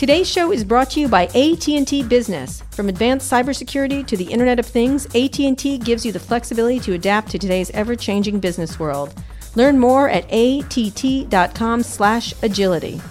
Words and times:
Today's 0.00 0.26
show 0.26 0.50
is 0.50 0.64
brought 0.64 0.88
to 0.92 1.00
you 1.00 1.08
by 1.08 1.26
AT&T 1.26 2.04
Business. 2.04 2.62
From 2.70 2.88
advanced 2.88 3.30
cybersecurity 3.30 4.06
to 4.06 4.16
the 4.16 4.24
Internet 4.24 4.58
of 4.58 4.64
Things, 4.64 5.04
AT&T 5.14 5.76
gives 5.76 6.06
you 6.06 6.12
the 6.12 6.18
flexibility 6.18 6.80
to 6.80 6.94
adapt 6.94 7.30
to 7.32 7.38
today's 7.38 7.70
ever-changing 7.72 8.40
business 8.40 8.78
world. 8.78 9.12
Learn 9.56 9.78
more 9.78 10.08
at 10.08 10.24
att.com/agility. 10.32 13.02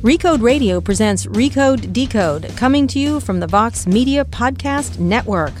Recode 0.00 0.40
Radio 0.40 0.80
presents 0.80 1.26
Recode 1.26 1.92
Decode, 1.92 2.56
coming 2.56 2.86
to 2.86 2.98
you 2.98 3.20
from 3.20 3.40
the 3.40 3.46
Vox 3.46 3.86
Media 3.86 4.24
Podcast 4.24 4.98
Network. 4.98 5.52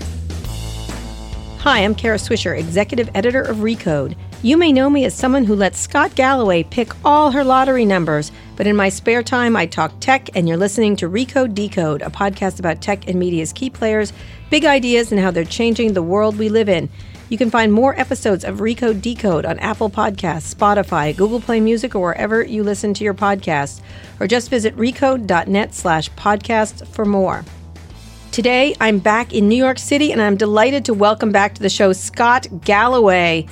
Hi, 1.58 1.84
I'm 1.84 1.94
Kara 1.94 2.16
Swisher, 2.16 2.58
executive 2.58 3.10
editor 3.14 3.42
of 3.42 3.58
Recode. 3.58 4.16
You 4.42 4.56
may 4.56 4.72
know 4.72 4.88
me 4.88 5.04
as 5.04 5.12
someone 5.12 5.44
who 5.44 5.54
lets 5.54 5.78
Scott 5.78 6.14
Galloway 6.14 6.62
pick 6.62 6.92
all 7.04 7.32
her 7.32 7.44
lottery 7.44 7.84
numbers, 7.84 8.32
but 8.56 8.66
in 8.66 8.74
my 8.74 8.88
spare 8.88 9.22
time, 9.22 9.54
I 9.54 9.66
talk 9.66 9.92
tech, 10.00 10.30
and 10.34 10.48
you're 10.48 10.56
listening 10.56 10.96
to 10.96 11.08
Recode 11.08 11.54
Decode, 11.54 12.02
a 12.02 12.10
podcast 12.10 12.58
about 12.58 12.80
tech 12.80 13.06
and 13.06 13.18
media's 13.18 13.52
key 13.52 13.70
players, 13.70 14.12
big 14.50 14.64
ideas, 14.64 15.12
and 15.12 15.20
how 15.20 15.30
they're 15.30 15.44
changing 15.44 15.92
the 15.92 16.02
world 16.02 16.38
we 16.38 16.48
live 16.48 16.68
in. 16.68 16.88
You 17.28 17.36
can 17.36 17.50
find 17.50 17.72
more 17.72 17.98
episodes 17.98 18.44
of 18.44 18.58
Recode 18.58 19.02
Decode 19.02 19.44
on 19.44 19.58
Apple 19.58 19.90
Podcasts, 19.90 20.54
Spotify, 20.54 21.14
Google 21.14 21.40
Play 21.40 21.60
Music, 21.60 21.94
or 21.94 22.00
wherever 22.00 22.42
you 22.44 22.62
listen 22.62 22.94
to 22.94 23.04
your 23.04 23.14
podcasts. 23.14 23.80
Or 24.20 24.26
just 24.26 24.48
visit 24.48 24.76
recode.net 24.76 25.74
slash 25.74 26.10
podcast 26.12 26.86
for 26.86 27.04
more. 27.04 27.44
Today, 28.30 28.76
I'm 28.80 29.00
back 29.00 29.32
in 29.32 29.48
New 29.48 29.56
York 29.56 29.78
City, 29.78 30.12
and 30.12 30.22
I'm 30.22 30.36
delighted 30.36 30.84
to 30.84 30.94
welcome 30.94 31.32
back 31.32 31.54
to 31.54 31.62
the 31.62 31.68
show 31.68 31.92
Scott 31.92 32.46
Galloway, 32.64 33.46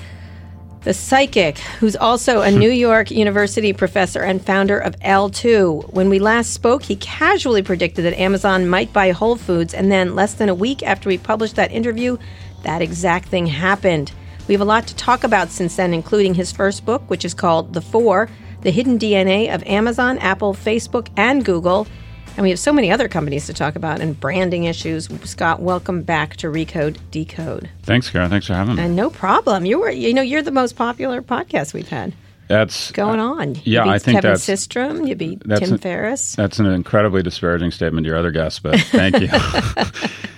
the 0.84 0.94
psychic, 0.94 1.58
who's 1.58 1.96
also 1.96 2.42
a 2.42 2.50
New 2.64 2.70
York 2.70 3.10
University 3.10 3.72
professor 3.72 4.22
and 4.22 4.44
founder 4.44 4.78
of 4.78 4.98
L2. 5.00 5.92
When 5.92 6.08
we 6.08 6.18
last 6.18 6.52
spoke, 6.52 6.82
he 6.84 6.96
casually 6.96 7.62
predicted 7.62 8.04
that 8.04 8.18
Amazon 8.18 8.68
might 8.68 8.92
buy 8.92 9.10
Whole 9.10 9.36
Foods, 9.36 9.74
and 9.74 9.90
then 9.90 10.14
less 10.14 10.34
than 10.34 10.48
a 10.48 10.54
week 10.54 10.82
after 10.82 11.08
we 11.08 11.18
published 11.18 11.56
that 11.56 11.72
interview, 11.72 12.18
that 12.62 12.82
exact 12.82 13.28
thing 13.28 13.46
happened. 13.46 14.12
We 14.46 14.54
have 14.54 14.60
a 14.60 14.66
lot 14.66 14.86
to 14.88 14.96
talk 14.96 15.24
about 15.24 15.48
since 15.48 15.76
then, 15.76 15.94
including 15.94 16.34
his 16.34 16.52
first 16.52 16.84
book, 16.84 17.02
which 17.08 17.24
is 17.24 17.34
called 17.34 17.72
The 17.72 17.80
Four 17.80 18.28
The 18.60 18.70
Hidden 18.70 18.98
DNA 18.98 19.54
of 19.54 19.62
Amazon, 19.64 20.18
Apple, 20.18 20.54
Facebook, 20.54 21.08
and 21.16 21.44
Google. 21.44 21.86
And 22.36 22.42
we 22.42 22.50
have 22.50 22.58
so 22.58 22.72
many 22.72 22.90
other 22.90 23.08
companies 23.08 23.46
to 23.46 23.54
talk 23.54 23.76
about 23.76 24.00
and 24.00 24.18
branding 24.18 24.64
issues. 24.64 25.08
Scott, 25.22 25.60
welcome 25.60 26.02
back 26.02 26.36
to 26.38 26.48
Recode 26.48 26.98
Decode. 27.12 27.70
Thanks, 27.82 28.10
Kara. 28.10 28.28
Thanks 28.28 28.48
for 28.48 28.54
having 28.54 28.74
me. 28.74 28.82
And 28.82 28.96
no 28.96 29.08
problem. 29.08 29.64
You 29.64 29.78
were, 29.78 29.90
you 29.90 30.12
know, 30.12 30.22
you're 30.22 30.42
the 30.42 30.50
most 30.50 30.74
popular 30.74 31.22
podcast 31.22 31.74
we've 31.74 31.88
had. 31.88 32.12
That's 32.48 32.90
going 32.90 33.20
uh, 33.20 33.34
on. 33.34 33.54
You 33.54 33.62
yeah, 33.64 33.84
beat 33.84 33.90
I 33.90 33.98
think 33.98 34.16
Kevin 34.16 34.30
that's 34.32 34.46
Systrom. 34.46 35.08
You 35.08 35.14
beat 35.14 35.42
Tim 35.42 35.72
an- 35.72 35.78
Ferriss. 35.78 36.34
that's 36.34 36.58
an 36.58 36.66
incredibly 36.66 37.22
disparaging 37.22 37.70
statement 37.70 38.04
to 38.04 38.08
your 38.08 38.18
other 38.18 38.32
guests, 38.32 38.58
but 38.58 38.78
thank 38.80 39.20
you. 39.20 39.28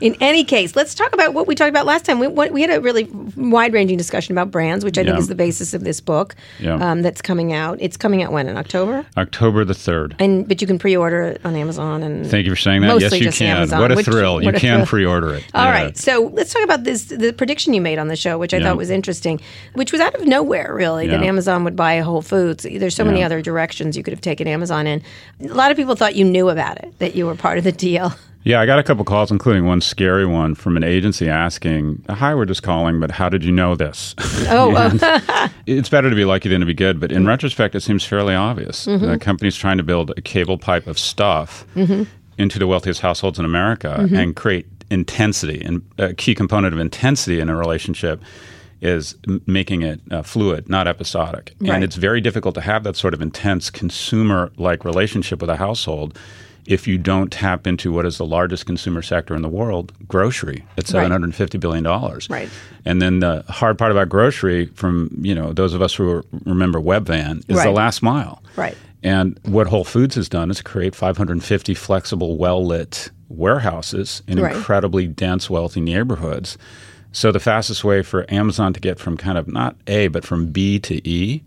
In 0.00 0.16
any 0.20 0.44
case, 0.44 0.76
let's 0.76 0.94
talk 0.94 1.12
about 1.12 1.34
what 1.34 1.46
we 1.46 1.54
talked 1.54 1.70
about 1.70 1.86
last 1.86 2.04
time. 2.04 2.18
We, 2.18 2.26
what- 2.28 2.52
we 2.52 2.60
had 2.62 2.70
a 2.70 2.80
really 2.80 3.04
wide-ranging 3.36 3.96
discussion 3.98 4.32
about 4.32 4.50
brands, 4.50 4.84
which 4.84 4.98
I 4.98 5.04
think 5.04 5.18
is 5.18 5.28
the 5.28 5.34
basis 5.34 5.74
of 5.74 5.84
this 5.84 6.00
book 6.00 6.34
Yeah. 6.60 6.74
um, 6.74 7.02
that's 7.02 7.20
coming 7.22 7.52
out. 7.52 7.78
It's 7.80 7.96
coming 7.96 8.22
out 8.22 8.32
when 8.32 8.48
in 8.48 8.56
October, 8.56 9.04
October 9.16 9.64
the 9.64 9.74
third. 9.74 10.14
and 10.18 10.46
but 10.48 10.60
you 10.60 10.66
can 10.66 10.78
pre-order 10.78 11.22
it 11.22 11.40
on 11.44 11.54
Amazon 11.56 12.02
and 12.02 12.26
Thank 12.26 12.44
you 12.46 12.52
for 12.52 12.56
saying 12.56 12.82
that. 12.82 13.00
Yes, 13.00 13.18
you 13.20 13.30
can. 13.30 13.56
Amazon, 13.58 13.80
what 13.80 13.92
a 13.92 13.96
which- 13.96 14.06
thrill! 14.06 14.42
You 14.42 14.50
a 14.50 14.52
can 14.52 14.86
pre-order 14.86 15.34
it. 15.34 15.44
All 15.54 15.64
Yeah. 15.64 15.70
right, 15.70 15.96
so 15.96 16.30
let's 16.34 16.52
talk 16.52 16.62
about 16.62 16.84
this 16.84 17.04
the 17.04 17.32
prediction 17.32 17.74
you 17.74 17.80
made 17.80 17.98
on 17.98 18.08
the 18.08 18.16
show, 18.16 18.38
which 18.38 18.54
I 18.54 18.58
Yeah. 18.58 18.64
thought 18.68 18.76
was 18.76 18.90
interesting, 18.90 19.40
which 19.74 19.92
was 19.92 20.00
out 20.00 20.14
of 20.14 20.26
nowhere, 20.26 20.72
really, 20.74 21.06
that 21.08 21.22
Amazon 21.22 21.64
would 21.64 21.76
buy 21.76 21.98
Whole 22.00 22.22
Foods. 22.22 22.64
There's 22.70 22.94
so 22.94 23.04
many 23.04 23.22
other 23.22 23.40
directions 23.42 23.96
you 23.96 24.02
could 24.02 24.12
have 24.12 24.20
taken 24.20 24.46
Amazon 24.48 24.86
in. 24.86 25.02
A 25.42 25.48
lot 25.54 25.70
of 25.70 25.76
people 25.76 25.94
thought 25.96 26.14
you 26.14 26.24
knew 26.24 26.48
about 26.48 26.78
it, 26.78 26.92
that 26.98 27.14
you 27.16 27.26
were 27.26 27.34
part 27.34 27.58
of 27.58 27.64
the 27.64 27.72
deal. 27.72 28.12
Yeah, 28.46 28.60
I 28.60 28.66
got 28.66 28.78
a 28.78 28.84
couple 28.84 29.04
calls, 29.04 29.32
including 29.32 29.66
one 29.66 29.80
scary 29.80 30.24
one 30.24 30.54
from 30.54 30.76
an 30.76 30.84
agency 30.84 31.28
asking, 31.28 32.04
"Hi, 32.08 32.32
we're 32.32 32.44
just 32.44 32.62
calling, 32.62 33.00
but 33.00 33.10
how 33.10 33.28
did 33.28 33.44
you 33.44 33.50
know 33.50 33.74
this?" 33.74 34.14
Oh, 34.48 34.70
it's 35.66 35.88
better 35.88 36.08
to 36.08 36.14
be 36.14 36.24
lucky 36.24 36.48
than 36.48 36.60
to 36.60 36.66
be 36.66 36.72
good, 36.72 37.00
but 37.00 37.10
in 37.10 37.26
retrospect, 37.26 37.74
it 37.74 37.80
seems 37.80 38.04
fairly 38.04 38.36
obvious. 38.36 38.86
Mm-hmm. 38.86 39.04
The 39.04 39.18
company's 39.18 39.56
trying 39.56 39.78
to 39.78 39.82
build 39.82 40.12
a 40.16 40.20
cable 40.20 40.58
pipe 40.58 40.86
of 40.86 40.96
stuff 40.96 41.66
into 42.38 42.58
the 42.60 42.68
wealthiest 42.68 43.00
households 43.00 43.38
in 43.40 43.44
America 43.44 43.96
Mm-hmm. 43.98 44.14
and 44.14 44.36
create 44.36 44.66
intensity. 44.92 45.60
And 45.64 45.82
a 45.98 46.14
key 46.14 46.36
component 46.36 46.72
of 46.72 46.78
intensity 46.78 47.40
in 47.40 47.48
a 47.48 47.56
relationship 47.56 48.22
is 48.80 49.16
making 49.46 49.82
it 49.82 50.00
uh, 50.12 50.22
fluid, 50.22 50.68
not 50.68 50.86
episodic. 50.86 51.54
Right. 51.60 51.72
And 51.72 51.82
it's 51.82 51.96
very 51.96 52.20
difficult 52.20 52.54
to 52.54 52.60
have 52.60 52.84
that 52.84 52.94
sort 52.94 53.12
of 53.12 53.20
intense 53.20 53.70
consumer-like 53.70 54.84
relationship 54.84 55.40
with 55.40 55.50
a 55.50 55.56
household 55.56 56.16
if 56.66 56.86
you 56.86 56.98
don't 56.98 57.30
tap 57.32 57.66
into 57.66 57.92
what 57.92 58.04
is 58.06 58.18
the 58.18 58.26
largest 58.26 58.66
consumer 58.66 59.02
sector 59.02 59.34
in 59.34 59.42
the 59.42 59.48
world, 59.48 59.92
grocery. 60.08 60.64
Right. 60.76 60.86
seven 60.86 61.10
hundred 61.10 61.26
and 61.26 61.34
fifty 61.34 61.58
billion 61.58 61.84
dollars. 61.84 62.28
Right. 62.30 62.48
And 62.84 63.00
then 63.02 63.20
the 63.20 63.44
hard 63.48 63.78
part 63.78 63.90
about 63.92 64.08
grocery, 64.08 64.66
from 64.66 65.10
you 65.20 65.34
know 65.34 65.52
those 65.52 65.74
of 65.74 65.82
us 65.82 65.94
who 65.94 66.22
remember 66.44 66.80
Webvan, 66.80 67.38
is 67.48 67.62
the 67.62 67.70
last 67.70 68.02
mile. 68.02 68.42
Right. 68.56 68.76
And 69.02 69.38
what 69.44 69.66
Whole 69.68 69.84
Foods 69.84 70.14
has 70.16 70.28
done 70.28 70.50
is 70.50 70.60
create 70.62 70.94
550 70.94 71.74
flexible, 71.74 72.36
well 72.36 72.64
lit 72.64 73.10
warehouses 73.28 74.22
in 74.26 74.40
Right. 74.40 74.56
incredibly 74.56 75.06
dense, 75.06 75.48
wealthy 75.50 75.80
neighborhoods. 75.80 76.56
So 77.12 77.32
the 77.32 77.40
fastest 77.40 77.82
way 77.84 78.02
for 78.02 78.26
Amazon 78.28 78.72
to 78.72 78.80
get 78.80 78.98
from 78.98 79.16
kind 79.16 79.38
of 79.38 79.48
not 79.48 79.76
A, 79.86 80.08
but 80.08 80.24
from 80.24 80.46
B 80.52 80.78
to 80.80 81.06
E 81.08 81.42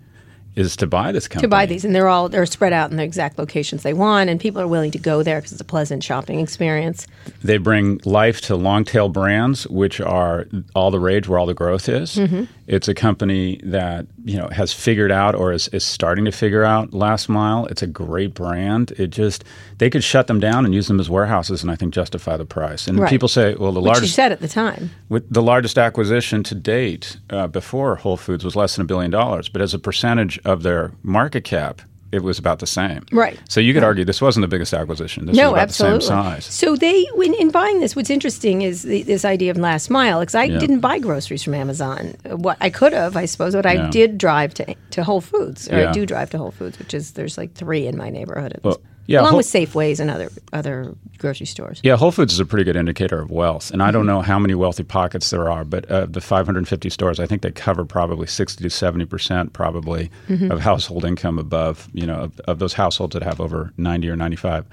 is 0.55 0.75
to 0.77 0.87
buy 0.87 1.11
this 1.11 1.27
company. 1.27 1.43
to 1.43 1.47
buy 1.47 1.65
these, 1.65 1.85
and 1.85 1.95
they're 1.95 2.07
all 2.07 2.29
they're 2.29 2.45
spread 2.45 2.73
out 2.73 2.91
in 2.91 2.97
the 2.97 3.03
exact 3.03 3.37
locations 3.37 3.83
they 3.83 3.93
want, 3.93 4.29
and 4.29 4.39
people 4.39 4.61
are 4.61 4.67
willing 4.67 4.91
to 4.91 4.99
go 4.99 5.23
there 5.23 5.37
because 5.37 5.51
it's 5.51 5.61
a 5.61 5.65
pleasant 5.65 6.03
shopping 6.03 6.39
experience. 6.39 7.07
They 7.43 7.57
bring 7.57 8.01
life 8.05 8.41
to 8.41 8.55
long 8.55 8.83
tail 8.83 9.09
brands, 9.09 9.67
which 9.67 10.01
are 10.01 10.47
all 10.75 10.91
the 10.91 10.99
rage 10.99 11.27
where 11.27 11.39
all 11.39 11.45
the 11.45 11.53
growth 11.53 11.87
is. 11.87 12.15
Mm-hmm. 12.15 12.43
It's 12.69 12.87
a 12.87 12.93
company 12.93 13.59
that 13.63 14.05
you 14.23 14.37
know 14.37 14.47
has 14.51 14.71
figured 14.71 15.11
out 15.11 15.33
or 15.33 15.51
is, 15.51 15.67
is 15.69 15.83
starting 15.83 16.25
to 16.25 16.31
figure 16.31 16.63
out 16.63 16.93
last 16.93 17.27
mile. 17.27 17.65
It's 17.65 17.81
a 17.81 17.87
great 17.87 18.35
brand. 18.35 18.91
It 18.91 19.07
just 19.07 19.43
they 19.79 19.89
could 19.89 20.03
shut 20.03 20.27
them 20.27 20.39
down 20.39 20.65
and 20.65 20.73
use 20.73 20.87
them 20.87 20.99
as 20.99 21.09
warehouses, 21.09 21.63
and 21.63 21.71
I 21.71 21.75
think 21.75 21.93
justify 21.95 22.37
the 22.37 22.45
price. 22.45 22.87
And 22.87 22.99
Right. 22.99 23.09
people 23.09 23.27
say, 23.27 23.55
well, 23.55 23.71
the 23.71 23.79
Which 23.81 23.87
you 23.87 23.93
largest 23.93 24.15
said 24.15 24.31
at 24.31 24.39
the 24.39 24.47
time. 24.47 24.91
with 25.09 25.27
the 25.33 25.41
largest 25.41 25.77
acquisition 25.79 26.43
to 26.43 26.53
date 26.55 27.17
uh, 27.31 27.47
before 27.47 27.95
Whole 27.95 28.17
Foods 28.17 28.45
was 28.45 28.55
less 28.55 28.75
than 28.75 28.83
a 28.83 28.87
billion 28.87 29.09
dollars, 29.09 29.49
but 29.49 29.61
as 29.63 29.73
a 29.73 29.79
percentage 29.79 30.39
of 30.45 30.61
their 30.61 30.91
market 31.01 31.43
cap, 31.43 31.81
it 32.11 32.23
was 32.23 32.39
about 32.39 32.59
the 32.59 32.67
same. 32.67 33.05
Right. 33.11 33.39
So 33.49 33.59
you 33.59 33.73
could 33.73 33.83
argue 33.83 34.03
this 34.05 34.21
wasn't 34.21 34.43
the 34.43 34.47
biggest 34.47 34.73
acquisition. 34.73 35.25
This 35.27 35.35
no, 35.37 35.55
absolutely. 35.55 35.99
the 35.99 36.05
same 36.05 36.23
size. 36.23 36.45
So 36.45 36.75
they, 36.75 37.05
when 37.13 37.33
in 37.35 37.51
buying 37.51 37.79
this, 37.79 37.95
what's 37.95 38.09
interesting 38.09 38.61
is 38.63 38.81
the, 38.83 39.03
this 39.03 39.25
idea 39.25 39.51
of 39.51 39.57
last 39.57 39.89
mile. 39.89 40.19
Because 40.19 40.35
I 40.35 40.45
Yeah. 40.45 40.57
didn't 40.59 40.79
buy 40.79 40.99
groceries 40.99 41.43
from 41.43 41.53
Amazon. 41.53 42.15
What 42.25 42.57
I 42.61 42.69
could 42.69 42.93
have, 42.93 43.15
I 43.15 43.25
suppose, 43.25 43.53
but 43.53 43.65
I 43.65 43.73
Yeah. 43.73 43.89
did 43.91 44.17
drive 44.17 44.53
to 44.55 44.75
to 44.91 45.03
Whole 45.03 45.21
Foods, 45.21 45.69
or 45.69 45.87
I 45.87 45.91
do 45.91 46.05
drive 46.05 46.29
to 46.31 46.37
Whole 46.37 46.51
Foods, 46.51 46.79
which 46.79 46.93
is 46.93 47.11
there's 47.11 47.37
like 47.37 47.53
three 47.53 47.85
in 47.85 47.95
my 47.97 48.09
neighborhood, 48.09 48.59
Well, 48.63 48.81
yeah, 49.09 49.19
along 49.21 49.29
Whole- 49.31 49.37
with 49.37 49.45
Safeways 49.47 49.99
and 49.99 50.09
other 50.09 50.29
other 50.53 50.95
grocery 51.17 51.45
stores. 51.47 51.79
Yeah, 51.83 51.97
Whole 51.97 52.11
Foods 52.11 52.31
is 52.33 52.39
a 52.39 52.45
pretty 52.45 52.63
good 52.63 52.75
indicator 52.75 53.19
of 53.19 53.29
wealth, 53.31 53.71
and 53.71 53.81
I 53.81 53.87
Mm-hmm. 53.87 53.93
don't 53.93 54.05
know 54.05 54.21
how 54.21 54.39
many 54.39 54.55
wealthy 54.55 54.83
pockets 54.83 55.29
there 55.31 55.49
are, 55.49 55.63
but 55.65 55.89
uh, 55.91 56.05
the 56.05 56.21
550 56.21 56.89
stores, 56.89 57.19
I 57.19 57.25
think 57.25 57.41
they 57.41 57.51
cover 57.51 57.83
probably 57.85 58.27
60 58.27 58.63
to 58.63 58.69
70 58.69 59.05
percent, 59.05 59.53
probably, 59.53 60.09
Mm-hmm. 60.29 60.51
of 60.51 60.59
household 60.61 61.03
income 61.05 61.37
above, 61.39 61.89
you 61.93 62.05
know, 62.05 62.19
of, 62.21 62.39
of 62.41 62.59
those 62.59 62.73
households 62.73 63.13
that 63.13 63.23
have 63.23 63.41
over 63.41 63.73
90 63.77 64.09
or 64.09 64.15
95 64.15 64.65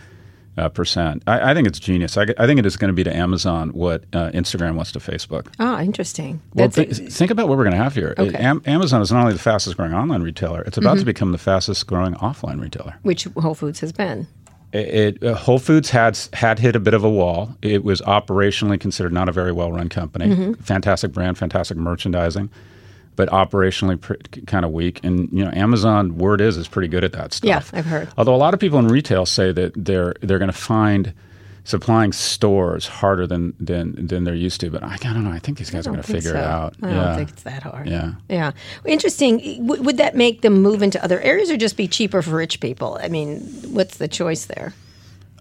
uh, 0.59 0.69
percent. 0.71 1.23
I, 1.27 1.51
I 1.51 1.55
think 1.55 1.67
it's 1.69 1.79
genius. 1.79 2.17
I, 2.17 2.27
I 2.39 2.47
think 2.47 2.59
it 2.59 2.65
is 2.65 2.77
going 2.79 2.89
to 2.89 2.95
be 2.95 3.05
to 3.05 3.15
Amazon 3.15 3.71
what 3.71 4.05
uh, 4.15 4.31
Instagram 4.31 4.77
was 4.77 4.91
to 4.93 4.99
Facebook. 5.01 5.49
Ah, 5.59 5.81
interesting. 5.83 6.41
Well, 6.55 6.69
That's 6.69 6.99
thi- 6.99 7.09
think 7.11 7.31
about 7.31 7.49
what 7.49 7.59
we're 7.59 7.65
going 7.65 7.77
to 7.77 7.83
have 7.83 7.95
here. 7.95 8.15
Okay. 8.17 8.35
Am- 8.39 8.63
Amazon 8.65 9.03
is 9.03 9.13
not 9.13 9.21
only 9.21 9.35
the 9.35 9.39
fastest 9.39 9.77
growing 9.77 9.93
online 9.93 10.23
retailer; 10.23 10.63
it's 10.63 10.79
about 10.79 10.97
to 10.99 11.05
become 11.05 11.33
the 11.33 11.39
fastest 11.39 11.87
growing 11.87 12.15
offline 12.15 12.59
retailer. 12.61 12.95
which 13.03 13.25
Whole 13.37 13.55
Foods 13.55 13.81
has 13.81 13.93
been. 13.93 14.27
It, 14.77 15.23
uh, 15.23 15.35
Whole 15.35 15.59
Foods 15.59 15.91
had 15.91 16.19
had 16.33 16.59
hit 16.59 16.77
a 16.77 16.81
bit 16.81 16.95
of 16.95 17.05
a 17.05 17.11
wall. 17.11 17.57
It 17.63 17.85
was 17.85 18.01
operationally 18.03 18.81
considered 18.81 19.13
not 19.13 19.29
a 19.29 19.33
very 19.33 19.53
well 19.53 19.73
run 19.73 19.89
company. 19.89 20.27
Mm-hmm. 20.27 20.53
Fantastic 20.63 21.13
brand, 21.13 21.39
fantastic 21.39 21.77
merchandising, 21.77 22.51
but 23.17 23.29
operationally 23.31 24.01
pr- 24.01 24.15
kind 24.47 24.65
of 24.65 24.73
weak. 24.73 25.01
And 25.03 25.29
you 25.33 25.45
know, 25.45 25.51
Amazon 25.53 26.19
word 26.19 26.41
is 26.41 26.57
is 26.57 26.69
pretty 26.69 26.89
good 26.89 27.05
at 27.05 27.13
that 27.13 27.33
stuff. 27.33 27.71
Yeah, 27.73 27.79
I've 27.79 27.87
heard. 27.87 28.09
Although 28.17 28.35
a 28.35 28.37
lot 28.37 28.55
of 28.55 28.61
people 28.61 28.79
in 28.79 28.89
retail 28.89 29.27
say 29.27 29.53
that 29.53 29.73
they're 29.77 30.15
they're 30.21 30.39
going 30.39 30.51
to 30.51 30.57
find 30.57 31.13
supplying 31.67 32.13
stores 32.13 32.87
harder 32.87 33.27
than 33.27 33.53
than 33.59 34.07
than 34.07 34.25
they're 34.25 34.35
used 34.35 34.61
to. 34.61 34.71
But 34.71 34.83
I, 34.83 34.95
I 34.95 34.97
don't 34.97 35.25
know. 35.25 35.33
I 35.33 35.41
think 35.41 35.59
these 35.59 35.71
guys 35.71 35.87
are 35.87 35.91
going 35.91 36.03
to 36.03 36.07
figure 36.07 36.31
so. 36.31 36.39
it 36.39 36.45
out. 36.45 36.75
I 36.81 36.89
yeah. 36.89 36.95
don't 36.95 37.17
think 37.17 37.31
it's 37.31 37.43
that 37.43 37.63
hard. 37.65 37.89
Yeah. 37.89 38.13
Yeah. 38.31 38.53
Interesting. 38.85 39.67
W- 39.67 39.83
would 39.83 39.99
that 39.99 40.15
make 40.15 40.43
them 40.43 40.63
move 40.63 40.83
into 40.83 41.03
other 41.05 41.21
areas 41.21 41.51
or 41.51 41.57
just 41.57 41.77
be 41.77 41.89
cheaper 41.89 42.23
for 42.23 42.31
rich 42.31 42.61
people? 42.61 42.99
I 43.03 43.09
mean, 43.09 43.41
what's 43.73 43.99
the 43.99 44.09
choice 44.09 44.47
there? 44.47 44.73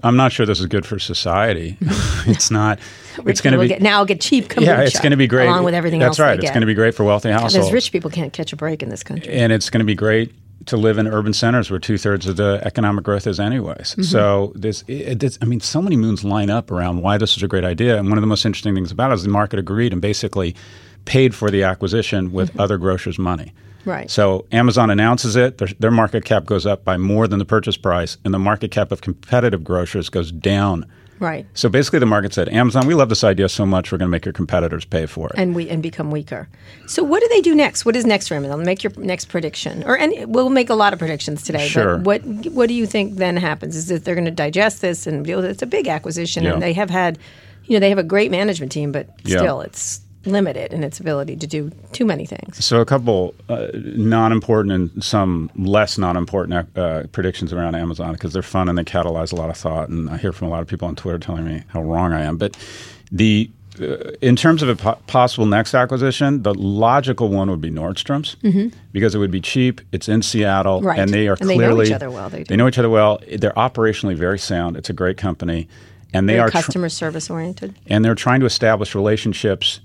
I'm 0.04 0.18
not 0.18 0.32
sure 0.32 0.46
this 0.46 0.60
is 0.60 0.66
good 0.66 0.86
for 0.86 1.00
society. 1.00 1.78
it's 2.28 2.52
not. 2.52 2.80
It's 3.26 3.40
going 3.40 3.54
to 3.54 3.60
be. 3.60 3.70
get, 3.70 3.82
now 3.82 4.04
get 4.04 4.20
cheap 4.20 4.50
kombucha. 4.50 4.66
yeah, 4.66 4.82
it's 4.82 5.00
going 5.00 5.12
to 5.12 5.18
be 5.18 5.26
great. 5.26 5.48
along 5.48 5.64
with 5.64 5.74
everything 5.74 6.02
That's 6.02 6.20
else. 6.20 6.28
right. 6.28 6.38
It's 6.38 6.50
going 6.50 6.60
to 6.60 6.68
be 6.68 6.74
great 6.74 6.96
for 6.96 7.06
wealthy 7.06 7.30
households. 7.30 7.54
Because 7.54 7.72
rich 7.72 7.94
people 7.94 8.12
can't 8.12 8.34
catch 8.34 8.52
a 8.52 8.58
break 8.58 8.84
in 8.84 8.90
this 8.90 9.04
country. 9.04 9.32
and 9.32 9.54
it's 9.54 9.70
going 9.70 9.80
to 9.80 9.86
be 9.86 9.96
great 9.96 10.34
to 10.66 10.78
live 10.78 10.98
in 10.98 11.08
urban 11.08 11.34
centers 11.34 11.70
where 11.70 11.80
two 11.80 11.98
thirds 11.98 12.26
of 12.26 12.38
the 12.38 12.62
economic 12.64 13.04
growth 13.04 13.28
is, 13.28 13.40
anyways. 13.40 13.92
Mm-hmm. 13.92 14.02
So 14.04 14.52
this, 14.56 14.84
it, 14.88 15.24
it's, 15.24 15.38
I 15.42 15.46
mean, 15.46 15.60
so 15.60 15.82
many 15.82 15.96
moons 15.96 16.24
line 16.24 16.50
up 16.50 16.72
around 16.72 17.02
why 17.02 17.18
this 17.18 17.38
is 17.38 17.44
a 17.44 17.48
great 17.48 17.64
idea. 17.64 17.98
And 17.98 18.10
one 18.10 18.18
of 18.18 18.22
the 18.22 18.28
most 18.28 18.46
interesting 18.46 18.74
things 18.74 18.92
about 18.92 19.12
it 19.12 19.16
is 19.16 19.24
the 19.24 19.30
market 19.30 19.60
agreed 19.60 19.94
and 19.94 20.02
basically 20.02 20.56
paid 21.06 21.36
for 21.36 21.52
the 21.52 21.64
acquisition 21.64 22.32
with 22.32 22.60
other 22.60 22.78
grocers' 22.78 23.20
money. 23.20 23.54
Mm-hmm. 23.54 23.90
Right. 23.90 24.10
So 24.10 24.48
Amazon 24.52 24.90
announces 24.90 25.36
it, 25.36 25.60
their, 25.60 25.68
their 25.80 25.92
market 25.92 26.26
cap 26.26 26.46
goes 26.46 26.66
up 26.66 26.84
by 26.84 26.98
more 26.98 27.28
than 27.28 27.38
the 27.38 27.46
purchase 27.46 27.78
price, 27.78 28.18
and 28.26 28.34
the 28.34 28.40
market 28.40 28.72
cap 28.72 28.92
of 28.92 29.02
competitive 29.02 29.64
grocers 29.64 30.10
goes 30.10 30.32
down. 30.32 30.88
Right. 31.20 31.46
So 31.54 31.70
basically, 31.70 32.00
the 32.00 32.06
market 32.06 32.34
said, 32.34 32.50
Amazon, 32.50 32.88
we 32.88 32.94
love 32.94 33.10
this 33.10 33.24
idea 33.24 33.48
so 33.48 33.66
much, 33.66 33.92
we're 33.92 33.98
going 33.98 34.08
to 34.10 34.12
make 34.12 34.26
your 34.26 34.34
competitors 34.34 34.84
pay 34.86 35.06
for 35.06 35.28
it. 35.30 35.36
And 35.38 35.56
we 35.56 35.70
and 35.70 35.82
become 35.82 36.12
weaker. 36.12 36.50
So 36.88 37.04
what 37.04 37.22
do 37.22 37.28
they 37.30 37.42
do 37.42 37.56
next? 37.56 37.86
What 37.86 37.96
is 37.96 38.06
next 38.06 38.28
for 38.28 38.36
Amazon? 38.36 38.64
Make 38.66 38.84
your 38.84 38.92
next 38.98 39.26
prediction, 39.26 39.84
or 39.86 39.98
and 39.98 40.34
we'll 40.34 40.50
make 40.50 40.70
a 40.70 40.76
lot 40.76 40.92
of 40.94 41.00
predictions 41.00 41.42
today. 41.44 41.68
Sure. 41.68 41.98
But 41.98 42.24
what 42.26 42.46
what 42.54 42.68
do 42.68 42.74
you 42.74 42.86
think 42.86 43.16
then 43.16 43.38
happens? 43.38 43.76
Is 43.76 43.88
that 43.88 44.04
they're 44.04 44.16
going 44.16 44.26
to 44.26 44.32
digest 44.32 44.82
this 44.82 45.08
and 45.08 45.26
deal? 45.26 45.44
It's 45.44 45.62
a 45.62 45.66
big 45.68 45.88
acquisition, 45.88 46.44
Yeah. 46.44 46.54
and 46.54 46.62
they 46.62 46.74
have 46.74 46.90
had, 46.90 47.18
you 47.66 47.76
know, 47.76 47.80
they 47.80 47.90
have 47.90 47.98
a 47.98 48.04
great 48.04 48.30
management 48.32 48.72
team, 48.72 48.92
but 48.92 49.08
Yeah. 49.24 49.38
still, 49.38 49.62
it's 49.62 50.02
limited 50.26 50.74
in 50.74 50.84
its 50.84 51.00
ability 51.00 51.36
to 51.38 51.48
do 51.48 51.72
too 51.92 52.06
many 52.06 52.26
things. 52.26 52.64
So 52.64 52.82
a 52.82 52.86
couple 52.86 53.36
uh, 53.50 53.68
non-important 53.74 54.72
and 54.74 55.04
some 55.04 55.50
less 55.56 55.98
non-important 55.98 56.78
uh, 56.78 57.04
predictions 57.12 57.54
around 57.54 57.76
Amazon 57.76 58.14
because 58.14 58.34
they're 58.34 58.42
fun 58.42 58.70
and 58.70 58.78
they 58.78 58.84
catalyze 58.84 59.32
a 59.32 59.36
lot 59.36 59.50
of 59.50 59.58
thought. 59.58 59.90
And 59.90 60.10
I 60.10 60.18
hear 60.18 60.32
from 60.32 60.48
a 60.48 60.52
lot 60.52 60.62
of 60.62 60.68
people 60.68 60.88
on 60.88 60.96
Twitter 60.96 61.20
telling 61.20 61.46
me 61.46 61.64
how 61.68 61.82
wrong 61.82 62.14
I 62.14 62.22
am. 62.24 62.38
But 62.38 62.58
the 63.12 63.50
uh, 63.80 64.12
in 64.22 64.38
terms 64.38 64.64
of 64.64 64.70
a 64.70 64.76
po- 64.78 64.98
possible 65.06 65.46
next 65.46 65.74
acquisition, 65.76 66.44
the 66.44 66.54
logical 66.54 67.28
one 67.28 67.50
would 67.50 67.60
be 67.60 67.70
Nordstrom's 67.70 68.38
because 68.94 69.14
it 69.14 69.18
would 69.18 69.32
be 69.32 69.42
cheap. 69.42 69.82
It's 69.92 70.08
in 70.08 70.22
Seattle, 70.22 70.78
Mm-hmm. 70.80 70.88
Right. 70.88 71.00
and 71.00 71.10
they 71.12 71.28
are 71.28 71.36
And 71.42 71.50
they 71.50 71.58
know 71.58 71.64
clearly 71.74 71.88
each 71.88 71.92
other 71.94 72.10
well. 72.10 72.30
They 72.30 72.44
do. 72.46 72.56
know 72.56 72.68
each 72.70 72.80
other 72.80 72.90
well. 72.90 73.20
They're 73.38 73.52
operationally 73.52 74.16
very 74.16 74.40
sound. 74.40 74.78
It's 74.78 74.90
a 74.90 74.94
great 74.94 75.18
company, 75.18 75.68
and 76.14 76.30
they 76.30 76.36
Very 76.36 76.46
are 76.48 76.52
tr- 76.52 76.58
customer 76.60 76.88
service 76.88 77.30
oriented. 77.30 77.76
and 77.88 78.06
they're 78.06 78.16
trying 78.16 78.40
to 78.40 78.46
establish 78.46 78.96
relationships 78.96 79.82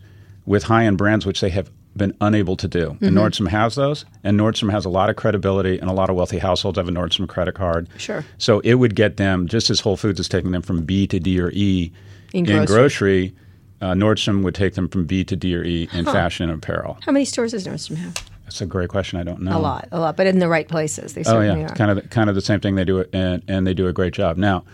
with 0.46 0.64
high-end 0.64 0.98
brands, 0.98 1.26
which 1.26 1.40
they 1.40 1.50
have 1.50 1.70
been 1.96 2.16
unable 2.20 2.56
to 2.56 2.68
do. 2.68 2.90
Mm-hmm. 2.90 3.04
And 3.04 3.16
Nordstrom 3.16 3.48
has 3.48 3.74
those, 3.74 4.04
and 4.24 4.38
Nordstrom 4.38 4.70
has 4.70 4.84
a 4.84 4.88
lot 4.88 5.10
of 5.10 5.16
credibility, 5.16 5.78
and 5.78 5.90
a 5.90 5.92
lot 5.92 6.08
of 6.08 6.16
wealthy 6.16 6.38
households 6.38 6.78
have 6.78 6.88
a 6.88 6.92
Nordstrom 6.92 7.28
credit 7.28 7.54
card. 7.54 7.88
Sure. 7.98 8.24
So 8.38 8.60
it 8.60 8.74
would 8.74 8.94
get 8.94 9.16
them 9.16 9.48
just 9.48 9.70
as 9.70 9.80
Whole 9.80 9.96
Foods 9.96 10.20
is 10.20 10.28
taking 10.28 10.52
them 10.52 10.62
from 10.62 10.82
B 10.84 11.06
to 11.08 11.18
D 11.18 11.40
or 11.40 11.50
E 11.52 11.92
In 12.32 12.46
in 12.48 12.64
grocery. 12.66 12.66
grocery. 12.66 13.34
uh, 13.82 13.92
Nordstrom 13.94 14.42
would 14.44 14.54
take 14.54 14.74
them 14.74 14.88
from 14.88 15.04
B 15.04 15.24
to 15.24 15.34
D 15.36 15.54
or 15.56 15.64
E 15.64 15.88
in 15.92 16.04
fashion 16.04 16.48
and 16.48 16.62
apparel. 16.62 16.98
How 17.04 17.12
many 17.12 17.24
stores 17.24 17.50
does 17.52 17.66
Nordstrom 17.66 17.96
have? 17.96 18.14
That's 18.44 18.60
a 18.60 18.66
great 18.66 18.88
question. 18.88 19.18
I 19.18 19.22
don't 19.24 19.42
know. 19.42 19.56
A 19.56 19.60
lot, 19.60 19.88
a 19.92 20.00
lot, 20.00 20.16
but 20.16 20.26
in 20.26 20.38
the 20.40 20.48
right 20.48 20.66
places. 20.68 21.14
They 21.14 21.20
Oh 21.22 21.24
certainly 21.24 21.60
yeah, 21.62 21.70
are. 21.70 21.74
kind 21.76 21.90
of 21.90 21.96
the, 22.02 22.08
kind 22.08 22.28
of 22.28 22.34
the 22.34 22.40
same 22.40 22.60
thing 22.60 22.74
they 22.76 22.84
do, 22.84 22.98
it, 22.98 23.10
and 23.12 23.42
and 23.48 23.66
they 23.66 23.74
do 23.74 23.86
a 23.88 23.92
great 23.92 24.12
job. 24.12 24.36
Now, 24.36 24.64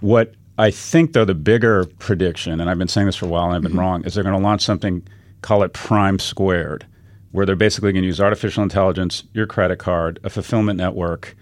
what 0.00 0.34
I 0.58 0.70
think 0.70 1.12
though 1.12 1.24
the 1.24 1.34
bigger 1.34 1.84
prediction, 1.98 2.60
and 2.60 2.70
I've 2.70 2.78
been 2.78 2.88
saying 2.88 3.06
this 3.06 3.16
for 3.16 3.26
a 3.26 3.28
while 3.28 3.44
and 3.46 3.54
I've 3.54 3.62
been 3.62 3.72
Mm-hmm. 3.72 3.80
wrong, 3.80 4.04
is 4.04 4.14
they're 4.14 4.24
going 4.24 4.36
to 4.36 4.42
launch 4.42 4.62
something, 4.62 5.06
call 5.42 5.62
it 5.62 5.72
Prime 5.72 6.18
Squared, 6.18 6.86
where 7.32 7.44
they're 7.44 7.56
basically 7.56 7.92
going 7.92 8.02
to 8.02 8.06
use 8.06 8.20
artificial 8.20 8.62
intelligence, 8.62 9.24
your 9.34 9.46
credit 9.46 9.78
card, 9.78 10.18
a 10.24 10.30
fulfillment 10.30 10.78
network, 10.78 11.36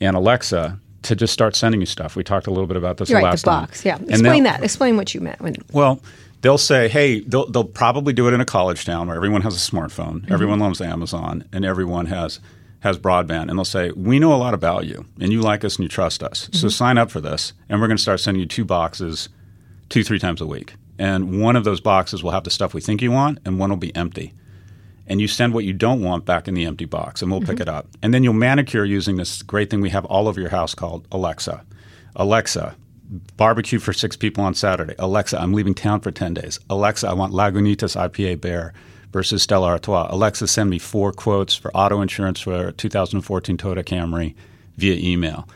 and 0.00 0.16
Alexa 0.16 0.78
to 1.02 1.14
just 1.16 1.32
start 1.32 1.54
sending 1.54 1.80
you 1.80 1.86
stuff. 1.86 2.16
We 2.16 2.24
talked 2.24 2.46
a 2.46 2.50
little 2.50 2.66
bit 2.66 2.76
about 2.76 2.96
this 2.96 3.10
right, 3.12 3.22
last 3.22 3.44
the 3.44 3.50
time. 3.50 3.62
box. 3.64 3.84
Yeah. 3.84 3.96
And 3.96 4.10
Explain 4.10 4.42
that. 4.44 4.64
Explain 4.64 4.96
what 4.96 5.14
you 5.14 5.20
meant. 5.20 5.40
When, 5.40 5.54
well, 5.72 6.00
they'll 6.40 6.58
say, 6.58 6.88
hey, 6.88 7.20
they'll, 7.20 7.48
they'll 7.50 7.62
probably 7.64 8.12
do 8.12 8.26
it 8.26 8.34
in 8.34 8.40
a 8.40 8.44
college 8.46 8.84
town 8.84 9.06
where 9.06 9.16
everyone 9.16 9.42
has 9.42 9.54
a 9.54 9.70
smartphone, 9.70 10.22
Mm-hmm. 10.22 10.32
everyone 10.32 10.58
loves 10.58 10.80
Amazon, 10.80 11.44
and 11.52 11.64
everyone 11.64 12.06
has 12.06 12.40
has 12.80 12.98
broadband. 12.98 13.48
And 13.48 13.58
they'll 13.58 13.64
say, 13.64 13.90
we 13.92 14.18
know 14.18 14.34
a 14.34 14.36
lot 14.36 14.54
about 14.54 14.86
you, 14.86 15.06
and 15.20 15.32
you 15.32 15.40
like 15.40 15.64
us 15.64 15.76
and 15.76 15.84
you 15.84 15.88
trust 15.88 16.22
us. 16.22 16.44
Mm-hmm. 16.44 16.56
So 16.56 16.68
sign 16.68 16.98
up 16.98 17.10
for 17.10 17.20
this, 17.20 17.52
and 17.68 17.80
we're 17.80 17.88
going 17.88 17.96
to 17.96 18.02
start 18.02 18.20
sending 18.20 18.40
you 18.40 18.46
two 18.46 18.64
boxes 18.64 19.28
two, 19.88 20.02
three 20.02 20.18
times 20.18 20.40
a 20.40 20.46
week. 20.46 20.74
And 20.98 21.40
one 21.40 21.56
of 21.56 21.64
those 21.64 21.80
boxes 21.80 22.22
will 22.22 22.30
have 22.30 22.44
the 22.44 22.50
stuff 22.50 22.74
we 22.74 22.80
think 22.80 23.02
you 23.02 23.12
want, 23.12 23.38
and 23.44 23.58
one 23.58 23.70
will 23.70 23.76
be 23.76 23.94
empty. 23.94 24.34
And 25.06 25.20
you 25.20 25.28
send 25.28 25.54
what 25.54 25.64
you 25.64 25.72
don't 25.72 26.02
want 26.02 26.24
back 26.24 26.48
in 26.48 26.54
the 26.54 26.64
empty 26.64 26.84
box, 26.84 27.22
and 27.22 27.30
we'll 27.30 27.40
pick 27.40 27.60
it 27.60 27.68
up. 27.68 27.86
And 28.02 28.12
then 28.12 28.24
you'll 28.24 28.34
manicure 28.34 28.84
using 28.84 29.16
this 29.16 29.42
great 29.42 29.70
thing 29.70 29.80
we 29.80 29.90
have 29.90 30.04
all 30.06 30.26
over 30.26 30.40
your 30.40 30.50
house 30.50 30.74
called 30.74 31.06
Alexa. 31.12 31.64
Alexa, 32.16 32.74
barbecue 33.36 33.78
for 33.78 33.92
six 33.92 34.16
people 34.16 34.42
on 34.42 34.54
Saturday. 34.54 34.94
Alexa, 34.98 35.40
I'm 35.40 35.52
leaving 35.52 35.74
town 35.74 36.00
for 36.00 36.10
10 36.10 36.34
days. 36.34 36.58
Alexa, 36.68 37.06
I 37.06 37.12
want 37.12 37.32
Lagunitas 37.32 37.94
IPA 37.94 38.40
Bear 38.40 38.72
versus 39.12 39.42
Stella 39.42 39.68
Artois. 39.68 40.06
Alexa, 40.10 40.46
send 40.48 40.70
me 40.70 40.78
four 40.78 41.12
quotes 41.12 41.54
for 41.54 41.70
auto 41.76 42.00
insurance 42.00 42.40
for 42.40 42.68
a 42.68 42.72
2014 42.72 43.56
Toyota 43.56 43.84
Camry 43.84 44.34
via 44.76 44.94
email. 44.96 45.48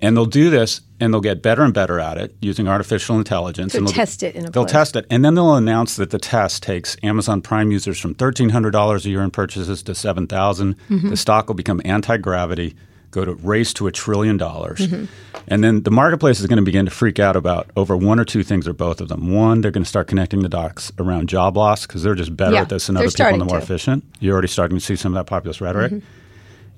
And 0.00 0.16
they'll 0.16 0.26
do 0.26 0.50
this 0.50 0.82
and 1.00 1.12
they'll 1.14 1.20
get 1.22 1.40
better 1.40 1.62
and 1.62 1.72
better 1.72 1.98
at 1.98 2.18
it 2.18 2.36
using 2.40 2.68
artificial 2.68 3.16
intelligence. 3.16 3.72
So 3.72 3.78
and 3.78 3.86
they'll 3.88 3.94
test 3.94 4.22
it 4.22 4.34
in 4.34 4.44
a 4.44 4.50
They'll 4.50 4.64
place. 4.64 4.72
test 4.72 4.96
it. 4.96 5.06
And 5.08 5.24
then 5.24 5.34
they'll 5.34 5.54
announce 5.54 5.96
that 5.96 6.10
the 6.10 6.18
test 6.18 6.62
takes 6.62 6.96
Amazon 7.02 7.40
Prime 7.40 7.70
users 7.72 7.98
from 7.98 8.14
$1,300 8.14 9.04
a 9.04 9.08
year 9.08 9.22
in 9.22 9.30
purchases 9.30 9.82
to 9.84 9.94
7000 9.94 10.76
Mm-hmm. 10.90 11.08
The 11.10 11.16
stock 11.16 11.48
will 11.48 11.54
become 11.54 11.80
anti 11.84 12.16
gravity, 12.18 12.74
go 13.14 13.24
to 13.24 13.34
race 13.34 13.72
to 13.74 13.86
a 13.86 13.92
trillion 13.92 14.36
dollars. 14.36 14.80
Mm-hmm. 14.80 15.04
And 15.46 15.62
then 15.62 15.82
the 15.82 15.90
marketplace 15.90 16.40
is 16.40 16.46
going 16.46 16.56
to 16.56 16.62
begin 16.62 16.84
to 16.86 16.90
freak 16.90 17.18
out 17.18 17.36
about 17.36 17.70
over 17.76 17.96
one 17.96 18.18
or 18.18 18.24
two 18.24 18.42
things 18.42 18.66
or 18.66 18.72
both 18.72 19.00
of 19.00 19.08
them. 19.08 19.32
One, 19.32 19.60
they're 19.60 19.70
going 19.70 19.84
to 19.84 19.88
start 19.88 20.08
connecting 20.08 20.42
the 20.42 20.48
dots 20.48 20.90
around 20.98 21.28
job 21.28 21.56
loss 21.56 21.86
because 21.86 22.02
they're 22.02 22.14
just 22.14 22.34
better 22.36 22.54
Yeah, 22.54 22.62
at 22.62 22.68
this 22.70 22.86
than 22.86 22.96
other 22.96 23.10
people 23.10 23.26
and 23.26 23.40
they're 23.40 23.46
more 23.46 23.58
to. 23.58 23.64
efficient. 23.64 24.04
You're 24.20 24.32
already 24.32 24.48
starting 24.48 24.78
to 24.78 24.84
see 24.84 24.96
some 24.96 25.12
of 25.14 25.20
that 25.20 25.28
populist 25.28 25.60
rhetoric. 25.60 25.92
Mm-hmm. 25.92 26.06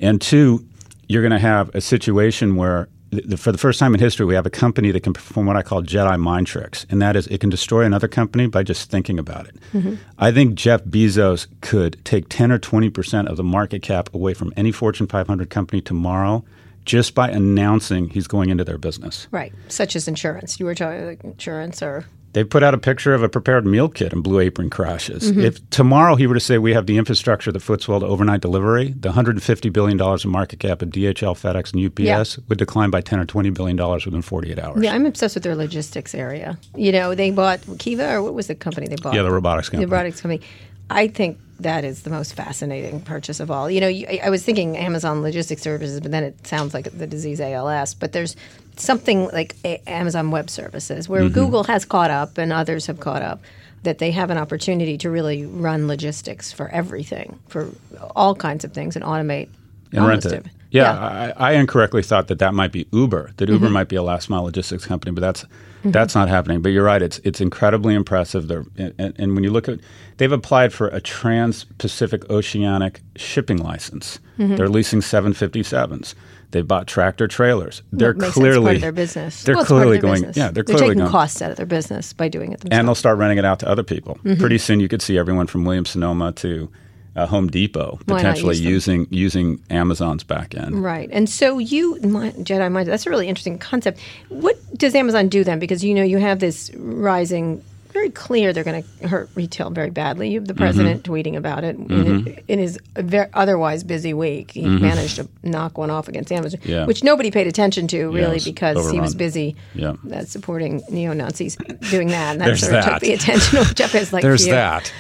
And 0.01 0.21
two, 0.21 0.67
you're 1.09 1.23
going 1.23 1.33
to 1.33 1.39
have 1.39 1.75
a 1.75 1.81
situation 1.81 2.57
where, 2.57 2.89
th- 3.11 3.27
th- 3.27 3.41
for 3.41 3.53
the 3.53 3.59
first 3.59 3.79
time 3.79 3.95
in 3.95 4.01
history, 4.01 4.27
we 4.27 4.35
have 4.35 4.47
a 4.47 4.51
company 4.51 4.91
that 4.91 5.01
can 5.01 5.13
perform 5.13 5.47
what 5.47 5.57
I 5.57 5.63
call 5.63 5.83
Jedi 5.83 6.19
mind 6.19 6.47
tricks, 6.47 6.87
and 6.91 7.01
that 7.03 7.17
is 7.17 7.27
it 7.29 7.41
can 7.41 7.51
destroy 7.51 7.83
another 7.85 8.09
company 8.09 8.47
by 8.47 8.63
just 8.63 8.91
thinking 8.91 9.19
about 9.19 9.47
it. 9.47 9.57
Mm-hmm. 9.73 9.95
I 10.19 10.33
think 10.33 10.55
Jeff 10.55 10.85
Bezos 10.85 11.47
could 11.61 12.05
take 12.05 12.29
10 12.29 12.53
or 12.53 12.59
20 12.59 12.91
percent 12.91 13.29
of 13.29 13.37
the 13.37 13.45
market 13.45 13.83
cap 13.83 14.13
away 14.15 14.35
from 14.35 14.53
any 14.57 14.73
Fortune 14.73 15.07
500 15.07 15.51
company 15.51 15.81
tomorrow 15.81 16.45
just 16.85 17.15
by 17.17 17.29
announcing 17.29 18.09
he's 18.11 18.29
going 18.29 18.49
into 18.49 18.63
their 18.65 18.79
business. 18.79 19.27
right, 19.33 19.53
such 19.69 19.97
as 19.97 20.07
insurance. 20.07 20.61
You 20.61 20.67
were 20.67 20.75
talking 20.75 21.05
like 21.05 21.25
insurance 21.25 21.83
or 21.83 22.05
They 22.37 22.45
put 22.45 22.63
out 22.63 22.75
a 22.75 22.79
picture 22.79 23.15
of 23.15 23.23
a 23.23 23.31
prepared 23.31 23.65
meal 23.65 23.89
kit 23.89 24.13
and 24.13 24.23
Blue 24.23 24.41
Apron 24.41 24.69
crashes. 24.69 25.33
Mm-hmm. 25.33 25.41
If 25.41 25.71
tomorrow 25.71 26.17
he 26.17 26.27
were 26.27 26.35
to 26.35 26.41
say 26.41 26.59
we 26.59 26.75
have 26.75 26.85
the 26.85 26.99
infrastructure 26.99 27.51
that 27.51 27.61
foots 27.61 27.89
well 27.89 27.99
to 28.01 28.05
overnight 28.05 28.43
delivery, 28.43 28.89
the 28.91 29.09
150 29.09 29.71
billion 29.71 29.97
dollars 29.97 30.23
in 30.23 30.31
market 30.31 30.59
cap 30.59 30.83
of 30.83 30.91
DHL, 30.91 31.33
FedEx, 31.35 31.73
and 31.73 32.19
UPS 32.19 32.39
would 32.51 32.59
decline 32.59 32.91
by 32.91 33.01
10 33.01 33.21
or 33.21 33.25
20 33.25 33.49
billion 33.49 33.75
dollars 33.75 34.05
within 34.05 34.21
48 34.21 34.59
hours. 34.59 34.85
Yeah, 34.85 34.93
I'm 34.93 35.07
obsessed 35.07 35.35
with 35.35 35.45
their 35.45 35.57
logistics 35.57 36.15
area. 36.15 36.59
You 36.75 36.93
know, 36.93 37.15
they 37.15 37.31
bought 37.31 37.61
Kiva, 37.79 38.17
or 38.17 38.23
what 38.23 38.35
was 38.35 38.49
the 38.49 38.55
company 38.55 38.87
they 38.87 38.97
bought? 38.97 39.15
Yeah, 39.15 39.23
the 39.23 39.33
robotics 39.33 39.71
company. 39.71 39.87
The 39.87 39.91
robotics 39.91 40.21
company. 40.21 40.43
I 40.91 41.09
think 41.09 41.39
that 41.61 41.85
is 41.85 42.03
the 42.03 42.11
most 42.11 42.35
fascinating 42.35 43.01
purchase 43.01 43.41
of 43.41 43.51
all. 43.51 43.71
You 43.71 43.81
know, 43.81 43.89
you, 43.89 44.07
I- 44.23 44.31
was 44.31 44.43
thinking 44.45 44.77
Amazon 44.77 45.23
Logistics 45.23 45.63
Services, 45.63 46.01
but 46.01 46.11
then 46.11 46.23
it 46.23 46.47
sounds 46.47 46.75
like 46.75 46.91
the 46.97 47.07
disease 47.07 47.41
ALS. 47.41 47.95
But 47.95 48.13
there's 48.13 48.37
something 48.77 49.27
like 49.29 49.57
a- 49.65 49.81
Amazon 49.89 50.31
Web 50.31 50.51
Services 50.51 51.09
where 51.09 51.23
Mm-hmm. 51.23 51.35
Google 51.35 51.65
has 51.65 51.85
caught 51.85 52.11
up 52.11 52.37
and 52.39 52.53
others 52.53 52.87
have 52.87 53.01
caught 53.01 53.23
up. 53.23 53.41
That 53.83 53.99
they 53.99 54.11
have 54.11 54.31
an 54.31 54.39
opportunity 54.39 54.99
to 54.99 55.11
really 55.11 55.47
run 55.47 55.87
logistics 55.87 56.51
for 56.51 56.69
everything, 56.71 57.39
for 57.47 57.69
all 58.17 58.35
kinds 58.35 58.65
of 58.65 58.73
things, 58.73 58.97
and 58.97 59.05
automate 59.05 59.49
and 59.93 60.07
rent 60.07 60.25
it. 60.27 60.33
every- 60.33 60.51
Yeah, 60.71 61.33
I, 61.37 61.51
I 61.51 61.53
incorrectly 61.53 62.03
thought 62.03 62.29
that 62.29 62.39
that 62.41 62.53
might 62.55 62.73
be 62.73 62.87
Uber. 62.93 63.33
That 63.37 63.45
Mm-hmm. 63.47 63.53
Uber 63.55 63.71
might 63.71 63.89
be 63.89 63.97
a 63.97 64.03
last 64.03 64.29
mile 64.29 64.43
logistics 64.45 64.85
company, 64.87 65.13
but 65.13 65.21
that's 65.21 65.45
that's 65.85 66.17
not 66.17 66.29
happening. 66.29 66.63
But 66.63 66.71
you're 66.71 66.83
right; 66.85 67.01
it's 67.01 67.19
it's 67.23 67.41
incredibly 67.41 67.95
impressive. 67.95 68.49
They're, 68.49 68.65
and, 68.77 69.15
and 69.17 69.35
when 69.35 69.45
you 69.45 69.51
look 69.51 69.69
at, 69.69 69.79
they've 70.17 70.33
applied 70.33 70.73
for 70.73 70.89
a 70.89 71.01
Trans-Pacific 71.01 72.29
Oceanic 72.31 73.01
shipping 73.15 73.59
license. 73.59 74.19
Mm-hmm. 74.39 74.57
They're 74.57 74.69
leasing 74.69 75.01
757s. 75.01 76.15
They 76.53 76.63
bought 76.63 76.87
tractor 76.87 77.27
trailers. 77.29 77.83
They're 77.93 78.15
clearly 78.15 78.79
their 78.79 78.93
business. 78.93 79.43
They're 79.45 79.55
Well, 79.55 79.63
it's 79.63 79.71
part 79.71 79.83
of 79.83 79.85
clearly 79.85 79.97
their 79.99 80.03
going. 80.03 80.15
business. 80.23 80.37
Yeah, 80.37 80.45
they're 80.51 80.63
they're 80.63 80.65
clearly 80.77 80.89
taking 80.95 80.99
going. 80.99 81.11
costs 81.11 81.43
out 81.43 81.51
of 81.51 81.57
their 81.57 81.67
business 81.67 82.13
by 82.13 82.29
doing 82.29 82.53
it 82.53 82.61
themselves. 82.61 82.79
and 82.79 82.89
they'll 82.89 82.95
start 82.95 83.19
renting 83.19 83.39
it 83.39 83.45
out 83.45 83.59
to 83.61 83.69
other 83.69 83.83
people. 83.83 84.17
Mm-hmm. 84.25 84.41
Pretty 84.41 84.59
soon, 84.59 84.81
you 84.81 84.89
could 84.89 85.03
see 85.03 85.19
everyone 85.19 85.47
from 85.47 85.65
Williams 85.65 85.91
Sonoma 85.91 86.33
to 86.33 86.71
uh, 87.17 87.27
Home 87.27 87.49
Depot 87.49 87.99
potentially 88.07 88.57
use 88.57 88.87
using 88.87 89.07
using 89.11 89.63
Amazon's 89.71 90.23
back 90.23 90.55
end. 90.55 90.83
Right. 90.83 91.09
And 91.11 91.29
so 91.29 91.59
you, 91.59 91.99
my, 92.03 92.31
Jedi 92.33 92.71
Mind, 92.71 92.89
that's 92.89 93.07
a 93.07 93.11
really 93.11 93.27
interesting 93.27 93.59
concept. 93.59 93.99
What 94.29 94.57
does 94.77 94.95
Amazon 94.95 95.29
do 95.29 95.43
then? 95.43 95.59
Because 95.59 95.83
you 95.83 95.95
know 95.95 96.03
you 96.03 96.19
have 96.19 96.41
this 96.41 96.71
rising 96.77 97.65
very 97.97 98.11
clear 98.11 98.53
they're 98.53 98.65
going 98.73 98.83
to 99.01 99.09
hurt 99.09 99.29
retail 99.35 99.71
very 99.71 99.91
badly. 99.91 100.31
You 100.31 100.39
have 100.41 100.49
the 100.49 100.55
president 100.55 101.03
Mm-hmm. 101.03 101.13
tweeting 101.13 101.37
about 101.37 101.65
it 101.65 101.77
in, 101.77 102.39
in 102.49 102.59
his 102.59 102.79
ver- 102.97 103.31
otherwise 103.33 103.85
busy 103.85 104.13
week. 104.13 104.51
He 104.53 104.63
managed 104.67 105.17
to 105.17 105.29
knock 105.43 105.79
one 105.79 105.91
off 105.91 106.07
against 106.09 106.31
Amazon, 106.33 106.61
Mm-hmm. 106.61 106.71
Yeah. 106.71 106.87
which 106.87 107.03
nobody 107.03 107.31
paid 107.31 107.47
attention 107.47 107.89
to 107.89 108.11
really 108.13 108.37
it's 108.37 108.45
because 108.45 108.91
he 108.91 109.01
was 109.01 109.15
busy 109.15 109.57
Yeah. 109.75 109.95
uh, 110.13 110.25
supporting 110.25 110.83
neo 110.91 111.13
Nazis 111.15 111.57
doing 111.91 112.09
that. 112.09 112.33
And 112.33 112.41
that 112.43 112.59
sort 112.59 112.75
of 112.75 112.85
that. 112.85 112.93
took 112.95 113.01
the 113.01 113.13
attention 113.15 113.59
of 113.59 113.75
Jeff 113.75 113.95
is 113.95 114.13
like 114.13 114.23
There's 114.23 114.47
that. 114.47 114.93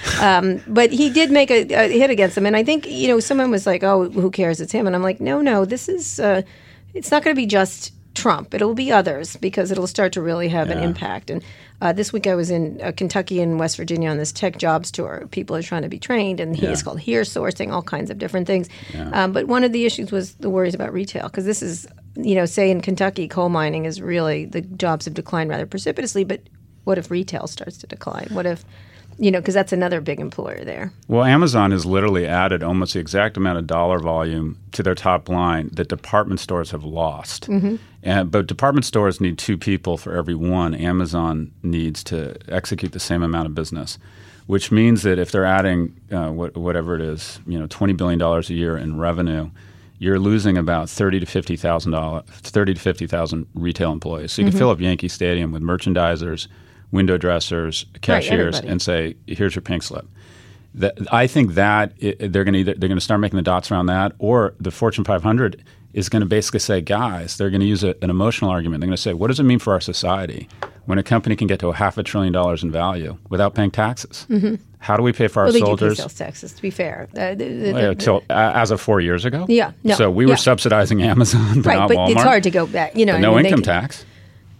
But 0.66 0.90
he 0.90 1.10
did 1.10 1.30
make 1.30 1.50
a, 1.50 1.62
a 1.74 1.88
hit 1.88 2.10
against 2.10 2.34
them, 2.34 2.46
and 2.46 2.56
I 2.56 2.64
think 2.64 2.86
you 2.86 3.08
know 3.08 3.20
someone 3.20 3.50
was 3.50 3.66
like, 3.66 3.82
"Oh, 3.84 4.08
who 4.10 4.30
cares? 4.30 4.60
It's 4.60 4.72
him." 4.72 4.86
And 4.86 4.94
I'm 4.96 5.02
like, 5.02 5.20
"No, 5.20 5.40
no, 5.40 5.64
this 5.64 5.88
is. 5.88 6.18
Uh, 6.20 6.42
it's 6.94 7.10
not 7.10 7.22
going 7.22 7.34
to 7.34 7.40
be 7.40 7.46
just 7.46 7.92
Trump. 8.16 8.54
It'll 8.54 8.74
be 8.74 8.90
others 8.90 9.36
because 9.36 9.70
it'll 9.70 9.86
start 9.86 10.12
to 10.14 10.22
really 10.22 10.48
have 10.48 10.70
an 10.70 10.78
impact." 10.78 11.30
And 11.30 11.42
uh, 11.80 11.92
this 11.92 12.12
week 12.12 12.26
I 12.26 12.34
was 12.34 12.50
in 12.50 12.80
uh, 12.82 12.92
Kentucky 12.96 13.40
and 13.40 13.60
West 13.60 13.76
Virginia 13.76 14.08
on 14.10 14.16
this 14.16 14.32
tech 14.32 14.56
jobs 14.58 14.90
tour. 14.90 15.26
People 15.30 15.54
are 15.54 15.62
trying 15.62 15.82
to 15.82 15.88
be 15.88 15.98
trained, 15.98 16.40
and 16.40 16.56
he 16.56 16.66
Yeah. 16.66 16.72
is 16.72 16.82
called 16.82 17.00
here 17.00 17.22
sourcing, 17.22 17.70
all 17.72 17.82
kinds 17.82 18.10
of 18.10 18.18
different 18.18 18.46
things. 18.46 18.68
Um, 19.12 19.32
but 19.32 19.46
one 19.46 19.62
of 19.64 19.72
the 19.72 19.84
issues 19.84 20.10
was 20.10 20.34
the 20.36 20.50
worries 20.50 20.74
about 20.74 20.92
retail 20.92 21.24
because 21.24 21.44
this 21.44 21.62
is, 21.62 21.86
you 22.16 22.34
know, 22.34 22.46
say 22.46 22.70
in 22.70 22.80
Kentucky, 22.80 23.28
coal 23.28 23.48
mining 23.50 23.84
is 23.84 24.00
really 24.00 24.46
the 24.46 24.62
jobs 24.62 25.04
have 25.04 25.14
declined 25.14 25.50
rather 25.50 25.66
precipitously. 25.66 26.24
But 26.24 26.40
what 26.84 26.98
if 26.98 27.10
retail 27.10 27.46
starts 27.46 27.76
to 27.78 27.86
decline? 27.86 28.28
What 28.32 28.46
if 28.46 28.64
you 29.18 29.30
know, 29.30 29.40
because 29.40 29.54
that's 29.54 29.72
another 29.72 30.00
big 30.00 30.20
employer 30.20 30.64
there. 30.64 30.92
Well, 31.08 31.24
Amazon 31.24 31.70
has 31.70 31.86
literally 31.86 32.26
added 32.26 32.62
almost 32.62 32.94
the 32.94 33.00
exact 33.00 33.36
amount 33.36 33.58
of 33.58 33.66
dollar 33.66 33.98
volume 33.98 34.58
to 34.72 34.82
their 34.82 34.94
top 34.94 35.28
line 35.28 35.70
that 35.72 35.88
department 35.88 36.40
stores 36.40 36.70
have 36.70 36.84
lost. 36.84 37.48
Mm-hmm. 37.48 37.76
And, 38.02 38.30
but 38.30 38.46
department 38.46 38.84
stores 38.84 39.20
need 39.20 39.38
two 39.38 39.56
people 39.56 39.96
for 39.96 40.14
every 40.16 40.34
one. 40.34 40.74
Amazon 40.74 41.50
needs 41.62 42.04
to 42.04 42.36
execute 42.48 42.92
the 42.92 43.00
same 43.00 43.22
amount 43.22 43.46
of 43.46 43.54
business, 43.54 43.98
which 44.46 44.70
means 44.70 45.02
that 45.02 45.18
if 45.18 45.32
they're 45.32 45.44
adding 45.46 45.98
uh, 46.12 46.28
what, 46.30 46.56
whatever 46.56 46.94
it 46.94 47.00
is, 47.00 47.40
you 47.46 47.58
know, 47.58 47.66
twenty 47.66 47.94
billion 47.94 48.18
dollars 48.18 48.50
a 48.50 48.54
year 48.54 48.76
in 48.76 48.98
revenue, 48.98 49.50
you're 49.98 50.18
losing 50.20 50.58
about 50.58 50.90
thirty 50.90 51.18
to 51.18 51.26
fifty 51.26 51.56
thousand 51.56 51.92
dollars, 51.92 52.24
thirty 52.28 52.74
to 52.74 52.80
fifty 52.80 53.06
thousand 53.06 53.46
retail 53.54 53.92
employees. 53.92 54.30
So 54.32 54.42
you 54.42 54.46
Mm-hmm. 54.48 54.52
can 54.52 54.58
fill 54.58 54.70
up 54.70 54.78
Yankee 54.80 55.08
Stadium 55.08 55.50
with 55.52 55.62
merchandisers, 55.62 56.48
window 56.90 57.16
dressers, 57.18 57.86
cashiers, 58.00 58.56
everybody. 58.56 58.68
and 58.68 58.82
say, 58.82 59.16
"Here's 59.26 59.54
your 59.54 59.62
pink 59.62 59.82
slip." 59.82 60.06
That, 60.74 60.94
I 61.10 61.26
think 61.26 61.54
that 61.54 61.92
i 62.02 62.14
they're 62.20 62.44
going 62.44 62.52
to 62.52 62.58
either 62.60 62.74
they're 62.74 62.88
going 62.88 62.98
to 62.98 63.04
start 63.04 63.20
making 63.20 63.36
the 63.38 63.42
dots 63.42 63.70
around 63.70 63.86
that, 63.86 64.12
or 64.18 64.54
the 64.60 64.70
Fortune 64.70 65.04
500 65.04 65.62
is 65.94 66.10
going 66.10 66.20
to 66.20 66.26
basically 66.26 66.60
say, 66.60 66.82
guys, 66.82 67.38
they're 67.38 67.48
going 67.48 67.62
to 67.62 67.66
use 67.66 67.82
a, 67.82 67.94
an 68.02 68.10
emotional 68.10 68.50
argument. 68.50 68.82
They're 68.82 68.86
going 68.88 68.96
to 68.96 69.00
say, 69.02 69.14
what 69.14 69.28
does 69.28 69.40
it 69.40 69.44
mean 69.44 69.58
for 69.58 69.72
our 69.72 69.80
society 69.80 70.46
when 70.84 70.98
a 70.98 71.02
company 71.02 71.34
can 71.34 71.46
get 71.46 71.58
to 71.60 71.68
a 71.68 71.72
half 71.74 71.96
a 71.96 72.02
trillion 72.02 72.34
dollars 72.34 72.62
in 72.62 72.70
value 72.70 73.16
without 73.30 73.54
paying 73.54 73.70
taxes? 73.70 74.26
How 74.78 74.98
do 74.98 75.02
we 75.02 75.14
pay 75.14 75.26
for 75.28 75.40
our 75.40 75.48
Mm-hmm. 75.48 75.64
Well, 75.64 75.76
they 75.76 75.86
do 75.86 75.88
pay 75.88 75.94
soldiers? 75.94 75.96
sales 75.96 76.14
taxes, 76.14 76.52
to 76.52 76.60
be 76.60 76.68
fair. 76.68 77.08
Uh, 77.16 77.34
the- 77.34 77.44
the- 77.48 77.72
Well, 77.72 77.88
the- 77.88 77.94
till, 77.94 78.16
uh, 78.28 78.52
as 78.54 78.70
of 78.70 78.78
four 78.82 79.00
years 79.00 79.24
ago. 79.24 79.46
Yeah, 79.48 79.72
no, 79.84 79.94
So 79.94 80.10
we 80.10 80.26
yeah. 80.26 80.32
were 80.32 80.36
subsidizing 80.36 81.02
Amazon, 81.02 81.54
but 81.62 81.66
right, 81.66 81.78
not 81.78 81.88
but 81.88 81.96
Walmart. 81.96 82.10
it's 82.10 82.22
hard 82.22 82.42
to 82.42 82.50
go 82.50 82.66
back. 82.66 82.94
You 82.94 83.06
know, 83.06 83.16
no 83.16 83.34
mean, 83.34 83.46
income 83.46 83.60
could- 83.60 83.64
tax. 83.64 84.04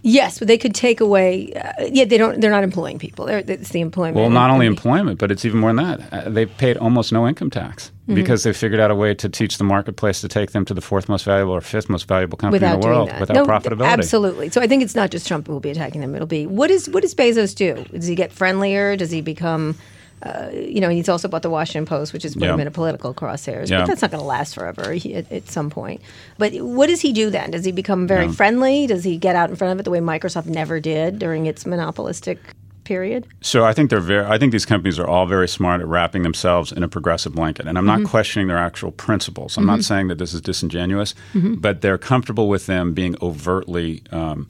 Yes, 0.03 0.39
but 0.39 0.47
they 0.47 0.59
could 0.59 0.75
take 0.75 1.01
away. 1.01 1.53
Uh, 1.53 1.87
yeah, 1.91 2.05
they 2.05 2.17
don't. 2.17 2.41
They're 2.41 2.51
not 2.51 2.63
employing 2.65 2.99
people. 2.99 3.27
They're, 3.27 3.39
it's 3.39 3.71
the 3.71 3.81
employment. 3.81 4.17
Well, 4.17 4.31
not 4.31 4.51
only 4.51 4.67
employment, 4.67 5.19
but 5.19 5.33
it's 5.33 5.45
even 5.45 5.59
more 5.61 5.73
than 5.73 5.85
that. 5.85 6.13
Uh, 6.13 6.31
they 6.31 6.47
paid 6.47 6.77
almost 6.77 7.13
no 7.13 7.27
income 7.27 7.51
tax 7.51 7.91
Mm-hmm. 8.07 8.15
because 8.15 8.45
they 8.45 8.53
figured 8.53 8.79
out 8.79 8.93
a 8.93 8.95
way 8.95 9.15
to 9.15 9.29
teach 9.29 9.59
the 9.59 9.65
marketplace 9.65 10.21
to 10.21 10.29
take 10.29 10.53
them 10.53 10.65
to 10.67 10.73
the 10.73 10.81
fourth 10.81 11.09
most 11.09 11.25
valuable 11.25 11.51
or 11.53 11.61
fifth 11.61 11.89
most 11.89 12.07
valuable 12.07 12.39
company 12.39 12.61
without 12.61 12.77
in 12.77 12.81
the 12.81 12.87
world 12.87 13.09
that. 13.09 13.19
without 13.19 13.35
no, 13.35 13.45
profitability. 13.45 13.85
Absolutely. 13.85 14.49
So 14.49 14.61
I 14.61 14.69
think 14.69 14.85
it's 14.85 14.95
not 14.95 15.11
just 15.11 15.27
Trump 15.27 15.49
who 15.49 15.55
will 15.55 15.59
be 15.59 15.71
attacking 15.71 16.03
them. 16.03 16.15
It'll 16.15 16.25
be 16.29 16.47
what 16.47 16.71
is 16.71 16.89
what 16.89 17.03
does 17.03 17.17
Bezos 17.17 17.53
do? 17.53 17.85
Does 17.91 18.07
he 18.07 18.15
get 18.15 18.31
friendlier? 18.31 18.95
Does 18.95 19.11
he 19.11 19.23
become? 19.23 19.75
Uh, 20.23 20.49
you 20.53 20.81
know, 20.81 20.89
he's 20.89 21.09
also 21.11 21.29
bought 21.29 21.43
the 21.43 21.51
Washington 21.51 21.85
Post, 21.87 22.13
which 22.13 22.23
has 22.23 22.35
put 22.35 22.45
Yeah. 22.45 22.55
him 22.55 22.61
in 22.61 22.67
a 22.67 22.71
political 22.71 23.13
crosshairs. 23.13 23.69
Yeah. 23.69 23.81
But 23.81 23.89
that's 23.89 24.03
not 24.03 24.11
going 24.11 24.23
to 24.23 24.27
last 24.27 24.55
forever 24.55 24.93
he, 24.93 25.15
at, 25.15 25.31
at 25.31 25.49
some 25.49 25.69
point. 25.69 26.01
But 26.39 26.55
what 26.55 26.87
does 26.87 27.01
he 27.03 27.13
do 27.13 27.29
then? 27.31 27.51
Does 27.51 27.65
he 27.67 27.73
become 27.73 28.07
very 28.07 28.29
friendly? 28.29 28.87
Does 28.87 29.05
he 29.05 29.19
get 29.19 29.37
out 29.37 29.51
in 29.51 29.57
front 29.57 29.73
of 29.75 29.81
it 29.81 29.83
the 29.83 29.91
way 29.91 29.99
Microsoft 30.01 30.47
never 30.47 30.81
did 30.81 31.19
during 31.19 31.45
its 31.47 31.67
monopolistic 31.67 32.39
period? 32.85 33.27
So 33.43 33.65
I 33.65 33.75
think 33.75 33.91
they're 33.91 34.01
very. 34.01 34.25
I 34.25 34.39
think 34.39 34.53
these 34.53 34.65
companies 34.65 34.99
are 34.99 35.07
all 35.07 35.27
very 35.27 35.49
smart 35.49 35.81
at 35.83 35.87
wrapping 35.87 36.23
themselves 36.23 36.73
in 36.73 36.83
a 36.83 36.89
progressive 36.89 37.35
blanket, 37.35 37.67
and 37.67 37.77
I'm 37.77 37.85
Mm-hmm. 37.85 38.03
not 38.05 38.11
questioning 38.11 38.49
their 38.49 38.59
actual 38.59 38.93
principles. 38.93 39.59
I'm 39.59 39.67
not 39.67 39.85
saying 39.85 40.09
that 40.09 40.17
this 40.19 40.33
is 40.33 40.41
disingenuous, 40.41 41.15
Mm-hmm. 41.35 41.55
but 41.57 41.83
they're 41.83 41.99
comfortable 41.99 42.49
with 42.49 42.67
them 42.67 42.95
being 42.95 43.17
overtly. 43.21 44.03
Um, 44.13 44.49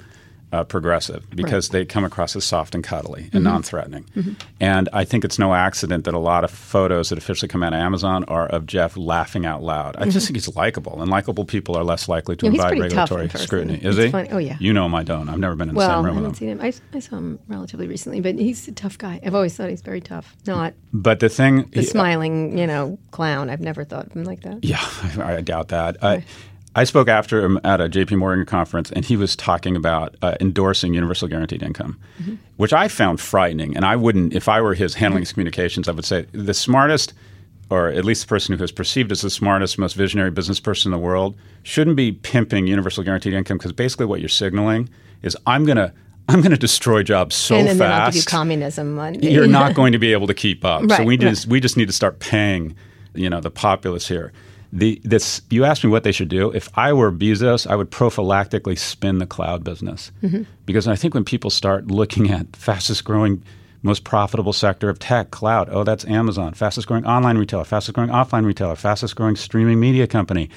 uh, 0.53 0.63
progressive 0.65 1.29
because 1.35 1.71
they 1.71 1.85
come 1.85 2.05
across 2.05 2.37
as 2.37 2.45
soft 2.45 2.75
and 2.75 2.85
cuddly 2.85 3.23
Mm-hmm. 3.25 3.37
and 3.37 3.45
non-threatening, 3.45 4.05
and 4.61 4.89
I 4.93 5.05
think 5.05 5.25
it's 5.25 5.39
no 5.39 5.55
accident 5.55 6.05
that 6.05 6.15
a 6.15 6.19
lot 6.19 6.45
of 6.45 6.51
photos 6.51 7.09
that 7.09 7.19
officially 7.19 7.49
come 7.49 7.63
out 7.63 7.73
of 7.73 7.81
Amazon 7.81 8.25
are 8.25 8.47
of 8.47 8.67
Jeff 8.67 8.97
laughing 8.97 9.45
out 9.45 9.63
loud. 9.63 9.97
I 9.99 10.09
just 10.09 10.27
think 10.27 10.37
he's 10.37 10.55
likable, 10.57 11.01
and 11.03 11.11
likable 11.11 11.45
people 11.45 11.77
are 11.77 11.85
less 11.85 12.09
likely 12.09 12.37
to 12.37 12.47
Yeah, 12.47 12.53
Mm-hmm. 12.53 12.61
invite 12.61 12.81
regulatory 12.81 13.29
scrutiny. 13.31 13.79
Is 13.83 13.97
he? 13.97 14.11
funny. 14.11 14.29
Oh, 14.31 14.39
yeah. 14.39 14.57
You 14.61 14.73
know 14.73 14.87
him, 14.87 14.95
I 14.95 15.03
don't. 15.03 15.29
I've 15.29 15.39
never 15.39 15.57
been 15.57 15.69
in 15.69 15.75
the 15.75 15.79
Well, 15.79 15.89
same 15.89 15.99
I 15.99 16.09
room 16.09 16.15
haven't 16.15 16.31
with 16.31 16.39
him. 16.41 16.49
seen 16.49 16.49
him. 16.49 16.61
I, 16.93 16.97
I 16.97 17.01
saw 17.01 17.17
him 17.17 17.39
relatively 17.49 17.89
recently, 17.89 18.21
but 18.21 18.37
he's 18.37 18.69
a 18.69 18.73
tough 18.73 18.97
guy. 18.99 19.21
I've 19.25 19.35
always 19.35 19.57
thought 19.57 19.69
he's 19.71 19.83
very 19.83 20.01
tough. 20.01 20.37
Not 20.47 20.75
But 20.93 21.21
the 21.21 21.29
thing, 21.29 21.69
the 21.73 21.83
smiling, 21.83 22.57
you 22.57 22.67
know, 22.67 22.99
clown. 23.11 23.51
I've 23.51 23.61
never 23.61 23.85
thought 23.85 24.07
of 24.07 24.13
him 24.13 24.25
like 24.25 24.43
that. 24.43 24.65
Yeah, 24.65 24.81
I 25.23 25.41
doubt 25.41 25.69
that. 25.69 26.03
I, 26.05 26.25
I 26.77 26.85
spoke 26.85 27.09
after 27.09 27.43
him 27.43 27.59
at 27.65 27.81
a 27.81 27.89
JP 27.89 28.19
Morgan 28.19 28.45
conference, 28.45 28.93
and 28.93 29.03
he 29.03 29.17
was 29.17 29.35
talking 29.35 29.77
about 29.77 30.15
uh, 30.21 30.37
endorsing 30.43 30.93
universal 30.93 31.27
guaranteed 31.27 31.63
income, 31.63 31.99
which 32.59 32.75
I 32.75 32.87
found 32.89 33.19
frightening. 33.19 33.75
And 33.75 33.87
I 33.87 33.97
wouldn't, 33.97 34.35
if 34.35 34.47
I 34.47 34.61
were 34.61 34.75
his 34.75 34.93
handling 34.93 35.23
his 35.23 35.33
communications, 35.33 35.89
I 35.89 35.93
would 35.93 36.05
say 36.05 36.27
the 36.33 36.53
smartest, 36.53 37.15
or 37.71 37.89
at 37.89 38.05
least 38.05 38.21
the 38.21 38.29
person 38.29 38.57
who 38.59 38.63
is 38.63 38.71
perceived 38.71 39.11
as 39.11 39.23
the 39.23 39.31
smartest, 39.31 39.79
most 39.79 39.95
visionary 39.95 40.31
business 40.31 40.61
person 40.61 40.93
in 40.93 41.01
the 41.01 41.03
world, 41.03 41.35
shouldn't 41.63 41.97
be 41.97 42.13
pimping 42.13 42.67
universal 42.67 43.03
guaranteed 43.03 43.33
income 43.33 43.57
because 43.57 43.73
basically 43.73 44.05
what 44.05 44.21
you're 44.21 44.29
signaling 44.29 44.91
is 45.23 45.37
I'm 45.47 45.65
gonna. 45.65 45.95
I'm 46.29 46.41
going 46.41 46.51
to 46.51 46.59
destroy 46.59 47.05
jobs 47.05 47.37
so 47.37 47.55
and 47.55 47.69
then 47.69 47.79
they'll 47.79 47.87
have 47.87 48.09
to 48.09 48.15
do 48.15 48.19
fast. 48.19 48.29
communism. 48.29 48.99
You're 49.23 49.47
not 49.47 49.75
going 49.77 49.93
to 49.93 49.99
be 50.01 50.11
able 50.11 50.27
to 50.27 50.35
keep 50.35 50.65
up. 50.65 50.81
so 50.81 50.89
Right, 50.89 51.07
we 51.07 51.15
right. 51.15 51.21
just 51.21 51.47
we 51.47 51.61
just 51.61 51.77
need 51.77 51.87
to 51.87 51.93
start 51.93 52.19
paying, 52.19 52.75
you 53.15 53.31
know, 53.31 53.41
the 53.41 53.49
populace 53.49 54.09
here. 54.09 54.33
The 54.73 55.01
this 55.05 55.43
you 55.51 55.65
asked 55.65 55.85
me 55.85 55.91
what 55.91 56.03
they 56.03 56.13
should 56.13 56.29
do. 56.29 56.51
If 56.51 56.69
I 56.77 56.93
were 56.93 57.13
Bezos, 57.13 57.67
I 57.67 57.77
would 57.77 57.91
prophylactically 57.91 58.79
spin 58.79 59.19
the 59.19 59.27
cloud 59.27 59.65
business 59.65 60.11
Mm-hmm. 60.23 60.43
because 60.65 60.89
I 60.89 60.97
think 60.97 61.15
when 61.15 61.25
people 61.25 61.51
start 61.51 61.87
looking 61.89 62.31
at 62.31 62.55
fastest 62.57 63.05
growing, 63.05 63.43
most 63.83 64.05
profitable 64.05 64.53
sector 64.53 64.89
of 64.89 64.99
tech, 64.99 65.31
cloud, 65.31 65.69
oh, 65.71 65.85
that's 65.85 66.05
Amazon, 66.07 66.53
fastest 66.55 66.89
growing 66.89 67.07
online 67.07 67.39
retailer, 67.39 67.65
fastest 67.65 67.95
growing 67.95 68.11
offline 68.11 68.45
retailer, 68.45 68.75
fastest 68.75 69.15
growing 69.17 69.37
streaming 69.37 69.79
media 69.79 70.07
company. 70.07 70.51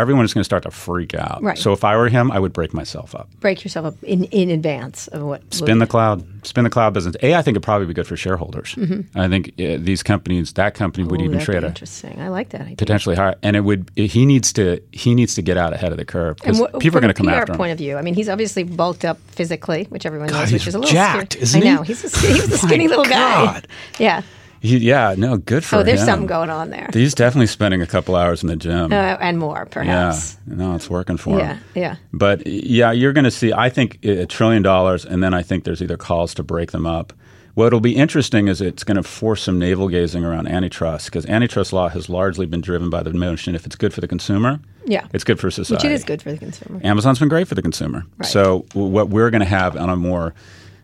Everyone 0.00 0.24
is 0.24 0.34
going 0.34 0.40
to 0.40 0.44
start 0.44 0.64
to 0.64 0.70
freak 0.70 1.14
out. 1.14 1.42
Right. 1.42 1.56
So 1.58 1.72
if 1.72 1.84
I 1.84 1.96
were 1.96 2.08
him, 2.08 2.30
I 2.32 2.38
would 2.40 2.52
break 2.52 2.74
myself 2.74 3.14
up. 3.14 3.28
break 3.40 3.62
yourself 3.62 3.86
up 3.86 4.02
in, 4.02 4.24
in 4.24 4.50
advance 4.50 5.06
of 5.08 5.22
what 5.22 5.42
Spin 5.54 5.78
the 5.78 5.86
cloud, 5.86 6.24
spin 6.44 6.64
the 6.64 6.70
cloud 6.70 6.94
business. 6.94 7.14
A, 7.22 7.34
I 7.34 7.42
think 7.42 7.54
it'd 7.54 7.62
probably 7.62 7.86
be 7.86 7.94
good 7.94 8.06
for 8.06 8.16
shareholders. 8.16 8.74
I 9.14 9.28
think 9.28 9.48
uh, 9.60 9.76
these 9.78 10.02
companies, 10.02 10.52
that 10.54 10.74
company 10.74 11.04
would 11.06 11.20
Mm-hmm. 11.20 11.28
Ooh, 11.28 11.34
even 11.34 11.44
trade 11.44 11.60
be 11.60 11.66
interesting. 11.66 12.20
I 12.20 12.28
like 12.28 12.48
that 12.50 12.62
idea. 12.62 12.76
potentially 12.76 13.14
higher, 13.14 13.34
and 13.42 13.54
it 13.56 13.60
would. 13.60 13.90
He 13.94 14.24
needs 14.24 14.52
to. 14.54 14.80
He 14.92 15.14
needs 15.14 15.34
to 15.34 15.42
get 15.42 15.56
out 15.58 15.72
ahead 15.74 15.92
of 15.92 15.98
the 15.98 16.04
curve 16.06 16.36
And 16.44 16.56
because 16.56 16.60
what, 16.60 16.80
people 16.80 16.96
are 16.96 17.00
going 17.02 17.12
to 17.12 17.14
come 17.14 17.28
a 17.28 17.32
PR 17.32 17.36
after 17.40 17.52
him. 17.52 17.56
point 17.58 17.72
of 17.72 17.78
view, 17.78 17.96
I 17.98 18.02
mean, 18.02 18.14
he's 18.14 18.28
obviously 18.30 18.62
bulked 18.62 19.04
up 19.04 19.18
physically, 19.32 19.84
which 19.90 20.06
everyone 20.06 20.28
God, 20.28 20.40
knows, 20.40 20.52
which 20.52 20.66
is 20.66 20.74
a 20.74 20.78
little 20.78 20.90
jacked, 20.92 21.32
scary. 21.34 21.42
isn't 21.42 21.62
I 21.62 21.64
he? 21.66 21.74
know 21.74 21.82
he's 21.82 22.02
a, 22.04 22.06
a 22.06 22.10
skinny 22.58 22.88
little 22.88 23.04
guy. 23.04 23.44
God. 23.44 23.68
Yeah. 23.98 24.22
He- 24.60 24.78
yeah, 24.78 25.14
no, 25.16 25.38
good 25.38 25.64
for 25.64 25.76
him. 25.76 25.78
Oh, 25.78 25.80
him. 25.80 25.86
there's 25.86 26.04
something 26.04 26.26
going 26.26 26.50
on 26.50 26.70
there, 26.70 26.88
He's 26.92 27.14
definitely 27.14 27.46
spending 27.46 27.80
a 27.82 27.86
couple 27.86 28.14
hours 28.14 28.42
in 28.42 28.48
the 28.48 28.56
gym. 28.56 28.92
uh, 28.92 29.16
and 29.20 29.38
more 29.38 29.66
perhaps. 29.66 30.36
yeah, 30.46 30.54
no, 30.56 30.74
it's 30.74 30.88
working 30.90 31.16
for 31.16 31.38
Yeah, 31.38 31.54
him. 31.54 31.64
yeah. 31.74 31.80
Yeah. 31.82 31.96
But 32.12 32.46
yeah, 32.46 32.92
you're 32.92 33.12
going 33.14 33.24
to 33.24 33.30
see. 33.30 33.52
I 33.52 33.70
think 33.70 34.04
a 34.04 34.26
trillion 34.26 34.62
dollars, 34.62 35.04
and 35.04 35.22
then 35.22 35.32
I 35.34 35.42
think 35.42 35.64
there's 35.64 35.82
either 35.82 35.96
calls 35.96 36.34
to 36.34 36.42
break 36.42 36.72
them 36.72 36.84
up. 36.86 37.12
What'll 37.54 37.80
be 37.80 37.96
interesting 37.96 38.46
is 38.48 38.60
it's 38.60 38.84
going 38.84 38.96
to 38.96 39.02
force 39.02 39.42
some 39.42 39.58
navel 39.58 39.88
gazing 39.88 40.24
around 40.24 40.46
antitrust 40.46 41.06
because 41.06 41.26
antitrust 41.26 41.72
law 41.72 41.88
has 41.88 42.08
largely 42.08 42.46
been 42.46 42.60
driven 42.60 42.90
by 42.90 43.02
the 43.02 43.12
notion 43.12 43.54
if 43.56 43.66
it's 43.66 43.74
good 43.76 43.92
for 43.92 44.00
the 44.00 44.06
consumer, 44.08 44.60
Yeah. 44.86 45.06
it's 45.12 45.24
good 45.24 45.40
for 45.40 45.50
society. 45.50 45.88
Which 45.88 45.90
it 45.92 45.94
is 45.94 46.04
good 46.04 46.22
for 46.22 46.30
the 46.30 46.38
consumer. 46.38 46.80
Amazon's 46.84 47.18
been 47.18 47.28
great 47.28 47.48
for 47.48 47.56
the 47.56 47.62
consumer. 47.62 48.04
Right. 48.18 48.28
So 48.28 48.66
what 48.72 49.08
we're 49.08 49.30
going 49.30 49.40
to 49.42 49.46
have 49.48 49.76
on 49.76 49.90
a 49.90 49.96
more 49.96 50.32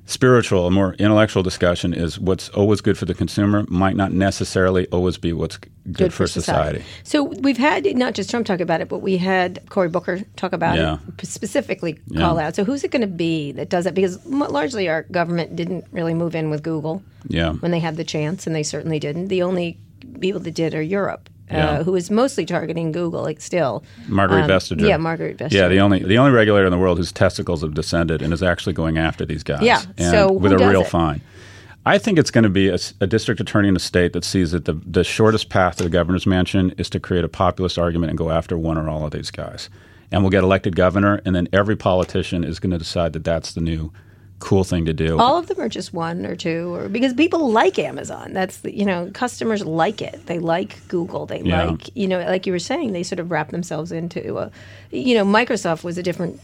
spiritual, 0.06 0.66
a 0.66 0.70
more 0.70 0.94
intellectual 0.94 1.42
discussion 1.42 1.92
is 1.92 2.18
what's 2.18 2.48
always 2.50 2.80
good 2.80 2.96
for 2.96 3.04
the 3.04 3.14
consumer 3.14 3.64
might 3.68 3.96
not 3.96 4.12
necessarily 4.12 4.86
always 4.88 5.18
be 5.18 5.32
what's 5.32 5.58
g- 5.58 5.68
good, 5.92 6.12
for, 6.14 6.26
society. 6.26 6.82
So 7.04 7.22
we've 7.24 7.58
had 7.58 7.84
not 7.96 8.14
just 8.14 8.30
Trump 8.30 8.46
talk 8.46 8.60
about 8.60 8.80
it, 8.80 8.88
but 8.88 8.98
we 8.98 9.16
had 9.18 9.68
Cory 9.68 9.88
Booker 9.88 10.20
talk 10.36 10.52
about 10.52 10.76
Yeah. 10.76 10.98
it, 11.18 11.26
specifically 11.26 11.94
call 12.16 12.38
out. 12.38 12.54
So 12.56 12.64
who's 12.64 12.84
it 12.84 12.90
going 12.90 13.02
to 13.02 13.06
be 13.06 13.52
that 13.52 13.68
does 13.68 13.84
that? 13.84 13.94
Because 13.94 14.24
largely 14.26 14.88
our 14.88 15.02
government 15.04 15.54
didn't 15.56 15.84
really 15.92 16.14
move 16.14 16.34
in 16.34 16.50
with 16.50 16.62
Google 16.62 17.02
Yeah. 17.28 17.52
when 17.54 17.70
they 17.72 17.80
had 17.80 17.96
the 17.96 18.04
chance, 18.04 18.46
and 18.46 18.54
they 18.56 18.62
certainly 18.62 18.98
didn't. 18.98 19.28
The 19.28 19.42
only 19.42 19.78
people 20.20 20.40
that 20.40 20.54
did 20.54 20.74
are 20.74 20.82
Europe, 20.82 21.28
Yeah. 21.50 21.70
uh, 21.70 21.84
who 21.84 21.94
is 21.94 22.10
mostly 22.10 22.44
targeting 22.44 22.90
Google, 22.92 23.22
like 23.22 23.40
still. 23.40 23.84
Marguerite 24.08 24.44
Um, 24.44 24.50
Vestager. 24.50 24.88
Yeah, 24.88 24.96
Margaret 24.96 25.36
Vestager. 25.36 25.52
Yeah, 25.52 25.68
the 25.68 25.78
only 25.78 26.02
the 26.02 26.18
only 26.18 26.32
regulator 26.32 26.66
in 26.66 26.72
the 26.72 26.78
world 26.78 26.98
whose 26.98 27.12
testicles 27.12 27.62
have 27.62 27.74
descended 27.74 28.20
and 28.20 28.32
is 28.32 28.42
actually 28.42 28.72
going 28.72 28.98
after 28.98 29.24
these 29.24 29.42
guys. 29.42 29.62
Yeah, 29.62 29.82
and 29.96 30.10
so 30.10 30.32
with 30.32 30.52
a 30.52 30.58
real 30.58 30.82
it? 30.82 30.88
fine. 30.88 31.20
I 31.86 31.98
think 31.98 32.18
it's 32.18 32.32
going 32.32 32.42
to 32.42 32.50
be 32.50 32.68
a, 32.68 32.78
a, 33.00 33.06
district 33.06 33.40
attorney 33.40 33.68
in 33.68 33.76
a 33.76 33.78
state 33.78 34.12
that 34.12 34.24
sees 34.24 34.50
that 34.50 34.64
the, 34.64 34.72
the 34.72 35.04
shortest 35.04 35.50
path 35.50 35.76
to 35.76 35.84
the 35.84 35.88
governor's 35.88 36.26
mansion 36.26 36.74
is 36.78 36.90
to 36.90 36.98
create 36.98 37.22
a 37.22 37.28
populist 37.28 37.78
argument 37.78 38.10
and 38.10 38.18
go 38.18 38.30
after 38.30 38.58
one 38.58 38.76
or 38.76 38.88
all 38.88 39.04
of 39.04 39.12
these 39.12 39.30
guys. 39.30 39.70
And 40.10 40.22
we'll 40.22 40.30
get 40.30 40.42
elected 40.42 40.74
governor, 40.74 41.20
and 41.24 41.36
then 41.36 41.48
every 41.52 41.76
politician 41.76 42.42
is 42.42 42.58
going 42.58 42.72
to 42.72 42.78
decide 42.78 43.12
that 43.12 43.22
that's 43.22 43.52
the 43.52 43.60
new 43.60 43.92
cool 44.38 44.64
thing 44.64 44.84
to 44.84 44.92
do. 44.92 45.18
All 45.18 45.38
of 45.38 45.46
them 45.46 45.60
are 45.60 45.68
just 45.68 45.92
one 45.92 46.26
or 46.26 46.36
two, 46.36 46.74
or 46.74 46.88
because 46.88 47.14
people 47.14 47.50
like 47.50 47.78
Amazon. 47.78 48.32
That's 48.32 48.58
the, 48.58 48.76
you 48.76 48.84
know, 48.84 49.10
customers 49.14 49.64
like 49.64 50.02
it. 50.02 50.26
They 50.26 50.38
like 50.38 50.86
Google. 50.88 51.26
They 51.26 51.40
yeah. 51.40 51.64
like 51.64 51.90
you 51.96 52.06
know, 52.06 52.20
like 52.20 52.46
you 52.46 52.52
were 52.52 52.58
saying, 52.58 52.92
they 52.92 53.02
sort 53.02 53.18
of 53.18 53.30
wrap 53.30 53.50
themselves 53.50 53.92
into 53.92 54.38
a, 54.38 54.50
you 54.90 55.14
know, 55.14 55.24
Microsoft 55.24 55.84
was 55.84 55.98
a 55.98 56.02
different 56.02 56.40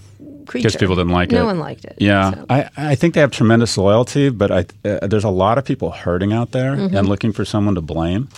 creature. 0.46 0.68
Because 0.68 0.76
people 0.76 0.96
didn't 0.96 1.12
like 1.12 1.30
no 1.30 1.38
it. 1.38 1.40
No 1.40 1.46
one 1.46 1.58
liked 1.58 1.84
it. 1.84 1.96
Yeah, 1.98 2.34
so. 2.34 2.46
I 2.48 2.70
I 2.76 2.94
think 2.94 3.14
they 3.14 3.20
have 3.20 3.30
tremendous 3.30 3.76
loyalty, 3.76 4.30
but 4.30 4.50
I 4.50 4.60
uh, 4.88 5.06
there's 5.06 5.24
a 5.24 5.30
lot 5.30 5.58
of 5.58 5.64
people 5.64 5.90
hurting 5.90 6.32
out 6.32 6.52
there 6.52 6.74
mm-hmm. 6.74 6.96
and 6.96 7.08
looking 7.08 7.32
for 7.32 7.44
someone 7.44 7.74
to 7.74 7.82
blame. 7.82 8.28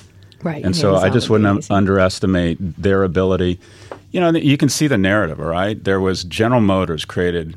Right. 0.43 0.63
And 0.63 0.77
so 0.77 0.97
I 0.97 1.09
just 1.09 1.31
wouldn't 1.31 1.71
underestimate 1.71 2.59
their 2.61 3.03
ability. 3.03 3.59
You 4.11 4.21
know, 4.21 4.31
you 4.31 4.59
can 4.59 4.69
see 4.69 4.87
the 4.87 4.99
narrative, 4.99 5.41
all 5.41 5.47
right? 5.47 5.83
There 5.83 6.01
was 6.01 6.23
General 6.23 6.61
Motors 6.61 7.07
created 7.07 7.57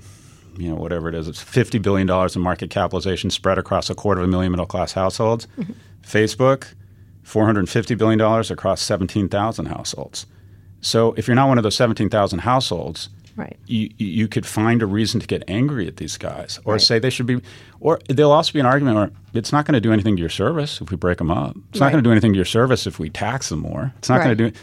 you 0.57 0.69
know, 0.69 0.75
whatever 0.75 1.09
it 1.09 1.15
is, 1.15 1.27
it's 1.27 1.43
$50 1.43 1.81
billion 1.81 2.09
in 2.09 2.41
market 2.41 2.69
capitalization 2.69 3.29
spread 3.29 3.57
across 3.57 3.89
a 3.89 3.95
quarter 3.95 4.21
of 4.21 4.27
a 4.27 4.31
million 4.31 4.51
middle 4.51 4.65
class 4.65 4.93
households. 4.93 5.47
Mm-hmm. 5.57 5.73
Facebook, 6.01 6.73
$450 7.25 7.97
billion 7.97 8.21
across 8.21 8.81
17,000 8.81 9.65
households. 9.65 10.25
So 10.81 11.13
if 11.17 11.27
you're 11.27 11.35
not 11.35 11.47
one 11.47 11.57
of 11.57 11.63
those 11.63 11.75
17,000 11.75 12.39
households, 12.39 13.09
right. 13.35 13.57
you, 13.65 13.89
you 13.97 14.27
could 14.27 14.45
find 14.45 14.81
a 14.81 14.85
reason 14.85 15.19
to 15.19 15.27
get 15.27 15.43
angry 15.47 15.87
at 15.87 15.97
these 15.97 16.17
guys 16.17 16.59
or 16.65 16.73
right. 16.73 16.81
say 16.81 16.99
they 16.99 17.09
should 17.09 17.25
be, 17.25 17.41
or 17.79 17.99
there'll 18.07 18.31
also 18.31 18.53
be 18.53 18.59
an 18.59 18.65
argument 18.65 18.95
where 18.95 19.11
it's 19.33 19.51
not 19.51 19.65
going 19.65 19.73
to 19.73 19.81
do 19.81 19.91
anything 19.91 20.15
to 20.15 20.19
your 20.19 20.29
service 20.29 20.79
if 20.81 20.91
we 20.91 20.97
break 20.97 21.17
them 21.17 21.31
up. 21.31 21.55
It's 21.69 21.79
right. 21.79 21.87
not 21.87 21.91
going 21.91 22.03
to 22.03 22.07
do 22.07 22.11
anything 22.11 22.33
to 22.33 22.37
your 22.37 22.45
service 22.45 22.87
if 22.87 22.99
we 22.99 23.09
tax 23.09 23.49
them 23.49 23.59
more. 23.59 23.93
It's 23.97 24.09
not 24.09 24.19
right. 24.19 24.25
going 24.25 24.37
to 24.37 24.51
do 24.51 24.59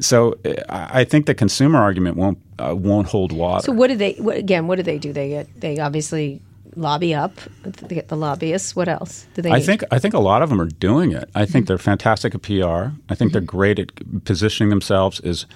so 0.00 0.38
I 0.68 1.04
think 1.04 1.26
the 1.26 1.34
consumer 1.34 1.78
argument 1.78 2.16
won't 2.16 2.38
uh, 2.58 2.74
won't 2.76 3.06
hold 3.06 3.32
water. 3.32 3.64
So 3.64 3.72
what 3.72 3.88
do 3.88 3.96
they 3.96 4.14
what, 4.14 4.36
again? 4.36 4.66
What 4.66 4.76
do 4.76 4.82
they 4.82 4.98
do? 4.98 5.12
They 5.12 5.28
get 5.28 5.60
they 5.60 5.78
obviously 5.78 6.40
lobby 6.76 7.14
up. 7.14 7.32
They 7.62 7.94
get 7.94 8.08
the 8.08 8.16
lobbyists. 8.16 8.74
What 8.74 8.88
else 8.88 9.26
do 9.34 9.42
they? 9.42 9.50
I 9.50 9.60
think 9.60 9.84
I 9.90 9.98
think 9.98 10.14
a 10.14 10.18
lot 10.18 10.42
of 10.42 10.48
them 10.48 10.60
are 10.60 10.66
doing 10.66 11.12
it. 11.12 11.30
I 11.34 11.46
think 11.46 11.64
mm-hmm. 11.64 11.68
they're 11.68 11.78
fantastic 11.78 12.34
at 12.34 12.42
PR. 12.42 12.52
I 12.52 13.14
think 13.14 13.18
mm-hmm. 13.18 13.28
they're 13.32 13.40
great 13.40 13.78
at 13.78 14.24
positioning 14.24 14.70
themselves 14.70 15.20
as 15.20 15.46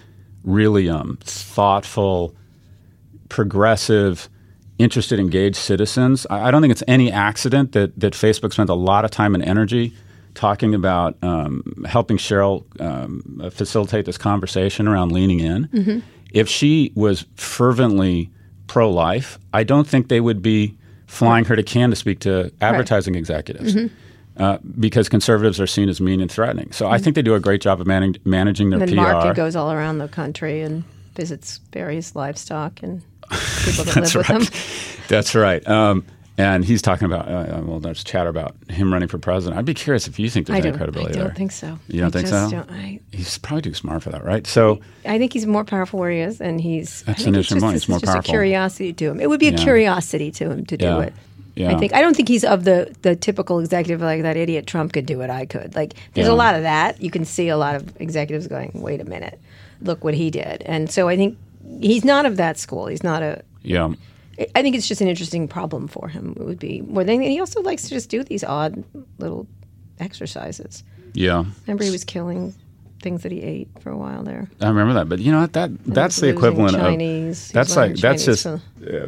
really 0.45 0.88
um, 0.88 1.18
thoughtful, 1.21 2.35
progressive, 3.28 4.28
interested, 4.78 5.18
engaged 5.18 5.57
citizens. 5.57 6.26
I, 6.30 6.49
I 6.49 6.50
don't 6.52 6.62
think 6.62 6.73
it's 6.73 6.85
any 6.87 7.11
accident 7.11 7.73
that 7.73 7.99
that 7.99 8.12
Facebook 8.12 8.52
spent 8.52 8.71
a 8.71 8.75
lot 8.75 9.04
of 9.04 9.11
time 9.11 9.35
and 9.35 9.45
energy 9.45 9.95
talking 10.38 10.73
about 10.73 11.16
um, 11.23 11.85
helping 11.85 12.16
Sheryl 12.16 12.64
um, 12.80 13.50
facilitate 13.50 14.07
this 14.07 14.16
conversation 14.16 14.87
around 14.87 15.11
leaning 15.11 15.40
in. 15.40 15.66
Mm-hmm. 15.66 15.99
If 16.30 16.49
she 16.49 16.92
was 16.95 17.26
fervently 17.35 18.30
pro 18.68 18.88
life, 18.88 19.37
I 19.52 19.64
don't 19.64 19.87
think 19.87 20.09
they 20.09 20.21
would 20.21 20.40
be 20.40 20.78
flying 21.09 21.45
her 21.47 21.57
to 21.57 21.62
Cannes 21.64 21.90
to 21.90 21.97
speak 21.97 22.21
to 22.21 22.52
advertising 22.61 23.14
right. 23.14 23.18
executives. 23.18 23.75
Mm-hmm. 23.75 23.95
Uh, 24.37 24.59
because 24.78 25.09
conservatives 25.09 25.59
are 25.61 25.66
seen 25.66 25.88
as 25.88 26.00
mean 26.00 26.21
and 26.21 26.30
threatening. 26.30 26.71
So 26.71 26.85
mm-hmm. 26.85 26.95
I 26.95 26.99
think 26.99 27.16
they 27.16 27.23
do 27.23 27.35
a 27.35 27.40
great 27.40 27.61
job 27.61 27.80
of 27.80 27.88
man- 27.88 28.14
managing 28.25 28.71
their 28.71 28.80
and 28.80 28.88
PR. 28.88 28.95
Mark 28.95 29.35
goes 29.35 29.57
all 29.57 29.73
around 29.73 29.99
the 29.99 30.07
country 30.07 30.61
and 30.61 30.85
visits 31.16 31.59
various 31.73 32.14
livestock 32.14 32.80
and 32.85 33.02
people 33.64 33.83
that 33.87 33.97
live 33.97 34.14
right. 34.14 34.14
with 34.14 34.26
them. 34.28 35.04
That's 35.09 35.35
right. 35.35 35.66
Um, 35.66 36.04
and 36.38 36.64
he's 36.64 36.80
talking 36.80 37.04
about, 37.04 37.28
uh, 37.28 37.57
uh, 37.57 37.62
well, 37.64 37.80
there's 37.80 38.04
chatter 38.04 38.30
about 38.30 38.54
him 38.71 38.92
running 38.92 39.09
for 39.09 39.18
president. 39.18 39.59
I'd 39.59 39.64
be 39.64 39.75
curious 39.75 40.07
if 40.07 40.21
you 40.21 40.30
think 40.30 40.47
there's 40.47 40.64
any 40.64 40.76
credibility 40.76 41.14
there. 41.14 41.25
I 41.25 41.26
don't 41.26 41.37
think 41.37 41.50
so. 41.50 41.78
You 41.88 42.00
don't 42.00 42.14
I 42.14 42.23
think 42.23 42.28
so? 42.28 42.50
Don't, 42.50 42.71
I, 42.71 43.00
he's 43.11 43.38
probably 43.38 43.62
too 43.62 43.75
smart 43.75 44.04
for 44.04 44.11
that, 44.11 44.25
right? 44.25 44.47
So 44.47 44.80
I 45.04 45.18
think 45.18 45.33
he's 45.33 45.47
more 45.47 45.64
powerful 45.64 45.99
where 45.99 46.12
he 46.12 46.21
is, 46.21 46.40
and 46.40 46.61
he's. 46.61 47.02
That's 47.02 47.23
an 47.23 47.28
interesting 47.28 47.61
point. 47.61 47.75
He's 47.75 47.88
more 47.88 47.99
just 47.99 48.12
powerful. 48.12 48.30
a 48.30 48.33
curiosity 48.33 48.92
to 48.92 49.11
him. 49.11 49.21
It 49.21 49.28
would 49.28 49.40
be 49.40 49.49
a 49.49 49.50
yeah. 49.50 49.57
curiosity 49.59 50.30
to 50.30 50.50
him 50.50 50.64
to 50.66 50.76
do 50.76 50.85
yeah. 50.85 51.00
it. 51.00 51.14
Yeah. 51.57 51.75
I 51.75 51.78
think 51.78 51.92
I 51.92 52.00
don't 52.00 52.14
think 52.14 52.28
he's 52.28 52.45
of 52.45 52.62
the 52.62 52.95
the 53.02 53.16
typical 53.16 53.59
executive 53.59 54.00
like 54.00 54.23
that 54.23 54.37
idiot 54.37 54.68
Trump 54.68 54.92
could 54.92 55.07
do 55.07 55.21
it. 55.23 55.30
I 55.30 55.45
could. 55.45 55.75
Like 55.75 55.95
there's 56.14 56.28
yeah. 56.28 56.33
a 56.33 56.37
lot 56.37 56.54
of 56.54 56.62
that. 56.62 57.02
You 57.02 57.11
can 57.11 57.25
see 57.25 57.49
a 57.49 57.57
lot 57.57 57.75
of 57.75 58.00
executives 58.00 58.47
going, 58.47 58.71
"Wait 58.75 59.00
a 59.00 59.04
minute, 59.04 59.40
look 59.80 60.04
what 60.04 60.14
he 60.14 60.30
did." 60.30 60.62
And 60.62 60.88
so 60.88 61.09
I 61.09 61.16
think 61.16 61.37
he's 61.80 62.04
not 62.04 62.26
of 62.26 62.37
that 62.37 62.59
school. 62.59 62.87
He's 62.87 63.02
not 63.02 63.25
a 63.25 63.42
yeah. 63.62 63.92
I 64.54 64.62
think 64.62 64.76
it's 64.76 64.87
just 64.87 65.00
an 65.00 65.09
interesting 65.09 65.49
problem 65.49 65.88
for 65.88 66.09
him. 66.09 66.35
It 66.38 66.45
would 66.45 66.58
be 66.58 66.82
more 66.82 67.04
than 67.04 67.21
he 67.21 67.41
also 67.41 67.60
likes 67.63 67.82
to 67.84 67.89
just 67.91 68.08
do 68.08 68.23
these 68.23 68.45
odd 68.45 68.84
little 69.19 69.47
exercises. 69.99 70.84
Yeah. 71.15 71.45
Remember, 71.67 71.84
he 71.84 71.91
was 71.91 72.04
killing 72.04 72.54
things 73.02 73.23
that 73.23 73.32
he 73.32 73.41
ate 73.43 73.69
for 73.80 73.91
a 73.91 73.97
while 73.97 74.23
there. 74.23 74.49
I 74.60 74.69
remember 74.69 74.95
that, 74.95 75.08
but 75.08 75.19
you 75.19 75.32
know 75.32 75.41
what? 75.41 75.52
That 75.54 75.71
that's 75.84 76.17
the 76.17 76.28
equivalent 76.28 76.76
Chinese. 76.76 77.49
of 77.49 77.52
that's 77.52 77.76
like 77.76 77.97
that's 77.97 78.25
just 78.25 78.47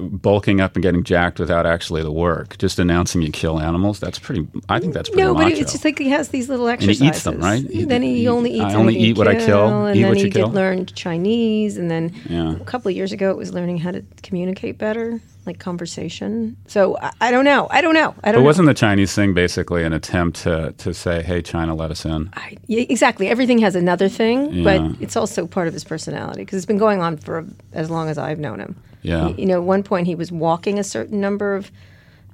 bulking 0.00 0.60
up 0.60 0.76
and 0.76 0.82
getting 0.82 1.04
jacked 1.04 1.38
without 1.38 1.66
actually 1.66 2.02
the 2.02 2.12
work. 2.12 2.58
Just 2.58 2.78
announcing 2.78 3.22
you 3.22 3.30
kill 3.30 3.60
animals. 3.60 4.00
That's 4.00 4.18
pretty. 4.18 4.46
I 4.68 4.80
think 4.80 4.94
that's 4.94 5.08
pretty. 5.08 5.22
No, 5.22 5.34
macho. 5.34 5.50
but 5.50 5.58
it's 5.58 5.72
just 5.72 5.84
like 5.84 5.98
he 5.98 6.08
has 6.10 6.28
these 6.28 6.48
little 6.48 6.68
exercises. 6.68 7.00
And 7.00 7.10
he 7.10 7.16
eats 7.16 7.24
them, 7.24 7.40
right? 7.40 7.68
He, 7.68 7.84
then 7.84 8.02
he, 8.02 8.18
he 8.18 8.28
only 8.28 8.52
eats. 8.52 8.64
I 8.64 8.74
only 8.74 8.96
eat 8.96 9.16
what 9.16 9.26
kill, 9.26 9.36
I 9.36 9.46
kill. 9.46 9.86
And 9.86 9.96
eat 9.96 10.02
then 10.02 10.08
what 10.08 10.18
he 10.18 10.24
you 10.24 10.30
kill. 10.30 10.48
did 10.48 10.54
learn 10.54 10.86
Chinese, 10.86 11.76
and 11.76 11.90
then 11.90 12.14
yeah. 12.28 12.56
a 12.56 12.64
couple 12.64 12.88
of 12.88 12.96
years 12.96 13.12
ago, 13.12 13.30
it 13.30 13.36
was 13.36 13.52
learning 13.52 13.78
how 13.78 13.90
to 13.90 14.04
communicate 14.22 14.78
better 14.78 15.20
like 15.46 15.58
conversation. 15.58 16.56
So 16.66 16.98
I, 16.98 17.12
I, 17.20 17.30
don't 17.30 17.44
know. 17.44 17.66
I 17.70 17.80
don't 17.80 17.94
know. 17.94 18.14
I 18.22 18.32
don't. 18.32 18.42
But 18.42 18.44
wasn't 18.44 18.66
the 18.66 18.74
Chinese 18.74 19.14
thing 19.14 19.34
basically 19.34 19.84
an 19.84 19.92
attempt 19.92 20.42
to 20.42 20.72
to 20.78 20.94
say, 20.94 21.22
"Hey, 21.22 21.42
China, 21.42 21.74
let 21.74 21.90
us 21.90 22.04
in"? 22.04 22.30
I, 22.34 22.56
yeah, 22.66 22.84
exactly. 22.88 23.28
Everything 23.28 23.58
has 23.58 23.74
another 23.74 24.08
thing, 24.08 24.52
yeah. 24.52 24.64
but 24.64 25.00
it's 25.00 25.16
also 25.16 25.46
part 25.46 25.68
of 25.68 25.74
his 25.74 25.84
personality 25.84 26.42
because 26.42 26.56
it's 26.58 26.66
been 26.66 26.78
going 26.78 27.00
on 27.00 27.16
for 27.16 27.46
as 27.72 27.90
long 27.90 28.08
as 28.08 28.18
I've 28.18 28.38
known 28.38 28.60
him. 28.60 28.76
Yeah. 29.02 29.28
He, 29.28 29.42
you 29.42 29.46
know, 29.46 29.56
at 29.56 29.64
one 29.64 29.82
point 29.82 30.06
he 30.06 30.14
was 30.14 30.30
walking 30.30 30.78
a 30.78 30.84
certain 30.84 31.20
number 31.20 31.54
of. 31.54 31.70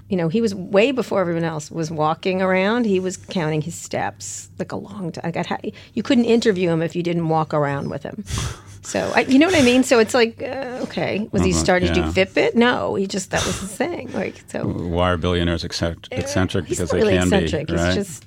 You 0.08 0.16
know, 0.16 0.28
he 0.28 0.40
was 0.40 0.54
way 0.54 0.92
before 0.92 1.20
everyone 1.20 1.42
else 1.42 1.68
was 1.68 1.90
walking 1.90 2.40
around. 2.40 2.86
He 2.86 3.00
was 3.00 3.16
counting 3.16 3.60
his 3.60 3.74
steps 3.74 4.48
like 4.56 4.70
a 4.70 4.76
long 4.76 5.10
time. 5.10 5.32
Like 5.34 5.74
you 5.94 6.04
couldn't 6.04 6.26
interview 6.26 6.70
him 6.70 6.80
if 6.80 6.94
you 6.94 7.02
didn't 7.02 7.28
walk 7.28 7.52
around 7.52 7.90
with 7.90 8.04
him. 8.04 8.24
So 8.86 9.12
I, 9.16 9.22
you 9.22 9.40
know 9.40 9.46
what 9.46 9.56
I 9.56 9.62
mean. 9.62 9.82
So 9.82 9.98
it's 9.98 10.14
like, 10.14 10.40
uh, 10.40 10.78
okay, 10.82 11.28
was 11.32 11.42
he 11.42 11.50
uh-huh, 11.50 11.58
starting 11.58 11.88
yeah. 11.88 11.94
to 11.94 12.02
do 12.02 12.24
Fitbit? 12.24 12.54
No, 12.54 12.94
he 12.94 13.08
just 13.08 13.32
that 13.32 13.44
was 13.44 13.60
his 13.60 13.74
thing. 13.74 14.12
Like 14.12 14.44
so. 14.46 14.64
Why 14.64 15.10
are 15.10 15.16
billionaires 15.16 15.64
eccentric, 15.64 16.16
eccentric 16.16 16.68
because 16.68 16.90
they 16.90 16.98
really 16.98 17.14
can 17.14 17.24
eccentric. 17.24 17.66
be? 17.66 17.74
Right? 17.74 17.96
He's 17.96 18.06
just 18.06 18.24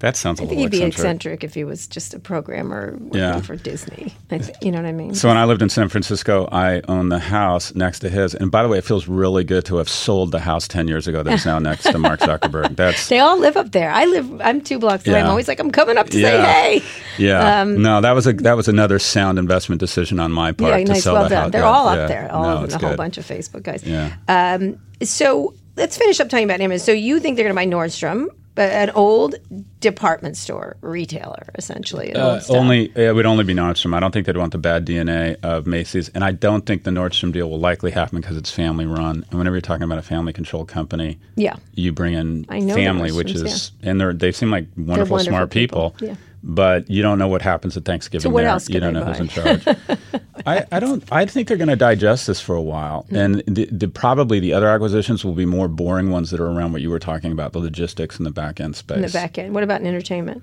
that 0.00 0.14
sounds 0.16 0.40
a 0.40 0.42
I 0.42 0.46
think 0.46 0.60
he'd 0.60 0.70
be 0.70 0.76
eccentric. 0.78 0.98
eccentric 0.98 1.44
if 1.44 1.54
he 1.54 1.64
was 1.64 1.86
just 1.86 2.12
a 2.12 2.18
programmer 2.18 2.96
working 2.98 3.18
Yeah. 3.18 3.40
for 3.40 3.56
Disney. 3.56 4.14
I 4.30 4.38
th- 4.38 4.56
you 4.60 4.70
know 4.70 4.78
what 4.82 4.86
I 4.86 4.92
mean? 4.92 5.14
So 5.14 5.28
when 5.28 5.38
I 5.38 5.44
lived 5.46 5.62
in 5.62 5.68
San 5.70 5.88
Francisco, 5.88 6.48
I 6.52 6.82
owned 6.86 7.10
the 7.10 7.18
house 7.18 7.74
next 7.74 8.00
to 8.00 8.10
his. 8.10 8.34
And 8.34 8.50
by 8.50 8.62
the 8.62 8.68
way, 8.68 8.76
it 8.78 8.84
feels 8.84 9.08
really 9.08 9.42
good 9.42 9.64
to 9.66 9.76
have 9.78 9.88
sold 9.88 10.32
the 10.32 10.40
house 10.40 10.68
ten 10.68 10.86
years 10.86 11.08
ago 11.08 11.22
that's 11.22 11.46
now 11.46 11.58
next 11.58 11.84
to 11.84 11.98
Mark 11.98 12.20
Zuckerberg. 12.20 12.76
That's 12.76 13.08
they 13.08 13.18
all 13.20 13.38
live 13.38 13.56
up 13.56 13.72
there. 13.72 13.90
I 13.90 14.04
live. 14.04 14.40
I'm 14.42 14.60
two 14.60 14.78
blocks 14.78 15.06
away. 15.06 15.20
I'm 15.20 15.28
always 15.28 15.48
like, 15.48 15.60
I'm 15.60 15.70
coming 15.70 15.96
up 15.96 16.10
to 16.10 16.18
Yeah. 16.20 16.44
say 16.44 16.78
hey. 16.80 16.82
yeah. 17.18 17.60
Um, 17.62 17.80
no, 17.80 18.00
that 18.02 18.12
was 18.12 18.26
a 18.26 18.32
that 18.34 18.56
was 18.56 18.68
another 18.68 18.98
sound 18.98 19.38
investment 19.38 19.80
decision 19.80 20.20
on 20.20 20.30
my 20.32 20.52
part 20.52 20.72
Yeah, 20.78 20.84
to 20.84 20.92
nice. 20.92 21.04
sell 21.04 21.14
Well 21.14 21.22
the 21.24 21.28
done. 21.30 21.42
house. 21.44 21.52
They're 21.52 21.60
Yeah, 21.62 21.68
all 21.70 21.88
up 21.88 21.96
yeah. 21.98 22.06
there. 22.06 22.32
All 22.32 22.42
no, 22.42 22.56
of 22.64 22.70
them. 22.70 22.82
A 22.84 22.86
whole 22.88 22.96
bunch 22.96 23.16
of 23.16 23.24
Facebook 23.26 23.62
guys. 23.62 23.82
Yeah. 23.82 24.12
Um, 24.28 24.78
so 25.02 25.54
let's 25.76 25.96
finish 25.96 26.20
up 26.20 26.28
talking 26.28 26.44
about 26.44 26.60
Amazon. 26.60 26.84
So 26.84 26.92
you 26.92 27.18
think 27.20 27.36
they're 27.36 27.50
going 27.50 27.70
to 27.70 27.76
buy 27.76 27.76
Nordstrom, 27.76 28.26
but 28.56 28.72
an 28.72 28.90
old 28.90 29.36
department 29.80 30.36
store 30.36 30.76
retailer, 30.80 31.46
essentially. 31.54 32.12
Uh, 32.14 32.40
only 32.48 32.90
it 32.96 33.14
would 33.14 33.26
only 33.26 33.44
be 33.44 33.54
Nordstrom. 33.54 33.94
I 33.94 34.00
don't 34.00 34.10
think 34.10 34.26
they'd 34.26 34.36
want 34.36 34.50
the 34.52 34.58
bad 34.58 34.84
DNA 34.84 35.36
of 35.44 35.66
Macy's, 35.66 36.08
and 36.08 36.24
I 36.24 36.32
don't 36.32 36.66
think 36.66 36.82
the 36.82 36.90
Nordstrom 36.90 37.32
deal 37.32 37.48
will 37.48 37.60
likely 37.60 37.92
happen 37.92 38.20
because 38.20 38.36
it's 38.36 38.50
family 38.50 38.86
run. 38.86 39.24
And 39.30 39.38
whenever 39.38 39.54
you're 39.54 39.60
talking 39.60 39.84
about 39.84 39.98
a 39.98 40.02
family 40.02 40.32
controlled 40.32 40.66
company, 40.66 41.18
Yeah. 41.36 41.56
you 41.74 41.92
bring 41.92 42.14
in 42.14 42.44
family, 42.44 43.12
which 43.12 43.30
is 43.30 43.70
and 43.82 44.00
they're 44.00 44.12
they 44.12 44.32
seem 44.32 44.50
like 44.50 44.66
wonderful, 44.76 45.16
wonderful 45.16 45.18
smart 45.20 45.50
people. 45.50 45.90
people, 45.90 46.08
yeah. 46.08 46.14
But 46.42 46.88
you 46.88 47.02
don't 47.02 47.18
know 47.18 47.26
what 47.28 47.42
happens 47.42 47.76
at 47.76 47.84
Thanksgiving. 47.84 48.22
So 48.22 48.30
what 48.30 48.42
there. 48.42 48.50
else 48.50 48.68
You 48.68 48.78
don't 48.78 48.92
know 48.94 49.04
who's 49.04 49.18
in 49.18 49.28
charge. 49.28 49.66
I, 50.46 50.64
I 50.70 50.78
don't. 50.78 51.02
I 51.10 51.26
think 51.26 51.48
they're 51.48 51.56
going 51.56 51.68
to 51.68 51.76
digest 51.76 52.28
this 52.28 52.40
for 52.40 52.54
a 52.54 52.62
while, 52.62 53.02
Hmm. 53.08 53.16
and 53.16 53.34
the, 53.48 53.64
the, 53.66 53.88
probably 53.88 54.38
the 54.38 54.52
other 54.52 54.68
acquisitions 54.68 55.24
will 55.24 55.32
be 55.32 55.46
more 55.46 55.66
boring 55.66 56.10
ones 56.10 56.30
that 56.30 56.38
are 56.38 56.46
around 56.46 56.72
what 56.72 56.82
you 56.82 56.90
were 56.90 57.00
talking 57.00 57.32
about, 57.32 57.52
the 57.52 57.58
logistics 57.58 58.16
and 58.18 58.26
the 58.26 58.30
back 58.30 58.60
end 58.60 58.76
space. 58.76 58.96
in 58.96 59.02
the 59.02 59.08
back 59.10 59.38
end. 59.38 59.54
What 59.54 59.64
about 59.64 59.80
in 59.80 59.88
entertainment? 59.88 60.42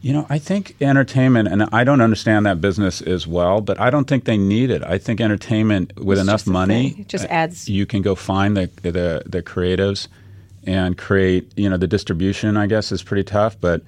You 0.00 0.12
know, 0.12 0.26
I 0.28 0.38
think 0.38 0.74
entertainment, 0.80 1.48
and 1.48 1.64
I 1.72 1.82
don't 1.84 2.00
understand 2.00 2.46
that 2.46 2.60
business 2.60 3.00
as 3.02 3.26
well, 3.26 3.60
but 3.60 3.80
I 3.80 3.90
don't 3.90 4.06
think 4.06 4.24
they 4.24 4.38
need 4.38 4.70
it. 4.70 4.82
I 4.84 4.96
think 4.98 5.20
entertainment 5.20 5.92
with 5.98 6.18
It's 6.18 6.26
enough 6.26 6.46
money. 6.46 6.96
It 7.00 7.08
just 7.08 7.24
uh, 7.24 7.28
adds- 7.30 7.68
You 7.68 7.84
can 7.86 8.02
go 8.02 8.14
find 8.16 8.56
the, 8.56 8.70
the 8.82 9.22
the 9.26 9.42
creatives 9.42 10.08
and 10.64 10.96
create. 10.98 11.52
You 11.56 11.68
know, 11.68 11.76
the 11.76 11.88
distribution, 11.88 12.56
I 12.56 12.66
guess, 12.66 12.90
is 12.90 13.02
pretty 13.02 13.24
tough, 13.24 13.60
but 13.60 13.82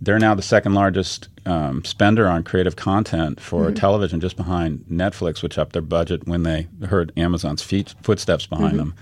they're 0.00 0.18
now 0.18 0.34
the 0.34 0.42
second 0.42 0.74
largest 0.74 1.28
um, 1.46 1.84
spender 1.84 2.26
on 2.26 2.42
creative 2.42 2.76
content 2.76 3.40
for 3.40 3.66
Mm-hmm. 3.66 3.74
television, 3.74 4.20
just 4.20 4.36
behind 4.36 4.84
Netflix, 4.90 5.42
which 5.42 5.58
upped 5.58 5.72
their 5.72 5.82
budget 5.82 6.26
when 6.26 6.42
they 6.42 6.68
heard 6.86 7.12
Amazon's 7.16 7.62
feet, 7.62 7.94
footsteps 8.02 8.46
behind 8.46 8.78
them. 8.78 8.94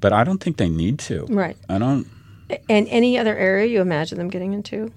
But 0.00 0.12
I 0.12 0.24
don't 0.24 0.38
think 0.38 0.58
they 0.58 0.68
need 0.68 0.98
to. 1.00 1.22
Mm-hmm. 1.22 1.34
Right. 1.34 1.56
I 1.68 1.78
don't. 1.78 2.06
And 2.68 2.86
any 2.88 3.18
other 3.18 3.36
area 3.36 3.66
you 3.66 3.80
imagine 3.80 4.18
them 4.18 4.28
getting 4.28 4.52
into? 4.52 4.92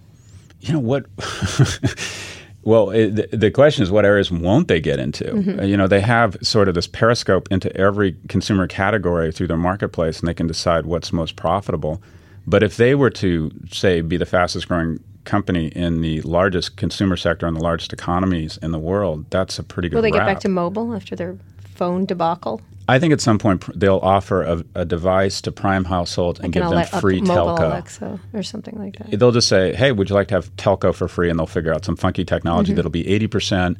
You 0.59 0.73
know 0.73 0.79
what? 0.79 1.05
well, 2.63 2.89
it, 2.89 3.39
the, 3.39 3.49
question 3.51 3.83
is, 3.83 3.91
what 3.91 4.03
areas 4.03 4.29
won't 4.31 4.67
they 4.67 4.81
get 4.81 4.99
into? 4.99 5.23
Mm-hmm. 5.23 5.63
You 5.63 5.77
know, 5.77 5.87
they 5.87 6.01
have 6.01 6.35
sort 6.41 6.67
of 6.67 6.75
this 6.75 6.87
periscope 6.87 7.47
into 7.51 7.73
every 7.77 8.17
consumer 8.27 8.67
category 8.67 9.31
through 9.31 9.47
their 9.47 9.55
marketplace, 9.57 10.19
and 10.19 10.27
they 10.27 10.33
can 10.33 10.47
decide 10.47 10.85
what's 10.85 11.13
most 11.13 11.37
profitable. 11.37 12.01
But 12.45 12.63
if 12.63 12.77
they 12.77 12.95
were 12.95 13.09
to 13.11 13.51
say 13.71 14.01
be 14.01 14.17
the 14.17 14.25
fastest 14.25 14.67
growing 14.67 15.03
company 15.27 15.67
in 15.67 16.01
the 16.01 16.21
largest 16.21 16.75
consumer 16.77 17.15
sector 17.15 17.45
and 17.45 17.55
the 17.55 17.61
largest 17.61 17.93
economies 17.93 18.57
in 18.63 18.71
the 18.71 18.79
world, 18.79 19.25
that's 19.29 19.59
a 19.59 19.63
pretty 19.63 19.89
good. 19.89 19.97
Will 19.97 20.01
they 20.01 20.11
get 20.11 20.25
back 20.25 20.39
to 20.39 20.49
mobile 20.49 20.95
after 20.95 21.15
their 21.15 21.37
phone 21.75 22.05
debacle? 22.05 22.61
I 22.89 22.99
think 22.99 23.11
at 23.11 23.19
some 23.19 23.37
point 23.37 23.65
they'll 23.77 23.97
offer 24.01 24.43
a, 24.43 24.63
a 24.75 24.85
device 24.85 25.41
to 25.41 25.51
prime 25.51 25.83
households 25.83 26.39
and 26.39 26.47
Like 26.47 26.53
give 26.53 26.63
an 26.63 26.69
them 26.69 26.87
a 26.93 27.01
free 27.01 27.19
telco. 27.19 27.59
Alexa 27.59 28.19
or 28.33 28.43
something 28.43 28.77
like 28.77 28.95
that. 28.97 29.19
They'll 29.19 29.33
just 29.33 29.49
say, 29.49 29.73
"Hey, 29.75 29.91
would 29.91 30.09
you 30.09 30.15
like 30.15 30.29
to 30.29 30.35
have 30.35 30.55
telco 30.55 30.95
for 30.95 31.07
free?" 31.09 31.29
And 31.29 31.37
they'll 31.37 31.47
figure 31.47 31.73
out 31.73 31.83
some 31.83 31.95
funky 31.97 32.23
technology 32.23 32.69
Mm-hmm. 32.71 32.75
that'll 32.77 32.91
be 32.91 33.05
eighty 33.07 33.27
percent 33.27 33.77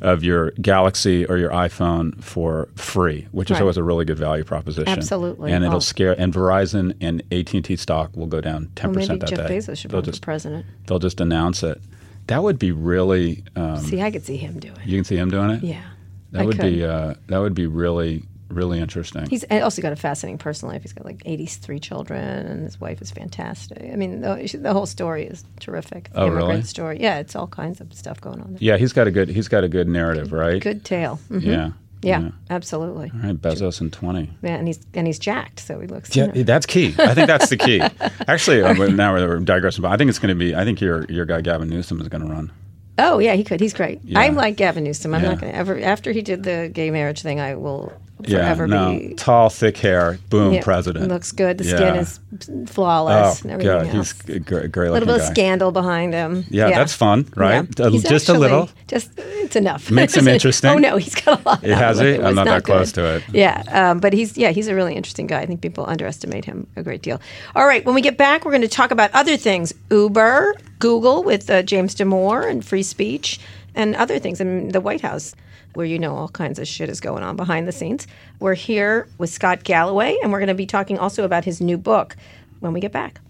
of 0.00 0.24
your 0.24 0.52
Galaxy 0.52 1.26
or 1.26 1.36
your 1.36 1.50
iPhone 1.50 2.22
for 2.24 2.68
free, 2.76 3.26
which 3.32 3.50
is 3.50 3.60
always 3.60 3.76
a 3.76 3.82
really 3.84 4.04
good 4.06 4.18
value 4.18 4.44
proposition. 4.44 4.88
Absolutely. 4.88 5.52
and 5.52 5.62
it'll 5.64 5.76
Oh. 5.76 5.80
scare. 5.80 6.18
And 6.18 6.32
Verizon 6.32 6.94
and 7.00 7.22
AT 7.30 7.52
and 7.54 7.64
T 7.64 7.76
stock 7.76 8.16
will 8.16 8.26
go 8.26 8.40
down 8.40 8.70
ten 8.74 8.90
Well, 8.90 8.96
maybe 8.96 9.18
percent 9.18 9.20
that 9.20 9.28
Jeff 9.28 9.48
day. 9.48 9.56
Bezos 9.58 9.78
should 9.78 9.90
they'll 9.90 10.02
just 10.02 10.22
president. 10.22 10.64
they'll 10.86 10.98
just 10.98 11.20
announce 11.20 11.62
it. 11.62 11.80
That 12.28 12.42
would 12.42 12.58
be 12.58 12.72
really. 12.72 13.44
Um, 13.54 13.76
See, 13.78 14.00
I 14.00 14.10
could 14.10 14.24
see 14.24 14.36
him 14.38 14.58
doing. 14.58 14.76
it. 14.76 14.86
you 14.86 14.96
can 14.96 15.04
see 15.04 15.16
him 15.16 15.30
doing 15.30 15.50
it. 15.50 15.62
Yeah, 15.62 15.82
that 16.32 16.42
I 16.42 16.44
would 16.46 16.58
could. 16.58 16.72
be 16.72 16.84
uh, 16.84 17.14
that 17.28 17.38
would 17.38 17.54
be 17.54 17.66
really 17.66 18.24
really 18.48 18.78
interesting. 18.78 19.26
He's 19.28 19.44
also 19.50 19.82
got 19.82 19.92
a 19.92 19.96
fascinating 19.96 20.38
personal 20.38 20.72
life. 20.72 20.82
He's 20.82 20.92
got 20.92 21.04
like 21.04 21.22
83 21.24 21.78
children, 21.80 22.20
and 22.46 22.62
his 22.64 22.80
wife 22.80 23.00
is 23.02 23.10
fantastic. 23.10 23.82
I 23.92 23.96
mean, 23.96 24.20
the, 24.20 24.58
the 24.60 24.72
whole 24.72 24.86
story 24.86 25.24
is 25.26 25.44
terrific. 25.60 26.10
The 26.12 26.20
Oh, 26.20 26.26
immigrant 26.26 26.48
really? 26.48 26.62
story. 26.62 27.00
Yeah, 27.00 27.18
it's 27.18 27.34
all 27.36 27.46
kinds 27.48 27.80
of 27.80 27.92
stuff 27.94 28.20
going 28.20 28.40
on 28.40 28.52
there. 28.52 28.58
yeah, 28.60 28.76
he's 28.76 28.92
got 28.92 29.06
a 29.06 29.10
good 29.10 29.28
he's 29.28 29.48
got 29.48 29.64
a 29.64 29.68
good 29.68 29.88
narrative, 29.88 30.32
right? 30.32 30.60
Good 30.62 30.84
tale. 30.84 31.18
Mhm. 31.30 31.42
Yeah. 31.42 31.70
Yeah, 32.02 32.30
absolutely. 32.50 33.10
All 33.14 33.20
right, 33.30 33.34
Bezos 33.40 33.80
and 33.80 33.92
twenty. 33.92 34.30
Yeah, 34.42 34.56
and 34.56 34.66
he's 34.68 34.78
and 34.94 35.06
he's 35.08 35.18
jacked, 35.18 35.58
so 35.58 35.80
he 35.80 35.88
looks. 35.88 36.14
Yeah, 36.14 36.26
you 36.26 36.32
know. 36.34 36.42
that's 36.42 36.66
key. 36.66 36.94
I 36.98 37.14
think 37.14 37.26
that's 37.26 37.48
the 37.48 37.56
key. 37.56 37.80
Actually, 38.28 38.62
uh, 38.62 38.74
now 38.90 39.12
we're 39.14 39.38
digressing, 39.40 39.82
but 39.82 39.90
I 39.90 39.96
think 39.96 40.10
it's 40.10 40.18
going 40.20 40.28
to 40.28 40.38
be. 40.38 40.54
I 40.54 40.62
think 40.62 40.80
your 40.80 41.04
your 41.06 41.24
guy 41.24 41.40
Gavin 41.40 41.68
Newsom 41.68 42.00
is 42.00 42.06
going 42.08 42.22
to 42.24 42.30
run. 42.30 42.52
Oh 42.98 43.18
yeah, 43.18 43.32
he 43.34 43.42
could. 43.42 43.60
He's 43.60 43.72
great. 43.74 44.00
Yeah. 44.04 44.20
I 44.20 44.28
like 44.28 44.56
Gavin 44.56 44.84
Newsom. 44.84 45.14
I'm 45.14 45.22
Yeah. 45.22 45.30
not 45.30 45.40
going 45.40 45.52
to 45.52 45.58
ever. 45.58 45.80
After 45.80 46.12
he 46.12 46.22
did 46.22 46.44
the 46.44 46.70
gay 46.72 46.90
marriage 46.90 47.22
thing, 47.22 47.40
I 47.40 47.54
will 47.56 47.92
Yeah, 48.22 48.38
forever 48.38 48.66
no, 48.66 48.98
be. 48.98 49.14
tall, 49.14 49.50
thick 49.50 49.76
hair, 49.76 50.18
boom, 50.30 50.54
yeah, 50.54 50.62
president. 50.62 51.08
Looks 51.08 51.32
good. 51.32 51.58
The 51.58 51.64
Yeah. 51.64 51.76
skin 51.76 51.96
is 51.96 52.20
Oh 52.48 52.64
flawless 52.66 53.42
and 53.42 53.50
everything 53.52 53.72
god, 53.72 53.94
else. 53.94 54.14
he's 54.26 54.36
a 54.36 54.38
great, 54.38 54.72
great 54.72 54.88
a 54.88 54.92
little 54.92 55.06
bit 55.06 55.18
guy. 55.18 55.22
of 55.24 55.30
scandal 55.30 55.70
behind 55.70 56.14
him. 56.14 56.44
Yeah, 56.48 56.70
that's 56.70 56.94
fun, 56.94 57.26
right? 57.36 57.66
Yeah. 57.78 57.90
He's 57.90 58.04
just 58.04 58.28
a 58.30 58.34
little? 58.34 58.70
Just 58.88 59.10
it's 59.18 59.54
enough. 59.56 59.90
Makes 59.90 60.16
him 60.16 60.28
interesting? 60.36 60.70
oh 60.70 60.78
no, 60.78 60.96
he's 60.96 61.14
got 61.14 61.40
a 61.44 61.48
lot. 61.48 61.62
It 61.64 61.74
has 61.76 61.98
he? 61.98 62.06
it. 62.06 62.20
I'm 62.20 62.26
was 62.28 62.34
not 62.36 62.46
that 62.46 62.64
close 62.64 62.90
to 62.92 63.16
it. 63.16 63.22
Yeah, 63.32 63.62
um, 63.70 64.00
but 64.00 64.12
he's 64.14 64.36
yeah 64.38 64.50
he's 64.50 64.68
a 64.68 64.74
really 64.74 64.94
interesting 64.94 65.26
guy. 65.26 65.40
I 65.40 65.46
think 65.46 65.60
people 65.60 65.84
underestimate 65.86 66.44
him 66.46 66.66
a 66.76 66.82
great 66.82 67.02
deal. 67.02 67.20
All 67.54 67.66
right, 67.66 67.84
when 67.84 67.94
we 67.94 68.00
get 68.00 68.16
back, 68.16 68.44
we're 68.44 68.52
going 68.52 68.62
to 68.62 68.68
talk 68.68 68.90
about 68.92 69.10
other 69.12 69.36
things: 69.36 69.74
Uber, 69.90 70.54
Google 70.78 71.22
with 71.22 71.50
uh, 71.50 71.62
James 71.62 71.94
Damore, 71.94 72.50
and 72.50 72.64
free 72.64 72.82
speech, 72.82 73.40
and 73.74 73.94
other 73.96 74.18
things, 74.18 74.40
and 74.40 74.72
the 74.72 74.80
White 74.80 75.02
House. 75.02 75.34
Where 75.76 75.84
you 75.84 75.98
know 75.98 76.16
all 76.16 76.28
kinds 76.28 76.58
of 76.58 76.66
shit 76.66 76.88
is 76.88 77.00
going 77.00 77.22
on 77.22 77.36
behind 77.36 77.68
the 77.68 77.72
scenes. 77.72 78.06
We're 78.40 78.54
here 78.54 79.06
with 79.18 79.28
Scott 79.28 79.62
Galloway, 79.62 80.16
and 80.22 80.32
we're 80.32 80.38
going 80.38 80.48
to 80.48 80.54
be 80.54 80.64
talking 80.64 80.98
also 80.98 81.22
about 81.22 81.44
his 81.44 81.60
new 81.60 81.76
book 81.76 82.16
when 82.60 82.72
we 82.72 82.80
get 82.80 82.92
back. 82.92 83.20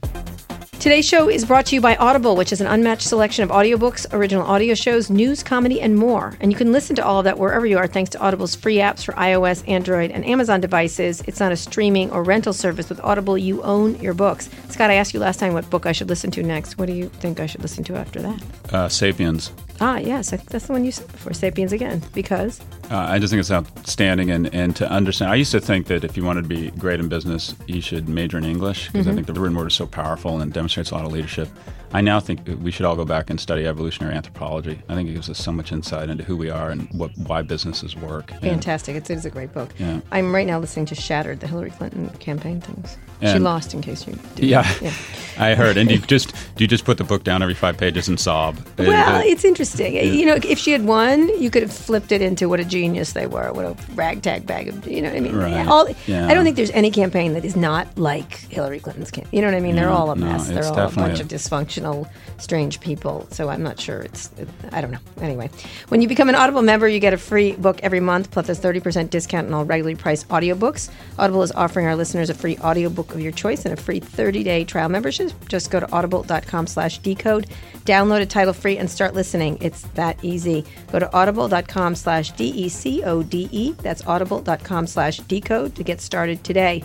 Today's 0.78 1.08
show 1.08 1.28
is 1.28 1.44
brought 1.44 1.66
to 1.66 1.74
you 1.74 1.80
by 1.80 1.96
Audible, 1.96 2.36
which 2.36 2.52
is 2.52 2.60
an 2.60 2.68
unmatched 2.68 3.08
selection 3.08 3.42
of 3.42 3.50
audiobooks, 3.50 4.06
original 4.12 4.46
audio 4.46 4.74
shows, 4.74 5.10
news, 5.10 5.42
comedy, 5.42 5.80
and 5.80 5.96
more. 5.96 6.36
And 6.40 6.52
you 6.52 6.56
can 6.56 6.70
listen 6.70 6.94
to 6.94 7.04
all 7.04 7.18
of 7.18 7.24
that 7.24 7.36
wherever 7.36 7.66
you 7.66 7.78
are 7.78 7.88
thanks 7.88 8.10
to 8.10 8.20
Audible's 8.20 8.54
free 8.54 8.76
apps 8.76 9.04
for 9.04 9.10
iOS, 9.14 9.68
Android, 9.68 10.12
and 10.12 10.24
Amazon 10.24 10.60
devices. 10.60 11.24
It's 11.26 11.40
not 11.40 11.50
a 11.50 11.56
streaming 11.56 12.12
or 12.12 12.22
rental 12.22 12.52
service. 12.52 12.88
With 12.88 13.00
Audible, 13.00 13.36
you 13.36 13.60
own 13.64 13.98
your 14.00 14.14
books. 14.14 14.48
Scott, 14.68 14.90
I 14.90 14.94
asked 14.94 15.12
you 15.12 15.18
last 15.18 15.40
time 15.40 15.54
what 15.54 15.68
book 15.70 15.86
I 15.86 15.90
should 15.90 16.08
listen 16.08 16.30
to 16.30 16.44
next. 16.44 16.78
What 16.78 16.86
do 16.86 16.92
you 16.92 17.08
think 17.08 17.40
I 17.40 17.46
should 17.46 17.62
listen 17.62 17.82
to 17.82 17.96
after 17.96 18.22
that? 18.22 18.42
Uh, 18.72 18.88
Sapiens. 18.88 19.50
Ah, 19.80 19.98
yes, 19.98 20.32
I 20.32 20.38
think 20.38 20.50
that's 20.50 20.66
the 20.66 20.72
one 20.72 20.84
you 20.84 20.92
said 20.92 21.10
before, 21.12 21.34
Sapiens 21.34 21.72
Again, 21.72 22.02
because 22.14 22.60
Uh, 22.90 22.96
I 22.98 23.18
just 23.18 23.30
think 23.32 23.40
it's 23.40 23.50
outstanding, 23.50 24.30
and, 24.30 24.52
and 24.54 24.76
to 24.76 24.88
understand. 24.90 25.30
I 25.32 25.34
used 25.34 25.50
to 25.52 25.60
think 25.60 25.86
that 25.88 26.04
if 26.04 26.16
you 26.16 26.24
wanted 26.24 26.42
to 26.42 26.48
be 26.48 26.70
great 26.72 27.00
in 27.00 27.08
business, 27.08 27.54
you 27.66 27.80
should 27.80 28.08
major 28.08 28.38
in 28.38 28.44
English 28.44 28.86
because 28.92 29.06
Mm-hmm. 29.06 29.10
I 29.12 29.14
think 29.16 29.26
the 29.26 29.40
written 29.40 29.56
word 29.56 29.66
is 29.68 29.74
so 29.74 29.86
powerful 29.86 30.40
and 30.40 30.50
it 30.50 30.54
demonstrates 30.54 30.90
a 30.90 30.94
lot 30.94 31.04
of 31.04 31.12
leadership. 31.12 31.48
I 31.92 32.00
now 32.00 32.18
think 32.20 32.40
we 32.62 32.70
should 32.72 32.84
all 32.84 32.96
go 32.96 33.04
back 33.04 33.30
and 33.30 33.40
study 33.40 33.64
evolutionary 33.66 34.14
anthropology. 34.14 34.78
I 34.88 34.94
think 34.94 35.08
it 35.08 35.12
gives 35.14 35.30
us 35.30 35.38
so 35.38 35.52
much 35.52 35.70
insight 35.72 36.10
into 36.10 36.24
who 36.24 36.36
we 36.36 36.50
are 36.50 36.70
and 36.70 36.88
what 36.92 37.10
why 37.18 37.42
businesses 37.42 37.96
work. 37.96 38.32
And- 38.32 38.40
fantastic. 38.42 38.96
It's, 38.96 39.08
it's 39.08 39.24
a 39.24 39.30
great 39.30 39.52
book. 39.52 39.72
Yeah. 39.78 40.00
I'm 40.10 40.34
right 40.34 40.46
now 40.46 40.58
listening 40.58 40.86
to 40.86 40.94
Shattered, 40.94 41.40
the 41.40 41.46
Hillary 41.46 41.70
Clinton 41.70 42.10
campaign 42.18 42.60
things. 42.60 42.96
she 43.22 43.38
lost, 43.38 43.72
in 43.72 43.80
case 43.82 44.06
you 44.06 44.12
didn't 44.34 44.48
Yeah, 44.48 44.62
know. 44.82 44.90
I 45.38 45.54
heard. 45.54 45.76
And 45.76 45.88
do 45.88 45.94
you 45.94 46.00
just 46.02 46.32
do 46.56 46.64
you 46.64 46.68
just 46.68 46.84
put 46.84 46.98
the 46.98 47.04
book 47.04 47.22
down 47.24 47.40
every 47.42 47.54
five 47.54 47.78
pages 47.78 48.08
and 48.08 48.18
sob? 48.18 48.58
Well, 48.78 49.16
Uh, 49.16 49.22
it's 49.24 49.44
interesting. 49.44 49.94
You 49.94 50.26
know, 50.26 50.38
if 50.44 50.58
she 50.58 50.72
had 50.72 50.84
won, 50.84 51.28
you 51.40 51.50
could 51.50 51.62
have 51.62 51.72
flipped 51.72 52.10
it 52.12 52.20
into 52.20 52.48
what 52.48 52.58
a 52.60 52.64
genius 52.76 53.12
they 53.12 53.26
were, 53.26 53.52
what 53.52 53.64
a 53.64 53.76
ragtag 53.94 54.46
bag 54.46 54.68
of, 54.68 54.86
you 54.86 55.00
know 55.02 55.08
what 55.08 55.16
I 55.16 55.20
mean? 55.20 55.36
Right. 55.36 55.66
All, 55.66 55.88
Yeah. 56.06 56.28
I 56.28 56.34
don't 56.34 56.44
think 56.44 56.56
there's 56.56 56.70
any 56.72 56.90
campaign 56.90 57.32
that 57.34 57.44
is 57.44 57.56
not 57.56 57.96
like 57.98 58.34
Hillary 58.50 58.80
Clinton's 58.80 59.10
campaign. 59.10 59.30
You 59.32 59.40
know 59.40 59.48
what 59.48 59.56
I 59.56 59.60
mean? 59.60 59.76
They're 59.76 59.90
all 59.90 60.10
a 60.10 60.16
no, 60.16 60.26
mess. 60.26 60.48
They're 60.48 60.64
all 60.66 60.78
a 60.78 60.90
bunch 60.90 61.18
a- 61.18 61.22
of 61.22 61.28
dysfunctional, 61.28 62.08
strange 62.38 62.80
people. 62.80 63.26
So 63.30 63.48
I'm 63.48 63.62
not 63.62 63.80
sure 63.80 64.00
it's, 64.02 64.30
I 64.72 64.80
don't 64.80 64.90
know. 64.90 64.98
Anyway, 65.20 65.48
when 65.88 66.02
you 66.02 66.08
become 66.08 66.28
an 66.28 66.34
Audible 66.34 66.62
member, 66.62 66.86
you 66.86 67.00
get 67.00 67.14
a 67.14 67.18
free 67.18 67.52
book 67.52 67.80
every 67.82 68.00
month, 68.00 68.30
plus 68.30 68.48
a 68.48 68.52
30% 68.52 69.08
discount 69.10 69.46
on 69.48 69.54
all 69.54 69.64
regularly 69.64 69.94
priced 69.96 70.28
audiobooks. 70.28 70.90
Audible 71.18 71.42
is 71.42 71.52
offering 71.52 71.86
our 71.86 71.96
listeners 71.96 72.28
a 72.30 72.34
free 72.34 72.58
audiobook 72.58 73.14
of 73.14 73.20
your 73.20 73.32
choice 73.32 73.64
and 73.64 73.72
a 73.76 73.80
free 73.80 74.00
30-day 74.00 74.64
trial 74.64 74.88
membership. 74.88 75.32
Just 75.48 75.70
go 75.70 75.80
to 75.80 75.90
audible.com 75.92 76.66
slash 76.66 76.98
decode, 76.98 77.46
download 77.84 78.20
a 78.20 78.26
title 78.26 78.52
free, 78.52 78.76
and 78.76 78.90
start 78.90 79.14
listening. 79.14 79.56
It's 79.60 79.82
that 79.94 80.18
easy. 80.22 80.64
Go 80.92 80.98
to 80.98 81.12
audible.com 81.16 81.94
slash 81.94 82.32
D-E-C-O-D-E. 82.66 83.72
That's 83.82 84.04
audible.com 84.06 84.86
slash 84.86 85.18
decode 85.18 85.74
to 85.76 85.84
get 85.84 86.00
started 86.00 86.42
today. 86.42 86.82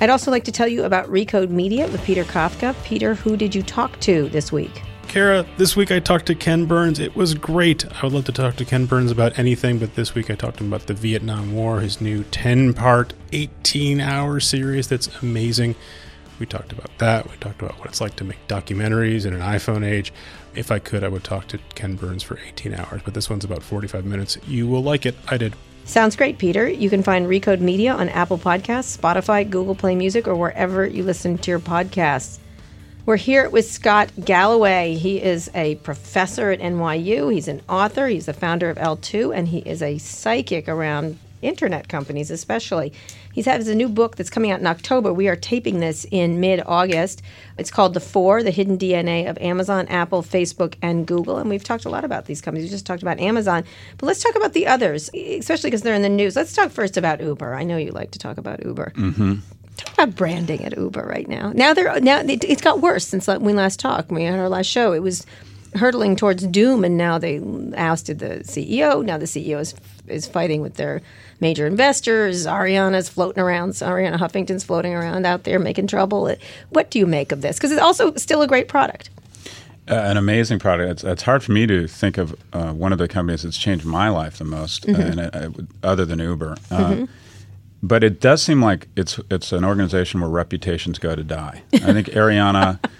I'd 0.00 0.10
also 0.10 0.30
like 0.30 0.44
to 0.44 0.52
tell 0.52 0.66
you 0.66 0.84
about 0.84 1.06
Recode 1.06 1.50
Media 1.50 1.86
with 1.88 2.02
Peter 2.02 2.24
Kafka. 2.24 2.74
Peter, 2.84 3.14
who 3.14 3.36
did 3.36 3.54
you 3.54 3.62
talk 3.62 4.00
to 4.00 4.28
this 4.30 4.50
week? 4.50 4.82
Kara, 5.06 5.44
this 5.58 5.76
week 5.76 5.90
I 5.90 5.98
talked 5.98 6.26
to 6.26 6.34
Ken 6.34 6.66
Burns. 6.66 6.98
It 6.98 7.14
was 7.14 7.34
great. 7.34 7.84
I 7.96 8.06
would 8.06 8.12
love 8.12 8.24
to 8.26 8.32
talk 8.32 8.56
to 8.56 8.64
Ken 8.64 8.86
Burns 8.86 9.10
about 9.10 9.38
anything, 9.38 9.78
but 9.78 9.94
this 9.94 10.14
week 10.14 10.30
I 10.30 10.34
talked 10.34 10.58
to 10.58 10.64
him 10.64 10.72
about 10.72 10.86
the 10.86 10.94
Vietnam 10.94 11.54
War, 11.54 11.80
his 11.80 12.00
new 12.00 12.24
10 12.24 12.74
part, 12.74 13.12
18 13.32 14.00
hour 14.00 14.40
series 14.40 14.88
that's 14.88 15.08
amazing. 15.22 15.74
We 16.38 16.46
talked 16.46 16.72
about 16.72 16.90
that. 16.98 17.30
We 17.30 17.36
talked 17.36 17.60
about 17.60 17.78
what 17.78 17.88
it's 17.88 18.00
like 18.00 18.16
to 18.16 18.24
make 18.24 18.48
documentaries 18.48 19.26
in 19.26 19.34
an 19.34 19.40
iPhone 19.40 19.84
age. 19.84 20.12
If 20.54 20.70
I 20.70 20.78
could, 20.78 21.04
I 21.04 21.08
would 21.08 21.24
talk 21.24 21.46
to 21.48 21.58
Ken 21.74 21.96
Burns 21.96 22.22
for 22.22 22.38
18 22.38 22.74
hours, 22.74 23.02
but 23.04 23.14
this 23.14 23.30
one's 23.30 23.44
about 23.44 23.62
45 23.62 24.04
minutes. 24.04 24.36
You 24.46 24.66
will 24.66 24.82
like 24.82 25.06
it. 25.06 25.14
I 25.28 25.36
did. 25.36 25.54
Sounds 25.84 26.16
great, 26.16 26.38
Peter. 26.38 26.68
You 26.68 26.90
can 26.90 27.02
find 27.02 27.26
Recode 27.26 27.60
Media 27.60 27.92
on 27.92 28.08
Apple 28.08 28.38
Podcasts, 28.38 28.96
Spotify, 28.96 29.48
Google 29.48 29.74
Play 29.74 29.94
Music, 29.94 30.28
or 30.28 30.34
wherever 30.36 30.86
you 30.86 31.02
listen 31.02 31.38
to 31.38 31.50
your 31.50 31.60
podcasts. 31.60 32.38
We're 33.06 33.16
here 33.16 33.48
with 33.48 33.68
Scott 33.68 34.10
Galloway. 34.24 34.94
He 34.94 35.20
is 35.20 35.50
a 35.54 35.76
professor 35.76 36.50
at 36.50 36.60
NYU. 36.60 37.32
He's 37.32 37.48
an 37.48 37.62
author. 37.68 38.06
He's 38.08 38.26
the 38.26 38.32
founder 38.32 38.70
of 38.70 38.76
L2, 38.76 39.34
and 39.34 39.48
he 39.48 39.58
is 39.58 39.82
a 39.82 39.98
psychic 39.98 40.68
around 40.68 41.18
internet 41.42 41.88
companies, 41.88 42.30
especially. 42.30 42.92
He 43.32 43.42
has 43.42 43.68
a 43.68 43.74
new 43.74 43.88
book 43.88 44.16
that's 44.16 44.30
coming 44.30 44.50
out 44.50 44.60
in 44.60 44.66
October. 44.66 45.12
We 45.12 45.28
are 45.28 45.36
taping 45.36 45.80
this 45.80 46.06
in 46.10 46.40
mid 46.40 46.62
August. 46.66 47.22
It's 47.58 47.70
called 47.70 47.94
The 47.94 48.00
Four 48.00 48.42
The 48.42 48.50
Hidden 48.50 48.78
DNA 48.78 49.28
of 49.28 49.38
Amazon, 49.38 49.86
Apple, 49.88 50.22
Facebook, 50.22 50.74
and 50.82 51.06
Google. 51.06 51.38
And 51.38 51.48
we've 51.48 51.64
talked 51.64 51.84
a 51.84 51.90
lot 51.90 52.04
about 52.04 52.26
these 52.26 52.40
companies. 52.40 52.66
We 52.66 52.70
just 52.70 52.86
talked 52.86 53.02
about 53.02 53.20
Amazon. 53.20 53.64
But 53.98 54.06
let's 54.06 54.22
talk 54.22 54.34
about 54.34 54.52
the 54.52 54.66
others, 54.66 55.10
especially 55.14 55.70
because 55.70 55.82
they're 55.82 55.94
in 55.94 56.02
the 56.02 56.08
news. 56.08 56.36
Let's 56.36 56.54
talk 56.54 56.70
first 56.70 56.96
about 56.96 57.20
Uber. 57.20 57.54
I 57.54 57.64
know 57.64 57.76
you 57.76 57.90
like 57.92 58.10
to 58.12 58.18
talk 58.18 58.38
about 58.38 58.64
Uber. 58.64 58.92
Mm-hmm. 58.96 59.34
Talk 59.76 59.94
about 59.94 60.16
branding 60.16 60.64
at 60.64 60.76
Uber 60.76 61.02
right 61.02 61.28
now. 61.28 61.52
Now 61.54 61.72
they're 61.72 62.00
now 62.00 62.20
it, 62.20 62.44
it's 62.44 62.60
got 62.60 62.80
worse 62.80 63.06
since 63.06 63.26
we 63.28 63.52
last 63.52 63.80
talked. 63.80 64.10
We 64.10 64.24
had 64.24 64.38
our 64.38 64.48
last 64.48 64.66
show. 64.66 64.92
It 64.92 65.02
was 65.02 65.24
hurtling 65.74 66.16
towards 66.16 66.46
doom, 66.46 66.84
and 66.84 66.96
now 66.96 67.18
they 67.18 67.40
ousted 67.76 68.18
the 68.18 68.40
CEO. 68.44 69.04
Now 69.04 69.18
the 69.18 69.26
CEO 69.26 69.60
is 69.60 69.74
is 70.08 70.26
fighting 70.26 70.60
with 70.60 70.74
their 70.74 71.00
major 71.40 71.66
investors. 71.66 72.44
Arianna's 72.46 73.08
floating 73.08 73.42
around. 73.42 73.70
Arianna 73.74 74.16
Huffington's 74.18 74.64
floating 74.64 74.92
around 74.94 75.24
out 75.26 75.44
there 75.44 75.58
making 75.58 75.86
trouble. 75.86 76.34
What 76.70 76.90
do 76.90 76.98
you 76.98 77.06
make 77.06 77.30
of 77.32 77.42
this? 77.42 77.56
Because 77.56 77.70
it's 77.72 77.80
also 77.80 78.14
still 78.16 78.42
a 78.42 78.48
great 78.48 78.66
product. 78.68 79.10
Uh, 79.88 79.94
an 79.94 80.16
amazing 80.16 80.58
product. 80.58 80.90
It's, 80.90 81.04
it's 81.04 81.22
hard 81.22 81.42
for 81.42 81.52
me 81.52 81.66
to 81.66 81.86
think 81.88 82.18
of 82.18 82.34
uh, 82.52 82.72
one 82.72 82.92
of 82.92 82.98
the 82.98 83.08
companies 83.08 83.42
that's 83.42 83.56
changed 83.58 83.84
my 83.84 84.08
life 84.08 84.38
the 84.38 84.44
most, 84.44 84.86
Mm-hmm. 84.86 85.18
uh, 85.18 85.30
and 85.40 85.56
it, 85.58 85.66
other 85.82 86.04
than 86.04 86.18
Uber. 86.18 86.56
Uh, 86.70 87.06
but 87.82 88.04
it 88.04 88.20
does 88.20 88.42
seem 88.42 88.60
like 88.62 88.88
it's 88.96 89.18
it's 89.30 89.52
an 89.52 89.64
organization 89.64 90.20
where 90.20 90.28
reputations 90.30 90.98
go 90.98 91.14
to 91.16 91.24
die. 91.24 91.62
I 91.72 91.92
think 91.92 92.08
Arianna. 92.08 92.78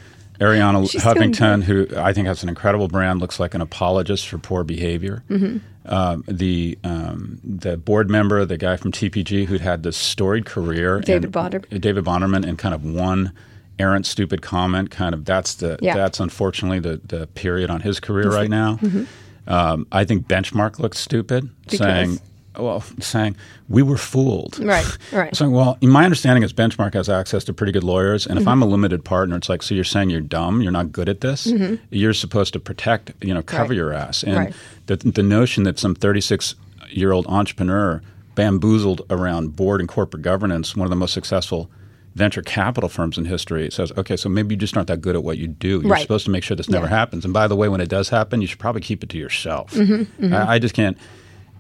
Arianna 0.41 0.91
She's 0.91 1.03
Huffington, 1.03 1.63
who 1.63 1.87
I 1.97 2.13
think 2.13 2.27
has 2.27 2.43
an 2.43 2.49
incredible 2.49 2.89
brand, 2.89 3.21
looks 3.21 3.39
like 3.39 3.55
an 3.55 3.61
apologist 3.61 4.27
for 4.29 4.39
poor 4.39 4.65
behavior. 4.65 5.23
Mm-hmm. 5.29 5.59
Um, 5.87 6.25
the 6.27 6.79
um, 6.85 7.39
the 7.45 7.77
board 7.77 8.09
member, 8.11 8.45
the 8.45 8.57
guy 8.57 8.77
from 8.77 8.93
TPG, 8.93 9.47
who'd 9.47 9.61
had 9.61 9.83
this 9.83 9.97
storied 9.97 10.47
career, 10.47 11.01
David 11.01 11.25
and- 11.27 11.35
Bonderman. 11.35 11.81
David 11.81 12.05
Bonderman, 12.05 12.47
and 12.47 12.59
kind 12.59 12.75
of 12.75 12.85
one 12.85 13.33
errant, 13.79 14.07
stupid 14.07 14.43
comment. 14.43 14.91
Kind 14.91 15.15
of 15.15 15.25
that's 15.25 15.55
the 15.55 15.79
Yeah. 15.83 15.95
that's 15.95 16.21
unfortunately 16.21 16.81
the 16.81 17.01
the 17.05 17.27
period 17.29 17.71
on 17.71 17.81
his 17.81 18.01
career 18.01 18.31
right 18.31 18.51
now. 18.51 18.77
Mm-hmm. 18.77 19.05
Um, 19.47 19.87
I 19.91 20.05
think 20.05 20.27
Benchmark 20.29 20.79
looks 20.79 20.99
stupid, 20.99 21.49
Because? 21.65 21.79
saying. 21.79 22.21
Well, 22.59 22.81
saying 22.99 23.37
we 23.69 23.83
were 23.83 23.97
fooled. 23.97 24.59
Right, 24.59 24.85
right. 25.13 25.35
So, 25.41 25.49
well, 25.49 25.79
in 25.81 25.89
my 25.89 26.05
understanding 26.05 26.43
is 26.43 26.53
Benchmark 26.53 26.95
has 26.95 27.09
access 27.09 27.45
to 27.45 27.53
pretty 27.53 27.73
good 27.73 27.85
lawyers, 27.85 28.27
and 28.27 28.37
if 28.39 28.43
Mm-hmm. 28.43 28.49
I'm 28.49 28.63
a 28.63 28.67
limited 28.67 29.05
partner, 29.05 29.37
it's 29.37 29.49
like, 29.49 29.63
so 29.63 29.75
you're 29.75 29.85
saying 29.85 30.11
you're 30.11 30.21
dumb, 30.21 30.61
you're 30.61 30.73
not 30.73 30.91
good 30.93 31.09
at 31.09 31.21
this. 31.21 31.47
You're 31.91 32.13
supposed 32.13 32.53
to 32.55 32.61
protect, 32.61 33.13
you 33.23 33.33
know, 33.35 33.43
cover 33.43 33.63
Mm-hmm. 33.63 33.71
Right. 33.71 33.77
your 33.77 33.93
ass. 33.93 34.23
And 34.25 34.37
Right. 34.37 34.55
the 34.87 34.97
the 34.97 35.23
notion 35.23 35.63
that 35.65 35.79
some 35.79 35.95
36 35.95 36.57
year 36.91 37.13
old 37.13 37.27
entrepreneur 37.29 38.03
bamboozled 38.35 39.03
around 39.11 39.55
board 39.57 39.81
and 39.81 39.89
corporate 39.89 40.23
governance, 40.23 40.75
one 40.75 40.87
of 40.87 40.91
the 40.91 40.97
most 40.97 41.13
successful 41.13 41.71
venture 42.17 42.43
capital 42.43 42.89
firms 42.89 43.17
in 43.17 43.25
history, 43.27 43.71
says, 43.71 43.93
okay, 43.97 44.17
so 44.17 44.29
maybe 44.29 44.55
you 44.55 44.59
just 44.59 44.77
aren't 44.77 44.89
that 44.89 45.01
good 45.01 45.15
at 45.15 45.23
what 45.23 45.39
you 45.39 45.47
do. 45.47 45.81
You're 45.83 45.93
Right. 45.93 46.03
supposed 46.03 46.25
to 46.25 46.31
make 46.33 46.43
sure 46.43 46.57
this 46.57 46.69
never 46.69 46.87
Yeah. 46.87 46.91
happens. 46.91 47.25
And 47.25 47.33
by 47.33 47.47
the 47.47 47.55
way, 47.55 47.69
when 47.69 47.81
it 47.81 47.89
does 47.89 48.09
happen, 48.09 48.41
you 48.41 48.49
should 48.49 48.59
probably 48.59 48.81
keep 48.81 49.05
it 49.05 49.09
to 49.11 49.19
yourself. 49.19 49.73
Mm-hmm, 49.75 50.35
I, 50.35 50.55
I 50.55 50.59
just 50.59 50.75
can't. 50.75 50.99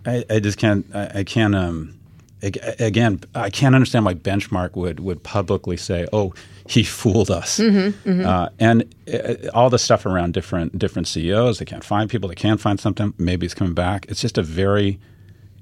I, 0.07 0.25
I 0.31 0.41
just 0.41 0.59
can't. 0.59 0.87
I, 0.95 1.11
I 1.21 1.25
can't. 1.25 1.55
Um, 1.55 1.95
again, 2.43 3.21
I 3.35 3.51
can't 3.51 3.75
understand 3.75 4.05
why 4.05 4.15
Benchmark 4.15 4.75
would 4.77 5.01
would 5.01 5.23
publicly 5.23 5.77
say, 5.77 6.07
"Oh, 6.13 6.33
he 6.69 6.83
fooled 6.83 7.31
us," 7.31 7.59
Mm-hmm, 7.59 8.27
Uh, 8.27 8.49
and 8.59 8.95
uh, 9.13 9.35
all 9.53 9.71
the 9.71 9.79
stuff 9.79 10.07
around 10.07 10.33
different 10.35 10.79
different 10.79 11.09
CEOs. 11.09 11.59
They 11.59 11.65
can't 11.65 11.85
find 11.85 12.09
people. 12.09 12.29
They 12.29 12.35
can't 12.35 12.61
find 12.61 12.81
something. 12.81 13.13
Maybe 13.19 13.45
it's 13.47 13.55
coming 13.55 13.75
back. 13.75 14.07
It's 14.09 14.21
just 14.21 14.39
a 14.39 14.43
very. 14.43 14.99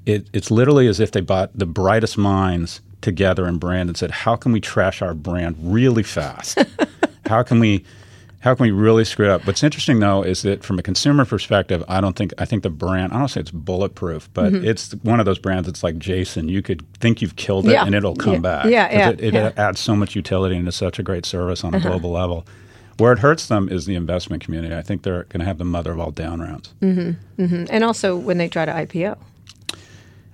It, 0.07 0.27
it's 0.33 0.51
literally 0.51 0.87
as 0.89 1.01
if 1.01 1.11
they 1.13 1.21
bought 1.21 1.51
the 1.59 1.67
brightest 1.67 2.17
minds 2.17 2.81
together 3.03 3.47
in 3.47 3.59
brand 3.59 3.89
and 3.91 3.97
said, 3.97 4.11
"How 4.11 4.37
can 4.37 4.53
we 4.53 4.61
trash 4.61 5.03
our 5.03 5.15
brand 5.15 5.57
really 5.61 6.03
fast? 6.03 6.59
how 7.27 7.43
can 7.43 7.59
we?" 7.59 7.85
How 8.41 8.55
can 8.55 8.65
we 8.67 8.71
really 8.71 9.05
screw 9.05 9.27
it 9.27 9.31
up? 9.33 9.47
What's 9.49 9.65
interesting 9.65 9.99
though 9.99 10.23
is 10.23 10.43
that 10.43 10.63
from 10.63 10.79
a 10.79 10.83
consumer 10.83 11.25
perspective, 11.25 11.83
I 11.89 12.01
don't 12.01 12.15
think 12.15 12.33
I 12.39 12.45
think 12.45 12.63
the 12.63 12.71
brand. 12.71 13.13
I 13.13 13.19
don't 13.19 13.29
say 13.29 13.41
it's 13.41 13.51
bulletproof, 13.51 14.29
but 14.33 14.53
Mm-hmm. 14.53 14.65
it's 14.65 14.93
one 15.03 15.19
of 15.19 15.27
those 15.27 15.39
brands. 15.41 15.67
that's 15.67 15.83
like 15.83 15.99
Jason. 15.99 16.49
You 16.49 16.63
could 16.63 16.85
think 16.95 17.21
you've 17.21 17.35
killed 17.37 17.67
it, 17.67 17.73
Yeah. 17.73 17.85
and 17.85 17.95
it'll 17.97 18.15
come 18.15 18.35
Yeah. 18.35 18.39
back. 18.39 18.65
Yeah, 18.67 18.93
yeah, 18.93 19.09
It, 19.11 19.21
it 19.21 19.35
yeah. 19.35 19.41
Uh-huh. 19.47 19.61
adds 19.69 19.81
so 19.81 19.97
much 19.97 20.15
utility 20.15 20.57
and 20.57 20.69
is 20.69 20.77
such 20.77 20.99
a 21.01 21.03
great 21.03 21.27
service 21.27 21.65
on 21.65 21.75
a 21.75 21.81
global 21.81 22.11
level. 22.13 22.47
Where 22.99 23.13
it 23.13 23.19
hurts 23.21 23.47
them 23.47 23.69
is 23.69 23.87
the 23.87 23.95
investment 23.95 24.43
community. 24.45 24.75
I 24.75 24.83
think 24.83 25.03
they're 25.03 25.23
going 25.25 25.39
to 25.41 25.45
have 25.47 25.59
the 25.59 25.65
mother 25.65 25.93
of 25.93 26.01
all 26.01 26.11
down 26.11 26.41
rounds. 26.41 26.75
And 26.81 27.85
also 27.85 28.17
when 28.17 28.39
they 28.39 28.49
try 28.49 28.65
to 28.65 28.73
IPO. 28.73 29.17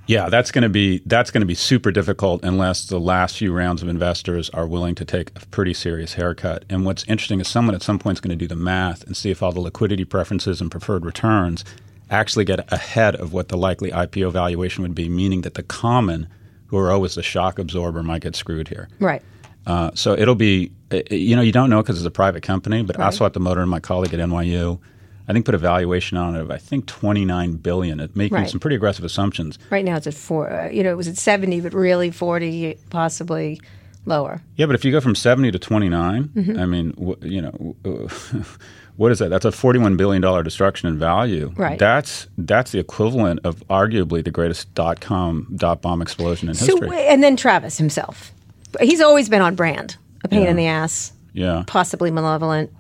Yeah, 0.06 0.28
that's 0.28 0.50
going 0.50 0.62
to 0.62 0.68
be 0.68 1.00
that's 1.06 1.30
going 1.30 1.40
to 1.40 1.46
be 1.46 1.54
super 1.54 1.90
difficult 1.90 2.44
unless 2.44 2.86
the 2.86 3.00
last 3.00 3.38
few 3.38 3.52
rounds 3.52 3.82
of 3.82 3.88
investors 3.88 4.50
are 4.50 4.66
willing 4.66 4.94
to 4.96 5.04
take 5.04 5.30
a 5.30 5.46
pretty 5.46 5.72
serious 5.72 6.14
haircut. 6.14 6.64
And 6.68 6.84
what's 6.84 7.04
interesting 7.04 7.40
is 7.40 7.48
someone 7.48 7.74
at 7.74 7.82
some 7.82 7.98
point 7.98 8.16
is 8.16 8.20
going 8.20 8.36
to 8.38 8.42
do 8.42 8.46
the 8.46 8.56
math 8.56 9.04
and 9.04 9.16
see 9.16 9.30
if 9.30 9.42
all 9.42 9.52
the 9.52 9.60
liquidity 9.60 10.04
preferences 10.04 10.60
and 10.60 10.70
preferred 10.70 11.06
returns 11.06 11.64
actually 12.10 12.44
get 12.44 12.70
ahead 12.72 13.16
of 13.16 13.32
what 13.32 13.48
the 13.48 13.56
likely 13.56 13.90
IPO 13.90 14.30
valuation 14.32 14.82
would 14.82 14.94
be, 14.94 15.08
meaning 15.08 15.40
that 15.40 15.54
the 15.54 15.62
common, 15.62 16.28
who 16.66 16.76
are 16.76 16.92
always 16.92 17.14
the 17.14 17.22
shock 17.22 17.58
absorber, 17.58 18.02
might 18.02 18.20
get 18.22 18.36
screwed 18.36 18.68
here. 18.68 18.88
Right. 19.00 19.22
Uh, 19.66 19.90
so 19.94 20.12
it'll 20.12 20.34
be, 20.34 20.70
uh, 20.92 21.00
you 21.10 21.34
know, 21.34 21.40
you 21.40 21.52
don't 21.52 21.70
know 21.70 21.82
because 21.82 21.96
it's 21.96 22.06
a 22.06 22.10
private 22.10 22.42
company, 22.42 22.82
but 22.82 22.98
Right. 22.98 23.10
Aswath 23.10 23.32
Damodaran 23.32 23.62
and 23.62 23.70
my 23.70 23.80
colleague 23.80 24.12
at 24.12 24.20
NYU, 24.20 24.78
I 25.28 25.32
think 25.32 25.46
put 25.46 25.54
a 25.54 25.58
valuation 25.58 26.18
on 26.18 26.34
it 26.37 26.40
of 26.40 26.50
I 26.50 26.58
think 26.58 26.87
29 26.87 27.52
billion, 27.56 28.00
at 28.00 28.14
making 28.14 28.37
Right. 28.37 28.48
some 28.50 28.60
pretty 28.60 28.76
aggressive 28.76 29.04
assumptions. 29.04 29.58
Right 29.70 29.84
now 29.84 29.96
it's 29.96 30.06
at 30.06 30.14
four. 30.14 30.50
Uh, 30.52 30.68
you 30.70 30.82
know, 30.82 30.90
it 30.90 30.96
was 30.96 31.08
at 31.08 31.16
seventy, 31.16 31.60
but 31.60 31.72
really 31.72 32.10
forty, 32.10 32.76
possibly 32.90 33.60
lower. 34.06 34.42
Yeah, 34.56 34.66
but 34.66 34.74
if 34.74 34.84
you 34.84 34.92
go 34.92 35.00
from 35.00 35.14
70 35.14 35.50
to 35.52 35.58
29, 35.58 36.24
Mm-hmm. 36.34 36.58
I 36.58 36.66
mean, 36.66 36.90
wh- 36.98 37.24
you 37.24 37.40
know, 37.40 37.74
wh- 37.87 38.44
what 38.96 39.10
is 39.12 39.18
that? 39.20 39.30
That's 39.30 39.46
a 39.46 39.50
41 39.52 39.96
billion 39.96 40.20
dollar 40.20 40.42
destruction 40.42 40.88
in 40.90 40.98
value. 40.98 41.52
Right. 41.56 41.78
That's 41.78 42.26
that's 42.37 42.72
the 42.72 42.78
equivalent 42.80 43.40
of 43.44 43.66
arguably 43.68 44.22
the 44.22 44.30
greatest 44.30 44.74
dot 44.74 45.00
com 45.00 45.48
dot 45.56 45.80
bomb 45.80 46.02
explosion 46.02 46.48
in 46.50 46.54
history. 46.54 46.68
So, 46.74 46.80
history. 46.82 47.06
and 47.06 47.22
then 47.22 47.37
Travis 47.37 47.78
himself. 47.78 48.30
He's 48.80 49.00
always 49.00 49.28
been 49.30 49.40
on 49.40 49.54
brand. 49.54 49.96
A 50.24 50.28
pain 50.28 50.42
Yeah. 50.42 50.50
in 50.50 50.56
the 50.56 50.66
ass, 50.66 51.12
yeah. 51.32 51.64
possibly 51.66 52.10
malevolent. 52.10 52.70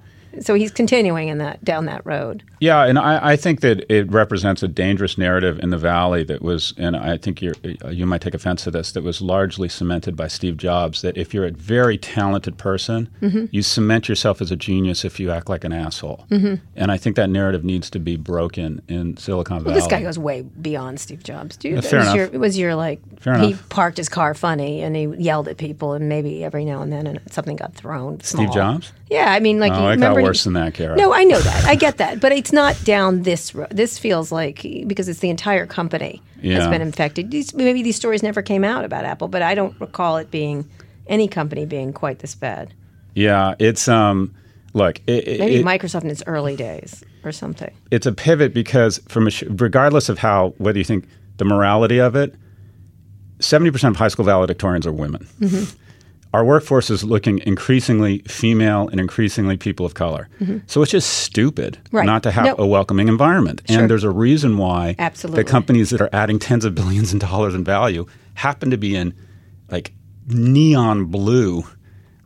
So 0.40 0.54
he's 0.54 0.70
continuing 0.70 1.28
in 1.28 1.38
that 1.38 1.64
down 1.64 1.86
that 1.86 2.04
road. 2.04 2.42
Yeah, 2.60 2.84
and 2.84 2.98
I, 2.98 3.32
I 3.32 3.36
think 3.36 3.60
that 3.60 3.84
it 3.92 4.10
represents 4.10 4.62
a 4.62 4.68
dangerous 4.68 5.18
narrative 5.18 5.58
in 5.60 5.70
the 5.70 5.76
valley 5.78 6.24
that 6.24 6.40
was, 6.42 6.72
and 6.78 6.96
I 6.96 7.18
think 7.18 7.42
you're, 7.42 7.54
you 7.90 8.06
might 8.06 8.22
take 8.22 8.32
offense 8.34 8.64
to 8.64 8.70
this, 8.70 8.92
that 8.92 9.02
was 9.02 9.20
largely 9.20 9.68
cemented 9.68 10.16
by 10.16 10.28
Steve 10.28 10.56
Jobs. 10.56 11.02
That 11.02 11.16
if 11.16 11.34
you're 11.34 11.44
a 11.46 11.50
very 11.50 11.98
talented 11.98 12.58
person, 12.58 13.08
Mm-hmm. 13.20 13.46
you 13.50 13.62
cement 13.62 14.08
yourself 14.08 14.40
as 14.42 14.50
a 14.50 14.56
genius 14.56 15.04
if 15.04 15.18
you 15.18 15.30
act 15.30 15.48
like 15.48 15.64
an 15.64 15.72
asshole. 15.72 16.26
Mm-hmm. 16.30 16.54
And 16.76 16.90
I 16.92 16.96
think 16.96 17.16
that 17.16 17.30
narrative 17.30 17.64
needs 17.64 17.88
to 17.90 17.98
be 17.98 18.16
broken 18.16 18.82
in 18.88 19.16
Silicon 19.16 19.58
Valley. 19.60 19.66
Well, 19.72 19.74
this 19.74 19.86
guy 19.90 20.02
goes 20.02 20.18
way 20.18 20.42
beyond 20.42 21.00
Steve 21.00 21.22
Jobs, 21.22 21.56
dude. 21.56 21.72
Yeah, 21.72 21.78
It 21.78 21.84
fair 21.84 21.98
was 22.00 22.06
enough. 22.08 22.16
Your, 22.16 22.26
it 22.26 22.38
was 22.40 22.58
your 22.58 22.74
like 22.74 23.00
Fair 23.20 23.38
he 23.38 23.48
enough. 23.50 23.68
parked 23.70 23.96
his 23.96 24.08
car 24.08 24.34
funny 24.34 24.82
and 24.82 24.94
he 24.96 25.04
yelled 25.18 25.48
at 25.48 25.56
people 25.56 25.92
and 25.94 26.08
maybe 26.08 26.44
every 26.44 26.64
now 26.64 26.82
and 26.82 26.92
then 26.92 27.06
and 27.06 27.20
something 27.30 27.56
got 27.56 27.74
thrown. 27.74 28.20
Steve 28.20 28.42
small. 28.46 28.52
Jobs? 28.54 28.92
Yeah, 29.10 29.32
I 29.32 29.38
mean, 29.40 29.60
like 29.60 29.72
Oh, 29.72 29.88
remember 29.90 30.14
got 30.14 30.18
he- 30.20 30.24
worse 30.24 30.44
than 30.44 30.54
that, 30.54 30.74
Kara. 30.74 30.96
No, 30.96 31.12
I 31.12 31.24
know 31.24 31.38
that. 31.38 31.64
I 31.66 31.74
get 31.74 31.98
that, 31.98 32.20
but 32.20 32.32
it's 32.32 32.52
not 32.52 32.74
down 32.84 33.22
this 33.22 33.54
road. 33.54 33.68
This 33.70 33.98
feels 33.98 34.32
like 34.32 34.62
because 34.86 35.08
it's 35.08 35.20
the 35.20 35.28
entire 35.30 35.66
company 35.66 36.22
has 36.42 36.66
been 36.68 36.82
infected. 36.82 37.30
These, 37.30 37.54
maybe 37.54 37.82
these 37.82 37.96
stories 37.96 38.22
never 38.22 38.40
came 38.42 38.64
out 38.64 38.84
about 38.84 39.04
Apple, 39.04 39.28
but 39.28 39.42
I 39.42 39.54
don't 39.54 39.78
recall 39.80 40.16
it 40.16 40.30
being 40.30 40.68
any 41.06 41.28
company 41.28 41.66
being 41.66 41.92
quite 41.92 42.20
this 42.20 42.34
bad. 42.34 42.72
Yeah, 43.14 43.54
it's 43.58 43.88
um, 43.88 44.34
look, 44.72 45.00
it, 45.06 45.28
it- 45.28 45.38
Maybe 45.40 45.56
it- 45.56 45.64
Microsoft 45.66 46.04
in 46.04 46.10
its 46.10 46.22
early 46.26 46.56
days 46.56 47.04
or 47.24 47.30
something. 47.32 47.72
it's 47.90 48.06
a 48.06 48.12
pivot 48.12 48.52
because 48.54 48.98
from 49.08 49.28
sh- 49.28 49.44
regardless 49.48 50.08
of 50.08 50.18
how 50.18 50.54
whether 50.58 50.78
you 50.78 50.84
think 50.84 51.06
the 51.36 51.44
morality 51.44 51.98
of 51.98 52.16
it, 52.16 52.34
seventy 53.40 53.70
percent 53.70 53.94
of 53.94 53.98
high 53.98 54.08
school 54.08 54.24
valedictorians 54.24 54.86
are 54.86 54.92
women. 54.92 55.26
Our 56.34 56.44
workforce 56.44 56.90
is 56.90 57.04
looking 57.04 57.38
increasingly 57.46 58.18
female 58.26 58.88
and 58.88 58.98
increasingly 58.98 59.56
people 59.56 59.86
of 59.86 59.94
color. 59.94 60.28
So 60.66 60.82
it's 60.82 60.90
just 60.90 61.08
stupid 61.08 61.78
Right. 61.92 62.04
not 62.04 62.24
to 62.24 62.32
have 62.32 62.44
No. 62.44 62.54
a 62.58 62.66
welcoming 62.66 63.06
environment. 63.06 63.62
Sure. 63.70 63.78
And 63.80 63.88
there's 63.88 64.02
a 64.02 64.10
reason 64.10 64.58
why 64.58 64.96
Absolutely. 64.98 65.44
the 65.44 65.48
companies 65.48 65.90
that 65.90 66.00
are 66.00 66.10
adding 66.12 66.40
tens 66.40 66.64
of 66.64 66.74
billions 66.74 67.12
of 67.14 67.20
dollars 67.20 67.54
in 67.54 67.62
value 67.62 68.04
happen 68.34 68.70
to 68.70 68.76
be 68.76 68.96
in 68.96 69.14
like 69.70 69.92
neon 70.26 71.04
blue 71.04 71.62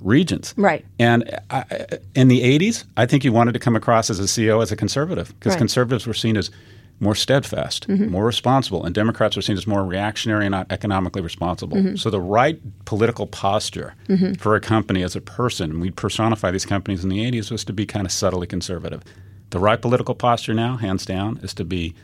regions. 0.03 0.55
Right. 0.57 0.87
And 0.99 1.25
I, 1.51 1.65
I- 1.71 1.87
in 2.15 2.29
the 2.29 2.41
80s, 2.45 2.85
I 2.97 3.05
think 3.05 3.25
you 3.25 3.33
wanted 3.33 3.53
to 3.53 3.59
come 3.59 3.77
across 3.77 4.09
as 4.09 4.19
a 4.21 4.27
CEO 4.27 4.63
as 4.63 4.73
a 4.73 4.77
conservative 4.77 5.29
because 5.39 5.51
Right. 5.51 5.55
Mm-hmm. 5.57 5.59
conservatives 5.59 6.07
were 6.07 6.15
seen 6.15 6.39
as 6.39 6.51
more 7.01 7.15
steadfast, 7.15 7.89
more 7.89 8.27
responsible, 8.27 8.85
and 8.85 8.95
Democrats 8.95 9.37
are 9.37 9.43
seen 9.43 9.57
as 9.57 9.67
more 9.67 9.85
reactionary 9.85 10.47
and 10.47 10.53
not 10.53 10.67
economically 10.71 11.23
responsible. 11.23 11.77
Mm-hmm. 11.77 11.97
So 11.97 12.11
the 12.11 12.21
right 12.21 12.61
political 12.87 13.27
posture 13.27 13.95
for 14.39 14.57
a 14.57 14.61
company 14.61 15.03
as 15.05 15.15
a 15.15 15.21
person, 15.21 15.71
and 15.71 15.81
we 15.81 15.91
personify 15.91 16.51
these 16.51 16.67
companies 16.67 17.05
in 17.05 17.11
the 17.11 17.19
80s, 17.19 17.51
was 17.53 17.65
to 17.67 17.73
be 17.73 17.87
kind 17.87 18.05
of 18.05 18.11
subtly 18.13 18.47
conservative. 18.49 19.03
The 19.51 19.61
right 19.61 19.81
political 19.81 20.15
posture 20.15 20.55
now, 20.55 20.77
hands 20.77 21.07
down, 21.07 21.39
is 21.43 21.55
to 21.55 21.65
be 21.65 21.95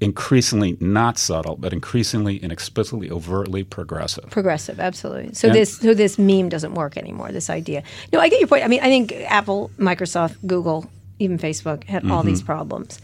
increasingly 0.00 0.76
not 0.80 1.16
subtle, 1.16 1.56
but 1.56 1.72
increasingly 1.72 2.40
and 2.42 2.50
explicitly, 2.52 3.10
overtly 3.10 3.62
progressive. 3.64 4.28
Progressive, 4.30 4.80
absolutely. 4.80 5.32
So 5.34 5.48
And- 5.48 5.56
this 5.56 5.78
so 5.78 5.94
this 5.94 6.18
meme 6.18 6.48
doesn't 6.48 6.74
work 6.74 6.96
anymore. 6.96 7.30
This 7.32 7.48
idea. 7.48 7.82
No, 8.12 8.18
I 8.20 8.28
get 8.28 8.40
your 8.40 8.48
point. 8.48 8.64
I 8.64 8.68
mean, 8.68 8.80
I 8.80 8.86
think 8.88 9.12
Apple, 9.28 9.70
Microsoft, 9.78 10.36
Google, 10.46 10.90
even 11.20 11.38
Facebook 11.38 11.84
had 11.84 12.04
all 12.10 12.18
Mm-hmm. 12.18 12.26
these 12.26 12.42
problems. 12.42 13.00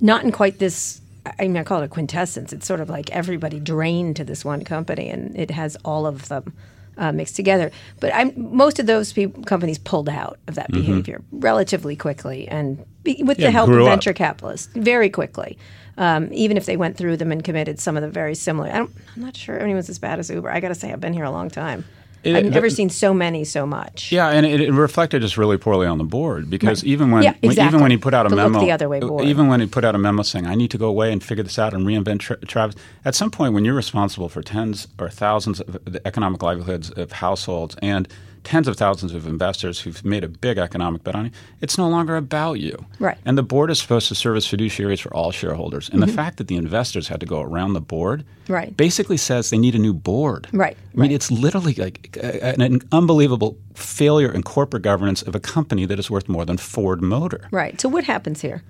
Not 0.00 0.24
in 0.24 0.32
quite 0.32 0.58
this. 0.58 1.00
I 1.38 1.44
mean, 1.44 1.56
I 1.56 1.62
call 1.62 1.80
it 1.80 1.86
a 1.86 1.88
quintessence. 1.88 2.52
It's 2.52 2.66
sort 2.66 2.80
of 2.80 2.90
like 2.90 3.10
everybody 3.10 3.58
drained 3.58 4.16
to 4.16 4.24
this 4.24 4.44
one 4.44 4.64
company, 4.64 5.08
and 5.08 5.34
it 5.38 5.50
has 5.50 5.76
all 5.84 6.06
of 6.06 6.28
them 6.28 6.52
uh, 6.98 7.12
mixed 7.12 7.36
together. 7.36 7.70
But 8.00 8.14
I'm, 8.14 8.32
most 8.36 8.78
of 8.78 8.86
those 8.86 9.14
companies 9.46 9.78
pulled 9.78 10.08
out 10.08 10.38
of 10.46 10.54
that 10.56 10.70
behavior 10.70 11.22
relatively 11.32 11.96
quickly, 11.96 12.46
and 12.48 12.84
be, 13.02 13.22
with 13.22 13.38
Mm-hmm. 13.38 13.42
Yeah, 13.42 13.48
the 13.48 13.52
help 13.52 13.70
of 13.70 13.80
up. 13.80 13.86
venture 13.86 14.12
capitalists, 14.12 14.68
very 14.74 15.08
quickly. 15.08 15.58
Um, 15.96 16.28
even 16.32 16.56
if 16.56 16.66
they 16.66 16.76
went 16.76 16.96
through 16.96 17.16
them 17.18 17.30
and 17.30 17.42
committed 17.44 17.78
some 17.78 17.96
of 17.96 18.02
the 18.02 18.08
very 18.10 18.34
similar. 18.34 18.68
I 18.68 18.78
don't, 18.78 18.90
I'm 19.14 19.22
not 19.22 19.36
sure 19.36 19.58
anyone's 19.58 19.88
as 19.88 20.00
bad 20.00 20.18
as 20.18 20.28
Uber. 20.28 20.50
I 20.50 20.58
got 20.58 20.68
to 20.68 20.74
say, 20.74 20.92
I've 20.92 21.00
been 21.00 21.12
here 21.12 21.24
a 21.24 21.30
long 21.30 21.48
time. 21.50 21.84
It- 22.24 22.36
I've 22.36 22.44
never 22.52 22.68
the- 22.68 22.74
seen 22.74 22.90
so 22.90 23.12
many 23.14 23.44
so 23.44 23.66
much. 23.66 24.10
Yeah, 24.10 24.28
and 24.30 24.44
it, 24.46 24.60
it 24.60 24.72
reflected 24.72 25.22
just 25.22 25.36
really 25.36 25.56
poorly 25.58 25.86
on 25.86 25.98
the 25.98 26.04
board 26.04 26.48
because 26.50 26.82
even 26.84 27.10
when, 27.10 27.22
Yeah, 27.22 27.34
when- 27.42 27.52
even 27.58 27.80
when 27.80 27.90
he 27.90 27.96
put 27.96 28.14
out 28.14 28.26
a 28.26 28.28
look 28.28 28.36
memo, 28.36 28.60
the 28.60 28.72
other 28.72 28.88
way 28.88 29.00
uh, 29.00 29.06
board. 29.06 29.24
even 29.24 29.48
when 29.48 29.60
he 29.60 29.66
put 29.66 29.84
out 29.84 29.94
a 29.94 29.98
memo 29.98 30.22
saying 30.22 30.46
I 30.46 30.54
need 30.54 30.70
to 30.70 30.78
go 30.78 30.86
away 30.88 31.12
and 31.12 31.22
figure 31.22 31.44
this 31.44 31.58
out 31.58 31.74
and 31.74 31.86
reinvent 31.86 32.20
tra- 32.20 32.38
Travis. 32.38 32.74
At 33.04 33.14
some 33.14 33.30
point, 33.30 33.54
when 33.54 33.64
you're 33.64 33.74
responsible 33.74 34.28
for 34.28 34.42
tens 34.42 34.88
or 34.98 35.08
thousands 35.08 35.60
of 35.60 35.78
the 35.84 36.00
economic 36.06 36.42
livelihoods 36.42 36.90
of 36.90 37.12
households 37.12 37.76
and 37.82 38.08
tens 38.44 38.68
of 38.68 38.76
thousands 38.76 39.14
of 39.14 39.26
investors 39.26 39.80
who've 39.80 40.04
made 40.04 40.22
a 40.22 40.28
big 40.28 40.58
economic 40.58 41.02
bet 41.02 41.14
on 41.14 41.24
you, 41.26 41.30
it's 41.60 41.76
no 41.78 41.88
longer 41.88 42.16
about 42.16 42.54
you. 42.60 42.84
Right. 42.98 43.18
And 43.24 43.36
the 43.36 43.42
board 43.42 43.70
is 43.70 43.80
supposed 43.80 44.08
to 44.08 44.14
serve 44.14 44.36
as 44.36 44.46
fiduciaries 44.46 45.00
for 45.00 45.12
all 45.14 45.32
shareholders. 45.32 45.88
And 45.90 46.02
the 46.02 46.06
fact 46.06 46.36
that 46.36 46.48
the 46.48 46.56
investors 46.56 47.08
had 47.08 47.20
to 47.20 47.26
go 47.26 47.40
around 47.40 47.72
the 47.72 47.80
board 47.80 48.24
Mm-hmm. 48.44 48.52
Right. 48.52 48.76
basically 48.76 49.16
says 49.16 49.48
they 49.48 49.56
need 49.56 49.74
a 49.74 49.78
new 49.78 49.94
board. 49.94 50.48
Right, 50.52 50.76
I 50.76 50.96
mean, 50.96 51.08
right. 51.08 51.12
it's 51.12 51.30
literally 51.30 51.72
like 51.74 52.18
an, 52.22 52.60
an 52.60 52.80
unbelievable 52.92 53.56
failure 53.72 54.30
in 54.30 54.42
corporate 54.42 54.82
governance 54.82 55.22
of 55.22 55.34
a 55.34 55.40
company 55.40 55.86
that 55.86 55.98
is 55.98 56.10
worth 56.10 56.28
more 56.28 56.44
than 56.44 56.58
Ford 56.58 57.00
Motor. 57.00 57.48
Right. 57.50 57.80
So 57.80 57.88
what 57.88 58.04
happens 58.04 58.42
here? 58.42 58.62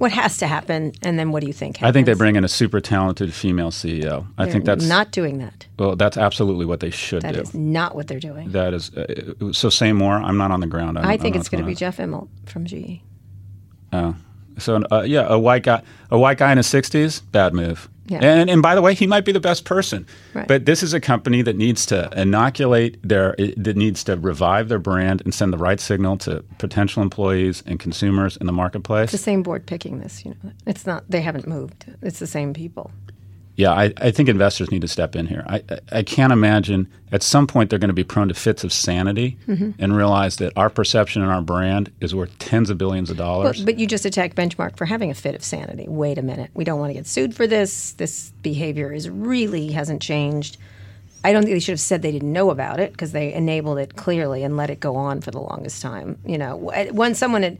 What 0.00 0.12
has 0.12 0.38
to 0.38 0.46
happen, 0.46 0.92
and 1.02 1.18
then 1.18 1.30
what 1.30 1.40
do 1.42 1.46
you 1.46 1.52
think? 1.52 1.82
I 1.82 1.92
think 1.92 2.06
they 2.06 2.14
bring 2.14 2.36
in 2.36 2.42
a 2.42 2.48
super 2.48 2.80
talented 2.80 3.34
female 3.34 3.70
CEO. 3.70 4.26
I 4.38 4.44
They're 4.44 4.52
think 4.52 4.64
that's 4.64 4.88
not 4.88 5.12
doing 5.12 5.36
that. 5.40 5.66
well. 5.78 5.94
That's 5.94 6.16
absolutely 6.16 6.64
what 6.64 6.80
they 6.80 6.88
should 6.88 7.20
That 7.20 7.34
do. 7.34 7.42
is 7.42 7.52
not 7.52 7.94
what 7.94 8.06
they're 8.08 8.18
doing. 8.18 8.50
that 8.52 8.72
is 8.72 8.90
uh, 8.96 9.52
so. 9.52 9.68
Say 9.68 9.92
more. 9.92 10.14
I'm 10.14 10.38
not 10.38 10.50
on 10.52 10.60
the 10.60 10.66
ground. 10.66 10.98
I, 10.98 11.12
I 11.12 11.16
think 11.18 11.36
it's 11.36 11.50
going 11.50 11.62
to 11.62 11.66
be. 11.66 11.74
Jeff 11.74 11.98
Immelt 11.98 12.28
from 12.46 12.64
GE. 12.64 13.02
Oh. 13.92 14.14
So 14.56 14.82
uh, 14.90 15.02
yeah, 15.02 15.26
a 15.28 15.38
white 15.38 15.64
guy, 15.64 15.82
a 16.10 16.18
white 16.18 16.38
guy 16.38 16.50
in 16.50 16.56
his 16.56 16.66
60s, 16.66 17.20
bad 17.30 17.52
move. 17.52 17.89
Yeah. 18.10 18.18
And 18.22 18.50
and 18.50 18.60
by 18.60 18.74
the 18.74 18.82
way, 18.82 18.94
he 18.94 19.06
might 19.06 19.24
be 19.24 19.30
the 19.30 19.40
best 19.40 19.64
person. 19.64 20.04
Right. 20.34 20.48
But 20.48 20.66
this 20.66 20.82
is 20.82 20.92
a 20.92 21.00
company 21.00 21.42
that 21.42 21.56
needs 21.56 21.86
to 21.86 22.10
inoculate 22.16 22.98
their 23.08 23.36
that 23.56 23.76
needs 23.76 24.02
to 24.04 24.16
revive 24.16 24.68
their 24.68 24.80
brand 24.80 25.22
and 25.24 25.32
send 25.32 25.52
the 25.52 25.58
right 25.58 25.78
signal 25.78 26.16
to 26.18 26.44
potential 26.58 27.04
employees 27.04 27.62
and 27.66 27.78
consumers 27.78 28.36
in 28.36 28.46
the 28.46 28.52
marketplace. 28.52 29.04
It's 29.04 29.12
the 29.12 29.18
same 29.18 29.44
board 29.44 29.64
picking 29.64 30.00
this. 30.00 30.24
You 30.24 30.34
know, 30.42 30.50
it's 30.66 30.86
not. 30.86 31.04
They 31.08 31.20
haven't 31.20 31.46
moved. 31.46 31.86
It's 32.02 32.18
the 32.18 32.26
same 32.26 32.52
people. 32.52 32.90
Yeah, 33.60 33.72
I, 33.72 33.92
I 33.98 34.10
think 34.10 34.28
investors 34.28 34.70
need 34.70 34.80
to 34.82 34.88
step 34.88 35.14
in 35.14 35.26
here. 35.26 35.44
I, 35.46 35.62
I, 35.92 36.02
can't 36.02 36.32
imagine 36.32 36.88
at 37.12 37.22
some 37.22 37.46
point 37.46 37.68
they're 37.70 37.78
going 37.78 37.88
to 37.90 37.94
be 37.94 38.04
prone 38.04 38.28
to 38.28 38.34
fits 38.34 38.64
of 38.64 38.72
sanity 38.72 39.36
Mm-hmm. 39.46 39.70
and 39.78 39.96
realize 39.96 40.36
that 40.36 40.52
our 40.56 40.70
perception 40.70 41.22
and 41.22 41.30
our 41.30 41.42
brand 41.42 41.92
is 42.00 42.14
worth 42.14 42.36
tens 42.38 42.70
of 42.70 42.78
billions 42.78 43.10
of 43.10 43.16
dollars. 43.16 43.64
but 43.64 43.78
you 43.78 43.86
just 43.86 44.04
attacked 44.04 44.36
Benchmark 44.36 44.76
for 44.76 44.84
having 44.86 45.10
a 45.10 45.14
fit 45.14 45.34
of 45.34 45.44
sanity. 45.44 45.86
Wait 45.88 46.18
a 46.18 46.22
minute. 46.22 46.50
We 46.54 46.64
don't 46.64 46.78
want 46.80 46.90
to 46.90 46.94
get 46.94 47.06
sued 47.06 47.34
for 47.34 47.46
this. 47.46 47.92
This 47.92 48.30
behavior 48.42 48.92
is 48.92 49.08
really 49.10 49.72
hasn't 49.72 50.00
changed. 50.02 50.56
I 51.22 51.32
don't 51.34 51.42
think 51.42 51.54
they 51.54 51.60
should 51.60 51.72
have 51.72 51.80
said 51.80 52.00
they 52.00 52.12
didn't 52.12 52.32
know 52.32 52.50
about 52.50 52.80
it 52.80 52.92
because 52.92 53.12
they 53.12 53.34
enabled 53.34 53.78
it 53.78 53.94
clearly 53.96 54.42
and 54.42 54.56
let 54.56 54.70
it 54.70 54.80
go 54.80 54.96
on 54.96 55.20
for 55.20 55.30
the 55.30 55.40
longest 55.40 55.82
time. 55.82 56.18
You 56.24 56.38
know, 56.38 56.56
Wh- 56.72 56.94
when 56.94 57.14
someone 57.14 57.44
at 57.44 57.56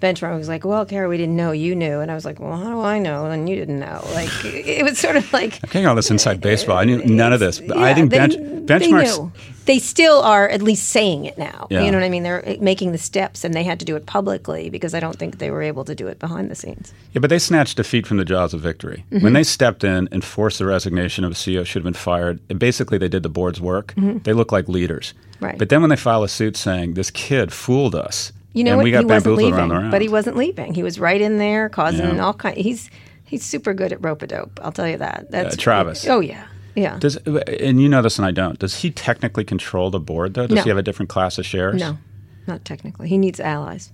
Benchmark 0.00 0.36
was 0.38 0.48
like, 0.48 0.64
"Well, 0.64 0.86
Kara, 0.86 1.08
we 1.08 1.16
didn't 1.16 1.36
know 1.36 1.50
you 1.52 1.74
knew," 1.74 2.00
and 2.00 2.10
I 2.10 2.14
was 2.14 2.24
like, 2.24 2.38
"Well, 2.38 2.56
how 2.56 2.70
do 2.70 2.80
I 2.80 2.98
know?" 2.98 3.26
And 3.26 3.48
you 3.48 3.56
didn't 3.56 3.80
know. 3.80 4.00
Like 4.14 4.30
it 4.44 4.84
was 4.84 4.98
sort 4.98 5.16
of 5.16 5.32
like 5.32 5.54
I'm 5.62 5.70
getting 5.70 5.86
all 5.86 5.94
this 5.94 6.10
inside 6.10 6.40
baseball. 6.40 6.78
I 6.78 6.84
knew 6.84 7.04
none 7.04 7.32
of 7.32 7.40
this. 7.40 7.60
But 7.60 7.76
I 7.78 7.88
Yeah, 7.90 7.94
think 7.94 8.10
they, 8.10 8.18
bench, 8.18 8.34
they 8.36 8.40
benchmarks. 8.40 9.18
knew. 9.18 9.32
They 9.66 9.78
still 9.78 10.20
are 10.22 10.48
at 10.48 10.62
least 10.62 10.88
saying 10.88 11.26
it 11.26 11.36
now. 11.36 11.66
Yeah. 11.68 11.82
You 11.82 11.90
know 11.90 11.98
what 11.98 12.04
I 12.04 12.08
mean? 12.08 12.22
They're 12.22 12.56
making 12.60 12.92
the 12.92 12.98
steps, 12.98 13.44
and 13.44 13.52
they 13.52 13.64
had 13.64 13.78
to 13.80 13.84
do 13.84 13.96
it 13.96 14.06
publicly 14.06 14.70
because 14.70 14.94
I 14.94 15.00
don't 15.00 15.16
think 15.18 15.38
they 15.38 15.50
were 15.50 15.60
able 15.60 15.84
to 15.84 15.94
do 15.94 16.06
it 16.06 16.18
behind 16.18 16.50
the 16.50 16.54
scenes. 16.54 16.94
Yeah, 17.12 17.20
but 17.20 17.28
they 17.28 17.38
snatched 17.38 17.76
defeat 17.76 18.06
from 18.06 18.16
the 18.16 18.24
jaws 18.24 18.54
of 18.54 18.60
victory. 18.60 19.04
Mm-hmm. 19.12 19.24
When 19.24 19.32
they 19.34 19.42
stepped 19.44 19.84
in 19.84 20.08
and 20.10 20.24
forced 20.24 20.58
the 20.58 20.64
resignation 20.64 21.22
of 21.24 21.32
a 21.32 21.34
CEO 21.34 21.66
should 21.66 21.80
have 21.80 21.84
been 21.84 21.92
fired, 21.92 22.40
and 22.48 22.58
basically 22.58 22.96
they 22.96 23.08
did 23.08 23.22
the 23.22 23.28
board's 23.28 23.60
work. 23.60 23.92
They 23.96 24.32
look 24.32 24.52
like 24.52 24.68
leaders. 24.68 25.12
Mm-hmm. 25.12 25.44
Right. 25.44 25.58
But 25.58 25.68
then 25.68 25.82
when 25.82 25.90
they 25.90 25.96
file 25.96 26.22
a 26.24 26.28
suit 26.28 26.56
saying 26.56 26.94
this 26.94 27.10
kid 27.10 27.52
fooled 27.52 27.94
us, 27.94 28.32
You 28.58 28.64
know 28.64 28.70
and 28.72 28.78
what? 28.78 28.84
we 28.84 28.90
got 28.90 29.00
he 29.00 29.04
wasn't 29.06 29.38
around 29.40 29.68
leaving, 29.70 29.90
but 29.90 30.02
he 30.02 30.08
wasn't 30.08 30.36
leaving. 30.36 30.74
He 30.74 30.82
was 30.82 30.98
right 30.98 31.20
in 31.20 31.38
there, 31.38 31.68
causing 31.68 32.16
Yeah. 32.16 32.24
all 32.24 32.34
kind. 32.34 32.56
He's 32.56 32.90
he's 33.24 33.44
super 33.44 33.72
good 33.74 33.92
at 33.92 34.02
rope 34.04 34.22
a 34.22 34.26
dope. 34.26 34.58
I'll 34.62 34.72
tell 34.72 34.88
you 34.88 34.96
that. 34.98 35.30
That's 35.30 35.56
Travis. 35.56 36.06
Oh 36.08 36.20
yeah, 36.20 36.44
yeah. 36.74 36.98
Does 36.98 37.16
and 37.26 37.80
you 37.80 37.88
know 37.88 38.02
this 38.02 38.18
and 38.18 38.26
I 38.26 38.30
don't. 38.32 38.58
Does 38.58 38.74
he 38.82 38.90
technically 38.90 39.44
control 39.44 39.90
the 39.90 40.00
board 40.00 40.34
though? 40.34 40.46
Does 40.46 40.56
No. 40.56 40.62
he 40.62 40.68
have 40.70 40.78
a 40.78 40.82
different 40.82 41.08
class 41.08 41.38
of 41.38 41.46
shares? 41.46 41.80
no, 41.80 41.98
not 42.46 42.64
technically. 42.64 43.08
He 43.08 43.16
needs 43.18 43.38
allies. 43.40 43.92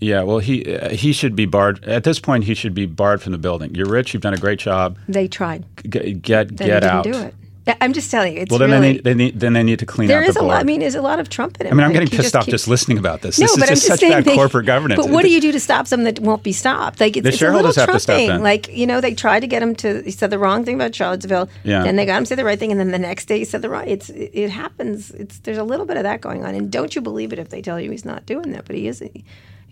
Yeah, 0.00 0.24
well, 0.24 0.38
he 0.40 0.74
uh, 0.74 0.88
he 0.90 1.12
should 1.12 1.36
be 1.36 1.46
barred 1.46 1.84
at 1.84 2.02
this 2.02 2.18
point. 2.18 2.42
He 2.44 2.54
should 2.54 2.74
be 2.74 2.86
barred 2.86 3.22
from 3.22 3.30
the 3.30 3.38
building. 3.38 3.72
You're 3.74 3.86
rich. 3.88 4.12
You've 4.12 4.22
done 4.22 4.34
a 4.34 4.38
great 4.38 4.58
job. 4.58 4.98
They 5.06 5.28
tried. 5.28 5.64
G- 5.88 6.14
get 6.14 6.48
Then 6.56 6.66
get 6.66 6.80
didn't 6.80 6.84
out. 6.84 7.04
do 7.04 7.12
it. 7.14 7.34
I'm 7.80 7.92
just 7.92 8.10
telling 8.10 8.34
you. 8.34 8.40
It's 8.40 8.50
Well, 8.50 8.58
then 8.58 8.70
really, 8.70 8.80
they 8.80 8.92
need, 8.94 9.04
they 9.04 9.14
need 9.14 9.40
then 9.40 9.52
they 9.52 9.62
need 9.62 9.78
to 9.78 9.86
clean 9.86 10.08
there 10.08 10.22
out 10.22 10.28
is 10.28 10.34
the 10.34 10.40
a 10.40 10.42
lot. 10.42 10.60
I 10.60 10.64
mean, 10.64 10.80
there's 10.80 10.96
a 10.96 11.02
lot 11.02 11.20
of 11.20 11.28
Trump 11.28 11.60
in 11.60 11.66
it. 11.68 11.70
I 11.70 11.74
mean, 11.74 11.84
I'm 11.84 11.92
getting 11.92 12.08
he 12.08 12.16
pissed 12.16 12.34
off 12.34 12.44
keeps- 12.46 12.52
just 12.52 12.68
listening 12.68 12.98
about 12.98 13.22
this. 13.22 13.38
No, 13.38 13.46
this 13.46 13.56
but 13.56 13.62
is 13.64 13.68
I'm 13.70 13.74
just 13.76 13.86
just 13.86 14.00
such 14.00 14.10
bad 14.10 14.24
they- 14.24 14.34
corporate 14.34 14.66
governance. 14.66 15.00
But 15.00 15.10
what 15.10 15.22
do 15.22 15.30
you 15.30 15.40
do 15.40 15.52
to 15.52 15.60
stop 15.60 15.86
something 15.86 16.04
that 16.12 16.18
won't 16.20 16.42
be 16.42 16.52
stopped? 16.52 16.98
Like 17.00 17.16
it's, 17.16 17.22
The 17.22 17.28
it's 17.28 17.42
a 17.42 17.50
little 17.52 17.72
have 17.72 17.90
to 17.92 18.00
step 18.00 18.16
Trumping. 18.16 18.42
Like 18.42 18.68
you 18.68 18.86
know, 18.86 19.00
they 19.00 19.14
tried 19.14 19.40
to 19.40 19.46
get 19.46 19.62
him 19.62 19.76
to. 19.76 20.02
He 20.02 20.10
said 20.10 20.30
the 20.30 20.38
wrong 20.38 20.64
thing 20.64 20.74
about 20.74 20.94
Charlottesville. 20.94 21.48
Yeah. 21.62 21.84
Then 21.84 21.96
they 21.96 22.04
got 22.04 22.18
him 22.18 22.24
to 22.24 22.28
say 22.28 22.34
the 22.34 22.44
right 22.44 22.58
thing, 22.58 22.72
and 22.72 22.80
then 22.80 22.90
the 22.90 22.98
next 22.98 23.26
day 23.26 23.38
he 23.38 23.44
said 23.44 23.62
the 23.62 23.70
right. 23.70 23.86
It's 23.86 24.10
it, 24.10 24.30
it 24.34 24.50
happens. 24.50 25.12
It's 25.12 25.38
there's 25.38 25.58
a 25.58 25.64
little 25.64 25.86
bit 25.86 25.96
of 25.96 26.02
that 26.02 26.20
going 26.20 26.44
on, 26.44 26.54
and 26.56 26.70
don't 26.70 26.94
you 26.96 27.00
believe 27.00 27.32
it 27.32 27.38
if 27.38 27.50
they 27.50 27.62
tell 27.62 27.78
you 27.80 27.90
he's 27.92 28.04
not 28.04 28.26
doing 28.26 28.50
that, 28.52 28.64
but 28.64 28.74
he 28.74 28.88
is. 28.88 29.02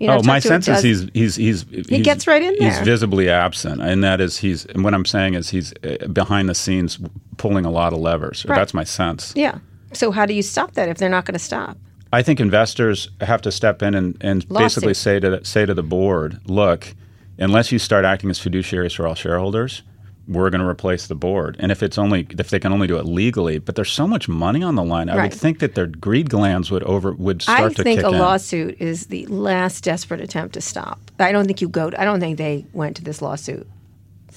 You 0.01 0.07
know, 0.09 0.17
Oh, 0.19 0.23
my 0.25 0.39
sense 0.39 0.67
is 0.67 0.77
dozen- 0.83 1.11
he's 1.13 1.37
he's 1.37 1.65
he's 1.71 1.87
he 1.89 2.01
gets 2.01 2.27
right 2.27 2.43
in 2.43 2.57
there. 2.59 2.71
He's 2.71 2.81
visibly 2.81 3.29
absent, 3.29 3.83
and 3.83 4.03
that 4.03 4.21
is 4.21 4.39
he's. 4.39 4.65
And 4.67 4.83
what 4.83 4.95
I'm 4.95 5.05
saying 5.05 5.35
is 5.35 5.51
he's 5.51 5.73
uh, 5.85 6.07
behind 6.09 6.49
the 6.49 6.55
scenes 6.55 6.99
pulling 7.37 7.67
a 7.67 7.71
lot 7.71 7.93
of 7.93 7.99
levers. 8.01 8.45
Right. 8.49 8.57
That's 8.57 8.73
my 8.75 8.85
sense. 8.85 9.33
Yeah. 9.37 9.59
So 9.93 10.11
how 10.11 10.25
do 10.25 10.33
you 10.35 10.43
stop 10.43 10.73
that 10.73 10.89
if 10.89 10.97
they're 10.97 11.09
not 11.11 11.27
going 11.27 11.35
to 11.35 11.39
stop? 11.39 11.77
I 12.13 12.23
think 12.23 12.41
investors 12.41 13.11
have 13.21 13.43
to 13.43 13.53
step 13.53 13.83
in 13.83 13.95
and, 13.95 14.17
and 14.21 14.49
basically 14.49 14.95
say 14.95 15.21
to 15.21 15.45
say 15.45 15.67
to 15.67 15.75
the 15.75 15.83
board, 15.83 16.41
look, 16.47 16.95
unless 17.39 17.71
you 17.71 17.79
start 17.79 18.05
acting 18.07 18.31
as 18.31 18.39
fiduciaries 18.39 18.97
for 18.97 19.07
all 19.07 19.15
shareholders, 19.15 19.83
we're 20.31 20.49
going 20.49 20.61
to 20.61 20.67
replace 20.67 21.09
the 21.09 21.15
board. 21.17 21.57
And 21.59 21.71
if 21.73 21.83
it's 21.83 21.99
only 21.99 22.27
if 22.39 22.51
they 22.51 22.59
can 22.61 22.73
only 22.73 22.87
do 22.87 22.97
it 22.99 23.05
legally, 23.05 23.59
but 23.59 23.75
there's 23.75 23.91
so 23.91 24.07
much 24.07 24.29
money 24.29 24.63
on 24.63 24.77
the 24.77 24.85
line, 24.85 25.09
I 25.11 25.23
would 25.23 25.35
think 25.35 25.59
that 25.59 25.75
their 25.75 25.87
greed 25.89 26.31
glands 26.31 26.71
would 26.71 26.85
over 26.85 27.13
would 27.13 27.43
start 27.43 27.61
I 27.61 27.69
to 27.75 27.83
think 27.83 27.99
kick 28.01 28.07
a 28.07 28.11
in. 28.13 28.19
lawsuit 28.19 28.77
is 28.81 29.07
the 29.09 29.27
last 29.27 29.83
desperate 29.85 30.21
attempt 30.21 30.55
to 30.55 30.61
stop. 30.61 30.99
I 31.19 31.33
don't 31.33 31.47
think 31.47 31.61
you 31.61 31.69
go. 31.69 31.91
I 31.99 32.05
don't 32.05 32.21
think 32.21 32.39
they 32.39 32.65
went 32.73 32.97
to 32.97 33.05
this 33.05 33.21
lawsuit 33.21 33.67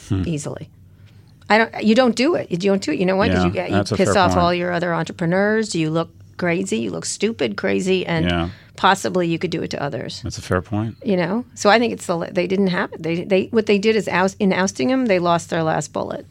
Hmm. 0.10 0.24
easily. 0.26 0.70
I 1.50 1.58
don't. 1.60 1.84
You 1.84 1.94
don't 1.94 2.16
do 2.16 2.36
it. 2.36 2.50
You 2.50 2.58
don't 2.58 2.82
do 2.82 2.92
it. 2.92 3.00
You 3.00 3.06
know 3.06 3.16
what? 3.16 3.30
Yeah, 3.30 3.46
you 3.46 3.52
get 3.52 3.70
you 3.70 3.96
piss 3.96 4.16
off 4.16 4.32
point. 4.32 4.42
all 4.42 4.54
your 4.54 4.72
other 4.72 4.94
entrepreneurs. 4.94 5.76
You 5.76 5.92
look 5.92 6.10
crazy? 6.44 6.78
You 6.86 6.92
look 6.92 7.06
stupid, 7.06 7.56
crazy, 7.64 8.06
and 8.06 8.26
Yeah. 8.26 8.50
possibly 8.76 9.26
you 9.28 9.38
could 9.40 9.52
do 9.58 9.62
it 9.64 9.70
to 9.72 9.78
others. 9.88 10.22
That's 10.24 10.38
a 10.38 10.42
fair 10.42 10.62
point. 10.62 10.96
You 11.04 11.18
know. 11.18 11.46
So 11.56 11.70
I 11.70 11.78
think 11.80 11.94
it's 11.94 12.06
the 12.06 12.18
they 12.32 12.48
didn't 12.48 12.72
have 12.80 12.90
it. 12.94 13.02
They 13.04 13.24
they 13.26 13.42
what 13.56 13.66
they 13.66 13.80
did 13.80 13.96
is 13.96 14.08
oust, 14.08 14.36
in 14.40 14.52
ousting 14.54 14.90
him, 14.90 15.06
they 15.08 15.20
lost 15.20 15.50
their 15.50 15.64
last 15.64 15.94
bullet, 15.94 16.26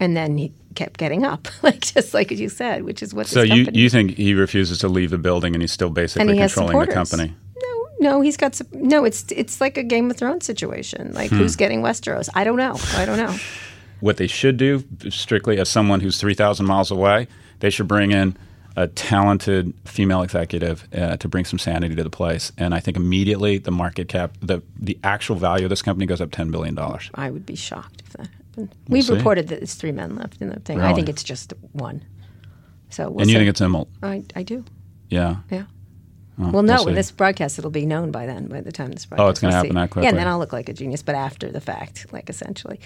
and 0.00 0.16
then 0.16 0.38
he 0.38 0.52
kept 0.74 0.98
getting 0.98 1.24
up, 1.24 1.48
like 1.62 1.80
just 1.94 2.14
like 2.14 2.30
you 2.30 2.48
said, 2.48 2.82
which 2.84 3.02
is 3.02 3.14
what. 3.14 3.26
So 3.26 3.42
you, 3.42 3.64
company- 3.64 3.80
you 3.82 3.90
think 3.90 4.16
he 4.16 4.34
refuses 4.34 4.78
to 4.78 4.88
leave 4.88 5.10
the 5.10 5.18
building 5.18 5.54
and 5.54 5.62
he's 5.62 5.72
still 5.72 5.90
basically 5.90 6.34
he 6.34 6.38
controlling 6.40 6.78
the 6.78 6.94
company? 6.94 7.34
No, 7.62 7.74
no, 8.10 8.20
he's 8.20 8.36
got 8.36 8.60
no. 8.72 9.04
It's 9.04 9.24
it's 9.30 9.60
like 9.60 9.76
a 9.78 9.82
Game 9.82 10.10
of 10.10 10.16
Thrones 10.16 10.44
situation. 10.46 11.12
Like 11.14 11.30
who's 11.30 11.54
Hmm. 11.54 11.58
getting 11.58 11.82
Westeros? 11.82 12.28
I 12.34 12.44
don't 12.44 12.58
know. 12.64 12.76
I 12.96 13.04
don't 13.06 13.18
know. 13.18 13.34
What 14.00 14.16
they 14.16 14.28
should 14.28 14.56
do, 14.58 14.84
strictly 15.10 15.58
as 15.58 15.68
someone 15.68 15.98
who's 15.98 16.18
3,000 16.20 16.64
miles 16.64 16.92
away, 16.92 17.26
they 17.58 17.68
should 17.68 17.88
bring 17.88 18.12
in 18.12 18.36
a 18.78 18.86
talented 18.86 19.74
female 19.84 20.22
executive 20.22 20.86
uh, 20.94 21.16
to 21.16 21.28
bring 21.28 21.44
some 21.44 21.58
sanity 21.58 21.96
to 21.96 22.04
the 22.04 22.10
place. 22.10 22.52
And 22.56 22.72
I 22.72 22.78
think 22.78 22.96
immediately 22.96 23.58
the 23.58 23.72
market 23.72 24.06
cap, 24.06 24.36
the, 24.40 24.62
the 24.78 24.96
actual 25.02 25.34
value 25.34 25.66
of 25.66 25.70
this 25.70 25.82
company 25.82 26.06
goes 26.06 26.20
up 26.20 26.30
$10 26.30 26.52
billion. 26.52 26.78
I 27.14 27.28
would 27.28 27.44
be 27.44 27.56
shocked 27.56 28.02
if 28.06 28.12
that 28.12 28.28
happened. 28.28 28.76
We've 28.88 29.02
see. 29.02 29.14
reported 29.14 29.48
that 29.48 29.60
it's 29.62 29.74
three 29.74 29.90
men 29.90 30.14
left 30.14 30.40
in 30.40 30.50
the 30.50 30.60
thing. 30.60 30.80
I 30.80 30.94
think 30.94 31.08
it's 31.08 31.24
just 31.24 31.52
one. 31.72 32.04
So 32.90 33.10
we'll 33.10 33.22
and 33.22 33.30
you 33.30 33.34
see. 33.34 33.40
think 33.40 33.50
it's 33.50 33.60
Immelt? 33.60 33.88
I 34.02 34.22
I 34.36 34.44
do. 34.44 34.64
Yeah. 35.10 35.36
Yeah. 35.50 35.64
Well, 36.38 36.52
Well, 36.52 36.62
no. 36.62 36.74
we'll 36.76 36.84
when 36.86 36.94
this 36.94 37.10
broadcast, 37.10 37.58
it'll 37.58 37.70
be 37.70 37.84
known 37.84 38.10
by 38.12 38.24
then. 38.26 38.46
By 38.46 38.60
the 38.60 38.70
time 38.72 38.92
this 38.92 39.04
broadcast, 39.06 39.26
Oh, 39.26 39.30
it's 39.30 39.40
gonna 39.40 39.50
we'll 39.50 39.56
happen 39.56 39.70
see. 39.70 39.74
that 39.74 39.80
Yeah, 39.80 39.86
quickly. 39.88 40.08
and 40.08 40.16
then 40.18 40.26
I'll 40.28 40.38
look 40.38 40.52
like 40.52 40.68
a 40.68 40.72
genius, 40.72 41.02
but 41.02 41.14
after 41.14 41.50
the 41.50 41.60
fact, 41.60 42.06
like 42.12 42.30
essentially. 42.30 42.78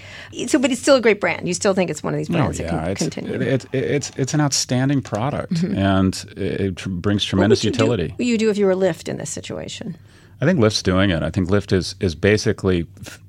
So, 0.46 0.58
but 0.58 0.70
it's 0.72 0.80
still 0.80 0.96
a 0.96 1.00
great 1.00 1.20
brand. 1.20 1.46
You 1.46 1.54
still 1.54 1.74
think 1.74 1.90
it's 1.90 2.02
one 2.02 2.14
of 2.14 2.18
these 2.18 2.30
Oh, 2.30 2.32
brands 2.34 2.58
yeah, 2.58 2.70
that 2.70 2.80
can 2.82 2.90
it's, 2.92 3.02
continue. 3.16 3.34
it- 3.34 3.42
it's 3.42 3.66
it's 3.72 4.10
it's 4.16 4.34
an 4.34 4.40
outstanding 4.40 5.02
product, 5.02 5.54
mm-hmm. 5.54 5.76
and 5.76 6.24
it 6.36 6.76
tr- 6.76 6.88
brings 6.88 7.22
What 7.24 7.28
tremendous 7.28 7.60
would 7.60 7.64
you 7.64 7.70
do- 7.72 7.84
utility. 7.84 8.08
What 8.08 8.18
would 8.18 8.26
you 8.26 8.38
do 8.38 8.48
if 8.50 8.56
you 8.58 8.66
were 8.66 8.74
Lyft 8.74 9.08
in 9.08 9.18
this 9.18 9.30
situation? 9.30 9.96
I 10.40 10.44
think 10.46 10.58
Lyft's 10.58 10.82
doing 10.82 11.10
it. 11.10 11.22
I 11.22 11.30
think 11.30 11.48
Lyft 11.50 11.72
is 11.72 11.94
is 12.00 12.14
basically 12.14 12.86
f- 13.06 13.20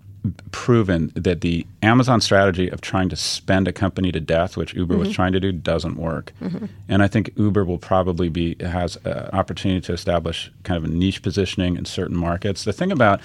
proven 0.51 1.12
that 1.15 1.41
the 1.41 1.67
Amazon 1.81 2.21
strategy 2.21 2.69
of 2.69 2.79
trying 2.79 3.09
to 3.09 3.15
spend 3.15 3.67
a 3.67 3.73
company 3.73 4.12
to 4.12 4.19
death, 4.19 4.55
which 4.55 4.73
Uber 4.73 4.95
was 4.95 5.09
mm-hmm. 5.09 5.15
trying 5.15 5.33
to 5.33 5.39
do, 5.39 5.51
doesn't 5.51 5.97
work. 5.97 6.31
Mm-hmm. 6.41 6.65
And 6.88 7.03
I 7.03 7.07
think 7.07 7.31
Uber 7.36 7.65
will 7.65 7.77
probably 7.77 8.29
be 8.29 8.55
has 8.62 8.95
an 9.03 9.29
opportunity 9.33 9.81
to 9.81 9.93
establish 9.93 10.51
kind 10.63 10.77
of 10.77 10.89
a 10.89 10.93
niche 10.93 11.21
positioning 11.21 11.75
in 11.75 11.86
certain 11.86 12.15
markets. 12.15 12.63
The 12.63 12.73
thing 12.73 12.91
about 12.91 13.19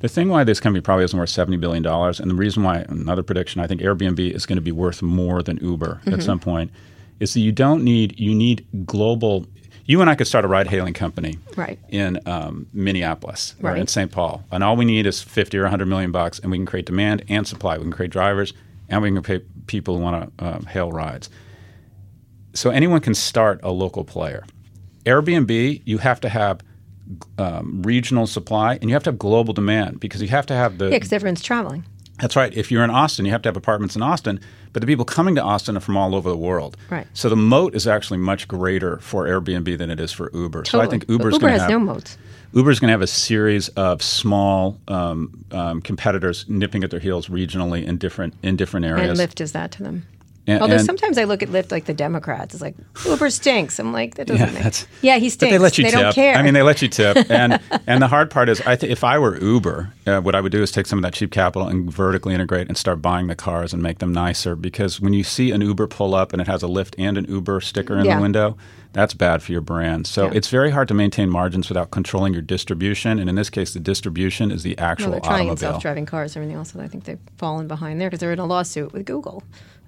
the 0.00 0.08
thing 0.08 0.28
why 0.28 0.44
this 0.44 0.60
company 0.60 0.82
probably 0.82 1.04
isn't 1.04 1.18
worth 1.18 1.30
seventy 1.30 1.56
billion 1.56 1.82
dollars, 1.82 2.20
and 2.20 2.30
the 2.30 2.34
reason 2.34 2.62
why 2.62 2.84
another 2.88 3.22
prediction 3.22 3.60
I 3.60 3.66
think 3.66 3.80
Airbnb 3.80 4.18
is 4.18 4.44
going 4.44 4.56
to 4.56 4.62
be 4.62 4.72
worth 4.72 5.00
more 5.00 5.42
than 5.42 5.56
Uber 5.58 6.00
at 6.04 6.12
mm-hmm. 6.12 6.20
some 6.20 6.38
point, 6.38 6.70
is 7.18 7.32
that 7.32 7.40
you 7.40 7.52
don't 7.52 7.82
need 7.82 8.18
you 8.20 8.34
need 8.34 8.66
global. 8.84 9.46
You 9.84 10.00
and 10.00 10.08
I 10.08 10.14
could 10.14 10.26
start 10.26 10.44
a 10.44 10.48
ride-hailing 10.48 10.94
company 10.94 11.38
Right. 11.56 11.78
in 11.88 12.20
um, 12.26 12.66
Minneapolis 12.72 13.54
or 13.62 13.74
in 13.76 13.86
St. 13.88 14.10
Paul, 14.12 14.44
and 14.52 14.62
all 14.62 14.76
we 14.76 14.84
need 14.84 15.06
is 15.06 15.20
fifty 15.22 15.58
or 15.58 15.66
hundred 15.66 15.86
million 15.88 16.12
bucks, 16.12 16.38
and 16.38 16.50
we 16.50 16.58
can 16.58 16.66
create 16.66 16.86
demand 16.86 17.24
and 17.28 17.46
supply. 17.46 17.76
We 17.76 17.82
can 17.84 17.92
create 17.92 18.12
drivers, 18.12 18.52
and 18.88 19.02
we 19.02 19.10
can 19.10 19.22
pay 19.22 19.40
people 19.66 19.96
who 19.96 20.02
want 20.02 20.38
to 20.38 20.44
uh, 20.44 20.60
hail 20.62 20.92
rides. 20.92 21.28
So 22.54 22.70
anyone 22.70 23.00
can 23.00 23.14
start 23.14 23.60
a 23.62 23.70
local 23.72 24.04
player. 24.04 24.44
Airbnb, 25.04 25.82
you 25.84 25.98
have 25.98 26.20
to 26.20 26.28
have 26.28 26.60
um, 27.38 27.82
regional 27.82 28.26
supply, 28.26 28.74
and 28.74 28.84
you 28.88 28.94
have 28.94 29.02
to 29.04 29.10
have 29.10 29.18
global 29.18 29.52
demand 29.52 29.98
because 30.00 30.22
you 30.22 30.28
have 30.28 30.46
to 30.46 30.54
have 30.54 30.78
the 30.78 30.86
Yeah, 30.86 30.90
because 30.98 31.12
everyone's 31.12 31.42
traveling. 31.42 31.84
That's 32.22 32.36
right. 32.36 32.56
If 32.56 32.70
you're 32.70 32.84
in 32.84 32.90
Austin, 32.90 33.24
you 33.24 33.32
have 33.32 33.42
to 33.42 33.48
have 33.48 33.56
apartments 33.56 33.96
in 33.96 34.02
Austin, 34.02 34.38
but 34.72 34.80
the 34.80 34.86
people 34.86 35.04
coming 35.04 35.34
to 35.34 35.42
Austin 35.42 35.76
are 35.76 35.80
from 35.80 35.96
all 35.96 36.14
over 36.14 36.30
the 36.30 36.36
world. 36.36 36.76
Right. 36.88 37.04
So 37.14 37.28
the 37.28 37.34
moat 37.36 37.74
is 37.74 37.88
actually 37.88 38.18
much 38.18 38.46
greater 38.46 38.98
for 38.98 39.26
Airbnb 39.26 39.76
than 39.76 39.90
it 39.90 39.98
is 39.98 40.12
for 40.12 40.30
Uber. 40.32 40.64
So 40.66 40.80
I 40.80 40.86
think 40.86 41.02
Totally. 41.02 41.14
Uber's 41.18 41.32
Uber 41.34 41.40
going 41.40 41.52
has 41.54 41.62
to 41.62 41.62
have 41.62 41.70
no 41.70 41.80
moats. 41.80 42.16
Uber's 42.52 42.78
going 42.78 42.88
to 42.88 42.92
have 42.92 43.02
a 43.02 43.08
series 43.08 43.70
of 43.70 44.02
small 44.02 44.78
um, 44.86 45.44
um, 45.50 45.82
competitors 45.82 46.44
nipping 46.48 46.84
at 46.84 46.92
their 46.92 47.00
heels 47.00 47.26
regionally 47.26 47.84
in 47.84 47.98
different 47.98 48.34
in 48.44 48.54
different 48.54 48.86
areas. 48.86 49.18
And. 49.18 49.30
Lyft 49.30 49.40
is 49.40 49.50
that 49.50 49.72
to 49.72 49.82
them. 49.82 50.06
And- 50.46 50.60
Although 50.60 50.74
and- 50.74 50.84
sometimes 50.84 51.18
I 51.18 51.24
look 51.24 51.40
at 51.42 51.50
Lyft 51.50 51.70
like 51.70 51.84
the 51.84 51.94
Democrats. 51.94 52.52
It's 52.54 52.60
like 52.62 52.74
Uber 53.06 53.30
stinks. 53.30 53.78
I'm 53.78 53.92
like 53.92 54.16
that 54.16 54.26
doesn't 54.26 54.40
Yeah, 54.48 54.52
make. 54.52 54.62
that's- 54.62 54.86
yeah, 55.00 55.18
he 55.18 55.30
stinks. 55.30 55.52
they 55.52 55.58
let 55.58 55.78
you 55.78 55.84
tip. 55.84 55.92
don't 55.92 56.12
care. 56.14 56.34
I 56.34 56.42
mean, 56.42 56.52
they 56.54 56.62
let 56.62 56.82
you 56.82 56.88
tip, 56.88 57.16
and 57.30 57.60
and 57.86 58.02
the 58.02 58.08
hard 58.08 58.28
part 58.30 58.48
is, 58.48 58.60
I 58.62 58.74
th- 58.74 58.90
if 58.90 59.04
I 59.04 59.18
were 59.20 59.38
Uber, 59.40 59.92
uh, 60.06 60.20
what 60.20 60.34
I 60.34 60.40
would 60.40 60.50
do 60.52 60.60
is 60.62 60.72
take 60.72 60.86
some 60.86 60.98
of 60.98 61.02
that 61.04 61.12
cheap 61.14 61.30
capital 61.30 61.68
and 61.68 61.92
vertically 61.92 62.34
integrate 62.34 62.66
and 62.66 62.76
start 62.76 63.00
buying 63.00 63.28
the 63.28 63.36
cars 63.36 63.72
and 63.72 63.82
make 63.82 63.98
them 64.00 64.12
nicer. 64.12 64.56
Because 64.56 65.00
when 65.00 65.12
you 65.12 65.22
see 65.22 65.52
an 65.52 65.60
Uber 65.60 65.86
pull 65.86 66.14
up 66.14 66.32
and 66.32 66.42
it 66.42 66.48
has 66.48 66.62
a 66.64 66.66
Lyft 66.66 66.94
and 66.98 67.16
an 67.16 67.26
Uber 67.28 67.60
sticker 67.60 67.96
in 67.96 68.04
Yeah. 68.04 68.16
the 68.16 68.22
window, 68.22 68.56
that's 68.92 69.14
bad 69.14 69.42
for 69.44 69.52
your 69.52 69.60
brand. 69.60 70.06
So 70.08 70.24
Yeah. 70.24 70.32
it's 70.34 70.48
very 70.48 70.70
hard 70.72 70.88
to 70.88 70.94
maintain 70.94 71.30
margins 71.30 71.68
without 71.68 71.90
controlling 71.92 72.32
your 72.32 72.42
distribution. 72.42 73.18
And 73.20 73.30
in 73.30 73.36
this 73.36 73.48
case, 73.48 73.72
the 73.72 73.80
distribution 73.80 74.50
is 74.50 74.64
the 74.64 74.76
actual 74.76 75.12
they're 75.12 75.20
trying 75.20 75.34
in 75.46 75.50
automobile. 75.52 75.56
self-driving 75.74 76.06
cars 76.06 76.34
and 76.34 76.42
everything 76.42 76.58
else. 76.58 76.74
And 76.74 76.82
I 76.82 76.88
think 76.88 77.04
they've 77.04 77.18
fallen 77.38 77.68
behind 77.68 78.00
there 78.00 78.08
because 78.10 78.18
they're 78.20 78.32
in 78.32 78.38
a 78.40 78.44
lawsuit 78.44 78.92
with 78.92 79.06
Google 79.06 79.42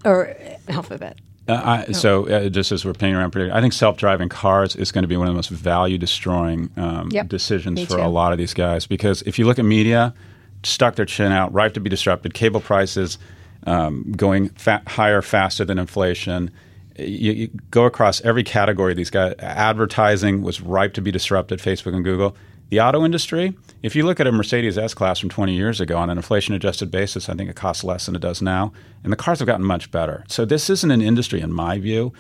or 0.05 0.35
Alphabet. 0.69 1.19
Uh, 1.47 1.85
I, 1.89 1.93
So, 1.93 2.27
uh, 2.29 2.49
just 2.49 2.73
as 2.73 2.85
we're 2.85 2.95
paying 2.95 3.15
around, 3.15 3.31
pretty, 3.33 3.51
I 3.53 3.61
think 3.61 3.73
self-driving 3.75 4.31
cars 4.31 4.75
is 4.77 4.91
going 4.93 5.03
to 5.03 5.09
be 5.09 5.17
one 5.17 5.27
of 5.29 5.35
the 5.35 5.37
most 5.37 5.51
value-destroying 5.51 6.71
um, 6.77 7.09
Yep. 7.13 7.29
decisions 7.29 7.77
Me 7.77 7.85
for 7.85 7.97
too. 7.97 8.03
a 8.03 8.09
lot 8.09 8.33
of 8.33 8.39
these 8.39 8.55
guys. 8.55 8.87
Because 8.87 9.21
if 9.23 9.39
you 9.39 9.45
look 9.47 9.59
at 9.59 9.65
media, 9.65 10.15
stuck 10.63 10.95
their 10.97 11.05
chin 11.05 11.33
out, 11.33 11.53
ripe 11.53 11.75
to 11.75 11.81
be 11.81 11.91
disrupted, 11.91 12.33
cable 12.35 12.61
prices 12.61 13.19
um, 13.67 14.13
going 14.17 14.49
fa- 14.51 14.83
higher 14.87 15.21
faster 15.23 15.65
than 15.65 15.79
inflation. 15.79 16.51
You, 16.99 17.33
you 17.33 17.49
go 17.71 17.85
across 17.85 18.21
every 18.23 18.45
category. 18.45 18.95
These 18.95 19.11
guys, 19.11 19.35
advertising 19.41 20.43
was 20.43 20.61
ripe 20.61 20.95
to 20.95 21.03
be 21.03 21.11
disrupted. 21.11 21.59
Facebook 21.59 21.95
and 21.95 22.05
Google. 22.05 22.37
The 22.75 22.81
auto 22.81 23.05
industry, 23.05 23.55
if 23.85 23.95
you 23.95 24.05
look 24.05 24.19
at 24.19 24.27
a 24.27 24.33
Mercedes 24.33 24.77
S 24.77 24.95
Class 24.95 25.21
from 25.21 25.29
20 25.29 25.55
years 25.55 25.81
ago 25.81 25.97
on 25.97 26.11
an 26.11 26.19
inflation 26.19 26.57
adjusted 26.57 26.91
basis, 26.91 27.29
I 27.29 27.35
think 27.35 27.49
it 27.49 27.55
costs 27.55 27.85
less 27.85 28.07
than 28.07 28.17
it 28.17 28.21
does 28.21 28.43
now. 28.43 28.73
And 29.05 29.13
the 29.13 29.17
cars 29.17 29.39
have 29.39 29.47
gotten 29.47 29.65
much 29.65 29.93
better. 29.93 30.25
So 30.27 30.45
this 30.45 30.69
isn't 30.69 30.91
an 30.91 31.01
industry, 31.01 31.41
in 31.41 31.53
my 31.53 31.79
view, 31.79 32.13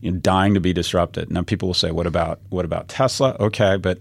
you 0.00 0.12
know, 0.12 0.18
dying 0.18 0.54
to 0.54 0.60
be 0.60 0.72
disrupted. 0.72 1.30
Now 1.30 1.42
people 1.42 1.68
will 1.68 1.74
say, 1.74 1.90
what 1.90 2.06
about, 2.06 2.40
what 2.48 2.64
about 2.64 2.88
Tesla? 2.88 3.36
Okay, 3.38 3.76
but 3.76 3.98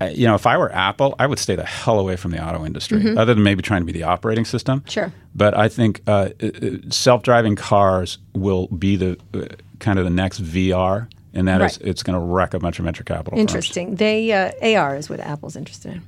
uh, 0.00 0.06
you 0.06 0.26
know, 0.26 0.34
if 0.34 0.48
I 0.48 0.58
were 0.58 0.72
Apple, 0.72 1.14
I 1.20 1.28
would 1.28 1.38
stay 1.38 1.54
the 1.54 1.64
hell 1.64 2.00
away 2.00 2.16
from 2.16 2.32
the 2.32 2.44
auto 2.44 2.66
industry, 2.66 3.16
other 3.16 3.32
than 3.32 3.44
maybe 3.44 3.62
trying 3.62 3.82
to 3.82 3.86
be 3.86 3.92
the 3.92 4.02
operating 4.02 4.44
system. 4.44 4.80
Mm-hmm. 4.80 4.90
Sure. 4.90 5.12
But 5.36 5.56
I 5.56 5.68
think 5.68 6.02
uh, 6.08 6.30
uh, 6.42 6.50
self-driving 6.90 7.54
cars 7.54 8.18
will 8.34 8.66
be 8.66 8.96
the 8.96 9.16
uh, 9.32 9.46
kind 9.78 10.00
of 10.00 10.04
the 10.04 10.10
next 10.10 10.42
VR, 10.42 11.08
and 11.36 11.46
that 11.48 11.60
is 11.62 11.78
Right. 11.78 11.88
it's 11.88 12.02
going 12.02 12.18
to 12.18 12.24
wreck 12.34 12.54
a 12.54 12.58
bunch 12.58 12.78
of 12.80 12.84
venture 12.84 13.04
capital. 13.04 13.32
firms. 13.36 13.40
Interesting. 13.40 13.94
They 13.96 14.32
uh, 14.32 14.50
AR 14.80 14.96
is 14.96 15.08
what 15.08 15.20
Apple's 15.20 15.54
interested 15.56 15.92
in. 15.94 16.02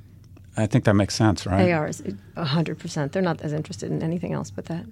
I 0.56 0.66
think 0.66 0.84
that 0.84 0.94
makes 0.94 1.14
sense, 1.14 1.46
right? 1.46 1.70
AR 1.72 1.86
is 1.86 2.02
hundred 2.36 2.78
percent. 2.80 3.12
They're 3.12 3.22
not 3.22 3.40
as 3.42 3.52
interested 3.52 3.90
in 3.92 4.02
anything 4.02 4.32
else 4.32 4.50
but 4.50 4.64
that. 4.66 4.84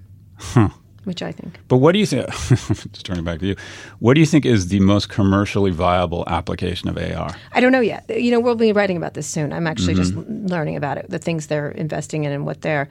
Which 1.05 1.22
I 1.22 1.30
think. 1.30 1.61
But 1.68 1.76
what 1.76 1.93
do 1.93 2.01
you 2.01 2.07
think? 2.07 2.26
just 2.93 3.07
turning 3.07 3.22
back 3.22 3.39
to 3.39 3.47
you, 3.47 3.57
what 4.01 4.14
do 4.14 4.20
you 4.20 4.26
think 4.26 4.45
is 4.45 4.68
the 4.68 4.80
most 4.80 5.09
commercially 5.09 5.70
viable 5.70 6.24
application 6.26 6.89
of 6.89 6.97
AR? 6.99 7.30
I 7.53 7.61
don't 7.61 7.70
know 7.70 7.80
yet. 7.80 8.05
You 8.11 8.32
know, 8.32 8.41
we'll 8.41 8.57
be 8.57 8.72
writing 8.72 8.97
about 8.97 9.14
this 9.14 9.26
soon. 9.28 9.53
I'm 9.53 9.66
actually 9.68 9.95
just 9.95 10.14
Mm-hmm. 10.14 10.47
learning 10.49 10.74
about 10.76 10.99
it, 10.99 11.09
the 11.09 11.20
things 11.20 11.47
they're 11.47 11.70
investing 11.70 12.24
in 12.24 12.32
and 12.32 12.45
what 12.45 12.62
they're 12.62 12.89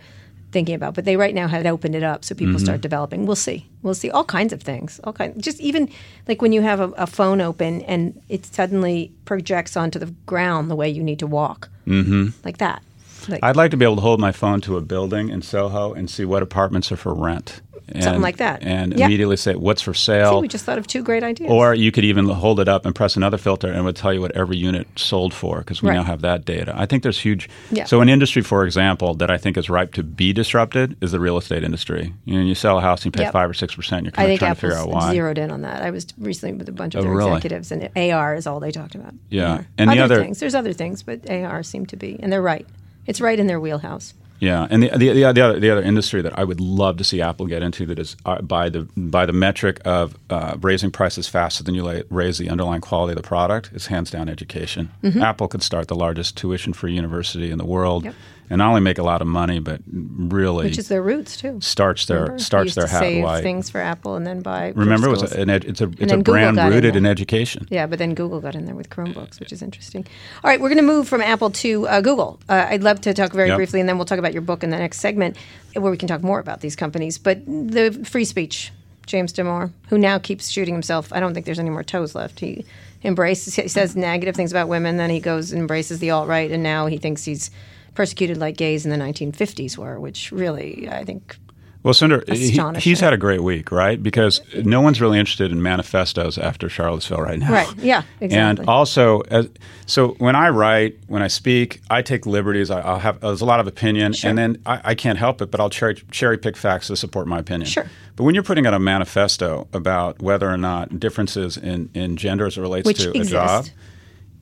thinking 0.56 0.76
about. 0.76 0.96
But 0.96 1.04
they 1.04 1.18
right 1.18 1.36
now 1.36 1.48
had 1.50 1.68
opened 1.68 1.96
it 1.96 2.04
up 2.04 2.24
so 2.24 2.34
people 2.34 2.56
Mm-hmm. 2.56 2.64
start 2.64 2.82
developing. 2.82 3.26
We'll 3.26 3.44
see. 3.50 3.60
We'll 3.84 4.00
see 4.04 4.10
all 4.10 4.24
kinds 4.24 4.54
of 4.54 4.62
things. 4.64 5.02
All 5.04 5.14
kind, 5.14 5.32
just 5.48 5.60
even 5.60 5.90
like 6.30 6.42
when 6.42 6.54
you 6.54 6.62
have 6.62 6.80
a, 6.80 6.90
a 7.06 7.08
phone 7.08 7.42
open 7.42 7.82
and 7.94 8.02
it 8.30 8.46
suddenly 8.46 9.12
projects 9.26 9.76
onto 9.76 10.00
the 10.00 10.14
ground 10.26 10.72
the 10.72 10.76
way 10.82 10.90
you 10.90 11.04
need 11.04 11.20
to 11.20 11.28
walk, 11.28 11.70
mm-hmm. 11.86 12.30
like 12.46 12.58
that. 12.60 12.82
Like, 13.28 13.44
I'd 13.44 13.56
like 13.56 13.72
to 13.72 13.78
be 13.78 13.86
able 13.86 13.96
to 13.96 14.02
hold 14.02 14.20
my 14.20 14.32
phone 14.32 14.62
to 14.62 14.78
a 14.78 14.82
building 14.82 15.30
in 15.30 15.42
Soho 15.42 15.94
and 15.94 16.10
see 16.10 16.26
what 16.26 16.42
apartments 16.44 16.92
are 16.92 16.98
for 16.98 17.14
rent. 17.14 17.62
And, 17.88 18.04
Something 18.04 18.22
like 18.24 18.38
that. 18.38 18.64
And 18.64 18.98
Yeah. 18.98 19.06
immediately 19.06 19.38
say, 19.38 19.54
what's 19.54 19.82
for 19.82 19.94
see, 19.94 20.06
sale? 20.06 20.42
we 20.42 20.48
just 20.48 20.66
thought 20.66 20.80
of 20.80 20.88
two 20.88 21.04
great 21.04 21.24
ideas. 21.24 21.52
Or 21.52 21.76
you 21.76 21.92
could 21.92 22.04
even 22.04 22.26
hold 22.28 22.60
it 22.60 22.68
up 22.68 22.84
and 22.86 22.96
press 22.96 23.16
another 23.16 23.38
filter, 23.38 23.68
and 23.68 23.78
it 23.78 23.82
would 23.84 23.96
tell 23.96 24.12
you 24.12 24.22
what 24.22 24.32
every 24.36 24.58
unit 24.58 24.88
sold 24.96 25.34
for 25.36 25.60
because 25.60 25.84
we 25.84 25.90
Right. 25.90 25.96
now 25.96 26.04
have 26.04 26.22
that 26.22 26.46
data. 26.46 26.74
I 26.76 26.88
think 26.88 27.04
there's 27.04 27.20
huge. 27.20 27.48
Yeah. 27.72 27.84
So, 27.86 28.02
an 28.02 28.10
industry, 28.10 28.42
for 28.42 28.66
example, 28.66 29.14
that 29.16 29.30
I 29.30 29.38
think 29.38 29.56
is 29.56 29.70
ripe 29.70 29.94
to 29.94 30.04
be 30.04 30.34
disrupted 30.34 30.96
is 31.00 31.12
the 31.12 31.20
real 31.20 31.38
estate 31.38 31.64
industry. 31.64 32.14
You 32.26 32.40
know, 32.40 32.46
you 32.46 32.56
sell 32.56 32.80
a 32.80 32.82
house 32.82 33.02
and 33.02 33.06
you 33.08 33.12
pay 33.12 33.24
Yep. 33.26 33.34
five 33.34 33.50
or 33.50 33.54
six 33.54 33.76
percent. 33.76 34.06
You're 34.06 34.14
I 34.18 34.24
of 34.24 34.28
think 34.30 34.40
trying 34.40 34.52
Apple's 34.52 34.62
to 34.62 34.68
figure 34.78 34.82
out 34.82 34.90
why. 34.90 35.12
zeroed 35.14 35.38
in 35.38 35.52
on 35.52 35.62
that. 35.62 35.84
I 35.84 35.92
was 35.92 36.08
recently 36.18 36.58
with 36.58 36.68
a 36.68 36.72
bunch 36.72 36.96
of 36.96 37.02
Oh, 37.02 37.04
their 37.04 37.12
really? 37.14 37.32
executives, 37.34 37.72
and 37.72 37.88
AR 37.96 38.34
is 38.34 38.48
all 38.48 38.60
they 38.60 38.72
talked 38.72 38.96
about. 38.96 39.14
Yeah. 39.30 39.52
AR. 39.52 39.68
And 39.78 39.92
the 39.92 40.00
other 40.00 40.16
other- 40.16 40.24
things, 40.24 40.40
there's 40.40 40.56
other 40.56 40.74
things, 40.74 41.04
but 41.04 41.20
AR 41.30 41.62
seemed 41.62 41.90
to 41.90 41.96
be, 41.98 42.20
and 42.24 42.34
they're 42.34 42.42
right. 42.42 42.66
It's 43.06 43.22
right 43.22 43.40
in 43.40 43.46
their 43.46 43.60
wheelhouse. 43.60 44.16
Yeah, 44.46 44.68
and 44.70 44.84
the, 44.84 44.90
the 44.90 45.08
the 45.14 45.34
the 45.34 45.42
other 45.46 45.60
the 45.60 45.70
other 45.74 45.82
industry 45.92 46.22
that 46.22 46.38
I 46.42 46.44
would 46.50 46.60
love 46.62 46.96
to 46.98 47.04
see 47.04 47.20
Apple 47.22 47.46
get 47.48 47.62
into 47.64 47.86
that 47.88 48.00
is 48.00 48.16
uh, 48.26 48.42
by 48.42 48.70
the 48.70 48.82
by 48.96 49.26
the 49.26 49.34
metric 49.34 49.78
of 49.86 50.06
uh, 50.30 50.56
raising 50.62 50.92
prices 50.92 51.28
faster 51.28 51.64
than 51.64 51.74
you 51.76 51.84
la- 51.84 52.02
raise 52.10 52.38
the 52.38 52.50
underlying 52.50 52.82
quality 52.82 53.12
of 53.14 53.18
the 53.22 53.28
product 53.28 53.72
is 53.74 53.88
hands 53.88 54.12
down 54.12 54.30
education. 54.30 54.92
Apple 55.04 55.48
could 55.48 55.64
start 55.64 55.88
the 55.88 55.96
largest 55.96 56.38
tuition 56.38 56.74
free 56.74 56.94
university 56.94 57.50
in 57.52 57.58
the 57.58 57.66
world, 57.66 58.04
Mm-hmm. 58.04 58.12
Yep. 58.12 58.16
And 58.50 58.60
not 58.60 58.70
only 58.70 58.82
make 58.82 58.98
a 58.98 59.04
lot 59.04 59.22
of 59.22 59.28
money, 59.28 59.60
but 59.60 59.82
really 59.88 60.66
which 60.66 60.78
is 60.78 60.88
their 60.88 61.02
roots 61.02 61.38
too. 61.38 61.60
starts 61.62 62.06
their 62.06 62.22
Remember? 62.22 62.40
starts 62.40 62.76
their 62.76 62.88
hat 62.88 63.00
save 63.00 63.24
white. 63.24 63.42
things 63.44 63.70
for 63.70 63.80
Apple 63.82 64.16
and 64.16 64.26
then 64.26 64.42
buy. 64.42 64.72
Remember, 64.76 65.12
it 65.14 65.32
an 65.34 65.50
ed- 65.50 65.66
it's 65.66 65.82
a 65.82 65.90
it's 65.98 66.12
a 66.12 66.18
brand 66.18 66.58
got 66.58 66.68
in 66.68 66.74
rooted 66.74 66.96
in 66.96 67.06
education. 67.06 67.68
Yeah, 67.70 67.86
but 67.88 68.00
then 68.00 68.14
Google 68.14 68.40
got 68.42 68.56
in 68.56 68.66
there 68.66 68.76
with 68.76 68.90
Chromebooks, 68.90 69.40
which 69.40 69.52
is 69.52 69.62
interesting. 69.62 70.06
All 70.44 70.50
right, 70.50 70.60
we're 70.60 70.70
going 70.70 70.78
to 70.78 70.84
move 70.84 71.08
from 71.08 71.22
Apple 71.22 71.50
to 71.52 71.88
uh, 71.88 72.02
Google. 72.02 72.40
Uh, 72.48 72.66
I'd 72.70 72.84
love 72.84 73.02
to 73.02 73.14
talk 73.14 73.32
very 73.34 73.50
Yep. 73.50 73.58
briefly, 73.58 73.80
and 73.80 73.88
then 73.90 73.98
we'll 73.98 74.06
talk 74.06 74.20
about 74.20 74.34
your 74.34 74.42
book 74.42 74.64
in 74.64 74.70
the 74.70 74.78
next 74.78 75.00
segment, 75.00 75.38
where 75.74 75.92
we 75.92 75.98
can 75.98 76.08
talk 76.08 76.22
more 76.24 76.40
about 76.40 76.62
these 76.62 76.76
companies. 76.76 77.18
But 77.18 77.46
the 77.46 77.92
free 78.06 78.26
speech, 78.26 78.72
James 79.06 79.34
Damore, 79.34 79.72
who 79.90 79.98
now 79.98 80.18
keeps 80.20 80.50
shooting 80.50 80.74
himself. 80.74 81.12
I 81.14 81.20
don't 81.20 81.34
think 81.34 81.46
there's 81.46 81.60
any 81.60 81.70
more 81.70 81.84
toes 81.84 82.16
left. 82.16 82.40
He 82.40 82.66
embraces, 83.04 83.56
he 83.56 83.68
says 83.68 83.96
negative 83.96 84.36
things 84.36 84.52
about 84.52 84.68
women, 84.68 84.98
then 84.98 85.10
he 85.12 85.20
goes 85.20 85.52
and 85.52 85.62
embraces 85.62 86.00
the 86.00 86.10
alt 86.10 86.28
right, 86.28 86.50
and 86.50 86.64
now 86.64 86.88
he 86.88 86.98
thinks 86.98 87.24
he's 87.24 87.52
persecuted 87.96 88.38
like 88.38 88.58
gays 88.58 88.86
in 88.86 88.92
the 88.92 88.98
1950s 89.04 89.78
were, 89.78 90.00
which 90.00 90.32
really, 90.32 90.88
I 90.90 91.04
think, 91.04 91.38
Well, 91.82 91.94
Sundar, 91.94 92.28
he, 92.32 92.80
he's 92.80 93.00
had 93.00 93.14
a 93.14 93.18
great 93.18 93.42
week, 93.44 93.72
right? 93.72 94.02
Because 94.02 94.42
no 94.64 94.82
one's 94.82 95.00
really 95.00 95.18
interested 95.20 95.52
in 95.52 95.62
manifestos 95.62 96.38
after 96.38 96.68
Charlottesville 96.70 97.22
right 97.22 97.40
now. 97.40 97.52
right? 97.52 97.76
Yeah, 97.78 98.04
exactly. 98.20 98.62
And 98.62 98.70
also, 98.70 99.22
as, 99.22 99.50
so 99.86 100.10
when 100.18 100.36
I 100.36 100.50
write, 100.50 100.98
when 101.08 101.22
I 101.22 101.28
speak, 101.28 101.82
I 101.90 102.02
take 102.02 102.26
liberties. 102.26 102.70
I, 102.72 102.82
I'll 102.82 103.00
have 103.00 103.20
there's 103.22 103.42
a 103.42 103.46
lot 103.46 103.60
of 103.60 103.68
opinion, 103.68 104.14
Sure. 104.14 104.30
and 104.30 104.38
then 104.38 104.62
I, 104.66 104.82
I 104.84 104.96
can't 104.96 105.18
help 105.20 105.42
it, 105.42 105.52
but 105.52 105.60
I'll 105.60 105.70
cherry, 105.70 105.96
cherry 106.12 106.38
pick 106.38 106.58
facts 106.58 106.88
to 106.88 106.96
support 106.96 107.28
my 107.28 107.40
opinion. 107.40 107.70
Sure. 107.70 107.86
But 108.16 108.24
when 108.24 108.34
you're 108.34 108.44
putting 108.44 108.66
out 108.66 108.74
a 108.74 108.80
manifesto 108.80 109.68
about 109.74 110.22
whether 110.22 110.50
or 110.50 110.58
not 110.58 111.00
differences 111.00 111.56
in, 111.56 111.90
in 111.94 112.18
gender 112.18 112.46
as 112.48 112.58
it 112.58 112.62
relates 112.62 112.86
Which 112.88 113.04
to 113.04 113.12
exist. 113.12 113.30
a 113.30 113.34
job, 113.34 113.66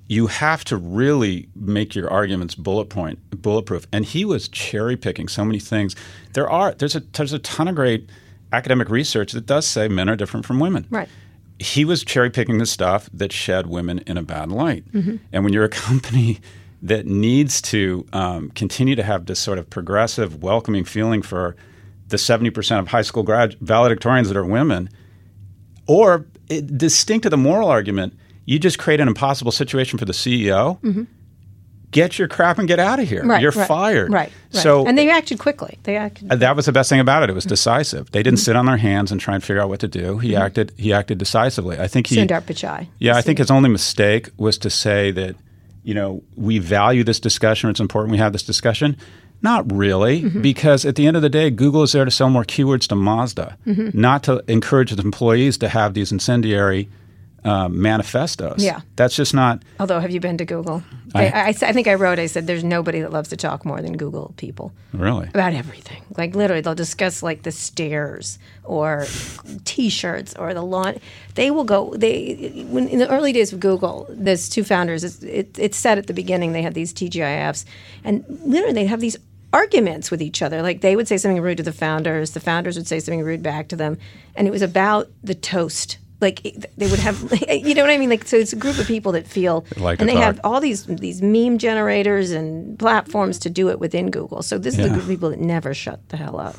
you 0.07 0.27
have 0.27 0.63
to 0.65 0.77
really 0.77 1.47
make 1.55 1.95
your 1.95 2.09
arguments 2.09 2.55
bullet 2.55 2.89
point 2.89 3.19
bulletproof. 3.41 3.87
And 3.91 4.05
he 4.05 4.25
was 4.25 4.47
cherry 4.47 4.97
picking 4.97 5.27
so 5.27 5.45
many 5.45 5.59
things. 5.59 5.95
There 6.33 6.49
are 6.49 6.73
there's 6.73 6.95
a 6.95 6.99
there's 6.99 7.33
a 7.33 7.39
ton 7.39 7.67
of 7.67 7.75
great 7.75 8.09
academic 8.51 8.89
research 8.89 9.31
that 9.31 9.45
does 9.45 9.65
say 9.65 9.87
men 9.87 10.09
are 10.09 10.15
different 10.15 10.45
from 10.45 10.59
women 10.59 10.85
right. 10.91 11.09
he 11.57 11.83
was 11.83 12.03
cherry 12.03 12.29
picking 12.29 12.59
the 12.59 12.67
stuff 12.67 13.09
that 13.11 13.31
shed 13.31 13.65
women 13.65 13.99
in 14.05 14.15
a 14.15 14.21
bad 14.21 14.51
light. 14.51 14.89
Mm-hmm. 14.91 15.15
And 15.31 15.43
when 15.43 15.53
you're 15.53 15.63
a 15.63 15.69
company 15.87 16.39
that 16.83 17.07
needs 17.07 17.61
to 17.61 18.05
um, 18.13 18.51
continue 18.51 18.95
to 18.95 19.03
have 19.03 19.25
this 19.25 19.39
sort 19.39 19.57
of 19.57 19.69
progressive, 19.69 20.43
welcoming 20.43 20.83
feeling 20.83 21.21
for 21.21 21.55
the 22.09 22.17
70% 22.17 22.79
of 22.79 22.89
high 22.89 23.01
school 23.01 23.23
grad- 23.23 23.57
valedictorians 23.59 24.27
that 24.27 24.37
are 24.37 24.45
women, 24.45 24.89
or 25.87 26.27
it, 26.49 26.77
distinct 26.77 27.23
to 27.23 27.29
the 27.29 27.37
moral 27.37 27.69
argument, 27.69 28.13
you 28.45 28.59
just 28.59 28.77
create 28.79 28.99
an 28.99 29.07
impossible 29.07 29.51
situation 29.51 29.97
for 29.99 30.05
the 30.05 30.13
CEO. 30.13 30.77
get 31.91 32.17
your 32.17 32.27
crap 32.27 32.57
and 32.57 32.67
get 32.67 32.79
out 32.79 32.99
of 32.99 33.07
here. 33.07 33.23
Right, 33.23 33.41
You're 33.41 33.51
right, 33.51 33.67
fired. 33.67 34.11
Right, 34.11 34.31
right. 34.53 34.61
So 34.61 34.85
and 34.87 34.97
they 34.97 35.09
acted 35.09 35.37
quickly. 35.39 35.77
They 35.83 35.95
acted. 35.95 36.31
uh, 36.31 36.35
that 36.37 36.55
was 36.55 36.65
the 36.65 36.71
best 36.71 36.89
thing 36.89 36.99
about 36.99 37.23
it. 37.23 37.29
It 37.29 37.33
was 37.33 37.45
decisive. 37.45 38.09
They 38.11 38.23
didn't 38.23 38.39
sit 38.39 38.55
on 38.55 38.65
their 38.65 38.77
hands 38.77 39.11
and 39.11 39.21
try 39.21 39.35
and 39.35 39.43
figure 39.43 39.61
out 39.61 39.69
what 39.69 39.79
to 39.81 39.87
do. 39.87 40.17
He 40.17 40.35
acted. 40.35 40.71
He 40.77 40.91
acted 40.91 41.17
decisively. 41.19 41.77
I 41.79 41.87
think 41.87 42.07
he. 42.07 42.15
Sundar 42.17 42.41
Pichai. 42.41 42.87
Yeah, 42.99 43.15
I 43.15 43.21
think 43.21 43.37
his 43.37 43.51
only 43.51 43.69
mistake 43.69 44.29
was 44.37 44.57
to 44.59 44.69
say 44.71 45.11
that, 45.11 45.35
you 45.83 45.93
know, 45.93 46.23
we 46.35 46.57
value 46.59 47.03
this 47.03 47.19
discussion. 47.19 47.69
It's 47.69 47.79
important 47.79 48.11
we 48.11 48.17
have 48.17 48.33
this 48.33 48.43
discussion. 48.43 48.97
Not 49.43 49.69
really, 49.71 50.21
Mm-hmm. 50.23 50.41
because 50.41 50.85
at 50.85 50.95
the 50.95 51.05
end 51.05 51.17
of 51.17 51.21
the 51.21 51.29
day, 51.29 51.49
Google 51.51 51.83
is 51.83 51.91
there 51.91 52.05
to 52.05 52.11
sell 52.11 52.29
more 52.29 52.45
keywords 52.45 52.87
to 52.87 52.95
Mazda, 52.95 53.57
Mm-hmm. 53.67 53.99
not 53.99 54.23
to 54.23 54.41
encourage 54.47 54.91
its 54.93 55.03
employees 55.03 55.57
to 55.59 55.67
have 55.69 55.93
these 55.93 56.11
incendiary 56.13 56.87
uh, 57.45 57.67
manifestos. 57.69 58.63
Yeah. 58.63 58.81
that's 58.95 59.15
just 59.15 59.33
not. 59.33 59.61
Although, 59.79 59.99
have 59.99 60.11
you 60.11 60.19
been 60.19 60.37
to 60.37 60.45
Google? 60.45 60.83
I- 61.15 61.27
I, 61.27 61.27
I, 61.29 61.47
I 61.49 61.73
think 61.73 61.87
I 61.87 61.93
wrote. 61.93 62.17
I 62.19 62.25
said, 62.27 62.47
"There's 62.47 62.63
nobody 62.63 63.01
that 63.01 63.11
loves 63.11 63.29
to 63.29 63.37
talk 63.37 63.65
more 63.65 63.81
than 63.81 63.97
Google 63.97 64.33
people 64.37 64.71
Really, 64.93 65.27
about 65.27 65.53
everything. 65.53 66.01
Like 66.17 66.35
literally, 66.35 66.61
they'll 66.61 66.73
discuss 66.75 67.21
like 67.21 67.43
the 67.43 67.51
stairs 67.51 68.39
or 68.63 69.05
T-shirts 69.65 70.35
or 70.35 70.53
the 70.53 70.61
lawn. 70.63 70.99
They 71.35 71.51
will 71.51 71.63
go. 71.63 71.93
They 71.95 72.65
when 72.67 72.87
in 72.87 72.99
the 72.99 73.09
early 73.09 73.31
days 73.33 73.53
of 73.53 73.59
Google, 73.59 74.07
there's 74.09 74.49
two 74.49 74.63
founders. 74.63 75.03
It's, 75.03 75.21
it, 75.23 75.57
it's 75.59 75.77
said 75.77 75.97
at 75.97 76.07
the 76.07 76.13
beginning 76.13 76.53
they 76.53 76.61
had 76.61 76.73
these 76.73 76.93
TGIFs, 76.93 77.65
and 78.03 78.23
literally 78.43 78.73
they 78.73 78.85
have 78.85 78.99
these 78.99 79.17
arguments 79.51 80.09
with 80.09 80.21
each 80.21 80.41
other. 80.41 80.61
Like 80.61 80.81
they 80.81 80.95
would 80.95 81.07
say 81.07 81.17
something 81.17 81.41
rude 81.41 81.57
to 81.57 81.63
the 81.63 81.71
founders, 81.73 82.31
the 82.31 82.39
founders 82.39 82.75
would 82.75 82.87
say 82.87 82.99
something 82.99 83.21
rude 83.23 83.43
back 83.43 83.67
to 83.69 83.75
them, 83.75 83.97
and 84.35 84.47
it 84.47 84.51
was 84.51 84.61
about 84.61 85.09
the 85.23 85.35
toast. 85.35 85.97
Like 86.23 86.41
they 86.77 86.89
would 86.89 86.99
have, 86.99 87.21
you 87.49 87.75
know 87.75 87.83
what 87.83 87.91
I 87.91 87.97
mean? 87.97 88.09
Like 88.09 88.27
so, 88.27 88.37
it's 88.37 88.53
a 88.53 88.55
group 88.55 88.79
of 88.79 88.87
people 88.87 89.11
that 89.11 89.27
feel, 89.27 89.65
Like 89.77 89.99
and 89.99 90.09
they 90.09 90.15
have 90.15 90.39
all 90.43 90.59
these 90.59 90.85
these 90.85 91.21
meme 91.21 91.59
generators 91.59 92.31
and 92.31 92.79
platforms 92.79 93.37
to 93.39 93.49
do 93.49 93.69
it 93.69 93.79
within 93.79 94.09
Google. 94.09 94.41
So 94.41 94.57
this 94.57 94.79
is 94.79 94.85
a 94.85 94.89
group 94.89 95.03
of 95.03 95.07
people 95.07 95.29
that 95.29 95.39
never 95.39 95.73
shut 95.73 95.99
the 96.09 96.17
hell 96.17 96.39
up. 96.39 96.55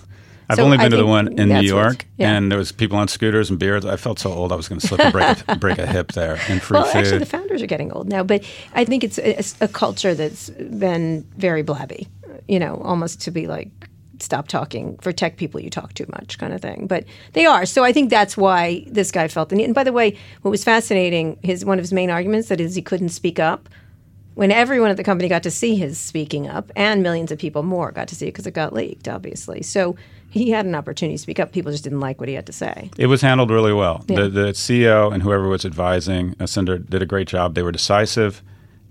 I've 0.48 0.56
So 0.56 0.64
only 0.64 0.76
I 0.76 0.82
been 0.82 0.90
to 0.90 0.96
the 0.98 1.06
one 1.06 1.38
in 1.38 1.48
New 1.48 1.62
York, 1.62 2.06
yeah. 2.18 2.36
and 2.36 2.50
there 2.50 2.58
was 2.58 2.70
people 2.70 2.98
on 2.98 3.08
scooters 3.08 3.48
and 3.48 3.58
beards. 3.58 3.86
I 3.86 3.96
felt 3.96 4.18
so 4.18 4.30
old, 4.30 4.52
I 4.52 4.56
was 4.56 4.68
going 4.68 4.80
to 4.80 4.86
slip 4.86 5.00
and 5.00 5.12
break 5.12 5.48
a, 5.48 5.56
break 5.64 5.78
a 5.78 5.86
hip 5.86 6.12
there. 6.12 6.38
And 6.48 6.60
free 6.60 6.78
well, 6.78 6.84
food. 6.84 6.98
actually, 6.98 7.18
the 7.18 7.26
founders 7.26 7.62
are 7.62 7.66
getting 7.66 7.90
old 7.92 8.08
now, 8.08 8.22
but 8.22 8.44
I 8.74 8.84
think 8.84 9.04
it's 9.04 9.18
a, 9.18 9.38
it's 9.38 9.56
a 9.62 9.68
culture 9.68 10.14
that's 10.14 10.50
been 10.50 11.26
very 11.36 11.62
blabby. 11.62 12.08
You 12.46 12.58
know, 12.58 12.76
almost 12.84 13.22
to 13.22 13.30
be 13.30 13.46
like, 13.46 13.70
stop 14.24 14.48
talking 14.48 14.96
for 14.98 15.12
tech 15.12 15.36
people. 15.36 15.60
You 15.60 15.70
talk 15.70 15.94
too 15.94 16.06
much, 16.08 16.38
kind 16.38 16.52
of 16.52 16.60
thing. 16.60 16.86
But 16.86 17.04
they 17.32 17.46
are. 17.46 17.66
So 17.66 17.84
I 17.84 17.92
think 17.92 18.10
that's 18.10 18.36
why 18.36 18.84
this 18.88 19.10
guy 19.10 19.28
felt 19.28 19.48
the 19.48 19.56
need. 19.56 19.64
And 19.64 19.74
by 19.74 19.84
the 19.84 19.92
way, 19.92 20.16
what 20.42 20.50
was 20.50 20.64
fascinating, 20.64 21.38
his 21.42 21.64
one 21.64 21.78
of 21.78 21.82
his 21.82 21.92
main 21.92 22.10
arguments 22.10 22.48
that 22.48 22.60
is 22.60 22.74
he 22.74 22.82
couldn't 22.82 23.10
speak 23.10 23.38
up. 23.38 23.68
When 24.34 24.50
everyone 24.50 24.90
at 24.90 24.96
the 24.96 25.04
company 25.04 25.28
got 25.28 25.44
to 25.44 25.50
see 25.50 25.76
his 25.76 25.96
speaking 25.96 26.48
up, 26.48 26.72
and 26.74 27.04
millions 27.04 27.30
of 27.30 27.38
people 27.38 27.62
more 27.62 27.92
got 27.92 28.08
to 28.08 28.16
see 28.16 28.26
it 28.26 28.30
because 28.30 28.48
it 28.48 28.50
got 28.50 28.72
leaked, 28.72 29.06
obviously. 29.06 29.62
So 29.62 29.94
he 30.34 30.50
had 30.50 30.66
an 30.66 30.74
opportunity 30.74 31.14
to 31.14 31.22
speak 31.22 31.38
up. 31.38 31.52
People 31.52 31.70
just 31.70 31.84
didn't 31.84 32.00
like 32.00 32.18
what 32.18 32.28
he 32.28 32.34
had 32.34 32.46
to 32.46 32.52
say. 32.52 32.90
It 32.98 33.06
was 33.06 33.20
handled 33.20 33.52
really 33.52 33.72
well. 33.72 34.04
Yeah. 34.08 34.22
The, 34.22 34.28
the 34.28 34.46
CEO 34.48 35.14
and 35.14 35.22
whoever 35.22 35.46
was 35.46 35.64
advising 35.64 36.34
uh, 36.40 36.44
Sundar 36.44 36.84
did 36.90 37.00
a 37.00 37.06
great 37.06 37.28
job. 37.28 37.54
They 37.54 37.62
were 37.62 37.70
decisive, 37.70 38.42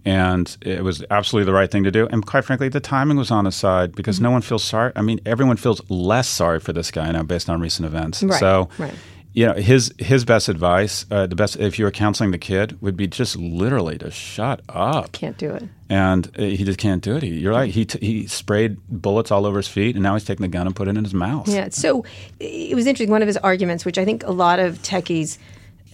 and 0.06 0.56
it 0.62 0.84
was 0.84 1.04
absolutely 1.10 1.46
the 1.46 1.54
right 1.54 1.72
thing 1.72 1.84
to 1.84 1.92
do. 1.92 2.08
And 2.08 2.26
quite 2.26 2.44
frankly, 2.46 2.70
the 2.70 2.80
timing 2.80 3.18
was 3.18 3.32
on 3.32 3.46
his 3.46 3.56
side 3.56 3.96
because 3.96 4.18
Mm-hmm. 4.18 4.24
no 4.24 4.32
one 4.32 4.42
feels 4.42 4.64
sorry. 4.64 4.92
I 4.96 5.02
mean, 5.02 5.20
everyone 5.26 5.58
feels 5.58 5.82
less 5.90 6.28
sorry 6.28 6.60
for 6.60 6.74
this 6.74 6.92
guy 6.92 7.12
now 7.12 7.24
based 7.24 7.50
on 7.50 7.62
recent 7.62 7.86
events. 7.86 8.22
Right, 8.22 8.40
So, 8.40 8.70
right. 8.78 8.94
you 9.34 9.46
know, 9.48 9.54
his 9.54 9.94
his 9.98 10.26
best 10.26 10.50
advice, 10.50 11.06
uh, 11.10 11.26
the 11.28 11.36
best 11.36 11.56
if 11.58 11.80
you 11.80 11.86
were 11.86 11.92
counseling 11.92 12.32
the 12.32 12.38
kid, 12.38 12.80
would 12.82 12.96
be 12.98 13.08
just 13.08 13.36
literally 13.38 13.98
to 14.00 14.12
shut 14.12 14.62
up. 14.70 15.12
Can't 15.14 15.38
do 15.38 15.52
it. 15.52 15.64
And 15.90 16.28
uh, 16.38 16.42
he 16.44 16.64
just 16.64 16.80
can't 16.80 17.02
do 17.04 17.16
it. 17.16 17.24
He, 17.24 17.30
you're 17.40 17.52
right. 17.54 17.72
He 17.72 17.86
t- 17.86 18.06
he 18.06 18.28
sprayed 18.28 18.78
bullets 18.90 19.32
all 19.32 19.46
over 19.46 19.58
his 19.58 19.68
feet, 19.68 19.96
and 19.96 20.04
now 20.04 20.14
he's 20.16 20.26
taking 20.26 20.42
the 20.44 20.48
gun 20.50 20.68
and 20.68 20.76
put 20.76 20.88
it 20.88 20.98
in 20.98 21.04
his 21.04 21.14
mouth. 21.14 21.48
Yeah. 21.48 21.70
So 21.72 22.04
it 22.40 22.76
was 22.76 22.86
interesting. 22.88 23.10
One 23.10 23.22
of 23.22 23.28
his 23.28 23.38
arguments, 23.38 23.86
which 23.86 23.98
I 23.98 24.06
think 24.06 24.24
a 24.24 24.32
lot 24.32 24.60
of 24.60 24.80
techies 24.84 25.38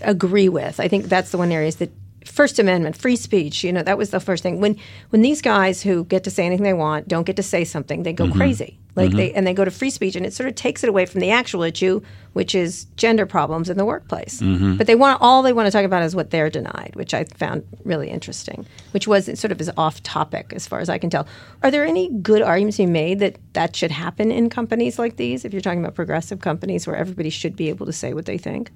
agree 0.02 0.50
with, 0.50 0.80
I 0.80 0.88
think 0.88 1.06
that's 1.06 1.32
the 1.32 1.38
one 1.38 1.52
area 1.52 1.68
is 1.68 1.78
that 1.78 1.92
First 2.26 2.60
Amendment, 2.60 2.98
free 2.98 3.16
speech. 3.16 3.64
You 3.64 3.72
know, 3.72 3.84
that 3.84 3.98
was 3.98 4.10
the 4.12 4.20
first 4.20 4.44
thing. 4.44 4.60
When 4.60 4.78
when 5.10 5.22
these 5.22 5.42
guys 5.42 5.82
who 5.82 6.06
get 6.06 6.24
to 6.26 6.32
say 6.32 6.46
anything 6.46 6.64
they 6.64 6.74
want 6.74 7.08
don't 7.08 7.26
get 7.26 7.36
to 7.38 7.44
say 7.44 7.64
something, 7.64 8.04
they 8.04 8.14
go 8.14 8.26
mm-hmm. 8.26 8.38
crazy. 8.38 8.78
Like 8.96 9.12
they 9.12 9.30
mm-hmm. 9.30 9.38
and 9.38 9.48
they 9.48 9.54
go 9.54 9.64
to 9.64 9.72
free 9.72 9.92
speech, 9.92 10.16
and 10.16 10.26
it 10.26 10.34
sort 10.34 10.50
of 10.50 10.56
takes 10.56 10.84
it 10.84 10.90
away 10.90 11.06
from 11.06 11.22
the 11.22 11.32
actual 11.32 11.64
issue, 11.64 12.02
which 12.34 12.54
is 12.54 12.86
gender 12.98 13.26
problems 13.26 13.70
in 13.70 13.78
the 13.78 13.86
workplace. 13.86 14.42
Mm-hmm. 14.42 14.76
But 14.76 14.88
they 14.88 14.96
want 14.96 15.22
all 15.22 15.42
they 15.42 15.54
want 15.54 15.68
to 15.68 15.72
talk 15.72 15.86
about 15.86 16.04
is 16.04 16.16
what 16.16 16.32
they're 16.32 16.50
denied, 16.50 16.92
which 16.96 17.14
I 17.14 17.24
found 17.24 17.64
really 17.86 18.10
interesting. 18.10 18.66
Which 18.92 19.08
was 19.08 19.26
sort 19.40 19.52
of 19.52 19.62
as 19.62 19.70
off 19.78 20.04
topic 20.04 20.52
as 20.54 20.68
far 20.68 20.80
as 20.80 20.90
I 20.90 20.98
can 20.98 21.10
tell. 21.10 21.28
Are 21.64 21.72
there 21.72 21.86
any 21.86 22.10
good 22.10 22.42
arguments 22.42 22.80
you 22.80 22.88
made 22.88 23.20
that 23.20 23.38
that 23.54 23.76
should 23.76 23.92
happen 23.92 24.32
in 24.32 24.50
companies 24.50 25.00
like 25.00 25.16
these? 25.16 25.46
If 25.46 25.54
you're 25.54 25.62
talking 25.62 25.80
about 25.80 25.96
progressive 25.96 26.42
companies 26.42 26.86
where 26.86 26.98
everybody 26.98 27.30
should 27.30 27.56
be 27.56 27.70
able 27.70 27.86
to 27.86 27.94
say 27.94 28.14
what 28.14 28.26
they 28.26 28.38
think. 28.38 28.72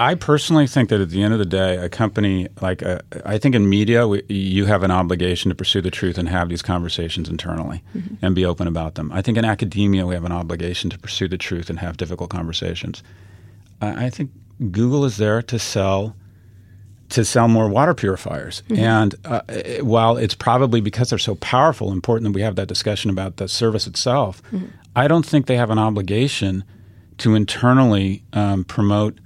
I 0.00 0.14
personally 0.14 0.66
think 0.66 0.88
that 0.88 1.02
at 1.02 1.10
the 1.10 1.22
end 1.22 1.34
of 1.34 1.38
the 1.38 1.44
day, 1.44 1.76
a 1.76 1.90
company 1.90 2.48
like 2.62 2.82
uh, 2.82 3.00
I 3.26 3.36
think 3.36 3.54
in 3.54 3.68
media, 3.68 4.08
we, 4.08 4.22
you 4.30 4.64
have 4.64 4.82
an 4.82 4.90
obligation 4.90 5.50
to 5.50 5.54
pursue 5.54 5.82
the 5.82 5.90
truth 5.90 6.16
and 6.16 6.26
have 6.26 6.48
these 6.48 6.62
conversations 6.62 7.28
internally 7.28 7.82
and 8.22 8.34
be 8.34 8.46
open 8.46 8.66
about 8.66 8.94
them. 8.94 9.12
I 9.12 9.20
think 9.20 9.36
in 9.36 9.44
academia, 9.44 10.06
we 10.06 10.14
have 10.14 10.24
an 10.24 10.32
obligation 10.32 10.88
to 10.88 10.98
pursue 10.98 11.28
the 11.28 11.36
truth 11.36 11.68
and 11.68 11.78
have 11.80 11.98
difficult 11.98 12.30
conversations. 12.30 13.02
I, 13.82 14.06
I 14.06 14.10
think 14.10 14.30
Google 14.70 15.04
is 15.04 15.18
there 15.18 15.42
to 15.42 15.58
sell 15.58 16.16
to 17.10 17.22
sell 17.22 17.48
more 17.48 17.68
water 17.68 17.92
purifiers. 17.92 18.62
And 18.70 19.14
uh, 19.26 19.42
while 19.82 20.16
it's 20.16 20.34
probably 20.34 20.80
because 20.80 21.10
they're 21.10 21.18
so 21.18 21.34
powerful 21.34 21.92
important 21.92 22.24
that 22.32 22.34
we 22.34 22.40
have 22.40 22.56
that 22.56 22.68
discussion 22.68 23.10
about 23.10 23.36
the 23.36 23.48
service 23.48 23.86
itself, 23.86 24.40
I 24.96 25.08
don't 25.08 25.26
think 25.26 25.44
they 25.44 25.56
have 25.56 25.70
an 25.70 25.78
obligation 25.78 26.64
to 27.18 27.34
internally 27.34 28.22
um, 28.32 28.64
promote 28.64 29.18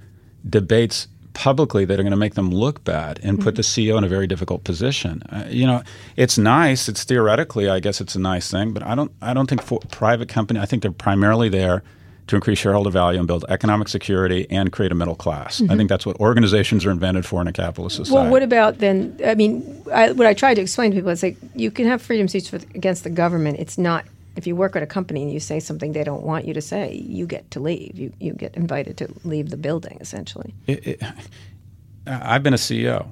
debates 0.49 1.07
publicly 1.33 1.85
that 1.85 1.99
are 1.99 2.03
going 2.03 2.11
to 2.11 2.17
make 2.17 2.33
them 2.35 2.49
look 2.49 2.83
bad 2.83 3.19
and 3.21 3.39
put 3.39 3.55
the 3.55 3.61
CEO 3.61 3.97
in 3.97 4.03
a 4.03 4.07
very 4.07 4.25
difficult 4.25 4.63
position. 4.63 5.21
Uh, 5.29 5.43
you 5.49 5.67
know, 5.67 5.83
it's 6.15 6.37
nice. 6.37 6.87
It's 6.87 7.03
theoretically, 7.03 7.69
I 7.69 7.79
guess, 7.79 8.01
it's 8.01 8.15
a 8.15 8.19
nice 8.19 8.49
thing, 8.49 8.71
but 8.73 8.81
I 8.83 8.95
don't. 8.95 9.11
I 9.21 9.33
don't 9.33 9.47
think 9.47 9.61
for 9.61 9.79
private 9.91 10.29
company. 10.29 10.59
I 10.59 10.65
think 10.65 10.81
they're 10.81 10.91
primarily 10.91 11.49
there 11.49 11.83
to 12.27 12.35
increase 12.35 12.57
shareholder 12.57 12.89
value 12.89 13.19
and 13.19 13.27
build 13.27 13.45
economic 13.49 13.87
security 13.87 14.47
and 14.49 14.71
create 14.71 14.91
a 14.91 14.95
middle 14.95 15.15
class. 15.15 15.61
I 15.69 15.75
think 15.75 15.89
that's 15.89 16.07
what 16.07 16.19
organizations 16.19 16.83
are 16.85 16.89
invented 16.89 17.23
for 17.23 17.39
in 17.39 17.47
a 17.47 17.53
capitalist 17.53 17.97
society. 17.97 18.15
Well, 18.15 18.31
what 18.31 18.41
about 18.41 18.79
then? 18.79 19.19
I 19.23 19.35
mean, 19.35 19.83
I, 19.93 20.11
what 20.11 20.25
I 20.25 20.33
try 20.33 20.55
to 20.55 20.61
explain 20.61 20.91
to 20.91 20.95
people 20.95 21.11
is 21.11 21.21
like 21.21 21.37
you 21.53 21.69
can 21.69 21.85
have 21.85 22.01
freedom 22.01 22.27
speech 22.27 22.49
for, 22.49 22.55
against 22.55 23.03
the 23.03 23.11
government. 23.11 23.59
It's 23.59 23.77
not 23.77 24.05
if 24.35 24.45
you 24.45 24.55
work 24.55 24.75
at 24.75 24.83
a 24.83 24.87
company 24.87 25.21
and 25.21 25.31
you 25.31 25.39
say 25.39 25.59
something 25.59 25.93
they 25.93 26.03
don't 26.03 26.23
want 26.23 26.45
you 26.45 26.53
to 26.53 26.61
say, 26.61 26.93
you 26.93 27.25
get 27.25 27.49
to 27.51 27.59
leave. 27.59 27.97
You 27.97 28.13
you 28.19 28.33
get 28.33 28.55
invited 28.55 28.97
to 28.97 29.13
leave 29.23 29.49
the 29.49 29.57
building 29.57 29.97
essentially. 30.01 30.53
it, 30.67 30.87
it, 30.87 31.03
I've 32.07 32.43
been 32.43 32.53
a 32.53 32.57
CEO. 32.57 33.07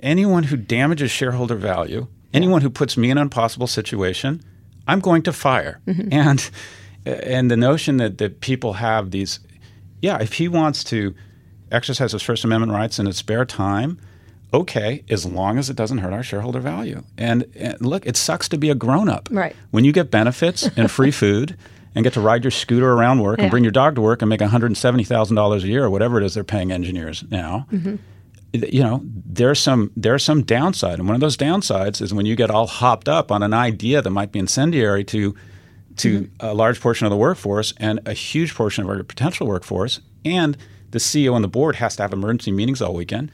Anyone 0.00 0.44
who 0.44 0.56
damages 0.56 1.10
shareholder 1.10 1.56
value, 1.56 2.06
anyone 2.32 2.62
who 2.62 2.70
puts 2.70 2.96
me 2.96 3.10
in 3.10 3.18
an 3.18 3.22
impossible 3.22 3.66
situation, 3.66 4.42
I'm 4.86 5.00
going 5.00 5.22
to 5.22 5.32
fire. 5.32 5.80
Mm-hmm. 5.86 6.12
And 6.12 6.50
uh, 7.06 7.10
and 7.10 7.50
the 7.50 7.56
notion 7.56 7.96
that, 7.98 8.18
that 8.18 8.40
people 8.40 8.74
have 8.74 9.10
these, 9.10 9.40
yeah, 10.02 10.18
if 10.20 10.34
he 10.34 10.48
wants 10.48 10.84
to 10.84 11.14
exercise 11.70 12.12
his 12.12 12.22
First 12.22 12.44
Amendment 12.44 12.72
rights 12.72 12.98
in 12.98 13.06
his 13.06 13.16
spare 13.16 13.44
time, 13.44 14.00
okay, 14.52 15.04
as 15.10 15.26
long 15.26 15.58
as 15.58 15.68
it 15.68 15.76
doesn't 15.76 15.98
hurt 15.98 16.12
our 16.12 16.22
shareholder 16.22 16.60
value. 16.60 17.02
And, 17.16 17.44
and 17.54 17.80
look, 17.80 18.06
it 18.06 18.16
sucks 18.16 18.48
to 18.50 18.58
be 18.58 18.70
a 18.70 18.74
grown 18.74 19.08
up. 19.08 19.28
Right. 19.30 19.54
When 19.70 19.84
you 19.84 19.92
get 19.92 20.10
benefits 20.10 20.68
and 20.76 20.90
free 20.90 21.10
food 21.22 21.56
and 21.94 22.04
get 22.04 22.14
to 22.14 22.20
ride 22.20 22.44
your 22.44 22.50
scooter 22.50 22.92
around 22.92 23.20
work 23.20 23.38
Yeah. 23.38 23.44
and 23.44 23.50
bring 23.50 23.64
your 23.64 23.72
dog 23.72 23.94
to 23.96 24.00
work 24.00 24.22
and 24.22 24.28
make 24.28 24.40
$170,000 24.40 25.62
a 25.62 25.66
year 25.66 25.84
or 25.84 25.90
whatever 25.90 26.18
it 26.18 26.24
is 26.24 26.34
they're 26.34 26.44
paying 26.44 26.72
engineers 26.72 27.24
now. 27.30 27.66
Mm-hmm. 27.72 27.96
You 28.54 28.82
know, 28.82 29.02
there's 29.04 29.60
some 29.60 29.90
there's 29.94 30.24
some 30.24 30.42
downside, 30.42 30.98
and 30.98 31.06
one 31.06 31.14
of 31.14 31.20
those 31.20 31.36
downsides 31.36 32.00
is 32.00 32.14
when 32.14 32.24
you 32.24 32.34
get 32.34 32.50
all 32.50 32.66
hopped 32.66 33.06
up 33.06 33.30
on 33.30 33.42
an 33.42 33.52
idea 33.52 34.00
that 34.00 34.08
might 34.08 34.32
be 34.32 34.38
incendiary 34.38 35.04
to 35.04 35.34
to 35.96 36.22
mm-hmm. 36.22 36.46
a 36.46 36.54
large 36.54 36.80
portion 36.80 37.06
of 37.06 37.10
the 37.10 37.16
workforce 37.16 37.74
and 37.76 38.00
a 38.06 38.14
huge 38.14 38.54
portion 38.54 38.84
of 38.84 38.90
our 38.90 39.02
potential 39.02 39.46
workforce, 39.46 40.00
and 40.24 40.56
the 40.92 40.98
CEO 40.98 41.34
and 41.34 41.44
the 41.44 41.48
board 41.48 41.76
has 41.76 41.96
to 41.96 42.02
have 42.02 42.14
emergency 42.14 42.50
meetings 42.50 42.80
all 42.80 42.94
weekend. 42.94 43.30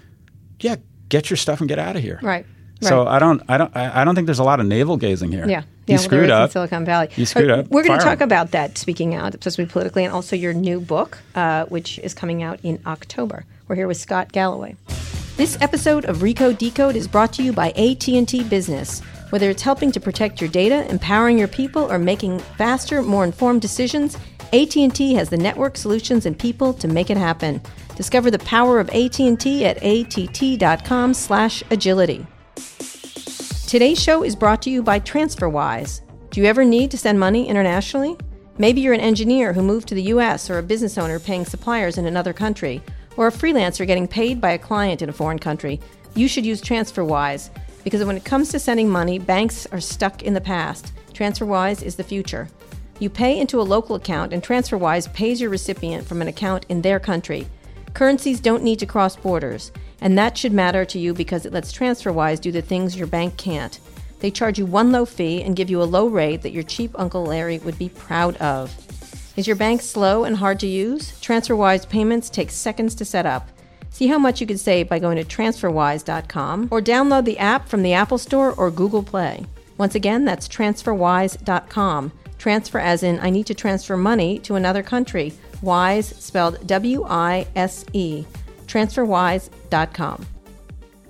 Yeah, 0.58 0.76
get 1.08 1.30
your 1.30 1.36
stuff 1.36 1.60
and 1.60 1.68
get 1.68 1.78
out 1.78 1.96
of 1.96 2.02
here. 2.02 2.18
Right. 2.22 2.46
So 2.80 3.04
Right. 3.04 3.16
I 3.16 3.18
don't 3.18 3.42
I 3.48 3.56
don't 3.58 3.76
I 3.76 4.00
I 4.02 4.04
don't 4.04 4.14
think 4.14 4.26
there's 4.26 4.38
a 4.40 4.44
lot 4.44 4.60
of 4.60 4.66
navel 4.66 4.96
gazing 4.96 5.30
here. 5.32 5.46
Yeah. 5.48 5.60
You 5.60 5.64
yeah, 5.86 5.94
well, 5.96 6.04
screwed 6.04 6.24
is 6.24 6.30
up. 6.30 6.50
Silicon 6.50 6.84
Valley. 6.84 7.08
You 7.16 7.26
screwed 7.26 7.50
Uh, 7.50 7.56
up. 7.58 7.68
We're 7.68 7.84
going 7.84 7.98
to 7.98 8.04
talk 8.04 8.18
him. 8.20 8.22
about 8.24 8.52
that 8.52 8.78
speaking 8.78 9.14
out, 9.14 9.32
supposed 9.34 9.56
to 9.56 9.64
be 9.66 9.70
politically, 9.70 10.04
and 10.04 10.12
also 10.14 10.34
your 10.34 10.54
new 10.54 10.80
book, 10.80 11.18
uh, 11.34 11.66
which 11.66 11.98
is 11.98 12.14
coming 12.14 12.42
out 12.42 12.58
in 12.62 12.80
October. 12.86 13.44
We're 13.68 13.76
here 13.76 13.86
with 13.86 13.98
Scott 13.98 14.32
Galloway. 14.32 14.76
This 15.36 15.58
episode 15.60 16.06
of 16.06 16.18
Recode 16.18 16.56
Decode 16.58 16.96
is 16.96 17.06
brought 17.06 17.34
to 17.34 17.42
you 17.42 17.52
by 17.52 17.70
AT&T 17.72 18.44
Business. 18.44 19.00
Whether 19.30 19.50
it's 19.50 19.62
helping 19.62 19.92
to 19.92 20.00
protect 20.00 20.40
your 20.40 20.48
data, 20.48 20.88
empowering 20.90 21.38
your 21.38 21.48
people, 21.48 21.90
or 21.92 21.98
making 21.98 22.38
faster, 22.38 23.02
more 23.02 23.24
informed 23.24 23.60
decisions, 23.60 24.16
AT&T 24.54 25.14
has 25.14 25.30
the 25.30 25.36
network 25.36 25.76
solutions 25.76 26.26
and 26.26 26.38
people 26.38 26.72
to 26.74 26.86
make 26.86 27.10
it 27.10 27.16
happen. 27.16 27.60
Discover 27.96 28.30
the 28.30 28.38
power 28.38 28.78
of 28.78 28.88
AT&T 28.90 29.64
at 29.64 29.82
att.com/agility. 29.82 32.26
Today's 33.66 34.00
show 34.00 34.22
is 34.22 34.36
brought 34.36 34.62
to 34.62 34.70
you 34.70 34.80
by 34.80 35.00
TransferWise. 35.00 36.02
Do 36.30 36.40
you 36.40 36.46
ever 36.46 36.64
need 36.64 36.92
to 36.92 36.96
send 36.96 37.18
money 37.18 37.48
internationally? 37.48 38.16
Maybe 38.56 38.80
you're 38.80 38.94
an 38.94 39.00
engineer 39.00 39.52
who 39.52 39.60
moved 39.60 39.88
to 39.88 39.96
the 39.96 40.02
US 40.02 40.48
or 40.48 40.58
a 40.58 40.62
business 40.62 40.98
owner 40.98 41.18
paying 41.18 41.44
suppliers 41.44 41.98
in 41.98 42.06
another 42.06 42.32
country, 42.32 42.80
or 43.16 43.26
a 43.26 43.32
freelancer 43.32 43.84
getting 43.84 44.06
paid 44.06 44.40
by 44.40 44.52
a 44.52 44.58
client 44.58 45.02
in 45.02 45.08
a 45.08 45.12
foreign 45.12 45.40
country. 45.40 45.80
You 46.14 46.28
should 46.28 46.46
use 46.46 46.62
TransferWise 46.62 47.50
because 47.82 48.04
when 48.04 48.16
it 48.16 48.24
comes 48.24 48.50
to 48.50 48.60
sending 48.60 48.88
money, 48.88 49.18
banks 49.18 49.66
are 49.72 49.80
stuck 49.80 50.22
in 50.22 50.32
the 50.32 50.40
past. 50.40 50.92
TransferWise 51.12 51.82
is 51.82 51.96
the 51.96 52.04
future. 52.04 52.46
You 53.00 53.10
pay 53.10 53.38
into 53.38 53.60
a 53.60 53.62
local 53.62 53.96
account, 53.96 54.32
and 54.32 54.42
TransferWise 54.42 55.12
pays 55.12 55.40
your 55.40 55.50
recipient 55.50 56.06
from 56.06 56.22
an 56.22 56.28
account 56.28 56.64
in 56.68 56.82
their 56.82 57.00
country. 57.00 57.46
Currencies 57.92 58.40
don't 58.40 58.62
need 58.62 58.78
to 58.78 58.86
cross 58.86 59.16
borders, 59.16 59.72
and 60.00 60.16
that 60.16 60.36
should 60.38 60.52
matter 60.52 60.84
to 60.84 60.98
you 60.98 61.14
because 61.14 61.46
it 61.46 61.52
lets 61.52 61.72
TransferWise 61.72 62.40
do 62.40 62.52
the 62.52 62.62
things 62.62 62.96
your 62.96 63.06
bank 63.06 63.36
can't. 63.36 63.78
They 64.20 64.30
charge 64.30 64.58
you 64.58 64.66
one 64.66 64.90
low 64.92 65.04
fee 65.04 65.42
and 65.42 65.56
give 65.56 65.70
you 65.70 65.82
a 65.82 65.84
low 65.84 66.06
rate 66.06 66.42
that 66.42 66.52
your 66.52 66.62
cheap 66.62 66.92
Uncle 66.94 67.24
Larry 67.24 67.58
would 67.58 67.78
be 67.78 67.88
proud 67.88 68.36
of. 68.38 68.74
Is 69.36 69.46
your 69.46 69.56
bank 69.56 69.82
slow 69.82 70.24
and 70.24 70.36
hard 70.36 70.60
to 70.60 70.66
use? 70.66 71.12
TransferWise 71.20 71.88
payments 71.88 72.30
take 72.30 72.50
seconds 72.50 72.94
to 72.94 73.04
set 73.04 73.26
up. 73.26 73.48
See 73.90 74.06
how 74.06 74.18
much 74.18 74.40
you 74.40 74.46
could 74.46 74.60
save 74.60 74.88
by 74.88 74.98
going 74.98 75.16
to 75.16 75.24
transferwise.com 75.24 76.68
or 76.70 76.80
download 76.80 77.24
the 77.24 77.38
app 77.38 77.68
from 77.68 77.82
the 77.82 77.92
Apple 77.92 78.18
Store 78.18 78.52
or 78.52 78.70
Google 78.70 79.02
Play. 79.02 79.46
Once 79.76 79.94
again, 79.94 80.24
that's 80.24 80.48
transferwise.com. 80.48 82.12
Transfer 82.38 82.78
as 82.78 83.02
in 83.02 83.18
I 83.20 83.30
need 83.30 83.46
to 83.46 83.54
transfer 83.54 83.96
money 83.96 84.38
to 84.40 84.54
another 84.54 84.82
country. 84.82 85.32
Wise 85.62 86.08
spelled 86.08 86.66
W 86.66 87.04
I 87.08 87.46
S 87.56 87.84
E. 87.92 88.24
Transferwise.com. 88.66 90.26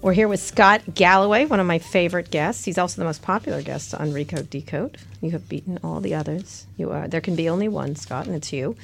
We're 0.04 0.12
here 0.12 0.28
with 0.28 0.40
Scott 0.40 0.82
Galloway, 0.94 1.46
one 1.46 1.60
of 1.60 1.66
my 1.66 1.78
favorite 1.78 2.30
guests. 2.30 2.66
He's 2.66 2.76
also 2.76 3.00
the 3.00 3.06
most 3.06 3.22
popular 3.22 3.62
guest 3.62 3.94
on 3.94 4.12
Recode 4.12 4.50
Decode. 4.50 4.98
You 5.22 5.30
have 5.30 5.48
beaten 5.48 5.78
all 5.82 6.00
the 6.00 6.14
others. 6.14 6.66
You 6.76 6.90
are 6.90 7.08
there 7.08 7.22
can 7.22 7.36
be 7.36 7.48
only 7.48 7.68
one, 7.68 7.96
Scott, 7.96 8.26
and 8.26 8.34
it's 8.36 8.52
you. 8.52 8.76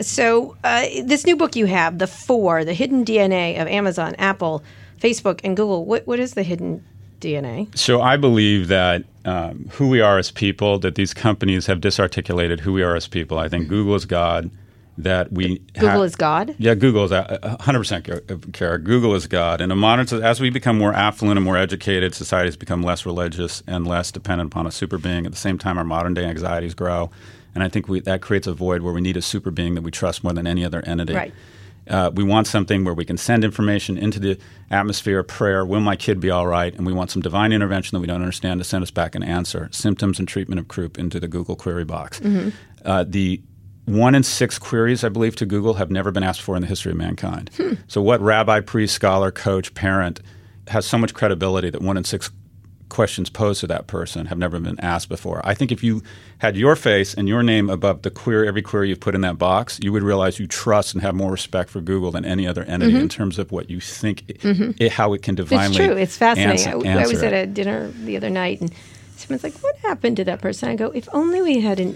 So 0.00 0.56
uh, 0.62 0.86
this 1.02 1.26
new 1.26 1.36
book 1.36 1.56
you 1.56 1.66
have, 1.66 1.98
the 1.98 2.06
four, 2.06 2.64
the 2.64 2.74
hidden 2.74 3.04
DNA 3.04 3.60
of 3.60 3.66
Amazon, 3.66 4.14
Apple, 4.18 4.62
Facebook, 5.00 5.40
and 5.42 5.56
Google. 5.56 5.84
What 5.84 6.06
what 6.06 6.20
is 6.20 6.34
the 6.34 6.44
hidden 6.44 6.84
DNA? 7.20 7.76
So 7.76 8.00
I 8.00 8.16
believe 8.16 8.68
that 8.68 9.04
um, 9.24 9.68
who 9.72 9.88
we 9.88 10.00
are 10.00 10.18
as 10.18 10.30
people, 10.30 10.78
that 10.80 10.94
these 10.94 11.12
companies 11.12 11.66
have 11.66 11.80
disarticulated 11.80 12.60
who 12.60 12.72
we 12.72 12.82
are 12.82 12.96
as 12.96 13.06
people. 13.06 13.38
I 13.38 13.48
think 13.48 13.68
Google 13.68 13.94
is 13.94 14.04
God. 14.04 14.50
That 14.96 15.32
we 15.32 15.60
Google 15.74 15.90
ha- 15.90 16.02
is 16.02 16.16
God. 16.16 16.56
Yeah, 16.58 16.74
Google 16.74 17.04
is 17.04 17.12
a 17.12 17.56
hundred 17.60 17.78
percent 17.78 18.08
Kara. 18.52 18.80
Google 18.80 19.14
is 19.14 19.28
God. 19.28 19.60
And 19.60 19.70
a 19.70 19.76
modern, 19.76 20.08
as 20.24 20.40
we 20.40 20.50
become 20.50 20.76
more 20.76 20.92
affluent 20.92 21.38
and 21.38 21.44
more 21.44 21.56
educated, 21.56 22.16
society 22.16 22.48
has 22.48 22.56
become 22.56 22.82
less 22.82 23.06
religious 23.06 23.62
and 23.68 23.86
less 23.86 24.10
dependent 24.10 24.52
upon 24.52 24.66
a 24.66 24.72
super 24.72 24.98
being. 24.98 25.24
At 25.24 25.30
the 25.30 25.38
same 25.38 25.56
time, 25.56 25.78
our 25.78 25.84
modern 25.84 26.14
day 26.14 26.24
anxieties 26.24 26.74
grow, 26.74 27.12
and 27.54 27.62
I 27.62 27.68
think 27.68 27.86
we, 27.86 28.00
that 28.00 28.22
creates 28.22 28.48
a 28.48 28.52
void 28.52 28.82
where 28.82 28.92
we 28.92 29.00
need 29.00 29.16
a 29.16 29.22
super 29.22 29.52
being 29.52 29.76
that 29.76 29.82
we 29.82 29.92
trust 29.92 30.24
more 30.24 30.32
than 30.32 30.48
any 30.48 30.64
other 30.64 30.82
entity. 30.84 31.14
Right. 31.14 31.34
Uh, 31.88 32.10
we 32.14 32.22
want 32.24 32.46
something 32.46 32.84
where 32.84 32.94
we 32.94 33.04
can 33.04 33.16
send 33.16 33.44
information 33.44 33.96
into 33.96 34.18
the 34.18 34.38
atmosphere 34.70 35.20
of 35.20 35.26
prayer. 35.26 35.64
Will 35.64 35.80
my 35.80 35.96
kid 35.96 36.20
be 36.20 36.30
all 36.30 36.46
right? 36.46 36.74
And 36.74 36.86
we 36.86 36.92
want 36.92 37.10
some 37.10 37.22
divine 37.22 37.52
intervention 37.52 37.96
that 37.96 38.00
we 38.00 38.06
don't 38.06 38.20
understand 38.20 38.60
to 38.60 38.64
send 38.64 38.82
us 38.82 38.90
back 38.90 39.14
an 39.14 39.22
answer. 39.22 39.68
Symptoms 39.72 40.18
and 40.18 40.28
treatment 40.28 40.60
of 40.60 40.68
croup 40.68 40.98
into 40.98 41.18
the 41.18 41.28
Google 41.28 41.56
query 41.56 41.84
box. 41.84 42.20
Uh, 42.84 43.04
the 43.06 43.40
one 43.86 44.14
in 44.14 44.22
six 44.22 44.58
queries, 44.58 45.02
I 45.02 45.08
believe, 45.08 45.34
to 45.36 45.46
Google 45.46 45.74
have 45.74 45.90
never 45.90 46.10
been 46.10 46.22
asked 46.22 46.42
for 46.42 46.54
in 46.56 46.60
the 46.62 46.68
history 46.68 46.92
of 46.92 46.98
mankind. 46.98 47.50
So, 47.86 48.02
what 48.02 48.20
rabbi, 48.20 48.60
priest, 48.60 48.94
scholar, 48.94 49.30
coach, 49.30 49.72
parent 49.72 50.20
has 50.66 50.84
so 50.84 50.98
much 50.98 51.14
credibility 51.14 51.70
that 51.70 51.80
one 51.80 51.96
in 51.96 52.04
six 52.04 52.30
questions 52.88 53.30
posed 53.30 53.60
to 53.60 53.66
that 53.66 53.86
person 53.86 54.26
have 54.26 54.38
never 54.38 54.58
been 54.60 54.78
asked 54.80 55.08
before. 55.08 55.40
I 55.44 55.54
think 55.54 55.72
if 55.72 55.82
you 55.82 56.02
had 56.38 56.56
your 56.56 56.76
face 56.76 57.14
and 57.14 57.28
your 57.28 57.42
name 57.42 57.68
above 57.68 58.02
the 58.02 58.10
query, 58.10 58.48
every 58.48 58.62
query 58.62 58.88
you've 58.88 59.00
put 59.00 59.14
in 59.14 59.20
that 59.22 59.38
box, 59.38 59.78
you 59.82 59.92
would 59.92 60.02
realize 60.02 60.38
you 60.38 60.46
trust 60.46 60.94
and 60.94 61.02
have 61.02 61.14
more 61.14 61.30
respect 61.30 61.70
for 61.70 61.80
Google 61.80 62.10
than 62.10 62.24
any 62.24 62.46
other 62.46 62.64
entity 62.64 62.92
mm-hmm. 62.92 63.02
in 63.02 63.08
terms 63.08 63.38
of 63.38 63.52
what 63.52 63.68
you 63.70 63.80
think, 63.80 64.24
it, 64.28 64.44
it- 64.80 64.92
how 64.92 65.12
it 65.12 65.22
can 65.22 65.34
divinely. 65.34 65.76
It's 65.76 65.76
true. 65.76 65.96
It's 65.96 66.16
fascinating. 66.16 66.66
Answer, 66.66 66.88
I, 66.88 67.02
I 67.02 67.06
was 67.06 67.22
at 67.22 67.32
a 67.32 67.46
dinner 67.46 67.88
the 68.04 68.16
other 68.16 68.30
night, 68.30 68.60
and 68.60 68.72
someone's 69.18 69.44
like, 69.44 69.54
"What 69.60 69.76
happened 69.78 70.16
to 70.18 70.24
that 70.24 70.40
person?" 70.40 70.68
I 70.68 70.76
go, 70.76 70.86
"If 70.86 71.08
only 71.12 71.42
we 71.42 71.60
had 71.60 71.78
a 71.80 71.94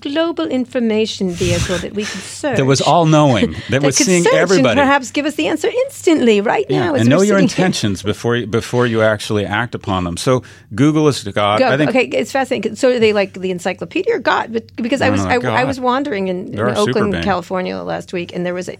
global 0.00 0.46
information 0.46 1.30
vehicle 1.30 1.78
that 1.78 1.94
we 1.94 2.04
could 2.04 2.20
search." 2.40 2.56
that 2.58 2.64
was 2.64 2.80
all 2.80 3.06
knowing, 3.06 3.52
that, 3.70 3.70
that 3.70 3.82
was 3.82 3.96
seeing 3.96 4.24
everybody. 4.26 4.70
and 4.70 4.78
perhaps 4.78 5.10
give 5.10 5.26
us 5.26 5.34
the 5.36 5.46
answer 5.48 5.68
instantly 5.68 6.40
right 6.40 6.66
Yeah, 6.68 6.86
now. 6.86 6.94
as 6.94 7.00
and 7.02 7.10
know 7.10 7.22
your 7.22 7.38
sitting 7.38 7.48
here. 7.48 7.66
intentions 7.66 8.02
before 8.02 8.36
you, 8.36 8.46
before 8.46 8.86
you 8.86 9.02
actually 9.02 9.46
act 9.46 9.74
upon 9.74 10.04
them. 10.04 10.16
So 10.16 10.42
Google 10.74 11.08
is 11.08 11.22
God. 11.24 11.58
Go, 11.60 11.68
I 11.68 11.76
think 11.76 11.90
okay, 11.90 12.04
it's 12.06 12.32
fascinating. 12.32 12.76
So 12.76 12.90
are 12.90 12.98
they 12.98 13.12
like 13.12 13.32
the 13.34 13.50
encyclopedia 13.50 14.14
or 14.16 14.18
God? 14.20 14.52
But 14.52 14.74
because 14.76 15.00
I 15.00 15.10
was 15.10 15.20
I, 15.24 15.36
I 15.36 15.64
was 15.64 15.80
wandering 15.80 16.28
in, 16.28 16.46
in 16.48 16.52
They're 16.56 16.68
our 16.68 16.76
super 16.76 17.00
Oakland. 17.00 17.24
California 17.24 17.76
last 17.78 18.12
week, 18.12 18.34
and 18.34 18.44
there 18.44 18.54
was 18.54 18.68
a 18.68 18.76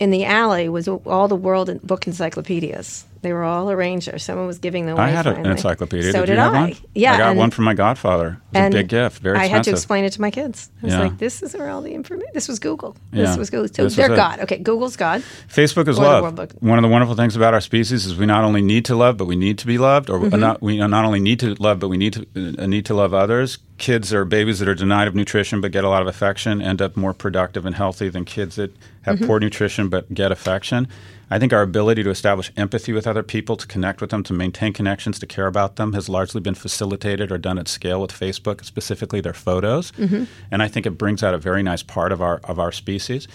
in 0.00 0.10
the 0.10 0.24
alley 0.24 0.68
was 0.68 0.88
all 0.88 1.28
the 1.28 1.36
world 1.36 1.70
book 1.86 2.06
encyclopedias. 2.06 3.04
They 3.24 3.32
were 3.32 3.42
all 3.42 3.70
arranged 3.70 4.06
there. 4.06 4.18
Someone 4.18 4.46
was 4.46 4.58
giving 4.60 4.86
them 4.86 4.94
away. 4.96 5.06
I 5.06 5.08
had 5.08 5.26
a- 5.26 5.34
an 5.34 5.46
encyclopedia. 5.46 6.12
So 6.12 6.20
did, 6.20 6.26
did, 6.26 6.32
you 6.34 6.38
have 6.40 6.54
I. 6.54 6.60
one? 6.60 6.74
Yeah, 6.94 7.14
I 7.14 7.18
got 7.18 7.36
one 7.36 7.50
from 7.50 7.64
my 7.64 7.74
godfather. 7.74 8.38
It 8.52 8.58
was 8.58 8.66
a 8.66 8.70
big 8.70 8.88
gift. 8.88 9.20
Very 9.22 9.34
Expensive. 9.36 9.52
I 9.52 9.56
had 9.56 9.64
to 9.64 9.70
explain 9.70 10.04
it 10.04 10.10
to 10.12 10.20
my 10.20 10.30
kids. 10.30 10.70
I 10.82 10.86
was 10.86 10.94
Yeah. 10.94 11.00
like, 11.00 11.18
"This 11.18 11.42
is 11.42 11.54
where 11.56 11.70
all 11.70 11.80
the 11.80 11.94
information. 11.94 12.28
This 12.34 12.46
was 12.46 12.58
Google. 12.60 12.96
This 13.10 13.30
Yeah. 13.30 13.36
was 13.36 13.50
Google. 13.50 13.68
So 13.74 13.84
This 13.84 13.96
they're. 13.96 14.14
God. 14.14 14.40
Okay, 14.40 14.58
Google's 14.58 14.96
God. 14.96 15.22
Facebook 15.52 15.88
is 15.88 15.98
Or 15.98 16.02
love. 16.04 16.52
One 16.60 16.78
of 16.78 16.82
the 16.82 16.88
wonderful 16.88 17.16
things 17.16 17.34
about 17.34 17.54
our 17.54 17.60
species 17.60 18.06
is 18.06 18.16
we 18.16 18.26
not 18.26 18.44
only 18.44 18.62
need 18.62 18.84
to 18.84 18.94
love, 18.94 19.16
but 19.16 19.24
we 19.24 19.34
need 19.36 19.58
to 19.58 19.66
be 19.66 19.78
loved, 19.78 20.08
or 20.10 20.18
Mm-hmm. 20.20 20.38
not. 20.38 20.62
We 20.62 20.76
not 20.78 21.04
only 21.04 21.20
need 21.20 21.40
to 21.40 21.54
love, 21.58 21.80
but 21.80 21.88
we 21.88 21.96
need 21.96 22.12
to 22.12 22.26
uh, 22.62 22.66
need 22.66 22.84
to 22.86 22.94
love 22.94 23.12
others. 23.14 23.58
Kids 23.78 24.14
or 24.14 24.24
babies 24.24 24.60
that 24.60 24.68
are 24.68 24.74
denied 24.74 25.08
of 25.08 25.14
nutrition 25.16 25.60
but 25.60 25.72
get 25.72 25.82
a 25.82 25.88
lot 25.88 26.00
of 26.02 26.06
affection 26.06 26.62
end 26.62 26.80
up 26.80 26.96
more 26.96 27.12
productive 27.12 27.66
and 27.66 27.74
healthy 27.74 28.08
than 28.08 28.24
kids 28.24 28.54
that 28.54 28.70
have 29.02 29.16
Mm-hmm. 29.16 29.26
poor 29.26 29.40
nutrition 29.40 29.88
but 29.88 30.12
get 30.14 30.30
affection. 30.30 30.86
I 31.34 31.38
think 31.40 31.52
our 31.52 31.62
ability 31.62 32.04
to 32.04 32.10
establish 32.10 32.52
empathy 32.56 32.92
with 32.92 33.08
other 33.08 33.24
people, 33.24 33.56
to 33.56 33.66
connect 33.66 34.00
with 34.00 34.10
them, 34.10 34.22
to 34.22 34.32
maintain 34.32 34.72
connections, 34.72 35.18
to 35.18 35.26
care 35.26 35.48
about 35.48 35.74
them, 35.74 35.92
has 35.94 36.08
largely 36.08 36.40
been 36.40 36.54
facilitated 36.54 37.32
or 37.32 37.38
done 37.38 37.58
at 37.58 37.66
scale 37.66 38.00
with 38.00 38.12
Facebook, 38.12 38.64
specifically 38.64 39.20
their 39.20 39.32
photos. 39.32 39.90
Mm-hmm. 39.92 40.26
And 40.52 40.62
I 40.62 40.68
think 40.68 40.86
it 40.86 40.92
brings 40.92 41.24
out 41.24 41.34
a 41.34 41.38
very 41.38 41.64
nice 41.64 41.82
part 41.82 42.12
of 42.12 42.22
our 42.22 42.40
of 42.44 42.60
our 42.60 42.70
species. 42.70 43.26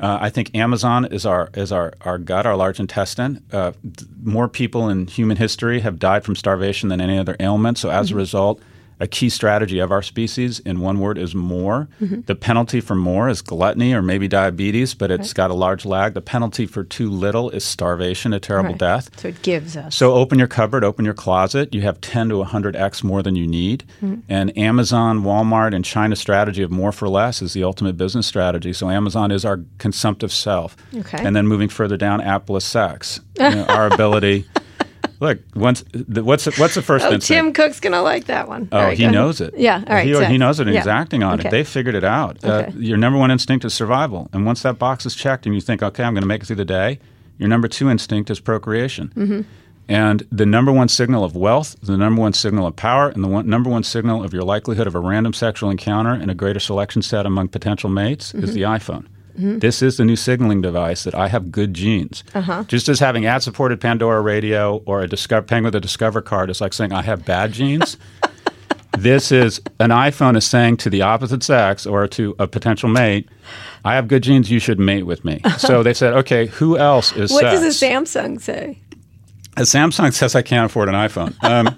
Uh, 0.00 0.18
I 0.20 0.28
think 0.28 0.56
Amazon 0.56 1.04
is 1.04 1.24
our 1.24 1.50
is 1.54 1.70
our, 1.70 1.92
our 2.00 2.18
gut, 2.18 2.46
our 2.46 2.56
large 2.56 2.80
intestine. 2.80 3.40
Uh, 3.52 3.70
th- 3.82 4.10
more 4.24 4.48
people 4.48 4.88
in 4.88 5.06
human 5.06 5.36
history 5.36 5.78
have 5.82 6.00
died 6.00 6.24
from 6.24 6.34
starvation 6.34 6.88
than 6.88 7.00
any 7.00 7.16
other 7.16 7.36
ailment. 7.38 7.78
So 7.78 7.90
as 7.90 8.10
a 8.10 8.16
result, 8.16 8.60
a 8.98 9.06
key 9.06 9.28
strategy 9.28 9.78
of 9.78 9.92
our 9.92 10.02
species, 10.02 10.58
in 10.60 10.80
one 10.80 10.98
word, 11.00 11.18
is 11.18 11.34
more. 11.34 11.88
The 12.00 12.34
penalty 12.34 12.80
for 12.80 12.94
more 12.94 13.28
is 13.28 13.42
gluttony 13.42 13.92
or 13.92 14.00
maybe 14.02 14.26
diabetes, 14.28 14.94
but 14.94 15.10
it's 15.10 15.32
got 15.32 15.50
a 15.50 15.54
large 15.54 15.84
lag. 15.84 16.14
The 16.14 16.20
penalty 16.20 16.64
for 16.66 16.82
too 16.84 17.10
little 17.10 17.50
is 17.50 17.64
starvation, 17.64 18.32
a 18.32 18.40
terrible 18.40 18.70
Right. 18.70 18.78
death. 18.78 19.10
So 19.20 19.28
it 19.28 19.42
gives 19.42 19.76
us. 19.76 19.94
So 19.94 20.14
open 20.14 20.38
your 20.38 20.48
cupboard, 20.48 20.82
open 20.84 21.04
your 21.04 21.14
closet. 21.14 21.74
You 21.74 21.82
have 21.82 22.00
10 22.00 22.30
to 22.30 22.36
100x 22.42 23.04
more 23.04 23.22
than 23.22 23.36
you 23.36 23.46
need. 23.46 23.84
Mm-hmm. 24.02 24.20
And 24.28 24.56
Amazon, 24.56 25.22
Walmart, 25.22 25.74
and 25.74 25.84
China's 25.84 26.18
strategy 26.20 26.62
of 26.62 26.70
more 26.70 26.92
for 26.92 27.08
less 27.08 27.42
is 27.42 27.52
the 27.52 27.64
ultimate 27.64 27.96
business 27.96 28.26
strategy. 28.26 28.72
So 28.72 28.88
Amazon 28.90 29.30
is 29.30 29.44
our 29.44 29.60
consumptive 29.78 30.32
self. 30.32 30.76
Okay. 30.94 31.18
And 31.24 31.36
then 31.36 31.46
moving 31.46 31.68
further 31.68 31.96
down, 31.96 32.20
Apple 32.20 32.56
is 32.56 32.64
sex. 32.64 33.20
You 33.38 33.50
know, 33.50 33.64
our 33.68 33.86
ability. 33.92 34.46
Look, 35.20 35.38
once 35.54 35.82
the, 35.92 36.22
what's 36.22 36.44
the, 36.44 36.52
what's 36.52 36.74
the 36.74 36.82
first 36.82 37.04
oh, 37.06 37.12
instinct? 37.12 37.26
Tim 37.26 37.52
Cook's 37.52 37.80
gonna 37.80 38.02
like 38.02 38.26
that 38.26 38.48
one. 38.48 38.68
Oh, 38.72 38.78
right, 38.78 38.96
he 38.96 39.04
go 39.04 39.08
ahead. 39.08 39.14
knows 39.14 39.40
it. 39.40 39.54
Yeah. 39.56 39.82
All 39.86 39.94
right. 39.94 40.06
He, 40.06 40.24
he 40.26 40.38
knows 40.38 40.60
it 40.60 40.66
and 40.66 40.74
yeah. 40.74 40.80
he's 40.80 40.86
acting 40.86 41.22
on 41.22 41.38
Okay. 41.38 41.48
it. 41.48 41.50
They 41.50 41.64
figured 41.64 41.94
it 41.94 42.04
out. 42.04 42.36
Okay. 42.44 42.68
Uh, 42.70 42.78
your 42.78 42.98
number 42.98 43.18
one 43.18 43.30
instinct 43.30 43.64
is 43.64 43.72
survival. 43.72 44.28
And 44.32 44.44
once 44.44 44.62
that 44.62 44.78
box 44.78 45.06
is 45.06 45.14
checked 45.14 45.46
and 45.46 45.54
you 45.54 45.60
think, 45.60 45.82
okay, 45.82 46.02
I'm 46.04 46.12
going 46.14 46.22
to 46.22 46.28
make 46.28 46.42
it 46.42 46.46
through 46.46 46.56
the 46.56 46.64
day, 46.64 46.98
your 47.38 47.48
number 47.48 47.66
two 47.68 47.88
instinct 47.88 48.30
is 48.30 48.40
procreation. 48.40 49.12
Mm-hmm. 49.16 49.40
And 49.88 50.26
the 50.32 50.44
number 50.46 50.72
one 50.72 50.88
signal 50.88 51.22
of 51.22 51.36
wealth, 51.36 51.76
the 51.80 51.96
number 51.96 52.20
one 52.20 52.32
signal 52.32 52.66
of 52.66 52.74
power, 52.74 53.08
and 53.08 53.22
the 53.22 53.28
one, 53.28 53.46
number 53.48 53.70
one 53.70 53.84
signal 53.84 54.24
of 54.24 54.32
your 54.34 54.42
likelihood 54.42 54.86
of 54.88 54.94
a 54.96 54.98
random 55.00 55.32
sexual 55.32 55.70
encounter 55.70 56.12
and 56.12 56.28
a 56.30 56.34
greater 56.34 56.58
selection 56.58 57.02
set 57.02 57.24
among 57.24 57.48
potential 57.48 57.88
mates 57.88 58.32
Mm-hmm. 58.32 58.44
is 58.44 58.52
the 58.54 58.62
iPhone. 58.62 59.06
This 59.36 59.82
is 59.82 59.96
the 59.96 60.04
new 60.04 60.16
signaling 60.16 60.60
device 60.62 61.04
that 61.04 61.14
I 61.14 61.28
have 61.28 61.52
good 61.52 61.74
genes. 61.74 62.24
Uh-huh. 62.34 62.64
Just 62.64 62.88
as 62.88 62.98
having 63.00 63.26
ad 63.26 63.42
supported 63.42 63.80
Pandora 63.80 64.20
radio 64.20 64.82
or 64.86 65.00
a 65.02 65.08
Discover, 65.08 65.46
paying 65.46 65.64
with 65.64 65.74
a 65.74 65.80
Discover 65.80 66.22
card 66.22 66.50
is 66.50 66.60
like 66.60 66.72
saying 66.72 66.92
I 66.92 67.02
have 67.02 67.24
bad 67.24 67.52
genes. 67.52 67.96
this 68.98 69.30
is 69.30 69.60
an 69.78 69.90
iPhone 69.90 70.36
is 70.36 70.46
saying 70.46 70.78
to 70.78 70.90
the 70.90 71.02
opposite 71.02 71.42
sex 71.42 71.86
or 71.86 72.06
to 72.08 72.34
a 72.38 72.46
potential 72.46 72.88
mate, 72.88 73.28
I 73.84 73.94
have 73.94 74.08
good 74.08 74.22
genes, 74.22 74.50
you 74.50 74.58
should 74.58 74.80
mate 74.80 75.04
with 75.04 75.24
me. 75.24 75.40
So 75.58 75.82
they 75.82 75.94
said, 75.94 76.14
okay, 76.14 76.46
who 76.46 76.76
else 76.78 77.12
is 77.14 77.30
What 77.30 77.42
sex? 77.42 77.60
does 77.60 77.82
a 77.82 77.86
Samsung 77.86 78.40
say? 78.40 78.78
A 79.58 79.62
Samsung 79.62 80.12
says 80.12 80.34
I 80.34 80.42
can't 80.42 80.66
afford 80.66 80.88
an 80.88 80.94
iPhone. 80.94 81.34
Um, 81.44 81.76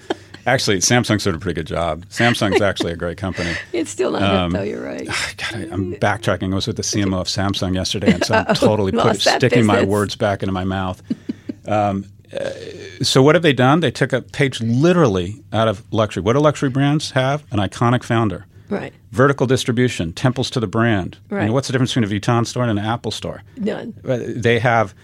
actually, 0.48 0.78
Samsung's 0.78 1.24
did 1.24 1.34
a 1.34 1.38
pretty 1.38 1.54
good 1.54 1.66
job. 1.66 2.04
Samsung's 2.06 2.60
actually 2.60 2.92
a 2.92 2.96
great 2.96 3.18
company. 3.18 3.52
It's 3.72 3.90
still 3.90 4.10
not 4.12 4.22
Um, 4.22 4.52
though. 4.52 4.62
You're 4.62 4.82
right. 4.82 5.06
God, 5.36 5.54
I, 5.54 5.68
I'm 5.70 5.94
backtracking. 5.96 6.52
I 6.52 6.54
was 6.54 6.66
with 6.66 6.76
the 6.76 6.82
CMO 6.82 7.20
of 7.20 7.26
Samsung 7.28 7.74
yesterday, 7.74 8.12
and 8.12 8.24
so 8.28 8.34
I'm 8.34 8.54
totally 8.54 8.92
put, 8.92 9.20
sticking 9.20 9.66
my 9.66 9.82
words 9.84 10.16
back 10.16 10.42
into 10.42 10.52
my 10.52 10.64
mouth. 10.64 11.02
Um, 11.66 12.04
uh, 12.32 12.50
So 13.02 13.22
what 13.22 13.34
have 13.36 13.42
they 13.42 13.52
done? 13.52 13.80
They 13.80 13.90
took 13.90 14.12
a 14.12 14.22
page 14.22 14.60
literally 14.60 15.42
out 15.52 15.68
of 15.68 15.82
luxury. 15.92 16.22
What 16.22 16.32
do 16.34 16.40
luxury 16.40 16.68
brands 16.70 17.12
have? 17.12 17.44
An 17.52 17.58
iconic 17.58 18.02
founder. 18.02 18.46
Right. 18.68 18.92
Vertical 19.12 19.46
distribution, 19.46 20.12
temples 20.12 20.50
to 20.50 20.60
the 20.60 20.66
brand. 20.66 21.16
You 21.30 21.36
know, 21.36 21.42
Right. 21.42 21.50
what's 21.52 21.68
the 21.68 21.72
difference 21.72 21.94
between 21.94 22.04
a 22.04 22.20
Vuitton 22.20 22.46
store 22.46 22.64
and 22.64 22.78
an 22.78 22.84
Apple 22.84 23.10
store? 23.12 23.42
None. 23.56 23.94
They 24.04 24.58
have 24.58 24.94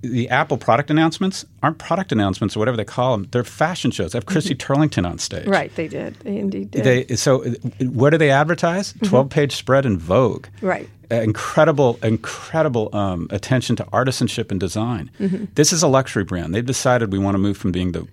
the 0.00 0.28
Apple 0.28 0.56
product 0.56 0.90
announcements 0.90 1.44
aren't 1.62 1.78
product 1.78 2.12
announcements 2.12 2.56
or 2.56 2.58
whatever 2.58 2.76
they 2.76 2.84
call 2.84 3.16
them. 3.16 3.28
They're 3.30 3.44
fashion 3.44 3.90
shows. 3.90 4.12
They 4.12 4.16
have 4.16 4.26
Christy 4.26 4.54
Turlington 4.54 5.08
on 5.08 5.18
stage. 5.18 5.42
Mm-hmm. 5.42 5.50
Right. 5.50 5.74
They 5.74 5.88
did. 5.88 6.14
They 6.16 6.36
indeed 6.36 6.70
did. 6.70 6.84
They 6.84 7.16
so 7.16 7.44
what 7.80 8.10
do 8.10 8.18
they 8.18 8.30
advertise? 8.30 8.94
12 9.04 9.28
page 9.28 9.54
spread 9.56 9.84
in 9.86 9.98
Vogue. 9.98 10.46
Right. 10.62 10.88
Uh, 11.10 11.16
incredible, 11.16 11.98
incredible 12.02 12.94
um, 12.94 13.26
attention 13.30 13.76
to 13.76 13.84
artisanship 13.86 14.50
and 14.50 14.60
design. 14.60 15.10
This 15.54 15.72
is 15.72 15.82
a 15.82 15.88
luxury 15.88 16.24
brand. 16.24 16.54
They've 16.54 16.64
decided 16.64 17.12
we 17.12 17.18
want 17.18 17.34
to 17.34 17.38
move 17.38 17.56
from 17.56 17.72
being 17.72 17.92
the 17.92 18.06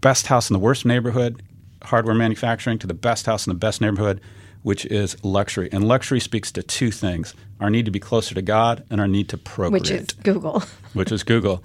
best 0.00 0.26
house 0.26 0.50
in 0.50 0.54
the 0.54 0.58
worst 0.58 0.84
neighborhood, 0.84 1.42
hardware 1.82 2.14
manufacturing, 2.14 2.78
to 2.80 2.86
the 2.86 2.94
best 2.94 3.26
house 3.26 3.46
in 3.46 3.52
the 3.52 3.58
best 3.58 3.80
neighborhood, 3.80 4.20
which 4.68 4.84
is 4.84 5.16
luxury. 5.24 5.70
And 5.72 5.88
luxury 5.88 6.20
speaks 6.20 6.52
to 6.52 6.62
two 6.62 6.90
things: 6.90 7.34
our 7.58 7.70
need 7.70 7.86
to 7.86 7.90
be 7.90 7.98
closer 7.98 8.34
to 8.34 8.42
God 8.42 8.84
and 8.90 9.00
our 9.00 9.08
need 9.08 9.30
to 9.30 9.38
procreate, 9.38 9.72
which 9.72 9.90
is 9.90 10.06
Google. 10.22 10.62
which 10.92 11.10
is 11.10 11.22
Google. 11.22 11.64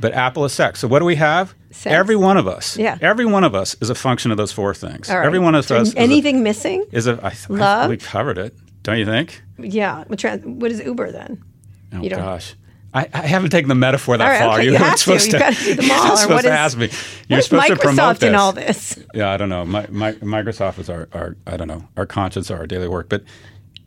But 0.00 0.14
Apple 0.14 0.44
is 0.46 0.52
sex. 0.52 0.80
So 0.80 0.88
what 0.88 0.98
do 0.98 1.04
we 1.04 1.14
have? 1.16 1.54
Sex. 1.70 1.94
Every 1.94 2.16
one 2.16 2.36
of 2.38 2.48
us. 2.48 2.76
Yeah. 2.76 2.98
Every 3.00 3.26
one 3.26 3.44
of 3.44 3.54
us 3.54 3.76
is 3.80 3.88
a 3.90 3.94
function 3.94 4.30
of 4.32 4.36
those 4.36 4.50
four 4.50 4.74
things. 4.74 5.08
All 5.10 5.18
right. 5.18 5.26
Every 5.26 5.38
one 5.38 5.54
of 5.54 5.64
So 5.66 5.76
us. 5.76 5.88
is 5.88 5.94
a- 5.94 5.98
anything 5.98 6.42
missing? 6.42 6.84
is 6.90 7.06
a, 7.06 7.20
I, 7.22 7.28
I, 7.28 7.52
Love? 7.52 7.90
we 7.90 7.96
covered 7.98 8.38
it, 8.38 8.54
don't 8.82 8.98
you 8.98 9.04
think? 9.04 9.42
Yeah. 9.58 10.04
What 10.08 10.72
is 10.72 10.80
Uber 10.80 11.12
then? 11.12 11.44
Oh 11.92 12.02
You 12.02 12.10
don't- 12.10 12.18
gosh, 12.20 12.54
I, 12.92 13.08
I 13.14 13.18
haven't 13.26 13.50
taken 13.50 13.68
the 13.68 13.74
metaphor 13.76 14.16
that 14.18 14.26
right, 14.28 14.38
far. 14.40 14.54
okay, 14.56 14.64
you 14.64 14.72
you 14.72 14.76
have 14.78 14.92
to. 14.94 14.98
supposed 14.98 15.26
You 15.26 15.32
to. 15.32 15.38
gotta 15.38 15.56
do 15.64 15.74
them 15.76 15.84
you're 15.86 16.16
supposed 16.16 16.28
what 16.30 16.42
to 16.42 16.48
is- 16.48 16.52
ask 16.52 16.76
me. 16.78 16.90
You're 17.28 17.40
supposed 17.42 17.66
to 17.68 17.76
promote 17.76 18.16
Microsoft 18.16 18.18
this. 18.20 18.28
in 18.28 18.34
all 18.34 18.52
this? 18.52 19.04
Yeah, 19.14 19.30
I 19.30 19.36
don't 19.36 19.48
know. 19.48 19.64
My, 19.64 19.86
my, 19.90 20.12
Microsoft 20.14 20.78
is 20.80 20.90
our, 20.90 21.08
our, 21.12 21.36
I 21.46 21.56
don't 21.56 21.68
know, 21.68 21.86
our 21.96 22.06
conscience 22.06 22.50
our 22.50 22.66
daily 22.66 22.88
work. 22.88 23.08
But 23.08 23.22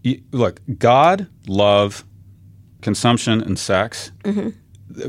you, 0.04 0.22
look, 0.32 0.62
God, 0.80 1.28
love, 1.47 2.06
consumption, 2.82 3.41
and 3.41 3.58
sex. 3.60 4.12
The, 4.24 4.54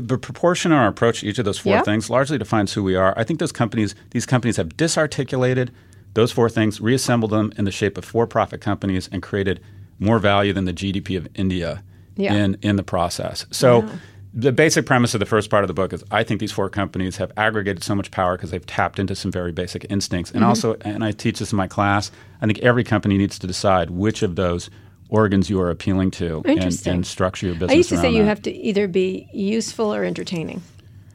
the 0.01 0.17
proportion 0.17 0.71
of 0.71 0.79
our 0.79 0.87
approach 0.87 1.19
to 1.21 1.27
each 1.27 1.37
of 1.39 1.45
those 1.45 1.59
four 1.59 1.73
Mm-hmm. 1.73 1.79
Yeah. 1.79 1.83
things 1.83 2.09
largely 2.09 2.37
defines 2.37 2.73
who 2.73 2.83
we 2.83 2.95
are. 2.95 3.13
I 3.17 3.23
think 3.23 3.39
those 3.39 3.51
companies, 3.51 3.93
these 4.11 4.25
companies, 4.25 4.57
have 4.57 4.75
disarticulated 4.77 5.71
those 6.15 6.31
four 6.31 6.49
things, 6.49 6.81
reassembled 6.81 7.31
them 7.31 7.51
in 7.57 7.65
the 7.65 7.71
shape 7.71 7.97
of 7.97 8.03
for-profit 8.05 8.61
companies, 8.61 9.09
and 9.11 9.21
created 9.21 9.61
more 9.99 10.17
value 10.19 10.53
than 10.53 10.65
the 10.65 10.73
GDP 10.73 11.17
of 11.17 11.27
India 11.35 11.83
Yeah. 12.15 12.33
in 12.33 12.57
in 12.61 12.75
the 12.75 12.83
process. 12.83 13.45
So. 13.51 13.87
The 14.37 14.51
basic 14.51 14.85
premise 14.85 15.13
of 15.13 15.21
the 15.21 15.25
first 15.25 15.49
part 15.49 15.63
of 15.63 15.69
the 15.69 15.73
book 15.73 15.93
is 15.93 16.03
I 16.11 16.21
think 16.23 16.41
these 16.41 16.51
four 16.51 16.69
companies 16.69 17.15
have 17.15 17.31
aggregated 17.37 17.85
so 17.85 17.95
much 17.95 18.11
power 18.11 18.35
because 18.35 18.51
they've 18.51 18.65
tapped 18.65 18.99
into 18.99 19.15
some 19.15 19.31
very 19.31 19.53
basic 19.53 19.85
instincts. 19.89 20.31
Mm-hmm. 20.31 20.39
And 20.39 20.45
also, 20.45 20.75
and 20.81 21.05
I 21.05 21.13
teach 21.13 21.39
this 21.39 21.53
in 21.53 21.55
my 21.55 21.67
class, 21.67 22.11
I 22.41 22.45
think 22.45 22.59
every 22.59 22.83
company 22.83 23.17
needs 23.17 23.39
to 23.39 23.47
decide 23.47 23.91
which 23.91 24.23
of 24.23 24.35
those 24.35 24.69
organs 25.07 25.49
you 25.49 25.61
are 25.61 25.69
appealing 25.69 26.11
to 26.11 26.41
and, 26.43 26.87
and 26.87 27.07
structure 27.07 27.45
your 27.45 27.55
business 27.55 27.71
I 27.71 27.75
used 27.75 27.89
to 27.89 27.95
say 27.95 28.07
around 28.07 28.13
you 28.13 28.23
that. 28.23 28.27
have 28.27 28.41
to 28.41 28.51
either 28.51 28.89
be 28.89 29.29
useful 29.31 29.93
or 29.93 30.03
entertaining. 30.03 30.61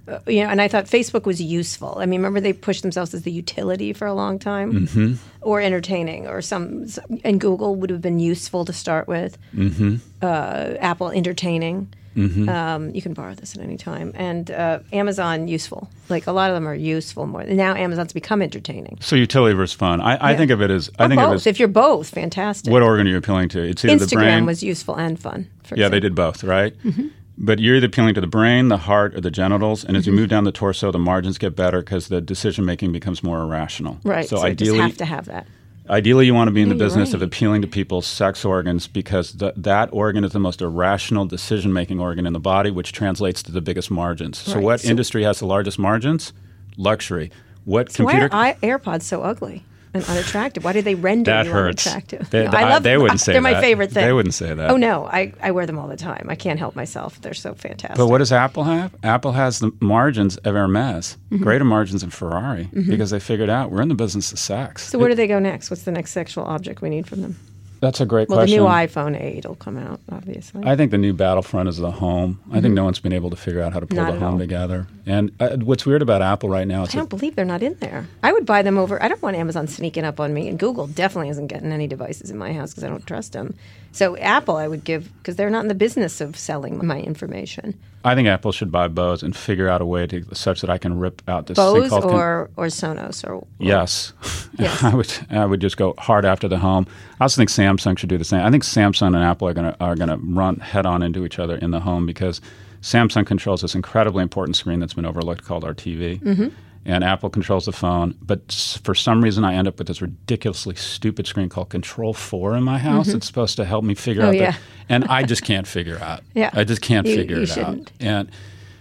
Uh, 0.09 0.19
you 0.27 0.43
know, 0.43 0.51
and 0.51 0.61
I 0.61 0.69
thought 0.69 0.87
Facebook 0.87 1.25
was 1.25 1.41
useful. 1.41 1.97
I 1.99 2.07
mean, 2.07 2.21
remember 2.21 2.41
they 2.41 2.53
pushed 2.53 2.83
themselves 2.83 3.15
as 3.15 3.23
the 3.23 3.31
utility 3.33 3.93
for 3.93 4.07
a 4.07 4.15
long 4.15 4.39
time, 4.39 4.87
mm-hmm. 4.87 5.15
or 5.41 5.61
entertaining, 5.61 6.27
or 6.27 6.43
some. 6.43 6.87
And 7.25 7.41
Google 7.41 7.77
would 7.77 7.91
have 7.91 8.01
been 8.03 8.19
useful 8.19 8.65
to 8.65 8.73
start 8.73 9.07
with. 9.09 9.39
Mm-hmm. 9.55 9.97
Uh, 10.23 10.75
Apple 10.81 11.11
entertaining. 11.11 11.93
Mm-hmm. 12.17 12.49
Um, 12.49 12.91
you 12.93 13.01
can 13.01 13.15
borrow 13.15 13.35
this 13.35 13.55
at 13.57 13.63
any 13.63 13.77
time, 13.77 14.11
and 14.17 14.51
uh, 14.51 14.81
Amazon 14.93 15.47
useful. 15.47 15.89
Like 16.09 16.27
a 16.27 16.33
lot 16.33 16.51
of 16.51 16.57
them 16.57 16.67
are 16.67 16.75
useful 16.75 17.25
more. 17.27 17.45
Now 17.45 17.75
Amazon's 17.77 18.13
become 18.13 18.43
entertaining. 18.43 18.99
So 19.01 19.15
utility 19.15 19.55
versus 19.55 19.77
fun. 19.77 20.01
I, 20.01 20.17
I 20.17 20.31
Yeah. 20.33 20.37
think 20.39 20.51
of 20.51 20.61
it 20.61 20.73
as 20.73 20.91
I 20.99 21.05
Or 21.05 21.09
think 21.09 21.21
of 21.21 21.27
it 21.27 21.31
both. 21.31 21.35
as 21.37 21.47
If 21.47 21.61
you're 21.61 21.69
both, 21.69 22.09
fantastic. 22.11 22.73
what 22.73 22.83
organ 22.83 23.07
are 23.07 23.11
you 23.11 23.17
appealing 23.17 23.49
to? 23.51 23.63
It's 23.63 23.85
either 23.85 23.97
the 23.97 24.05
Instagram 24.07 24.19
brain. 24.19 24.47
was 24.47 24.61
useful 24.61 24.97
and 24.97 25.21
fun. 25.21 25.47
For 25.63 25.77
yeah, 25.77 25.89
they 25.89 26.01
did 26.01 26.17
both, 26.17 26.43
right? 26.43 26.75
Mm-hmm. 26.83 27.09
But 27.43 27.59
you're 27.59 27.77
either 27.77 27.87
appealing 27.87 28.15
to 28.15 28.21
the 28.21 28.27
brain, 28.27 28.69
the 28.69 28.77
heart, 28.77 29.15
or 29.15 29.21
the 29.23 29.31
genitals. 29.31 29.83
And 29.83 29.97
as 29.97 30.07
you 30.07 30.13
mm-hmm. 30.13 30.21
move 30.21 30.29
down 30.29 30.45
the 30.45 30.53
torso, 30.53 30.93
the 30.93 30.99
margins 30.99 31.39
get 31.39 31.57
better 31.57 31.81
because 31.81 32.09
the 32.09 32.21
decision 32.21 32.67
making 32.67 32.93
becomes 32.93 33.23
more 33.23 33.41
irrational. 33.41 33.99
Right. 34.05 34.29
So, 34.29 34.37
So, 34.37 34.43
you 34.43 34.51
ideally, 34.51 34.79
just 34.79 34.89
have 34.91 34.97
to 34.99 35.05
have 35.07 35.25
that. 35.27 35.47
Ideally, 35.89 36.27
you 36.27 36.35
want 36.35 36.49
to 36.49 36.53
be 36.53 36.61
in 36.61 36.69
the 36.69 36.77
you're 36.77 36.85
business 36.85 37.15
of 37.15 37.23
appealing 37.23 37.63
to 37.63 37.67
people's 37.67 38.07
sex 38.07 38.45
organs 38.45 38.87
because 38.87 39.33
th- 39.33 39.55
that 39.57 39.89
organ 39.91 40.23
is 40.23 40.33
the 40.33 40.39
most 40.39 40.61
irrational 40.61 41.25
decision 41.25 41.73
making 41.73 41.99
organ 41.99 42.27
in 42.27 42.35
the 42.35 42.39
body, 42.39 42.71
which 42.71 42.93
translates 42.93 43.43
to 43.45 43.51
the 43.51 43.61
biggest 43.63 43.91
margins. 43.91 44.39
So, 44.39 44.57
Right. 44.57 44.63
what 44.63 44.81
So- 44.83 44.91
industry 44.91 45.25
has 45.25 45.41
the 45.41 45.47
largest 45.47 45.79
margins? 45.79 46.33
Luxury. 46.77 47.33
What 47.65 47.91
So 47.91 48.05
computer? 48.05 48.29
why 48.29 48.51
are 48.51 48.57
I- 48.63 48.67
AirPods 48.67 49.03
so 49.03 49.23
ugly 49.23 49.65
and 49.95 50.05
unattractive? 50.05 50.65
Why 50.65 50.73
do 50.73 50.83
they 50.83 50.95
render 50.95 51.31
that 51.31 51.47
you 51.47 51.53
hurts. 51.53 51.87
unattractive? 51.87 52.31
They, 52.31 52.45
No, 52.45 52.51
I 52.51 52.69
love 52.71 52.83
they 52.83 52.93
them. 52.93 53.03
wouldn't 53.03 53.21
say 53.21 53.33
They're 53.33 53.41
my 53.43 53.61
favorite 53.61 53.91
thing. 53.93 54.05
They 54.05 54.13
wouldn't 54.13 54.35
say 54.35 54.55
that. 54.55 54.71
Oh 54.71 54.77
no, 54.77 55.07
I, 55.07 55.33
I 55.43 55.51
wear 55.51 55.67
them 55.67 55.79
all 55.79 55.89
the 55.89 55.97
time. 55.97 56.27
I 56.29 56.35
can't 56.35 56.59
help 56.59 56.77
myself. 56.77 57.21
They're 57.21 57.35
so 57.35 57.55
fantastic. 57.55 57.97
But 57.97 58.07
what 58.09 58.19
does 58.19 58.33
Apple 58.33 58.65
have? 58.65 58.95
Apple 59.03 59.33
has 59.33 59.59
the 59.59 59.73
margins 59.81 60.37
of 60.39 60.55
Hermes, 60.55 61.17
Mm-hmm. 61.31 61.45
greater 61.45 61.65
margins 61.65 62.01
than 62.01 62.11
Ferrari, 62.11 62.69
because 62.73 63.11
they 63.11 63.21
figured 63.21 63.49
out 63.51 63.71
we're 63.71 63.83
in 63.83 63.89
the 63.89 63.95
business 63.95 64.33
of 64.33 64.39
sex. 64.41 64.89
so 64.89 64.99
where 64.99 65.09
do 65.09 65.15
they 65.15 65.27
go 65.29 65.39
next? 65.39 65.71
What's 65.71 65.83
the 65.85 65.93
next 65.93 66.11
sexual 66.11 66.45
object 66.45 66.83
we 66.83 66.89
need 66.91 67.07
from 67.07 67.23
them? 67.23 67.37
That's 67.81 68.01
a 68.01 68.07
great 68.07 68.29
Well, 68.29 68.39
question. 68.39 68.59
the 68.59 68.65
new 68.65 68.71
iPhone 68.71 69.19
8 69.21 69.47
will 69.47 69.55
come 69.55 69.79
out, 69.79 70.01
obviously. 70.13 70.63
I 70.67 70.77
think 70.77 70.91
the 70.91 70.99
new 70.99 71.15
battlefront 71.15 71.69
is 71.69 71.79
the 71.79 71.91
home. 71.91 72.39
I 72.53 72.61
think 72.61 72.75
no 72.75 72.85
one's 72.85 73.01
been 73.01 73.13
able 73.15 73.31
to 73.31 73.37
figure 73.37 73.63
out 73.63 73.73
how 73.73 73.81
to 73.81 73.87
pull 73.87 73.97
Mm-hmm. 73.99 74.07
Not 74.07 74.13
the 74.15 74.21
home 74.21 74.35
all. 74.35 74.39
together. 74.39 74.87
And 75.07 75.33
uh, 75.41 75.57
what's 75.57 75.87
weird 75.87 76.03
about 76.03 76.21
Apple 76.21 76.51
right 76.51 76.69
now 76.69 76.83
is 76.83 76.95
I 76.95 76.99
don't 76.99 77.09
believe 77.09 77.37
they're 77.37 77.45
not 77.47 77.63
in 77.63 77.77
there. 77.81 78.07
I 78.23 78.33
would 78.33 78.45
buy 78.45 78.61
them 78.63 78.77
over. 78.77 79.03
I 79.03 79.09
don't 79.09 79.23
want 79.23 79.37
Amazon 79.37 79.67
sneaking 79.67 80.05
up 80.05 80.21
on 80.21 80.35
me, 80.35 80.47
and 80.49 80.59
Google 80.59 80.87
definitely 80.89 81.31
isn't 81.31 81.47
getting 81.47 81.73
any 81.73 81.87
devices 81.87 82.31
in 82.31 82.37
my 82.37 82.53
house 82.53 82.71
because 82.73 82.85
I 82.85 82.89
don't 82.89 83.07
trust 83.07 83.33
them. 83.33 83.55
So 83.93 84.17
Apple, 84.19 84.57
I 84.57 84.69
would 84.69 84.85
give 84.85 85.11
because 85.19 85.37
they're 85.37 85.51
not 85.51 85.63
in 85.63 85.69
the 85.69 85.75
business 85.75 86.21
of 86.21 86.37
selling 86.37 86.85
my 86.87 87.01
information. 87.01 87.79
I 88.03 88.15
think 88.15 88.29
Apple 88.29 88.53
should 88.53 88.73
buy 88.73 88.89
Bose 88.89 89.23
and 89.23 89.37
figure 89.37 89.69
out 89.69 89.83
a 89.83 89.85
way 89.87 90.07
to 90.07 90.25
such 90.35 90.63
that 90.63 90.71
I 90.71 90.79
can 90.79 90.99
rip 90.99 91.21
out 91.29 91.47
this 91.49 91.57
Bose 91.57 91.91
called 91.91 92.05
con- 92.05 92.15
or 92.15 92.51
or 92.57 92.67
Sonos 92.67 93.29
or 93.29 93.47
Yes, 93.59 94.13
Yes. 94.59 94.83
I 94.83 94.95
would. 94.95 95.13
I 95.31 95.45
would 95.45 95.61
just 95.61 95.77
go 95.77 95.95
hard 95.99 96.25
after 96.25 96.49
the 96.49 96.59
home. 96.59 96.87
I 97.21 97.25
also 97.25 97.37
think 97.41 97.51
Samsung 97.51 97.99
should 97.99 98.09
do 98.09 98.17
the 98.17 98.25
same. 98.25 98.41
I 98.41 98.51
think 98.51 98.63
Samsung 98.63 99.09
and 99.09 99.17
Apple 99.25 99.49
are 99.49 99.55
going 99.55 99.73
to 99.73 99.77
are 99.81 99.97
going 99.97 100.09
to 100.09 100.17
run 100.17 100.57
head 100.57 100.87
on 100.87 101.03
into 101.03 101.25
each 101.27 101.39
other 101.39 101.57
in 101.57 101.73
the 101.73 101.81
home 101.81 102.07
because 102.07 102.41
Samsung 102.81 103.27
controls 103.27 103.61
this 103.61 103.75
incredibly 103.75 104.23
important 104.23 104.57
screen 104.57 104.81
that's 104.81 104.95
been 104.95 105.05
overlooked 105.05 105.45
called 105.45 105.65
our 105.65 105.75
TV, 105.75 106.21
Mm-hmm. 106.21 106.49
And 106.87 107.05
Apple 107.05 107.29
controls 107.29 107.67
the 107.67 107.73
phone. 107.73 108.17
But 108.23 108.51
for 108.83 108.95
some 108.95 109.23
reason, 109.23 109.45
I 109.45 109.55
end 109.55 109.69
up 109.69 109.77
with 109.79 109.87
this 109.87 110.01
ridiculously 110.01 110.75
stupid 110.77 111.27
screen 111.27 111.49
called 111.51 111.69
Control4 111.69 112.57
in 112.57 112.63
my 112.63 112.79
house. 112.79 113.09
Mm-hmm. 113.09 113.19
It's 113.19 113.27
supposed 113.27 113.57
to 113.57 113.67
help 113.67 113.85
me 113.85 113.95
figure 113.95 114.23
Oh, 114.23 114.29
out, 114.29 114.35
yeah. 114.35 114.53
the, 114.53 114.59
and 114.89 115.05
I 115.05 115.23
just 115.33 115.45
can't 115.45 115.67
figure 115.67 115.99
out. 115.99 116.23
Yeah. 116.35 116.51
I 116.55 116.65
just 116.65 116.81
can't 116.81 117.07
You- 117.07 117.17
figure 117.17 117.37
you 117.37 117.43
it 117.43 117.49
shouldn't. 117.51 117.89
out. 117.89 117.93
And 118.01 118.31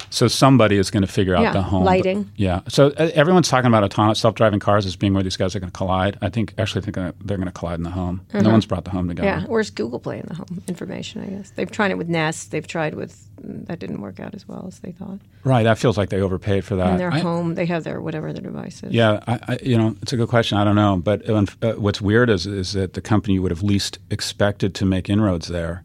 so 0.10 0.28
somebody 0.28 0.78
is 0.78 0.89
going 0.91 1.01
to 1.01 1.07
figure 1.12 1.36
out 1.36 1.43
Yeah, 1.43 1.53
the 1.53 1.62
home. 1.62 1.84
lighting. 1.84 2.32
Yeah. 2.36 2.62
So 2.68 2.88
uh, 2.97 3.12
everyone's 3.14 3.47
talking 3.49 3.68
about 3.68 3.84
autonomous 3.84 4.20
self-driving 4.20 4.60
cars 4.60 4.86
as 4.86 4.95
being 4.95 5.14
where 5.14 5.24
these 5.24 5.38
guys 5.38 5.55
are 5.55 5.60
going 5.60 5.72
to 5.72 5.78
collide. 5.78 6.18
I 6.22 6.30
think 6.30 6.53
actually 6.57 6.82
I 6.82 6.86
think 6.86 6.97
uh, 6.97 7.12
they're 7.24 7.38
going 7.38 7.47
to 7.47 7.51
collide 7.53 7.78
in 7.80 7.84
the 7.84 7.89
home. 7.91 8.22
No 8.34 8.49
one's 8.49 8.66
brought 8.66 8.86
the 8.86 8.91
home 8.91 9.07
together. 9.07 9.28
Mm-hmm. 9.28 9.41
Yeah, 9.41 9.47
where's 9.47 9.70
Google 9.70 9.99
Play 9.99 10.20
in 10.20 10.26
the 10.28 10.36
home 10.36 10.64
information? 10.68 11.22
I 11.24 11.28
guess 11.28 11.51
they've 11.51 11.70
tried 11.72 11.91
it 11.91 11.97
with 11.97 12.10
Nest. 12.10 12.51
They've 12.51 12.66
tried 12.66 12.95
with 12.95 13.28
mm, 13.41 13.66
that 13.68 13.80
didn't 13.80 14.01
work 14.01 14.20
out 14.20 14.34
as 14.34 14.47
well 14.47 14.66
as 14.68 14.80
they 14.80 14.91
thought. 14.91 15.20
Right. 15.43 15.64
That 15.64 15.78
feels 15.78 15.97
like 15.97 16.10
they 16.10 16.22
overpaid 16.22 16.66
for 16.66 16.76
that. 16.76 16.91
In 16.91 16.97
their 16.97 17.12
I- 17.14 17.20
home, 17.20 17.55
they 17.55 17.66
have 17.68 17.84
their 17.84 18.01
whatever 18.01 18.34
their 18.34 18.41
device 18.43 18.84
is. 18.84 18.91
Yeah, 18.93 19.24
I, 19.28 19.39
I, 19.47 19.60
you 19.64 19.78
know, 19.78 19.95
it's 20.01 20.12
a 20.14 20.18
good 20.18 20.30
question. 20.30 20.57
I 20.57 20.64
don't 20.64 20.76
know, 20.76 20.97
but 20.97 21.28
uh, 21.30 21.45
uh, 21.62 21.74
what's 21.74 22.01
weird 22.01 22.30
is 22.30 22.45
is 22.45 22.74
that 22.74 22.93
the 22.93 23.01
company 23.01 23.36
you 23.36 23.41
would 23.41 23.51
have 23.51 23.64
least 23.64 23.99
expected 24.10 24.74
to 24.76 24.86
make 24.86 25.10
inroads 25.10 25.47
there, 25.47 25.84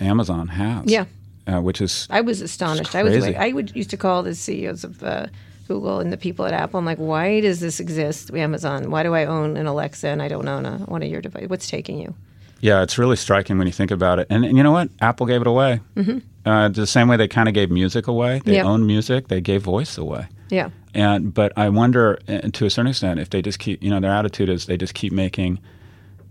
Amazon 0.00 0.48
has. 0.48 0.86
Yeah. 0.86 1.06
Uh, 1.46 1.60
which 1.60 1.80
is 1.80 2.06
I 2.10 2.20
was 2.20 2.40
astonished. 2.40 2.94
I 2.94 3.02
was. 3.02 3.24
I 3.24 3.52
would 3.52 3.74
used 3.74 3.90
to 3.90 3.96
call 3.96 4.22
the 4.22 4.34
CEOs 4.34 4.84
of 4.84 5.02
uh, 5.02 5.26
Google 5.68 6.00
and 6.00 6.12
the 6.12 6.16
people 6.16 6.44
at 6.46 6.52
Apple. 6.52 6.78
I'm 6.78 6.84
like, 6.84 6.98
why 6.98 7.40
does 7.40 7.60
this 7.60 7.80
exist? 7.80 8.32
Amazon. 8.34 8.90
Why 8.90 9.02
do 9.02 9.14
I 9.14 9.24
own 9.24 9.56
an 9.56 9.66
Alexa 9.66 10.08
and 10.08 10.22
I 10.22 10.28
don't 10.28 10.46
own 10.48 10.66
a, 10.66 10.78
one 10.78 11.02
of 11.02 11.08
your 11.08 11.20
devices? 11.20 11.48
What's 11.48 11.68
taking 11.68 11.98
you? 11.98 12.14
yeah, 12.60 12.80
it's 12.82 12.96
really 12.96 13.16
striking 13.16 13.58
when 13.58 13.66
you 13.66 13.72
think 13.72 13.90
about 13.90 14.20
it. 14.20 14.26
And, 14.30 14.44
and 14.44 14.56
you 14.56 14.62
know 14.62 14.70
what? 14.70 14.88
Apple 15.00 15.26
gave 15.26 15.40
it 15.40 15.48
away. 15.48 15.80
Mm-hmm. 15.96 16.18
Uh, 16.48 16.68
the 16.68 16.86
same 16.86 17.08
way 17.08 17.16
they 17.16 17.26
kind 17.26 17.48
of 17.48 17.54
gave 17.54 17.72
music 17.72 18.06
away. 18.06 18.40
They 18.44 18.54
Yeah. 18.54 18.62
own 18.62 18.86
music. 18.86 19.26
They 19.26 19.40
gave 19.40 19.62
voice 19.62 19.98
away. 19.98 20.28
Yeah. 20.48 20.70
And 20.94 21.34
but 21.34 21.52
I 21.56 21.68
wonder, 21.70 22.20
uh, 22.28 22.38
to 22.52 22.66
a 22.66 22.70
certain 22.70 22.90
extent, 22.90 23.18
if 23.18 23.30
they 23.30 23.42
just 23.42 23.58
keep, 23.58 23.82
you 23.82 23.90
know, 23.90 23.98
their 23.98 24.12
attitude 24.12 24.48
is 24.48 24.66
they 24.66 24.76
just 24.76 24.94
keep 24.94 25.12
making 25.12 25.58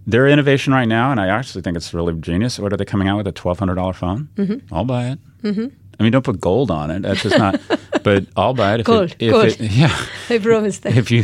their 0.08 0.28
innovation 0.28 0.74
right 0.74 0.88
now, 0.88 1.12
and 1.12 1.20
I 1.20 1.28
actually 1.28 1.62
think 1.62 1.78
it's 1.78 1.94
really 1.94 2.14
genius. 2.16 2.60
What 2.60 2.74
are 2.74 2.78
they 2.78 2.86
coming 2.86 3.08
out 3.08 3.18
with? 3.18 3.28
A 3.28 3.32
twelve 3.32 3.60
hundred 3.60 3.76
dollar 3.76 3.94
phone? 3.94 4.30
Mm-hmm. 4.36 4.74
I'll 4.74 4.86
buy 4.86 5.08
it. 5.10 5.20
Mm-hmm. 5.44 5.68
I 6.00 6.04
mean, 6.04 6.12
don't 6.12 6.26
put 6.26 6.40
gold 6.42 6.72
on 6.72 6.90
it. 6.90 7.02
That's 7.04 7.22
just 7.22 7.38
not. 7.38 7.60
but 8.04 8.26
I'll 8.36 8.54
buy 8.56 8.74
it 8.76 8.80
if 8.80 8.86
Gold, 8.88 9.12
it, 9.12 9.16
if 9.20 9.32
gold. 9.32 9.46
it, 9.46 9.60
yeah. 9.72 10.06
I 10.30 10.40
promise 10.40 10.80
that. 10.80 10.98
If 10.98 11.12
you 11.12 11.24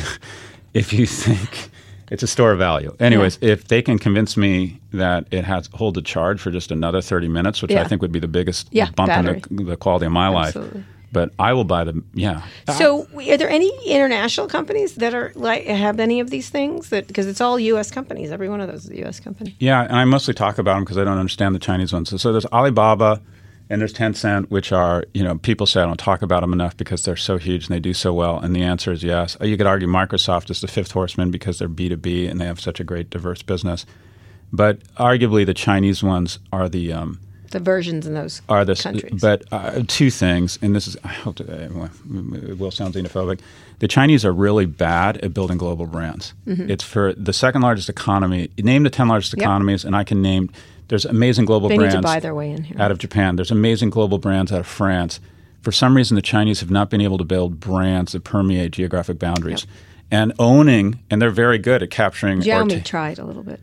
if 0.74 0.94
you 0.94 1.06
think 1.08 1.70
it's 2.12 2.22
a 2.24 2.28
store 2.28 2.52
of 2.52 2.60
value. 2.60 2.96
Anyways, 3.00 3.40
if 3.42 3.68
they 3.68 3.82
can 3.82 3.98
convince 3.98 4.38
me 4.38 4.80
that 4.94 5.26
it 5.32 5.44
has 5.44 5.68
hold 5.74 5.98
a 5.98 6.02
charge 6.02 6.40
for 6.40 6.52
just 6.52 6.72
another 6.72 7.02
thirty 7.02 7.28
minutes, 7.28 7.62
which 7.62 7.72
I 7.74 7.84
think 7.86 8.02
would 8.02 8.12
be 8.12 8.20
the 8.20 8.28
biggest 8.28 8.68
Yeah, 8.72 8.90
bump 8.92 9.10
battery. 9.10 9.42
in 9.50 9.56
the, 9.58 9.64
the 9.64 9.78
quality 9.78 10.06
of 10.06 10.12
my 10.12 10.34
Absolutely. 10.34 10.80
life. 10.80 10.88
But 11.12 11.32
I 11.40 11.54
will 11.54 11.64
buy 11.64 11.84
them. 11.86 12.10
Yeah. 12.14 12.42
So, 12.78 13.08
are 13.16 13.38
there 13.38 13.50
any 13.50 13.72
international 13.86 14.48
companies 14.48 14.96
that 14.96 15.14
are 15.14 15.32
like 15.36 15.66
have 15.66 16.00
any 16.00 16.20
of 16.20 16.30
these 16.30 16.50
things? 16.50 16.90
That 16.90 17.08
because 17.08 17.28
it's 17.28 17.40
all 17.40 17.60
U.S. 17.60 17.92
companies. 17.92 18.32
Every 18.32 18.50
one 18.50 18.60
of 18.60 18.68
those 18.68 18.86
is 18.86 18.92
a 18.92 18.98
U.S. 18.98 19.20
company. 19.20 19.56
Yeah, 19.60 19.84
and 19.84 19.96
I 19.96 20.04
mostly 20.06 20.34
talk 20.34 20.58
about 20.58 20.76
them 20.76 20.84
because 20.84 20.98
I 20.98 21.06
don't 21.06 21.18
understand 21.18 21.56
the 21.56 21.60
Chinese 21.60 21.94
ones. 21.94 22.10
So, 22.10 22.18
so 22.18 22.32
there's 22.34 22.46
Alibaba, 22.48 23.22
and 23.70 23.82
there's 23.82 23.94
Tencent, 23.94 24.50
which 24.50 24.72
are 24.72 25.06
you 25.14 25.24
know 25.24 25.38
people 25.38 25.66
say 25.66 25.82
I 25.82 25.86
don't 25.86 26.00
talk 26.00 26.22
about 26.22 26.42
them 26.42 26.54
enough 26.54 26.76
because 26.76 27.04
they're 27.04 27.16
so 27.16 27.38
huge 27.38 27.68
and 27.68 27.76
they 27.76 27.80
do 27.80 27.94
so 27.94 28.14
well. 28.14 28.38
And 28.40 28.56
the 28.56 28.64
answer 28.64 28.92
is 28.92 29.04
yes. 29.04 29.38
You 29.42 29.58
could 29.58 29.68
argue 29.68 29.88
Microsoft 29.88 30.50
is 30.50 30.62
the 30.62 30.68
fifth 30.68 30.92
horseman 30.92 31.32
because 31.32 31.60
they're 31.60 31.68
B 31.68 31.90
two 31.90 31.98
B 31.98 32.28
and 32.28 32.40
they 32.40 32.46
have 32.46 32.60
such 32.60 32.80
a 32.80 32.84
great 32.84 33.10
diverse 33.10 33.42
business. 33.42 33.86
But 34.52 34.80
arguably, 34.96 35.46
the 35.46 35.54
Chinese 35.54 36.04
ones 36.04 36.40
are 36.52 36.70
the 36.70 36.94
um, 36.94 37.20
the 37.52 37.60
versions 37.60 38.06
in 38.08 38.14
those 38.14 38.42
are 38.50 38.64
the 38.66 38.76
countries. 38.76 39.22
But 39.22 39.44
uh, 39.52 39.84
two 39.88 40.10
things, 40.10 40.58
and 40.62 40.76
this 40.76 40.88
is 40.88 40.98
I 41.04 41.10
hope 41.10 41.36
to, 41.38 41.44
uh, 41.52 41.88
it 42.48 42.58
will 42.60 42.72
sound 42.72 42.94
xenophobic. 42.94 43.40
The 43.80 43.88
Chinese 43.88 44.26
are 44.26 44.32
really 44.34 44.66
bad 44.66 45.18
at 45.18 45.34
building 45.34 45.58
global 45.58 45.86
brands. 45.86 46.34
Mm-hmm. 46.48 46.70
It's 46.70 46.84
for 46.84 47.14
the 47.14 47.34
second 47.34 47.62
largest 47.62 47.90
economy. 47.90 48.50
Name 48.58 48.84
the 48.84 48.90
ten 48.90 49.08
largest 49.08 49.34
Yep. 49.34 49.42
economies, 49.44 49.86
and 49.86 49.96
I 49.96 50.04
can 50.04 50.22
name. 50.22 50.50
There's 50.88 51.06
amazing 51.06 51.46
global 51.46 51.68
They 51.70 51.76
need 51.76 51.80
brands 51.92 51.96
to 51.96 52.02
buy 52.02 52.20
their 52.20 52.34
way 52.34 52.50
in 52.50 52.64
here. 52.64 52.78
out 52.82 52.92
of 52.92 52.98
Japan. 52.98 53.36
There's 53.36 53.52
amazing 53.52 53.90
global 53.90 54.18
brands 54.20 54.52
out 54.52 54.60
of 54.62 54.68
France. 54.68 55.20
For 55.62 55.72
some 55.72 55.96
reason, 55.98 56.16
the 56.16 56.22
Chinese 56.22 56.62
have 56.62 56.72
not 56.72 56.90
been 56.90 57.02
able 57.02 57.18
to 57.18 57.26
build 57.26 57.60
brands 57.60 58.14
that 58.14 58.24
permeate 58.24 58.72
geographic 58.72 59.20
boundaries. 59.20 59.68
And 60.10 60.32
owning, 60.40 61.00
and 61.10 61.22
they're 61.22 61.30
very 61.30 61.58
good 61.58 61.84
at 61.84 61.90
capturing. 61.90 62.40
Xiaomi 62.40 62.78
ta- 62.78 62.82
tried 62.86 63.20
a 63.20 63.26
little 63.26 63.44
bit. 63.44 63.60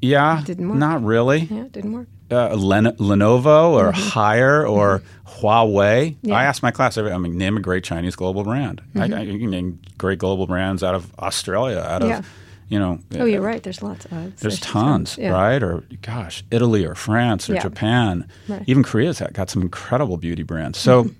yeah, 0.00 0.42
didn't 0.46 0.68
work. 0.70 0.78
not 0.78 1.04
really 1.04 1.40
Yeah, 1.50 1.64
it 1.64 1.72
didn't 1.72 1.92
work. 1.92 2.08
Uh, 2.30 2.54
Len- 2.54 2.96
Lenovo 2.98 3.70
or 3.72 3.92
Haier 3.92 4.68
or 4.68 5.02
Huawei. 5.26 6.12
Mm-hmm. 6.16 6.28
Yeah. 6.28 6.34
I 6.34 6.44
ask 6.44 6.62
my 6.62 6.70
class, 6.70 6.96
every, 6.96 7.12
I 7.12 7.18
mean, 7.18 7.36
name 7.36 7.56
a 7.56 7.60
great 7.60 7.84
Chinese 7.84 8.16
global 8.16 8.42
brand. 8.44 8.82
Mm-hmm. 8.94 9.14
I, 9.14 9.22
you 9.22 9.38
can 9.38 9.50
name 9.50 9.80
great 9.98 10.18
global 10.18 10.46
brands 10.46 10.82
out 10.82 10.94
of 10.94 11.12
Australia, 11.18 11.78
out 11.80 12.02
of, 12.02 12.26
you 12.68 12.78
know. 12.78 12.98
Oh, 13.18 13.24
you're 13.24 13.40
right. 13.42 13.62
There's 13.62 13.82
lots 13.82 14.04
of. 14.06 14.12
I 14.12 14.32
There's 14.38 14.58
tons, 14.60 15.16
Yeah. 15.18 15.30
right? 15.30 15.62
Or 15.62 15.84
gosh, 16.02 16.42
Italy 16.50 16.84
or 16.84 16.94
France 16.94 17.48
or 17.50 17.54
Yeah. 17.54 17.62
Japan. 17.62 18.28
Right. 18.48 18.62
Even 18.66 18.82
Korea's 18.82 19.20
got 19.32 19.50
some 19.50 19.62
incredible 19.62 20.16
beauty 20.16 20.42
brands. 20.42 20.78
So, 20.78 21.10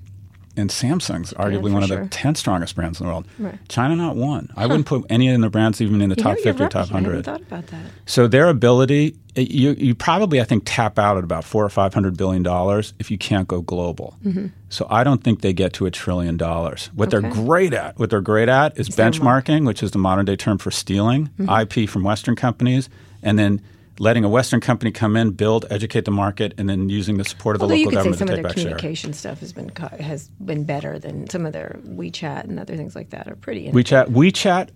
and 0.57 0.70
Samsung's 0.70 1.32
arguably 1.34 1.68
for 1.68 1.74
one 1.74 1.82
of 1.82 1.88
sure. 1.88 2.04
the 2.04 2.09
10 2.09 2.34
strongest 2.34 2.74
brands 2.74 3.00
in 3.00 3.07
the 3.07 3.12
world. 3.12 3.26
Right. 3.38 3.59
China 3.68 3.96
not 3.96 4.16
one. 4.16 4.50
I 4.57 4.66
wouldn't 4.66 4.86
put 4.86 5.04
any 5.11 5.28
of 5.28 5.40
the 5.40 5.50
brands 5.50 5.80
even 5.80 6.00
in 6.00 6.09
the 6.09 6.16
You 6.16 6.22
top 6.22 6.36
know, 6.36 6.42
50 6.42 6.50
or 6.50 6.64
right. 6.64 6.70
top 6.70 6.90
I 6.90 6.94
hadn't 6.94 7.04
100. 7.04 7.24
thought 7.24 7.40
about 7.42 7.66
that. 7.68 7.80
So 8.07 8.26
their 8.26 8.48
ability, 8.48 9.16
you, 9.34 9.72
you 9.72 9.94
probably 9.94 10.40
I 10.40 10.44
think 10.44 10.62
tap 10.64 10.98
out 10.98 11.18
at 11.18 11.24
about 11.24 11.44
four 11.44 11.64
or 11.64 11.68
five 11.68 11.92
hundred 11.92 12.16
billion 12.16 12.42
dollars 12.42 12.94
if 12.98 13.11
you 13.11 13.18
can't 13.18 13.46
go 13.46 13.61
global. 13.61 14.16
Mm-hmm. 14.24 14.46
So 14.68 14.86
I 14.88 15.04
don't 15.04 15.22
think 15.22 15.42
they 15.42 15.52
get 15.52 15.72
to 15.74 15.86
a 15.86 15.90
trillion 15.90 16.36
dollars. 16.36 16.90
What 16.94 17.11
they're 17.11 17.20
great 17.20 17.72
at, 17.72 17.98
what 17.98 18.11
they're 18.11 18.20
great 18.20 18.48
at, 18.48 18.78
is 18.78 18.88
benchmarking, 18.88 19.66
which 19.66 19.82
is 19.82 19.90
the 19.90 19.98
modern 19.98 20.24
day 20.24 20.36
term 20.36 20.59
for 20.59 20.70
stealing 20.70 21.28
mm-hmm. 21.38 21.82
IP 21.82 21.88
from 21.88 22.02
Western 22.02 22.36
companies, 22.36 22.88
and 23.22 23.38
then 23.38 23.61
letting 23.99 24.24
a 24.24 24.28
Western 24.28 24.61
company 24.61 24.90
come 24.90 25.16
in, 25.16 25.30
build, 25.30 25.64
educate 25.70 26.05
the 26.05 26.11
market, 26.11 26.55
and 26.59 26.68
then 26.68 26.88
using 26.88 27.16
the 27.16 27.24
support 27.24 27.57
of 27.57 27.61
the 27.61 27.64
Although 27.64 27.74
you 27.74 27.86
local 27.86 27.90
could 27.90 27.97
say 27.97 28.11
government 28.11 28.18
some 28.18 28.28
of 28.28 28.34
take 28.34 28.36
their 28.36 28.42
back 28.44 28.57
share. 28.57 28.64
communication 28.64 29.12
stuff 29.12 29.40
has 29.40 29.53
been 29.53 29.70
co- 29.70 29.88
has 29.99 30.28
been 30.28 30.64
better 30.64 30.99
than 30.99 31.28
some 31.30 31.47
of 31.47 31.53
their 31.53 31.78
WeChat 31.86 32.44
and 32.44 32.59
other 32.61 32.76
things 32.76 32.94
like 32.94 33.11
that 33.11 33.28
are 33.28 33.36
pretty. 33.36 33.70
WeChat, 33.70 34.09
WeChat, 34.09 34.70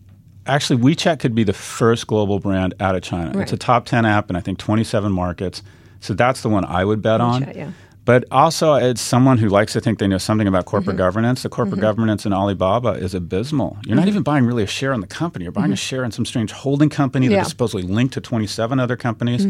actually, 0.46 0.80
WeChat 0.80 1.20
could 1.20 1.34
be 1.34 1.44
the 1.44 1.52
first 1.52 2.06
global 2.06 2.38
brand 2.38 2.74
out 2.80 2.94
of 2.94 3.02
China. 3.02 3.32
Right. 3.32 3.42
It's 3.42 3.52
a 3.52 3.56
top 3.56 3.84
10 3.86 4.04
app 4.06 4.30
in, 4.30 4.36
I 4.36 4.40
think, 4.40 4.58
27 4.58 5.12
markets. 5.12 5.62
So 6.00 6.14
that's 6.14 6.40
the 6.42 6.48
one 6.48 6.64
I 6.64 6.84
would 6.84 7.02
bet 7.02 7.20
on. 7.20 7.42
Yeah. 7.54 7.72
But 8.06 8.24
also, 8.30 8.74
as 8.74 9.00
someone 9.00 9.38
who 9.38 9.48
likes 9.48 9.74
to 9.74 9.80
think 9.80 9.98
they 9.98 10.08
know 10.08 10.18
something 10.18 10.48
about 10.48 10.64
corporate 10.64 10.94
Mm-hmm. 10.96 10.98
governance. 11.04 11.42
The 11.42 11.48
corporate 11.50 11.80
governance 11.80 12.24
in 12.26 12.32
Alibaba 12.32 12.90
is 12.92 13.14
abysmal. 13.14 13.76
You're 13.86 13.96
not 13.96 14.08
even 14.08 14.22
buying 14.22 14.46
really 14.46 14.62
a 14.62 14.66
share 14.66 14.92
in 14.92 15.00
the 15.00 15.06
company. 15.06 15.44
You're 15.44 15.52
buying 15.52 15.72
a 15.72 15.76
share 15.76 16.02
in 16.02 16.10
some 16.10 16.24
strange 16.24 16.50
holding 16.50 16.88
company 16.88 17.26
that 17.28 17.32
Mm-hmm. 17.32 17.36
Yeah. 17.36 17.42
is 17.42 17.48
supposedly 17.48 17.82
linked 17.82 18.14
to 18.14 18.20
27 18.20 18.80
other 18.80 18.96
companies. 18.96 19.46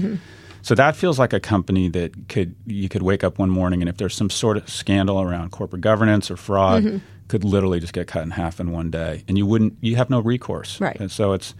So 0.62 0.74
that 0.74 0.94
feels 0.96 1.18
like 1.18 1.32
a 1.32 1.40
company 1.40 1.88
that 1.90 2.28
could 2.28 2.54
you 2.66 2.88
could 2.90 3.02
wake 3.02 3.24
up 3.24 3.38
one 3.38 3.48
morning 3.48 3.80
and 3.80 3.88
if 3.88 3.96
there's 3.96 4.14
some 4.14 4.28
sort 4.28 4.56
of 4.58 4.68
scandal 4.68 5.20
around 5.22 5.52
corporate 5.52 5.80
governance 5.80 6.30
or 6.30 6.36
fraud, 6.36 6.82
Mm-hmm. 6.82 6.98
could 7.28 7.44
literally 7.44 7.80
just 7.80 7.92
get 7.94 8.08
cut 8.08 8.24
in 8.24 8.30
half 8.32 8.60
in 8.60 8.70
one 8.72 8.90
day, 8.90 9.24
and 9.28 9.38
you 9.38 9.46
wouldn't 9.46 9.74
you 9.80 9.96
have 9.96 10.10
no 10.10 10.18
recourse. 10.20 10.78
Right. 10.80 10.98
And 11.00 11.10
so 11.10 11.32
it's, 11.32 11.54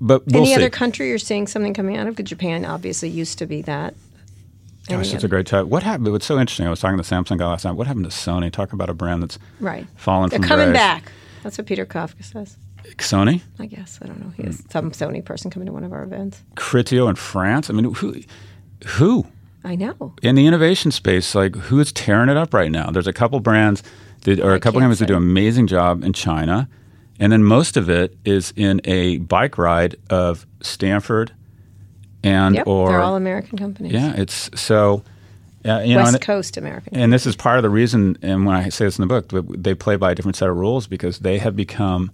but 0.00 0.26
we'll 0.26 0.38
Any 0.42 0.46
see. 0.46 0.54
other 0.54 0.70
country 0.70 1.08
you're 1.08 1.18
seeing 1.18 1.46
something 1.46 1.74
coming 1.74 1.96
out 1.98 2.08
of? 2.08 2.16
Because 2.16 2.30
Japan 2.30 2.64
obviously 2.64 3.10
used 3.10 3.38
to 3.38 3.46
be 3.46 3.62
that. 3.62 3.94
Gosh, 4.88 5.12
that's 5.12 5.24
a 5.24 5.28
great 5.28 5.46
time. 5.46 5.68
What 5.68 5.82
happened? 5.82 6.08
It's 6.08 6.26
so 6.26 6.38
interesting. 6.38 6.66
I 6.66 6.70
was 6.70 6.80
talking 6.80 7.00
to 7.00 7.08
the 7.08 7.14
Samsung 7.14 7.38
guy 7.38 7.46
last 7.46 7.64
night. 7.64 7.72
What 7.72 7.86
happened 7.86 8.04
to 8.04 8.10
Sony? 8.10 8.50
Talk 8.50 8.72
about 8.72 8.90
a 8.90 8.94
brand 8.94 9.22
that's 9.22 9.38
right. 9.60 9.86
fallen 9.96 10.28
They're 10.30 10.40
coming 10.40 10.66
grace. 10.66 10.78
back. 10.78 11.12
That's 11.42 11.56
what 11.56 11.66
Peter 11.66 11.86
Kafka 11.86 12.24
says. 12.24 12.56
Sony, 12.98 13.42
I 13.60 13.66
guess 13.66 14.00
I 14.02 14.06
don't 14.06 14.20
know. 14.20 14.32
He 14.36 14.42
has 14.42 14.60
mm. 14.60 14.72
some 14.72 14.90
Sony 14.90 15.24
person 15.24 15.50
coming 15.50 15.66
to 15.66 15.72
one 15.72 15.84
of 15.84 15.92
our 15.92 16.02
events. 16.02 16.42
Criteo 16.56 17.08
in 17.08 17.14
France. 17.14 17.70
I 17.70 17.74
mean, 17.74 17.94
who, 17.94 18.16
who 18.86 19.26
I 19.64 19.76
know. 19.76 20.14
in 20.22 20.34
the 20.34 20.46
innovation 20.46 20.90
space? 20.90 21.34
Like, 21.34 21.54
who 21.54 21.78
is 21.78 21.92
tearing 21.92 22.28
it 22.28 22.36
up 22.36 22.52
right 22.52 22.70
now? 22.70 22.90
There's 22.90 23.06
a 23.06 23.12
couple 23.12 23.38
brands 23.40 23.84
that, 24.22 24.40
or 24.40 24.52
a 24.52 24.56
I 24.56 24.58
couple 24.58 24.80
can't 24.80 24.82
companies 24.82 24.98
that 24.98 25.06
do 25.06 25.16
an 25.16 25.22
amazing 25.22 25.68
job 25.68 26.02
in 26.02 26.12
China, 26.12 26.68
and 27.20 27.32
then 27.32 27.44
most 27.44 27.76
of 27.76 27.88
it 27.88 28.16
is 28.24 28.52
in 28.56 28.80
a 28.84 29.18
bike 29.18 29.58
ride 29.58 29.94
of 30.10 30.44
Stanford 30.60 31.32
and 32.22 32.54
Yep, 32.56 32.66
or 32.66 32.88
they're 32.88 33.00
all 33.00 33.16
American 33.16 33.58
companies. 33.58 33.92
yeah. 33.92 34.14
It's 34.16 34.50
so. 34.60 35.02
Uh, 35.64 35.78
you 35.84 35.94
know, 35.94 36.00
West 36.02 36.14
and- 36.14 36.22
Coast 36.24 36.56
American. 36.56 36.96
And 36.96 37.12
this 37.12 37.24
is 37.24 37.36
part 37.36 37.56
of 37.56 37.62
the 37.62 37.70
reason, 37.70 38.18
and 38.20 38.44
when 38.44 38.56
I 38.56 38.68
say 38.68 38.84
this 38.84 38.98
in 38.98 39.06
the 39.06 39.20
book, 39.22 39.30
they 39.56 39.74
play 39.74 39.94
by 39.94 40.10
a 40.10 40.14
different 40.16 40.34
set 40.36 40.48
of 40.48 40.56
rules 40.56 40.88
because 40.88 41.20
they 41.20 41.38
have 41.38 41.54
become 41.54 42.10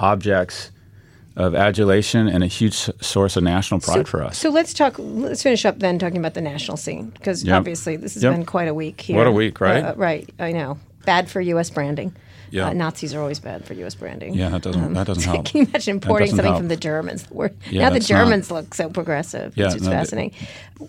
objects 0.00 0.70
of 1.36 1.54
adulation 1.54 2.26
and 2.28 2.42
a 2.42 2.48
huge 2.48 2.74
source 3.00 3.36
of 3.36 3.44
national 3.44 3.78
pride 3.80 4.08
for 4.08 4.22
us. 4.24 4.36
So 4.38 4.50
let's 4.50 4.74
talk. 4.74 4.96
Let's 4.98 5.42
finish 5.42 5.64
up 5.64 5.78
then 5.78 5.98
talking 6.00 6.18
about 6.18 6.34
the 6.34 6.40
national 6.40 6.76
scene 6.76 7.10
because 7.10 7.44
Yep. 7.44 7.56
obviously 7.56 7.96
this 7.96 8.14
has 8.14 8.22
Yep. 8.24 8.32
been 8.34 8.44
quite 8.44 8.66
a 8.66 8.74
week 8.74 9.00
here. 9.00 9.16
What 9.16 9.28
a 9.28 9.32
week, 9.32 9.60
right? 9.60 9.84
Uh, 9.84 9.94
right. 9.96 10.28
I 10.40 10.50
know. 10.50 10.78
Bad 11.06 11.30
for 11.30 11.40
U.S. 11.40 11.70
branding. 11.70 12.12
Yeah. 12.50 12.68
Uh, 12.68 12.72
Nazis 12.72 13.14
are 13.14 13.20
always 13.20 13.38
bad 13.40 13.64
for 13.64 13.74
U.S. 13.74 13.94
branding. 13.94 14.34
yeah, 14.34 14.48
that 14.50 14.62
doesn't 14.62 14.92
that 14.94 15.06
doesn't 15.06 15.22
help. 15.32 15.46
Can 15.46 15.60
you 15.62 15.66
imagine 15.66 15.96
importing 15.96 16.28
something 16.28 16.44
help. 16.46 16.58
from 16.58 16.68
the 16.68 16.76
Germans? 16.76 17.26
Yeah, 17.30 17.42
now 17.82 17.90
the 17.90 17.94
that's 17.98 18.10
not- 18.10 18.24
Germans 18.24 18.50
look 18.50 18.74
so 18.74 18.88
progressive. 18.90 19.56
Yeah, 19.56 19.66
it's 19.72 19.80
no, 19.82 19.90
they- 19.90 19.96
fascinating. 19.96 20.32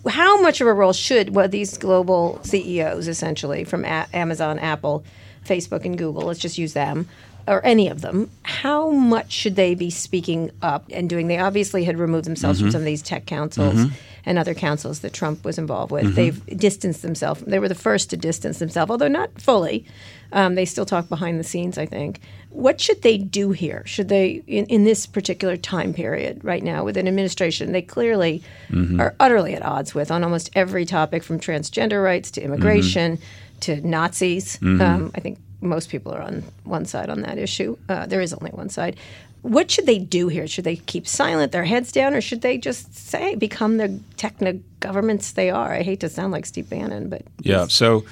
How 0.08 0.40
much 0.40 0.60
of 0.60 0.66
a 0.66 0.72
role 0.72 0.92
should 0.92 1.34
well, 1.34 1.48
these 1.48 1.76
global 1.78 2.40
CEOs, 2.44 3.08
essentially 3.08 3.64
from 3.64 3.84
a- 3.84 4.06
Amazon, 4.14 4.58
Apple, 4.58 5.04
Facebook, 5.44 5.84
and 5.84 5.96
Google, 5.98 6.22
let's 6.22 6.38
just 6.40 6.56
use 6.58 6.72
them, 6.72 7.08
or 7.46 7.64
any 7.66 7.88
of 7.88 8.00
them, 8.00 8.30
how 8.44 8.90
much 8.90 9.32
should 9.32 9.56
they 9.56 9.74
be 9.74 9.90
speaking 9.90 10.50
up 10.62 10.84
and 10.92 11.10
doing? 11.10 11.26
They 11.26 11.38
obviously 11.38 11.84
had 11.84 11.98
removed 11.98 12.24
themselves 12.24 12.58
Mm-hmm. 12.58 12.66
from 12.68 12.72
some 12.72 12.80
of 12.82 12.86
these 12.86 13.02
tech 13.02 13.26
councils 13.26 13.86
and 14.24 14.38
other 14.38 14.54
councils 14.54 15.00
that 15.00 15.12
Trump 15.12 15.44
was 15.44 15.58
involved 15.58 15.90
with. 15.90 16.04
Mm-hmm. 16.04 16.14
They've 16.14 16.46
distanced 16.56 17.02
themselves. 17.02 17.40
They 17.42 17.58
were 17.58 17.68
the 17.68 17.74
first 17.74 18.10
to 18.10 18.16
distance 18.16 18.60
themselves, 18.60 18.90
although 18.90 19.08
not 19.08 19.40
fully. 19.40 19.84
Um, 20.32 20.54
they 20.54 20.64
still 20.64 20.86
talk 20.86 21.08
behind 21.08 21.38
the 21.38 21.44
scenes, 21.44 21.76
I 21.78 21.86
think. 21.86 22.20
What 22.50 22.80
should 22.80 23.02
they 23.02 23.18
do 23.18 23.52
here? 23.52 23.82
Should 23.86 24.08
they, 24.08 24.42
in, 24.46 24.66
in 24.66 24.84
this 24.84 25.06
particular 25.06 25.56
time 25.56 25.92
period 25.94 26.42
right 26.44 26.62
now, 26.62 26.84
with 26.84 26.96
an 26.96 27.06
administration 27.08 27.72
they 27.72 27.82
clearly 27.82 28.42
Mm-hmm. 28.70 29.00
are 29.00 29.14
utterly 29.20 29.54
at 29.54 29.62
odds 29.62 29.94
with 29.94 30.10
on 30.10 30.24
almost 30.24 30.48
every 30.54 30.86
topic 30.86 31.22
from 31.22 31.38
transgender 31.38 32.02
rights 32.02 32.30
to 32.32 32.42
immigration 32.42 33.16
Mm-hmm. 33.18 33.58
to 33.60 33.86
Nazis? 33.86 34.58
Um, 34.62 35.10
I 35.14 35.20
think 35.20 35.38
most 35.60 35.90
people 35.90 36.12
are 36.12 36.22
on 36.22 36.42
one 36.64 36.84
side 36.86 37.08
on 37.10 37.20
that 37.22 37.38
issue. 37.38 37.76
Uh, 37.88 38.06
there 38.06 38.20
is 38.22 38.32
only 38.32 38.50
one 38.50 38.68
side. 38.70 38.96
What 39.42 39.70
should 39.70 39.86
they 39.86 39.98
do 39.98 40.28
here? 40.28 40.46
Should 40.46 40.64
they 40.64 40.76
keep 40.76 41.06
silent, 41.06 41.52
their 41.52 41.64
heads 41.64 41.92
down, 41.92 42.14
or 42.14 42.20
should 42.20 42.42
they 42.42 42.58
just 42.58 42.94
say, 42.94 43.34
become 43.34 43.76
the 43.76 43.98
techno 44.16 44.58
governments 44.80 45.32
they 45.32 45.50
are? 45.50 45.72
I 45.72 45.82
hate 45.82 46.00
to 46.00 46.08
sound 46.08 46.32
like 46.32 46.46
Steve 46.46 46.70
Bannon, 46.70 47.08
but 47.08 47.22
Yeah. 47.42 47.66
So 47.66 48.04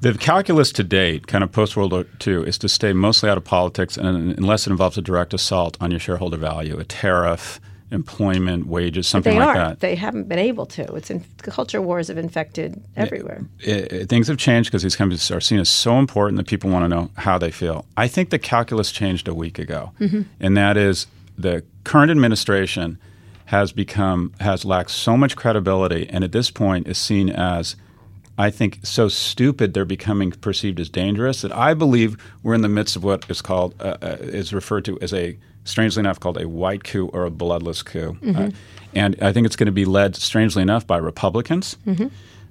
the 0.00 0.14
calculus 0.14 0.72
to 0.72 0.84
date, 0.84 1.26
kind 1.26 1.42
of 1.42 1.52
post 1.52 1.76
World 1.76 1.92
War 1.92 2.06
II, 2.26 2.46
is 2.46 2.58
to 2.58 2.68
stay 2.68 2.92
mostly 2.92 3.28
out 3.28 3.36
of 3.36 3.44
politics 3.44 3.96
and 3.96 4.36
unless 4.38 4.66
it 4.66 4.70
involves 4.70 4.96
a 4.98 5.02
direct 5.02 5.34
assault 5.34 5.76
on 5.80 5.90
your 5.90 6.00
shareholder 6.00 6.36
value, 6.36 6.78
a 6.78 6.84
tariff, 6.84 7.60
employment, 7.90 8.66
wages, 8.66 9.06
something 9.06 9.36
like 9.38 9.56
aren't. 9.56 9.58
that. 9.58 9.80
They 9.80 9.94
haven't 9.94 10.28
been 10.28 10.38
able 10.38 10.66
to. 10.66 10.94
It's 10.94 11.10
in, 11.10 11.24
culture 11.38 11.80
wars 11.80 12.08
have 12.08 12.18
infected 12.18 12.82
everywhere. 12.96 13.44
it, 13.60 13.92
it- 13.92 14.08
things 14.08 14.28
have 14.28 14.36
changed 14.36 14.70
because 14.70 14.82
these 14.82 14.96
companies 14.96 15.30
are 15.30 15.40
seen 15.40 15.58
as 15.58 15.68
so 15.70 15.98
important 15.98 16.36
that 16.36 16.46
people 16.46 16.70
want 16.70 16.84
to 16.84 16.88
know 16.88 17.10
how 17.16 17.38
they 17.38 17.50
feel. 17.50 17.86
I 17.96 18.06
think 18.08 18.30
the 18.30 18.38
calculus 18.38 18.92
changed 18.92 19.26
a 19.26 19.34
week 19.34 19.58
ago, 19.58 19.92
mm-hmm. 20.00 20.22
and 20.38 20.56
that 20.56 20.76
is 20.76 21.06
the 21.36 21.64
current 21.84 22.10
administration 22.10 22.98
has 23.46 23.72
become 23.72 24.34
has 24.40 24.66
lacked 24.66 24.90
so 24.90 25.16
much 25.16 25.34
credibility, 25.34 26.08
and 26.10 26.22
at 26.22 26.32
this 26.32 26.50
point 26.50 26.86
is 26.86 26.98
seen 26.98 27.30
as. 27.30 27.74
I 28.38 28.50
think 28.50 28.78
so 28.84 29.08
stupid 29.08 29.74
they're 29.74 29.84
becoming 29.84 30.30
perceived 30.30 30.78
as 30.80 30.88
dangerous 30.88 31.42
that 31.42 31.52
I 31.52 31.74
believe 31.74 32.16
we're 32.42 32.54
in 32.54 32.62
the 32.62 32.68
midst 32.68 32.94
of 32.96 33.02
what 33.04 33.28
is 33.28 33.42
called 33.42 33.74
uh, 33.80 33.96
uh, 34.00 34.16
is 34.20 34.54
referred 34.54 34.84
to 34.84 34.98
as 35.00 35.12
a 35.12 35.36
strangely 35.64 36.00
enough 36.00 36.18
called 36.20 36.40
a 36.40 36.48
white 36.48 36.84
coup 36.84 37.08
or 37.12 37.24
a 37.24 37.30
bloodless 37.30 37.82
coup, 37.82 38.16
Uh, 38.24 38.50
and 38.94 39.16
I 39.20 39.32
think 39.32 39.44
it's 39.46 39.56
going 39.56 39.66
to 39.66 39.72
be 39.72 39.84
led 39.84 40.16
strangely 40.16 40.62
enough 40.62 40.86
by 40.86 40.96
Republicans 40.96 41.76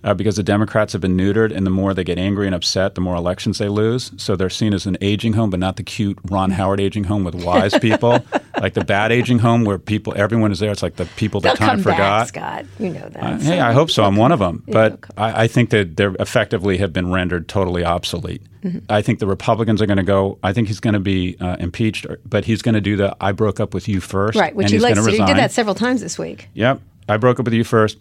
uh, 0.03 0.13
because 0.13 0.35
the 0.35 0.43
Democrats 0.43 0.93
have 0.93 1.01
been 1.01 1.17
neutered, 1.17 1.55
and 1.55 1.65
the 1.65 1.69
more 1.71 1.93
they 1.93 2.03
get 2.03 2.17
angry 2.17 2.45
and 2.45 2.55
upset, 2.55 2.95
the 2.95 3.01
more 3.01 3.15
elections 3.15 3.57
they 3.57 3.69
lose. 3.69 4.11
So 4.17 4.35
they're 4.35 4.49
seen 4.49 4.73
as 4.73 4.85
an 4.85 4.97
aging 5.01 5.33
home, 5.33 5.49
but 5.49 5.59
not 5.59 5.75
the 5.75 5.83
cute 5.83 6.17
Ron 6.29 6.51
Howard 6.51 6.79
aging 6.79 7.05
home 7.05 7.23
with 7.23 7.35
wise 7.35 7.77
people, 7.81 8.23
like 8.61 8.73
the 8.73 8.83
bad 8.85 9.11
aging 9.11 9.39
home 9.39 9.63
where 9.65 9.77
people, 9.77 10.13
everyone 10.15 10.51
is 10.51 10.59
there. 10.59 10.71
It's 10.71 10.83
like 10.83 10.95
the 10.97 11.05
people 11.17 11.41
that 11.41 11.57
They'll 11.57 11.67
time 11.67 11.79
forgot. 11.81 11.97
back, 11.97 12.27
Scott. 12.27 12.65
You 12.79 12.89
know 12.91 13.09
that. 13.09 13.23
Uh, 13.23 13.37
So- 13.39 13.45
hey, 13.45 13.59
I 13.59 13.73
hope 13.73 13.89
so. 13.91 14.03
I'm 14.03 14.15
one 14.15 14.31
of 14.31 14.39
them. 14.39 14.63
But. 14.67 14.99
I, 15.17 15.43
I 15.43 15.47
think 15.47 15.71
that 15.71 15.97
they 15.97 16.05
effectively 16.19 16.77
have 16.77 16.93
been 16.93 17.11
rendered 17.11 17.47
totally 17.47 17.83
obsolete. 17.83 18.41
Mm-hmm. 18.63 18.79
I 18.89 19.01
think 19.01 19.19
the 19.19 19.27
Republicans 19.27 19.81
are 19.81 19.85
going 19.85 19.97
to 19.97 20.03
go. 20.03 20.37
I 20.43 20.53
think 20.53 20.67
he's 20.67 20.79
going 20.79 20.93
to 20.95 20.99
be 20.99 21.37
uh, 21.39 21.55
impeached, 21.59 22.05
or- 22.05 22.19
but 22.25 22.45
he's 22.45 22.61
going 22.61 22.75
to 22.75 22.81
do 22.81 22.95
the 22.95 23.15
"I 23.21 23.31
broke 23.31 23.59
up 23.59 23.73
with 23.73 23.87
you 23.87 24.01
first, 24.01 24.37
Right, 24.37 24.53
which 24.55 24.65
and 24.65 24.73
he 24.73 24.79
likes 24.79 24.97
to. 25.03 25.11
He 25.11 25.17
did 25.17 25.37
that 25.37 25.51
several 25.51 25.75
times 25.75 26.01
this 26.01 26.17
week. 26.19 26.49
Yep, 26.53 26.81
I 27.07 27.17
broke 27.17 27.39
up 27.39 27.45
with 27.45 27.53
you 27.53 27.63
first, 27.63 27.97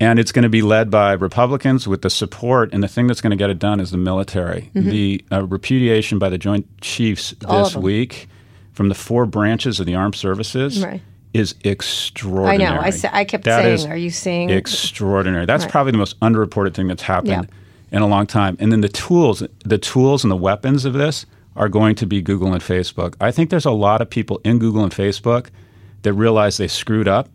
and 0.00 0.18
it's 0.18 0.32
going 0.32 0.42
to 0.44 0.48
be 0.48 0.62
led 0.62 0.90
by 0.90 1.12
Republicans 1.12 1.86
with 1.86 2.02
the 2.02 2.10
support. 2.10 2.72
And 2.72 2.82
the 2.82 2.88
thing 2.88 3.06
that's 3.06 3.20
going 3.20 3.30
to 3.32 3.36
get 3.36 3.50
it 3.50 3.58
done 3.58 3.78
is 3.80 3.90
the 3.90 3.98
military. 3.98 4.70
The 4.74 5.22
uh, 5.30 5.44
repudiation 5.46 6.18
by 6.18 6.30
the 6.30 6.38
Joint 6.38 6.66
Chiefs 6.80 7.34
Mm-hmm. 7.34 7.62
This 7.64 7.76
week 7.76 8.28
from 8.72 8.88
the 8.88 8.94
four 8.94 9.26
branches 9.26 9.78
of 9.78 9.86
the 9.86 9.94
armed 9.94 10.14
services 10.14 10.82
Right. 10.82 11.02
is 11.34 11.54
extraordinary. 11.64 12.64
I 12.72 12.74
know. 12.76 12.80
I, 12.80 12.90
sa- 12.90 13.10
I 13.12 13.24
kept 13.24 13.44
That 13.44 13.62
saying, 13.78 13.92
"Are 13.92 13.96
you 13.96 14.10
seeing?" 14.10 14.48
extraordinary. 14.50 15.44
That's 15.44 15.64
Right. 15.64 15.70
probably 15.72 15.92
the 15.92 15.98
most 15.98 16.18
underreported 16.20 16.72
thing 16.74 16.88
that's 16.88 17.02
happened 17.02 17.48
Yeah. 17.50 17.96
in 17.96 18.02
a 18.02 18.06
long 18.06 18.26
time. 18.26 18.56
And 18.58 18.72
then 18.72 18.80
the 18.80 18.88
tools, 18.88 19.42
the 19.64 19.78
tools 19.78 20.24
and 20.24 20.30
the 20.30 20.36
weapons 20.36 20.84
of 20.86 20.94
this 20.94 21.26
are 21.56 21.68
going 21.68 21.94
to 21.96 22.06
be 22.06 22.22
Google 22.22 22.52
and 22.54 22.62
Facebook. 22.62 23.14
I 23.20 23.30
think 23.32 23.50
there's 23.50 23.66
a 23.66 23.70
lot 23.70 24.00
of 24.00 24.08
people 24.08 24.40
in 24.44 24.58
Google 24.58 24.82
and 24.82 24.92
Facebook 24.92 25.48
that 26.02 26.12
realize 26.14 26.56
they 26.56 26.68
screwed 26.68 27.08
up, 27.08 27.28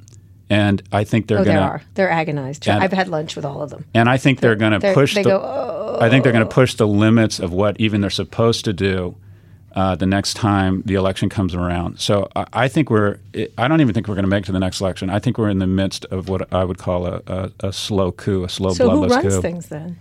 and 0.49 0.81
I 0.91 1.03
think 1.03 1.27
they're 1.27 1.39
oh, 1.39 1.43
going 1.43 1.57
to. 1.57 1.61
are. 1.61 1.81
They're 1.95 2.09
agonized. 2.09 2.67
And- 2.67 2.83
I've 2.83 2.93
had 2.93 3.07
lunch 3.07 3.35
with 3.35 3.45
all 3.45 3.61
of 3.61 3.69
them. 3.69 3.85
And 3.93 4.09
I 4.09 4.17
think 4.17 4.39
they're 4.39 4.55
going 4.55 4.79
to 4.79 4.93
push. 4.93 5.15
they 5.15 5.23
the, 5.23 5.29
go, 5.29 5.41
"Oh." 5.43 5.97
I 5.99 6.09
think 6.09 6.23
they're 6.23 6.33
going 6.33 6.47
to 6.47 6.53
push 6.53 6.75
the 6.75 6.87
limits 6.87 7.39
of 7.39 7.51
what 7.53 7.79
even 7.79 8.01
they're 8.01 8.09
supposed 8.09 8.65
to 8.65 8.73
do. 8.73 9.15
Uh, 9.73 9.93
the 9.93 10.05
next 10.05 10.35
time 10.35 10.81
the 10.85 10.93
election 10.93 11.27
comes 11.27 11.53
around, 11.53 11.99
so 11.99 12.29
I, 12.33 12.45
I 12.53 12.67
think 12.69 12.89
we're. 12.89 13.19
I 13.57 13.67
don't 13.67 13.81
even 13.81 13.93
think 13.93 14.07
we're 14.07 14.15
going 14.15 14.23
to 14.23 14.29
make 14.29 14.43
it 14.43 14.45
to 14.45 14.53
the 14.53 14.59
next 14.59 14.79
election. 14.79 15.09
I 15.09 15.19
think 15.19 15.37
we're 15.37 15.49
in 15.49 15.59
the 15.59 15.67
midst 15.67 16.05
of 16.05 16.29
what 16.29 16.53
I 16.53 16.63
would 16.63 16.77
call 16.77 17.05
a, 17.05 17.21
a, 17.27 17.51
a 17.59 17.73
slow 17.73 18.13
coup, 18.13 18.45
a 18.45 18.49
slow 18.49 18.73
So 18.73 18.89
who 18.89 18.99
bloodless 18.99 19.23
runs 19.23 19.35
coup. 19.35 19.41
things 19.41 19.65
then? 19.67 19.99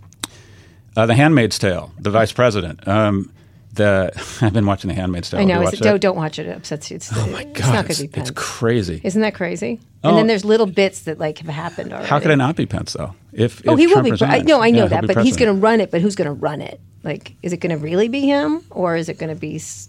Uh, 0.96 1.06
the 1.06 1.14
Handmaid's 1.16 1.58
Tale, 1.58 1.92
the 1.98 2.12
vice 2.12 2.30
president. 2.30 2.86
Um, 2.86 3.32
the 3.74 4.12
I've 4.42 4.52
been 4.52 4.66
watching 4.66 4.88
The 4.88 4.94
Handmaid's 4.94 5.30
Tale. 5.30 5.40
I 5.40 5.44
know. 5.44 5.62
it, 5.66 5.78
don't, 5.80 6.00
don't 6.00 6.16
watch 6.16 6.38
it. 6.38 6.46
It 6.46 6.56
upsets 6.56 6.90
you. 6.90 6.96
It's, 6.96 7.10
Oh 7.16 7.26
my 7.28 7.44
god! 7.44 7.50
it's 7.56 7.60
not 7.60 7.72
going 7.72 7.86
it's, 7.90 7.98
to 8.00 8.08
be 8.08 8.20
it's 8.20 8.30
crazy. 8.32 9.00
Isn't 9.04 9.22
that 9.22 9.34
crazy? 9.34 9.80
Oh. 10.02 10.10
And 10.10 10.18
then 10.18 10.26
there's 10.26 10.44
little 10.44 10.66
bits 10.66 11.02
that 11.02 11.18
like 11.18 11.38
have 11.38 11.48
happened 11.48 11.92
already. 11.92 12.08
How 12.08 12.20
could 12.20 12.30
it 12.30 12.36
not 12.36 12.56
be 12.56 12.66
Pence 12.66 12.92
though? 12.92 13.14
If, 13.32 13.62
Oh, 13.66 13.72
if 13.72 13.78
he 13.78 13.86
will 13.86 14.02
be. 14.02 14.10
Pre- 14.12 14.26
I, 14.26 14.38
no, 14.40 14.60
I 14.62 14.70
know 14.70 14.82
Yeah, 14.84 14.88
that, 15.00 15.06
but 15.06 15.18
he's 15.24 15.36
going 15.36 15.54
to 15.54 15.60
run 15.60 15.80
it. 15.80 15.90
But 15.90 16.00
who's 16.00 16.14
going 16.14 16.26
to 16.26 16.32
run 16.32 16.60
it? 16.60 16.80
Like, 17.02 17.34
is 17.42 17.52
it 17.52 17.58
going 17.58 17.76
to 17.76 17.82
really 17.82 18.08
be 18.08 18.20
him, 18.22 18.64
or 18.70 18.96
is 18.96 19.08
it 19.08 19.18
going 19.18 19.28
to 19.34 19.38
be? 19.38 19.56
s- 19.56 19.88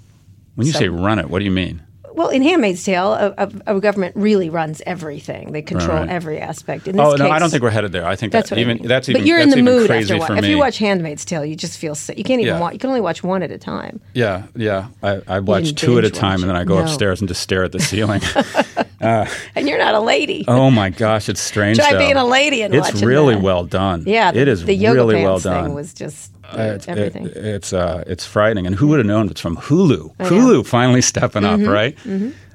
When 0.55 0.67
you 0.67 0.73
say 0.73 0.89
run 0.89 1.19
it, 1.19 1.29
what 1.29 1.39
do 1.39 1.45
you 1.45 1.51
mean? 1.51 1.81
Well, 2.16 2.30
in 2.30 2.41
Handmaid's 2.41 2.84
Tale, 2.84 3.13
a, 3.13 3.34
a, 3.38 3.76
a 3.76 3.80
government 3.82 4.16
really 4.16 4.49
runs 4.49 4.82
everything. 4.86 5.51
They 5.51 5.61
control 5.61 5.97
Right. 5.99 6.09
every 6.09 6.39
aspect. 6.39 6.88
In 6.88 6.95
this 6.95 7.05
Oh 7.05 7.16
no, 7.16 7.30
I 7.30 7.39
don't 7.39 7.49
think 7.49 7.61
we're 7.61 7.70
headed 7.70 7.91
there. 7.91 8.05
I 8.05 8.16
think 8.16 8.32
That's 8.32 8.49
that 8.49 8.57
even 8.57 8.78
I 8.78 8.80
mean. 8.80 8.88
that's 8.88 9.09
even 9.09 9.22
but 9.22 9.28
you're 9.28 9.39
in 9.39 9.49
the 9.49 9.61
mood 9.61 9.91
after 9.91 10.18
wa- 10.18 10.28
If 10.32 10.41
me. 10.43 10.49
you 10.49 10.57
watch 10.57 10.78
Handmaid's 10.78 11.26
Tale, 11.26 11.45
you 11.45 11.55
just 11.55 11.78
feel 11.78 11.93
sick. 11.93 12.18
You 12.18 12.24
can't 12.24 12.41
even 12.41 12.55
Yeah. 12.55 12.59
watch. 12.61 12.74
You 12.74 12.80
can 12.80 12.89
only 12.89 13.01
watch 13.01 13.24
one 13.24 13.43
at 13.43 13.51
a 13.51 13.57
time. 13.57 13.99
yeah, 14.13 14.43
yeah. 14.55 14.88
I, 15.03 15.22
I 15.28 15.39
watch 15.39 15.76
two 15.76 15.97
at 15.97 16.05
a 16.05 16.09
time, 16.09 16.36
watch 16.36 16.41
and 16.41 16.49
then. 16.49 16.55
I 16.55 16.63
go 16.63 16.76
No. 16.78 16.84
upstairs 16.84 17.20
and 17.22 17.28
just 17.28 17.41
stare 17.41 17.63
at 17.63 17.72
the 17.74 17.80
ceiling. 17.80 18.22
And 19.01 19.70
you're 19.70 19.78
not 19.78 19.93
a 19.93 19.99
lady. 19.99 20.45
oh 20.47 20.72
my 20.72 20.89
gosh, 20.89 21.30
it's 21.30 21.41
strange. 21.41 21.78
Try 21.78 21.91
though. 21.91 21.99
being 21.99 22.16
a 22.16 22.26
lady 22.26 22.63
and 22.63 22.74
it's 22.74 23.03
really 23.03 23.36
that. 23.36 23.43
well 23.43 23.63
done. 23.63 24.03
yeah, 24.07 24.32
the, 24.32 24.39
it 24.39 24.47
is 24.47 24.66
the 24.66 24.74
yoga 24.74 24.95
really 24.95 25.24
well 25.24 25.38
done. 25.38 25.66
thing 25.66 25.74
was 25.76 25.93
just 25.93 26.32
Uh, 26.32 26.34
it's, 26.53 26.87
everything. 26.87 27.27
it- 27.27 27.37
it's 27.37 27.73
uh, 27.73 28.03
it's 28.07 28.25
frightening. 28.25 28.65
And 28.67 28.75
who 28.75 28.87
would 28.87 28.99
have 28.99 29.05
known 29.07 29.29
it's 29.29 29.41
from 29.41 29.57
Hulu? 29.57 30.15
Hulu 30.17 30.65
finally 30.65 31.01
stepping 31.01 31.43
up, 31.45 31.59
Mm-hmm. 31.59 31.69
right? 31.71 31.97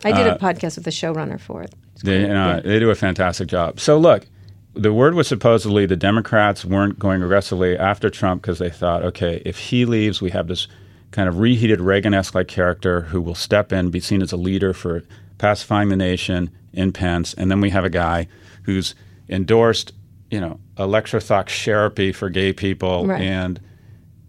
I 0.04 0.12
did 0.12 0.26
uh, 0.26 0.36
a 0.36 0.38
podcast 0.38 0.76
with 0.76 0.84
the 0.84 0.90
showrunner 0.90 1.38
for 1.40 1.62
it. 1.62 1.74
They, 2.02 2.30
uh, 2.30 2.60
they 2.60 2.78
do 2.78 2.88
a 2.90 2.94
fantastic 2.94 3.48
job. 3.48 3.78
So 3.78 3.98
look, 3.98 4.26
the 4.74 4.92
word 4.92 5.14
was 5.14 5.28
supposedly 5.28 5.84
the 5.84 5.96
Democrats 5.96 6.64
weren't 6.64 6.98
going 6.98 7.22
aggressively 7.22 7.76
after 7.76 8.08
Trump 8.08 8.40
because 8.40 8.58
they 8.58 8.70
thought, 8.70 9.02
okay, 9.04 9.42
if 9.44 9.58
he 9.58 9.84
leaves, 9.84 10.22
we 10.22 10.30
have 10.30 10.46
this 10.48 10.66
kind 11.10 11.28
of 11.28 11.38
reheated 11.40 11.80
Reagan-esque 11.80 12.34
like 12.34 12.48
character 12.48 13.02
who 13.02 13.20
will 13.20 13.34
step 13.34 13.72
in, 13.72 13.90
be 13.90 14.00
seen 14.00 14.22
as 14.22 14.32
a 14.32 14.36
leader 14.36 14.72
for 14.72 15.02
pacifying 15.38 15.88
the 15.90 15.96
nation 15.96 16.50
in 16.72 16.92
Pence, 16.92 17.34
and 17.34 17.50
then 17.50 17.60
we 17.60 17.68
have 17.70 17.84
a 17.84 17.90
guy 17.90 18.28
who's 18.62 18.94
endorsed, 19.28 19.92
you 20.30 20.40
know, 20.40 20.58
electroshock 20.76 21.50
therapy 21.64 22.12
for 22.12 22.30
gay 22.30 22.52
people 22.52 23.06
Right. 23.06 23.20
and 23.20 23.60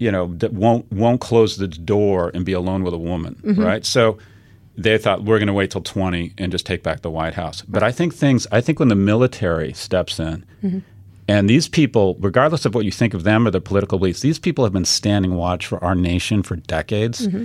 you 0.02 0.12
know 0.12 0.26
that 0.42 0.52
won't 0.54 0.84
won't 0.92 1.22
close 1.22 1.58
the 1.58 1.68
door 1.68 2.32
and 2.34 2.44
be 2.46 2.54
alone 2.62 2.82
with 2.84 2.94
a 2.94 3.04
woman, 3.12 3.34
Mm-hmm. 3.44 3.64
right? 3.64 3.86
So 3.86 4.18
they 4.78 4.98
thought 4.98 5.24
we're 5.24 5.38
going 5.38 5.48
to 5.48 5.54
wait 5.62 5.70
till 5.72 5.82
20 5.82 6.34
and 6.38 6.52
just 6.52 6.66
take 6.66 6.82
back 6.82 7.02
the 7.02 7.10
White 7.12 7.36
House. 7.36 7.62
But 7.68 7.84
I 7.84 7.92
think 7.92 8.14
things 8.16 8.48
I 8.52 8.62
think 8.62 8.80
when 8.80 8.88
the 8.90 8.96
military 9.14 9.74
steps 9.74 10.20
in 10.20 10.46
Mm-hmm. 10.64 10.80
and 11.28 11.50
these 11.50 11.68
people 11.70 12.16
regardless 12.20 12.66
of 12.66 12.74
what 12.76 12.84
you 12.86 12.92
think 12.92 13.14
of 13.14 13.24
them 13.24 13.46
or 13.46 13.52
their 13.52 13.62
political 13.72 13.98
beliefs, 14.00 14.22
these 14.22 14.40
people 14.40 14.64
have 14.66 14.74
been 14.74 14.86
standing 15.02 15.36
watch 15.36 15.68
for 15.68 15.78
our 15.84 15.96
nation 15.96 16.42
for 16.44 16.56
decades. 16.56 17.28
Mm-hmm. 17.28 17.44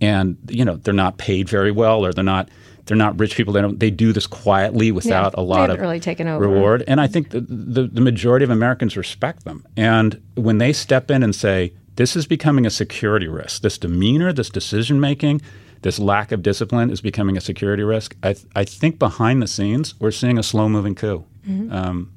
And 0.00 0.36
you 0.48 0.64
know, 0.64 0.76
they're 0.76 0.94
not 0.94 1.18
paid 1.18 1.48
very 1.48 1.72
well 1.72 2.04
or 2.06 2.12
they're 2.12 2.22
not 2.36 2.48
they're 2.86 2.96
not 2.96 3.18
rich 3.20 3.36
people. 3.36 3.52
They 3.52 3.60
don't. 3.60 3.78
They 3.80 3.90
do 3.90 4.12
this 4.14 4.26
quietly 4.26 4.92
without 4.92 5.34
they 5.36 5.42
a 5.42 5.44
lot 5.44 5.68
of 5.70 5.78
really 5.80 6.00
taken 6.00 6.26
over. 6.26 6.48
reward. 6.48 6.84
And 6.88 7.00
I 7.02 7.06
think 7.06 7.30
the, 7.30 7.40
the, 7.42 7.82
the 7.86 8.00
majority 8.00 8.44
of 8.44 8.50
Americans 8.50 8.96
respect 8.96 9.44
them. 9.44 9.66
And 9.76 10.20
when 10.36 10.56
they 10.58 10.72
step 10.72 11.10
in 11.10 11.22
and 11.22 11.34
say, 11.34 11.74
this 11.98 12.14
is 12.14 12.28
becoming 12.28 12.64
a 12.64 12.70
security 12.70 13.26
risk, 13.26 13.62
this 13.62 13.76
demeanor, 13.76 14.32
this 14.32 14.50
decision 14.50 15.00
making, 15.00 15.42
this 15.82 15.98
lack 15.98 16.30
of 16.30 16.44
discipline 16.44 16.90
is 16.90 17.00
becoming 17.00 17.36
a 17.36 17.40
security 17.40 17.82
risk, 17.82 18.14
I, 18.22 18.34
th- 18.34 18.46
I 18.54 18.64
think 18.64 19.00
behind 19.00 19.42
the 19.42 19.48
scenes, 19.48 19.98
we're 19.98 20.12
seeing 20.12 20.38
a 20.38 20.44
slow 20.44 20.68
moving 20.68 20.94
coup. 20.94 21.24
Mm-hmm. 21.44 21.72
Um, 21.72 22.12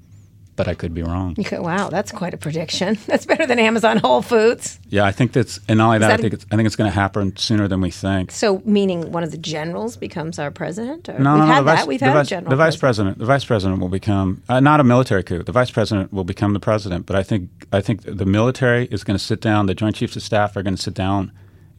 but 0.55 0.67
I 0.67 0.73
could 0.75 0.93
be 0.93 1.01
wrong. 1.01 1.35
You 1.37 1.43
go, 1.43 1.61
wow, 1.61 1.89
that's 1.89 2.11
quite 2.11 2.33
a 2.33 2.37
prediction. 2.37 2.97
That's 3.07 3.25
better 3.25 3.45
than 3.47 3.57
Amazon 3.59 3.97
Whole 3.97 4.21
Foods. 4.21 4.79
Yeah, 4.89 5.05
I 5.05 5.11
think 5.11 5.31
that's, 5.31 5.59
and 5.67 5.77
not 5.77 5.85
only 5.87 5.99
that, 5.99 6.07
that 6.07 6.11
I 6.11 6.15
a- 6.15 6.17
think 6.19 6.33
it's, 6.33 6.45
I 6.51 6.55
think 6.55 6.67
it's 6.67 6.75
going 6.75 6.89
to 6.89 6.93
happen 6.93 7.35
sooner 7.37 7.67
than 7.67 7.81
we 7.81 7.89
think. 7.91 8.31
So, 8.31 8.61
meaning 8.65 9.11
one 9.11 9.23
of 9.23 9.31
the 9.31 9.37
generals 9.37 9.95
becomes 9.97 10.37
our 10.39 10.51
president? 10.51 11.07
Or 11.09 11.13
No, 11.19 11.33
we've 11.33 11.39
no, 11.41 11.45
no, 11.45 11.45
had 11.45 11.65
that. 11.65 11.77
vice, 11.79 11.87
We've 11.87 12.01
had 12.01 12.13
vice, 12.13 12.27
a 12.27 12.29
general. 12.29 12.49
the 12.49 12.55
vice 12.57 12.75
president. 12.75 13.17
president. 13.17 13.19
The 13.19 13.25
vice 13.25 13.45
president 13.45 13.81
will 13.81 13.89
become 13.89 14.43
uh, 14.49 14.59
not 14.59 14.79
a 14.79 14.83
military 14.83 15.23
coup. 15.23 15.43
The 15.43 15.51
vice 15.51 15.71
president 15.71 16.11
will 16.13 16.23
become 16.25 16.53
the 16.53 16.59
president. 16.59 17.05
But 17.05 17.15
I 17.15 17.23
think 17.23 17.49
I 17.71 17.81
think 17.81 18.01
the 18.03 18.25
military 18.25 18.85
is 18.87 19.03
going 19.03 19.17
to 19.17 19.23
sit 19.23 19.41
down. 19.41 19.65
The 19.67 19.73
Joint 19.75 19.95
Chiefs 19.95 20.15
of 20.15 20.21
Staff 20.23 20.55
are 20.57 20.63
going 20.63 20.75
to 20.75 20.81
sit 20.81 20.93
down 20.93 21.31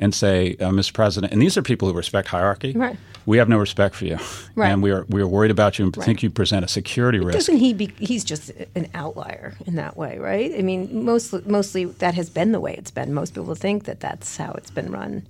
and 0.02 0.14
say, 0.14 0.56
uh, 0.60 0.70
"Mr. 0.70 0.92
President," 0.92 1.32
and 1.32 1.40
these 1.40 1.56
are 1.56 1.62
people 1.62 1.88
who 1.88 1.94
respect 1.94 2.28
hierarchy. 2.28 2.72
Right. 2.72 2.96
We 3.24 3.38
have 3.38 3.48
no 3.48 3.58
respect 3.58 3.94
for 3.94 4.04
you, 4.04 4.18
Right. 4.56 4.70
and 4.70 4.82
we 4.82 4.90
are 4.90 5.06
we 5.08 5.22
are 5.22 5.28
worried 5.28 5.52
about 5.52 5.78
you 5.78 5.84
and 5.84 5.94
think 5.94 6.22
you 6.24 6.30
present 6.30 6.64
a 6.64 6.68
security 6.68 7.20
risk. 7.20 7.38
Doesn't 7.38 7.58
he? 7.58 7.72
Be, 7.72 7.86
he's 8.00 8.24
just 8.24 8.50
an 8.74 8.88
outlier 8.94 9.54
in 9.66 9.76
that 9.76 9.96
way, 9.96 10.18
right? 10.18 10.52
I 10.58 10.62
mean, 10.62 11.04
mostly, 11.04 11.40
mostly 11.46 11.84
that 11.84 12.14
has 12.14 12.28
been 12.30 12.50
the 12.52 12.58
way 12.60 12.74
it's 12.76 12.90
been. 12.90 13.14
Most 13.14 13.34
people 13.34 13.54
think 13.54 13.84
that 13.84 14.00
that's 14.00 14.36
how 14.36 14.52
it's 14.58 14.72
been 14.72 14.90
run. 14.90 15.22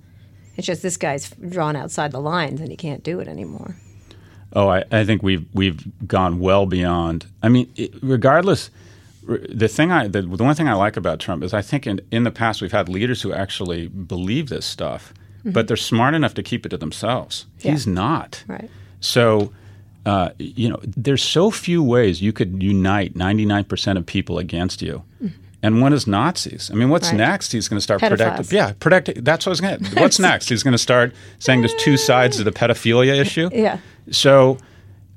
It's 0.57 0.65
just 0.67 0.81
this 0.81 0.97
guy's 0.97 1.29
drawn 1.55 1.75
outside 1.75 2.11
the 2.11 2.19
lines, 2.21 2.59
and 2.61 2.69
he 2.69 2.75
can't 2.77 3.03
do 3.03 3.19
it 3.19 3.27
anymore. 3.27 3.75
Oh, 4.55 4.67
I, 4.69 4.83
I 4.91 5.03
think 5.05 5.21
we've 5.23 5.45
we've 5.53 5.79
gone 6.07 6.39
well 6.39 6.65
beyond. 6.65 7.27
I 7.43 7.49
mean, 7.49 7.71
it, 7.75 7.93
regardless, 8.01 8.69
the 9.49 9.67
thing 9.67 9.91
I 9.91 10.07
the, 10.07 10.21
the 10.21 10.43
one 10.43 10.55
thing 10.55 10.67
I 10.67 10.73
like 10.73 10.97
about 10.97 11.19
Trump 11.19 11.43
is 11.43 11.53
I 11.53 11.61
think 11.61 11.87
in 11.87 12.01
in 12.11 12.23
the 12.23 12.31
past 12.31 12.61
we've 12.61 12.71
had 12.71 12.89
leaders 12.89 13.21
who 13.21 13.33
actually 13.33 13.87
believe 13.87 14.49
this 14.49 14.65
stuff, 14.65 15.13
but 15.45 15.67
they're 15.67 15.77
smart 15.77 16.13
enough 16.15 16.33
to 16.35 16.43
keep 16.43 16.65
it 16.65 16.69
to 16.69 16.77
themselves. 16.77 17.45
Yeah. 17.59 17.71
He's 17.71 17.85
not. 17.87 18.43
Right. 18.47 18.69
So, 18.99 19.51
uh, 20.05 20.29
you 20.39 20.69
know, 20.69 20.79
there's 20.83 21.23
so 21.23 21.51
few 21.51 21.83
ways 21.83 22.21
you 22.21 22.31
could 22.33 22.61
unite 22.63 23.13
99% 23.15 23.97
of 23.97 24.05
people 24.05 24.37
against 24.39 24.81
you. 24.81 25.03
And 25.61 25.81
one 25.81 25.93
is 25.93 26.05
Nazis. 26.07 26.69
I 26.71 26.75
mean, 26.75 26.89
what's 26.89 27.07
Right. 27.09 27.17
next? 27.17 27.53
He's 27.53 27.69
going 27.69 27.77
to 27.77 27.81
start 27.81 28.01
protecting. 28.01 28.45
Yeah, 28.57 28.73
protecting. 28.81 29.23
That's 29.23 29.45
what 29.45 29.51
I 29.51 29.53
was 29.53 29.61
going 29.61 29.79
to. 29.83 29.99
What's 30.01 30.19
next? 30.29 30.49
He's 30.49 30.61
going 30.61 30.73
to 30.73 30.77
start 30.77 31.13
saying 31.39 31.61
there's 31.61 31.73
two 31.75 31.95
sides 31.95 32.35
to 32.35 32.43
the 32.43 32.51
pedophilia 32.51 33.15
issue. 33.17 33.49
Yeah. 33.53 33.77
So 34.11 34.57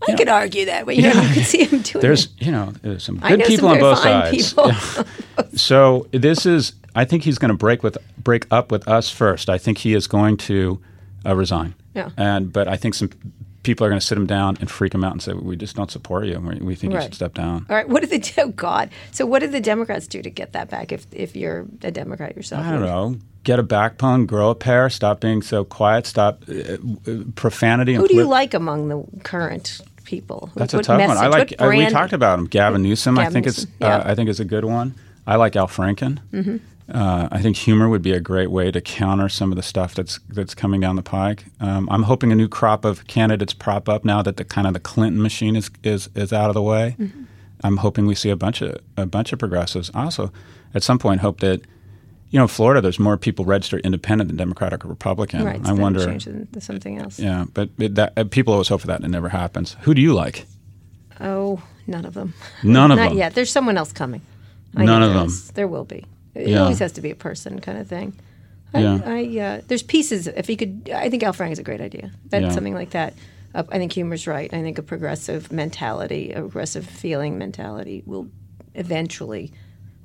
I 0.09 0.15
could 0.15 0.29
argue 0.29 0.67
that, 0.67 0.85
but 0.87 0.97
you, 0.97 1.03
know, 1.03 1.13
Yeah. 1.13 1.23
you 1.29 1.35
could 1.35 1.45
see 1.47 1.65
him 1.65 1.81
doing 1.83 2.03
there's 2.03 2.27
it. 2.27 2.31
you 2.47 2.53
know 2.53 2.73
there's 2.83 3.03
some 3.05 3.19
good 3.19 3.29
some 3.29 3.41
people 3.41 3.69
on 3.69 3.79
both 3.81 3.99
sides. 3.99 4.55
so 5.55 6.07
this 6.13 6.47
is 6.47 6.73
I 6.95 7.05
think 7.05 7.25
he's 7.25 7.39
going 7.39 7.51
to 7.51 7.57
break 7.57 7.83
with 7.83 7.99
break 8.19 8.47
up 8.51 8.71
with 8.73 8.87
us 8.89 9.11
first. 9.11 9.49
I 9.51 9.59
think 9.59 9.79
he 9.79 9.95
is 9.95 10.07
going 10.07 10.37
to 10.39 10.81
uh, 11.25 11.35
resign. 11.37 11.75
Yeah. 11.95 12.11
And 12.17 12.53
but 12.53 12.69
I 12.69 12.77
think 12.77 12.95
some 12.95 13.11
people 13.63 13.85
are 13.85 13.91
going 13.91 14.01
to 14.01 14.07
sit 14.07 14.17
him 14.17 14.27
down 14.27 14.57
and 14.61 14.71
freak 14.71 14.95
him 14.95 15.03
out 15.03 15.13
and 15.13 15.21
say 15.23 15.33
we 15.33 15.57
just 15.57 15.75
don't 15.77 15.91
support 15.91 16.27
you. 16.27 16.39
We, 16.39 16.57
we 16.57 16.75
think 16.77 16.93
you 16.93 17.01
should 17.03 17.15
step 17.15 17.35
down. 17.35 17.67
All 17.69 17.75
right, 17.77 17.89
what 17.89 18.01
did 18.01 18.11
they 18.11 18.19
do? 18.19 18.33
Oh, 18.39 18.49
God. 18.51 18.91
So, 19.11 19.27
what 19.27 19.41
did 19.41 19.51
the 19.53 19.61
Democrats 19.61 20.07
do 20.07 20.23
to 20.23 20.31
get 20.31 20.53
that 20.53 20.71
back? 20.71 20.93
If 20.93 21.07
if 21.13 21.35
you're 21.37 21.67
a 21.83 21.91
Democrat 21.91 22.37
yourself, 22.37 22.65
I 22.65 22.71
don't 22.71 22.83
know. 22.83 23.17
Get 23.47 23.61
a 23.61 23.63
backbone, 23.63 24.27
grow 24.27 24.51
a 24.51 24.57
pair, 24.57 24.91
stop 24.91 25.21
being 25.21 25.41
so 25.41 25.63
quiet, 25.65 26.05
stop 26.05 26.43
uh, 26.49 26.53
uh, 27.09 27.23
profanity. 27.37 27.95
Who 27.95 28.09
do 28.09 28.17
you 28.17 28.25
like 28.25 28.55
among 28.55 28.89
the 28.89 29.05
current 29.23 29.81
people? 30.03 30.51
That's 30.57 30.75
what 30.75 30.81
a 30.81 30.83
tough 30.83 31.07
one. 31.07 31.17
I 31.17 31.29
like. 31.29 31.55
uh, 31.57 31.69
we 31.69 31.87
talked 31.87 32.13
about 32.13 32.41
him. 32.41 32.47
Gavin 32.47 32.83
Newsom. 32.83 33.21
I 33.21 33.31
think 33.31 33.47
Newsom, 33.47 33.63
it's. 33.63 33.73
yeah. 33.81 33.99
Uh, 33.99 34.11
I 34.11 34.17
think 34.17 34.29
is 34.29 34.41
a 34.41 34.45
good 34.45 34.65
one. 34.65 34.97
I 35.29 35.37
like 35.37 35.55
Al 35.55 35.69
Franken. 35.69 36.19
Mm-hmm. 36.33 36.57
Uh, 36.93 37.29
I 37.31 37.41
think 37.41 37.57
humor 37.57 37.89
would 37.89 38.03
be 38.03 38.11
a 38.11 38.19
great 38.19 38.51
way 38.51 38.73
to 38.73 38.81
counter 38.81 39.29
some 39.29 39.53
of 39.53 39.57
the 39.57 39.63
stuff 39.63 39.95
that's 39.95 40.19
that's 40.29 40.57
coming 40.57 40.81
down 40.81 40.97
the 40.97 41.03
pike. 41.05 41.45
Um, 41.61 41.89
I'm 41.89 42.03
hoping 42.03 42.33
a 42.33 42.35
new 42.35 42.49
crop 42.49 42.85
of 42.85 43.07
candidates 43.07 43.55
prop 43.55 43.89
up 43.89 44.05
now 44.05 44.23
that 44.23 44.39
the 44.39 44.45
kind 44.45 44.67
of 44.67 44.73
the 44.73 44.81
Clinton 44.81 45.23
machine 45.23 45.55
is 45.55 45.71
is, 45.85 46.11
is 46.17 46.33
out 46.33 46.49
of 46.51 46.55
the 46.55 46.63
way. 46.63 46.97
Mm-hmm. 46.99 47.23
I'm 47.63 47.77
hoping 47.77 48.07
we 48.07 48.17
see 48.17 48.31
a 48.31 48.37
bunch 48.37 48.61
of 48.61 48.81
a 48.97 49.07
bunch 49.07 49.33
of 49.33 49.39
progressives. 49.39 49.93
I 49.95 50.03
also, 50.03 50.33
at 50.75 50.83
some 50.83 50.99
point, 50.99 51.21
hope 51.21 51.39
that. 51.43 51.61
You 52.31 52.41
know, 52.41 52.49
Florida, 52.49 52.81
there's 52.81 52.99
more 52.99 53.17
people 53.17 53.45
registered 53.45 53.81
independent 53.85 54.29
than 54.29 54.37
Democratic 54.37 54.85
or 54.85 54.89
Republican. 54.89 55.45
Right, 55.45 55.61
I 55.65 55.73
wonder. 55.73 56.19
something 56.59 56.99
else. 56.99 57.19
Yeah, 57.19 57.45
but 57.55 57.71
it, 57.79 57.95
that, 57.95 58.13
uh, 58.17 58.25
people 58.25 58.53
always 58.53 58.69
hope 58.69 58.81
for 58.81 58.89
that, 58.89 58.97
and 58.97 59.05
it 59.05 59.09
never 59.11 59.29
happens. 59.29 59.77
Who 59.83 59.95
do 59.95 60.01
you 60.03 60.13
like? 60.13 60.45
Oh, 61.21 61.63
none 61.87 62.05
of 62.05 62.15
them. 62.15 62.35
None 62.63 62.91
of 62.91 62.99
Not 62.99 63.11
them. 63.11 63.19
yet. 63.19 63.35
There's 63.35 63.51
someone 63.51 63.79
else 63.79 63.93
coming. 63.93 64.23
I 64.77 64.85
None 64.85 65.03
of 65.03 65.11
there 65.15 65.19
them. 65.23 65.33
There 65.55 65.69
will 65.69 65.85
be. 65.85 66.05
It 66.35 66.49
Yeah. 66.49 66.63
always 66.63 66.81
has 66.81 66.93
to 66.93 67.01
be 67.01 67.11
a 67.11 67.15
person 67.15 67.61
kind 67.61 67.79
of 67.79 67.87
thing. 67.87 68.13
I, 68.75 68.81
Yeah. 68.81 69.01
I 69.07 69.39
uh, 69.39 69.61
there's 69.69 69.83
pieces. 69.85 70.27
If 70.27 70.51
you 70.51 70.57
could, 70.57 70.91
I 70.95 71.09
think 71.09 71.23
Al 71.23 71.33
Frank 71.33 71.53
is 71.53 71.59
a 71.59 71.63
great 71.63 71.81
idea. 71.81 72.11
That's 72.29 72.43
Yeah. 72.43 72.51
something 72.51 72.75
like 72.75 72.91
that. 72.91 73.15
Uh, 73.55 73.63
I 73.71 73.79
think 73.79 73.93
humor's 73.93 74.27
right. 74.27 74.53
I 74.53 74.61
think 74.63 74.77
a 74.79 74.83
progressive 74.83 75.51
mentality, 75.53 76.33
a 76.33 76.41
progressive 76.41 76.85
feeling 76.85 77.39
mentality, 77.39 78.03
will 78.05 78.29
eventually 78.75 79.53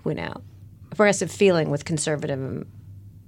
win 0.06 0.20
out. 0.20 0.44
Progressive 0.92 1.32
feeling 1.32 1.70
with 1.70 1.86
conservative 1.86 2.66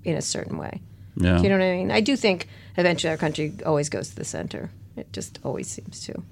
in 0.03 0.15
a 0.15 0.21
certain 0.21 0.57
way. 0.57 0.81
Yeah. 1.15 1.37
Do 1.37 1.43
you 1.43 1.49
know 1.49 1.57
what 1.57 1.65
I 1.65 1.71
mean? 1.77 1.91
I 1.91 2.01
do 2.01 2.15
think 2.15 2.47
eventually 2.77 3.11
our 3.11 3.17
country 3.17 3.53
always 3.65 3.89
goes 3.89 4.09
to 4.09 4.15
the 4.15 4.25
center. 4.25 4.69
It 4.97 5.11
just 5.13 5.39
always 5.43 5.67
seems 5.67 6.01
to. 6.05 6.23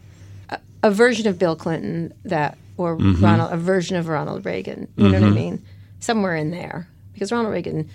A, 0.50 0.60
a 0.84 0.92
version 0.92 1.28
of 1.28 1.40
Bill 1.40 1.56
Clinton 1.56 2.14
that, 2.26 2.58
or 2.78 2.98
Mm-hmm. 2.98 3.24
Ronald, 3.24 3.54
a 3.54 3.58
version 3.58 3.96
of 3.96 4.08
Ronald 4.08 4.46
Reagan. 4.46 4.88
You 4.98 5.10
know 5.10 5.22
what 5.22 5.28
I 5.28 5.32
mean? 5.32 5.64
Somewhere 6.00 6.36
in 6.36 6.52
there, 6.52 6.88
because 7.14 7.32
Ronald 7.32 7.54
Reagan. 7.54 7.90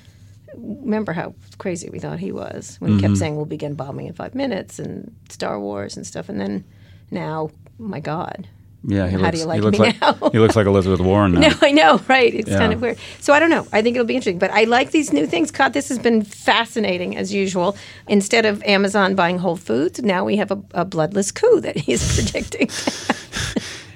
Remember 0.54 1.12
how 1.12 1.34
crazy 1.58 1.90
we 1.90 1.98
thought 1.98 2.18
he 2.18 2.32
was 2.32 2.76
when 2.78 2.92
he 2.92 2.96
Mm-hmm. 2.96 3.06
kept 3.06 3.18
saying 3.18 3.36
we'll 3.36 3.44
begin 3.44 3.74
bombing 3.74 4.06
in 4.06 4.14
five 4.14 4.34
minutes 4.34 4.78
and 4.78 5.14
Star 5.28 5.60
Wars 5.60 5.96
and 5.98 6.06
stuff, 6.06 6.28
and 6.30 6.40
then 6.40 6.64
now, 7.10 7.50
my 7.78 8.00
God, 8.00 8.48
Yeah, 8.88 9.08
he 9.08 9.16
How 9.16 9.18
looks, 9.22 9.30
do 9.32 9.38
you 9.38 9.42
he 9.42 9.48
like 9.48 9.60
looks 9.62 9.78
me 9.80 9.86
like 9.86 10.00
now? 10.00 10.30
he 10.30 10.38
looks 10.38 10.54
like 10.54 10.66
Elizabeth 10.66 11.00
Warren 11.00 11.32
now. 11.40 11.40
no, 11.48 11.54
I 11.60 11.72
know, 11.72 12.00
right? 12.06 12.32
It's 12.32 12.48
Yeah. 12.48 12.58
kind 12.58 12.72
of 12.72 12.80
weird. 12.80 12.98
So 13.20 13.32
I 13.32 13.40
don't 13.40 13.50
know. 13.50 13.66
I 13.72 13.82
think 13.82 13.96
it'll 13.96 14.06
be 14.06 14.14
interesting. 14.14 14.38
But 14.38 14.52
I 14.52 14.62
like 14.64 14.92
these 14.92 15.12
new 15.12 15.26
things. 15.26 15.50
God, 15.50 15.72
this 15.72 15.88
has 15.88 15.98
been 15.98 16.22
fascinating 16.22 17.16
as 17.16 17.34
usual. 17.34 17.76
Instead 18.06 18.46
of 18.46 18.62
Amazon 18.62 19.14
buying 19.16 19.38
Whole 19.38 19.56
Foods, 19.56 20.00
now 20.02 20.24
we 20.24 20.36
have 20.36 20.52
a, 20.52 20.62
a 20.74 20.84
bloodless 20.84 21.32
coup 21.32 21.60
that 21.62 21.76
he's 21.76 22.14
predicting. 22.22 22.70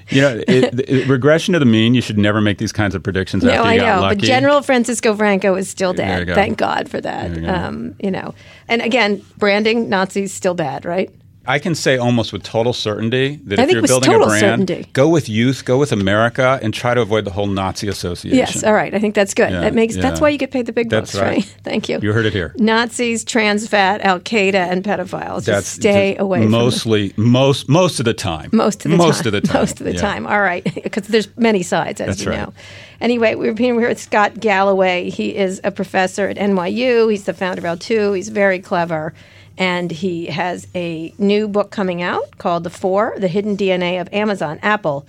You 0.09 0.21
know, 0.23 0.43
it, 0.45 0.89
it- 0.89 1.07
regression 1.07 1.53
to 1.53 1.59
the 1.59 1.65
mean. 1.65 1.93
You 1.95 2.01
should 2.01 2.17
never 2.17 2.41
make 2.41 2.57
these 2.57 2.73
kinds 2.73 2.93
of 2.93 3.01
predictions 3.01 3.45
no, 3.45 3.51
after 3.51 3.63
I 3.63 3.73
you 3.75 3.79
got 3.79 4.01
know. 4.01 4.09
But 4.09 4.17
General 4.17 4.61
Francisco 4.61 5.15
Franco 5.15 5.55
is 5.55 5.69
still 5.69 5.93
dead. 5.93 6.27
go. 6.27 6.35
Thank 6.35 6.57
God 6.57 6.89
for 6.89 6.99
that. 6.99 7.33
You. 7.37 7.47
Um, 7.47 7.95
you 8.03 8.11
know, 8.11 8.35
and 8.67 8.81
again, 8.81 9.23
branding 9.37 9.87
Nazis 9.87 10.33
still 10.33 10.53
bad, 10.53 10.83
right? 10.83 11.09
I 11.51 11.59
can 11.59 11.75
say 11.75 11.97
almost 11.97 12.31
with 12.31 12.43
total 12.43 12.71
certainty 12.71 13.35
that 13.43 13.59
I 13.59 13.63
if 13.63 13.71
you're 13.71 13.81
building 13.81 14.13
a 14.13 14.19
brand, 14.19 14.39
certainty. 14.39 14.87
go 14.93 15.09
with 15.09 15.27
youth, 15.27 15.65
go 15.65 15.77
with 15.77 15.91
America, 15.91 16.57
and 16.63 16.73
try 16.73 16.93
to 16.93 17.01
avoid 17.01 17.25
the 17.25 17.31
whole 17.31 17.47
Nazi 17.47 17.89
association. 17.89 18.37
Yes. 18.37 18.63
All 18.63 18.73
right. 18.73 18.93
I 18.95 18.99
think 18.99 19.15
that's 19.15 19.33
good. 19.33 19.51
Yeah, 19.51 19.59
that 19.61 19.73
makes. 19.73 19.97
That's 19.97 20.21
why 20.21 20.29
you 20.29 20.37
get 20.37 20.51
paid 20.51 20.65
the 20.65 20.71
big 20.71 20.89
bucks, 20.89 21.13
right. 21.13 21.23
right? 21.23 21.43
Thank 21.63 21.89
you. 21.89 21.99
You 22.01 22.13
heard 22.13 22.25
it 22.25 22.31
here. 22.31 22.55
Nazis, 22.57 23.25
trans 23.25 23.67
fat, 23.67 23.99
Al 24.01 24.21
Qaeda, 24.21 24.53
and 24.53 24.81
pedophiles. 24.83 25.45
Just 25.45 25.73
stay 25.73 26.11
just 26.13 26.21
away 26.21 26.39
from 26.43 26.51
the 26.51 26.57
mostly 26.57 27.13
most 27.17 27.67
most 27.67 27.99
of 27.99 28.05
the 28.05 28.13
time. 28.13 28.49
most 28.53 28.85
of 28.85 28.91
the 28.91 28.97
most 28.97 29.23
time. 29.23 29.27
of 29.27 29.33
the 29.33 29.41
time. 29.47 29.61
Most 29.61 29.79
of 29.81 29.85
the 29.85 29.93
Yeah. 29.93 29.99
time. 30.01 30.25
All 30.27 30.39
right, 30.41 30.63
because 30.83 31.07
there's 31.07 31.27
many 31.37 31.63
sides, 31.63 31.99
as 31.99 32.07
That's 32.07 32.23
you 32.23 32.29
right. 32.31 32.39
know. 32.39 32.53
Anyway, 33.01 33.35
we're 33.35 33.55
here 33.55 33.75
with 33.75 33.99
Scott 33.99 34.39
Galloway. 34.39 35.09
He 35.09 35.35
is 35.35 35.59
a 35.63 35.71
professor 35.71 36.27
at 36.29 36.37
NYU. 36.37 37.09
He's 37.11 37.25
the 37.25 37.33
founder 37.33 37.67
of 37.67 37.79
L2. 37.79 38.15
He's 38.15 38.29
very 38.29 38.59
clever. 38.59 39.13
And 39.57 39.91
he 39.91 40.27
has 40.27 40.67
a 40.73 41.13
new 41.17 41.47
book 41.47 41.71
coming 41.71 42.01
out 42.01 42.37
called 42.37 42.63
The 42.63 42.69
Four 42.69 43.15
The 43.17 43.27
Hidden 43.27 43.57
DNA 43.57 43.99
of 43.99 44.11
Amazon, 44.13 44.59
Apple, 44.61 45.05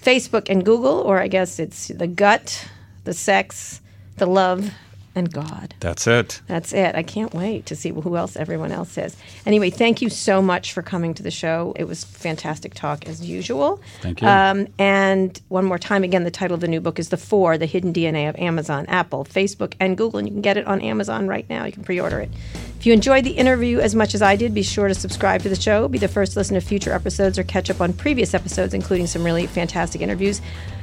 Facebook, 0.00 0.48
and 0.48 0.64
Google, 0.64 1.00
or 1.00 1.20
I 1.20 1.28
guess 1.28 1.58
it's 1.58 1.88
the 1.88 2.06
gut, 2.06 2.68
the 3.04 3.12
sex, 3.12 3.80
the 4.16 4.26
love, 4.26 4.72
and 5.14 5.32
God. 5.32 5.74
That's 5.80 6.06
it. 6.06 6.40
That's 6.46 6.72
it. 6.72 6.94
I 6.94 7.02
can't 7.02 7.34
wait 7.34 7.66
to 7.66 7.76
see 7.76 7.90
who 7.90 8.16
else 8.16 8.36
everyone 8.36 8.72
else 8.72 8.96
is. 8.96 9.16
Anyway, 9.44 9.70
thank 9.70 10.00
you 10.00 10.08
so 10.08 10.40
much 10.40 10.72
for 10.72 10.82
coming 10.82 11.14
to 11.14 11.22
the 11.22 11.30
show. 11.30 11.72
It 11.76 11.84
was 11.84 12.04
fantastic 12.04 12.74
talk 12.74 13.08
as 13.08 13.24
usual. 13.24 13.80
Thank 14.00 14.22
you. 14.22 14.28
Um, 14.28 14.68
and 14.78 15.40
one 15.48 15.64
more 15.64 15.78
time, 15.78 16.04
again, 16.04 16.24
the 16.24 16.30
title 16.30 16.54
of 16.54 16.60
the 16.60 16.68
new 16.68 16.80
book 16.80 16.98
is 16.98 17.08
The 17.08 17.16
Four 17.16 17.58
The 17.58 17.66
Hidden 17.66 17.92
DNA 17.92 18.28
of 18.28 18.36
Amazon, 18.36 18.86
Apple, 18.86 19.24
Facebook, 19.24 19.74
and 19.80 19.96
Google. 19.96 20.18
And 20.18 20.28
you 20.28 20.32
can 20.32 20.42
get 20.42 20.56
it 20.56 20.66
on 20.66 20.80
Amazon 20.80 21.26
right 21.26 21.48
now. 21.50 21.64
You 21.64 21.72
can 21.72 21.82
pre 21.82 22.00
order 22.00 22.20
it. 22.20 22.30
If 22.78 22.86
you 22.86 22.92
enjoyed 22.92 23.24
the 23.24 23.32
interview 23.32 23.78
as 23.78 23.94
much 23.94 24.14
as 24.14 24.22
I 24.22 24.36
did, 24.36 24.54
be 24.54 24.62
sure 24.62 24.88
to 24.88 24.94
subscribe 24.94 25.42
to 25.42 25.48
the 25.48 25.60
show, 25.60 25.86
be 25.86 25.98
the 25.98 26.08
first 26.08 26.32
to 26.32 26.38
listen 26.38 26.54
to 26.54 26.60
future 26.60 26.92
episodes, 26.92 27.38
or 27.38 27.42
catch 27.42 27.68
up 27.68 27.80
on 27.80 27.92
previous 27.92 28.32
episodes, 28.32 28.72
including 28.72 29.06
some 29.06 29.22
really 29.22 29.46
fantastic 29.46 30.00
interviews. 30.00 30.40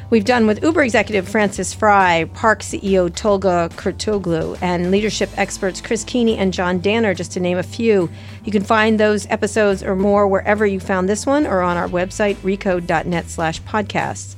We've 0.10 0.24
done 0.24 0.48
with 0.48 0.64
Uber 0.64 0.84
executive 0.84 1.28
Frances 1.28 1.74
Frei, 1.74 2.30
PARC 2.34 2.62
CEO 2.62 3.14
Tolga 3.14 3.70
Kurtoglu, 3.76 4.58
and 4.62 4.90
leadership 4.90 5.30
experts 5.36 5.82
Chris 5.82 6.06
Keeney 6.06 6.38
and 6.38 6.54
John 6.54 6.80
Danner, 6.80 7.14
just 7.14 7.34
to 7.34 7.42
name 7.42 7.58
a 7.58 7.64
few. 7.64 8.10
You 8.46 8.52
can 8.54 8.64
find 8.64 8.98
those 8.98 9.28
episodes 9.28 9.84
or 9.84 9.98
more 9.98 10.26
wherever 10.26 10.66
you 10.66 10.80
found 10.80 11.10
this 11.10 11.26
one 11.26 11.46
or 11.46 11.62
on 11.62 11.76
our 11.76 11.90
website, 11.90 12.36
recode.net 12.36 13.28
slash 13.28 13.62
podcasts. 13.64 14.38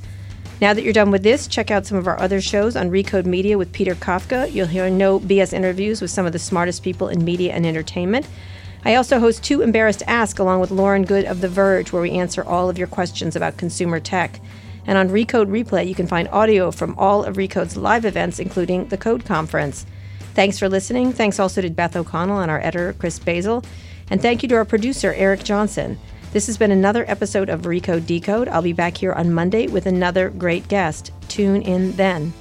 Now 0.60 0.74
that 0.74 0.82
you're 0.82 0.92
done 0.92 1.12
with 1.12 1.22
this, 1.22 1.46
check 1.46 1.70
out 1.70 1.86
some 1.86 1.98
of 1.98 2.08
our 2.08 2.18
other 2.18 2.40
shows 2.40 2.74
on 2.74 2.90
Recode 2.90 3.24
Media 3.24 3.56
with 3.56 3.72
Peter 3.72 3.94
Kafka. 3.94 4.52
You'll 4.52 4.66
hear 4.66 4.90
no 4.90 5.20
BS 5.20 5.52
interviews 5.52 6.02
with 6.02 6.10
some 6.10 6.26
of 6.26 6.32
the 6.32 6.40
smartest 6.40 6.82
people 6.82 7.06
in 7.06 7.24
media 7.24 7.52
and 7.52 7.64
entertainment. 7.64 8.26
I 8.84 8.96
also 8.96 9.20
host 9.20 9.44
Too 9.44 9.62
Embarrassed 9.62 10.00
to 10.00 10.10
Ask 10.10 10.40
along 10.40 10.62
with 10.62 10.72
Lauren 10.72 11.04
Goode 11.04 11.26
of 11.26 11.40
The 11.40 11.48
Verge, 11.48 11.92
where 11.92 12.02
we 12.02 12.10
answer 12.10 12.42
all 12.42 12.68
of 12.68 12.76
your 12.76 12.88
questions 12.88 13.36
about 13.36 13.56
consumer 13.56 14.00
tech. 14.00 14.40
And 14.90 14.98
on 14.98 15.08
Recode 15.08 15.46
Replay, 15.46 15.86
you 15.86 15.94
can 15.94 16.08
find 16.08 16.26
audio 16.30 16.72
from 16.72 16.98
all 16.98 17.22
of 17.22 17.36
Recode's 17.36 17.76
live 17.76 18.04
events, 18.04 18.40
including 18.40 18.88
the 18.88 18.98
Code 18.98 19.24
Conference. 19.24 19.86
Thanks 20.34 20.58
for 20.58 20.68
listening. 20.68 21.12
Thanks 21.12 21.38
also 21.38 21.62
to 21.62 21.70
Beth 21.70 21.94
O'Connell 21.94 22.40
and 22.40 22.50
our 22.50 22.58
editor, 22.58 22.92
Chris 22.94 23.20
Basil. 23.20 23.62
And 24.10 24.20
thank 24.20 24.42
you 24.42 24.48
to 24.48 24.56
our 24.56 24.64
producer, 24.64 25.14
Eric 25.14 25.44
Johnson. 25.44 25.96
This 26.32 26.48
has 26.48 26.58
been 26.58 26.72
another 26.72 27.04
episode 27.06 27.48
of 27.48 27.62
Recode 27.62 28.04
Decode. 28.04 28.48
I'll 28.48 28.62
be 28.62 28.72
back 28.72 28.96
here 28.96 29.12
on 29.12 29.32
Monday 29.32 29.68
with 29.68 29.86
another 29.86 30.28
great 30.28 30.66
guest. 30.66 31.12
Tune 31.28 31.62
in 31.62 31.92
then. 31.92 32.32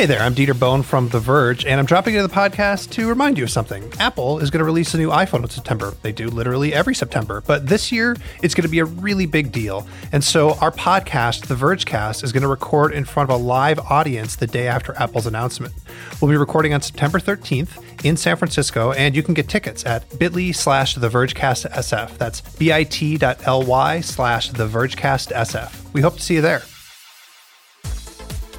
Hey 0.00 0.06
there, 0.06 0.22
I'm 0.22 0.34
Dieter 0.34 0.58
Bohn 0.58 0.82
from 0.82 1.10
The 1.10 1.20
Verge, 1.20 1.66
and 1.66 1.78
I'm 1.78 1.84
dropping 1.84 2.14
into 2.14 2.26
the 2.26 2.32
podcast 2.32 2.88
to 2.92 3.06
remind 3.06 3.36
you 3.36 3.44
of 3.44 3.50
something. 3.50 3.92
Apple 3.98 4.38
is 4.38 4.48
going 4.48 4.60
to 4.60 4.64
release 4.64 4.94
a 4.94 4.96
new 4.96 5.10
iPhone 5.10 5.42
in 5.42 5.50
September. 5.50 5.92
They 6.00 6.10
do 6.10 6.30
literally 6.30 6.72
every 6.72 6.94
September, 6.94 7.42
but 7.46 7.66
this 7.66 7.92
year 7.92 8.16
it's 8.42 8.54
going 8.54 8.62
to 8.62 8.70
be 8.70 8.78
a 8.78 8.86
really 8.86 9.26
big 9.26 9.52
deal. 9.52 9.86
And 10.10 10.24
so 10.24 10.54
our 10.54 10.70
podcast, 10.70 11.48
The 11.48 11.54
Vergecast, 11.54 12.24
is 12.24 12.32
going 12.32 12.40
to 12.40 12.48
record 12.48 12.94
in 12.94 13.04
front 13.04 13.30
of 13.30 13.38
a 13.38 13.44
live 13.44 13.78
audience 13.78 14.36
the 14.36 14.46
day 14.46 14.68
after 14.68 14.96
Apple's 14.98 15.26
announcement. 15.26 15.74
We'll 16.18 16.30
be 16.30 16.38
recording 16.38 16.72
on 16.72 16.80
September 16.80 17.18
13th 17.18 18.02
in 18.02 18.16
San 18.16 18.38
Francisco, 18.38 18.92
and 18.92 19.14
you 19.14 19.22
can 19.22 19.34
get 19.34 19.50
tickets 19.50 19.84
at 19.84 20.18
bit.ly 20.18 20.52
slash 20.52 20.94
The 20.94 21.10
Vergecast 21.10 21.70
SF. 21.72 22.16
That's 22.16 22.40
bit.ly 22.40 24.00
slash 24.00 24.48
The 24.48 24.66
Vergecast 24.66 25.30
SF. 25.30 25.92
We 25.92 26.00
hope 26.00 26.16
to 26.16 26.22
see 26.22 26.36
you 26.36 26.40
there. 26.40 26.62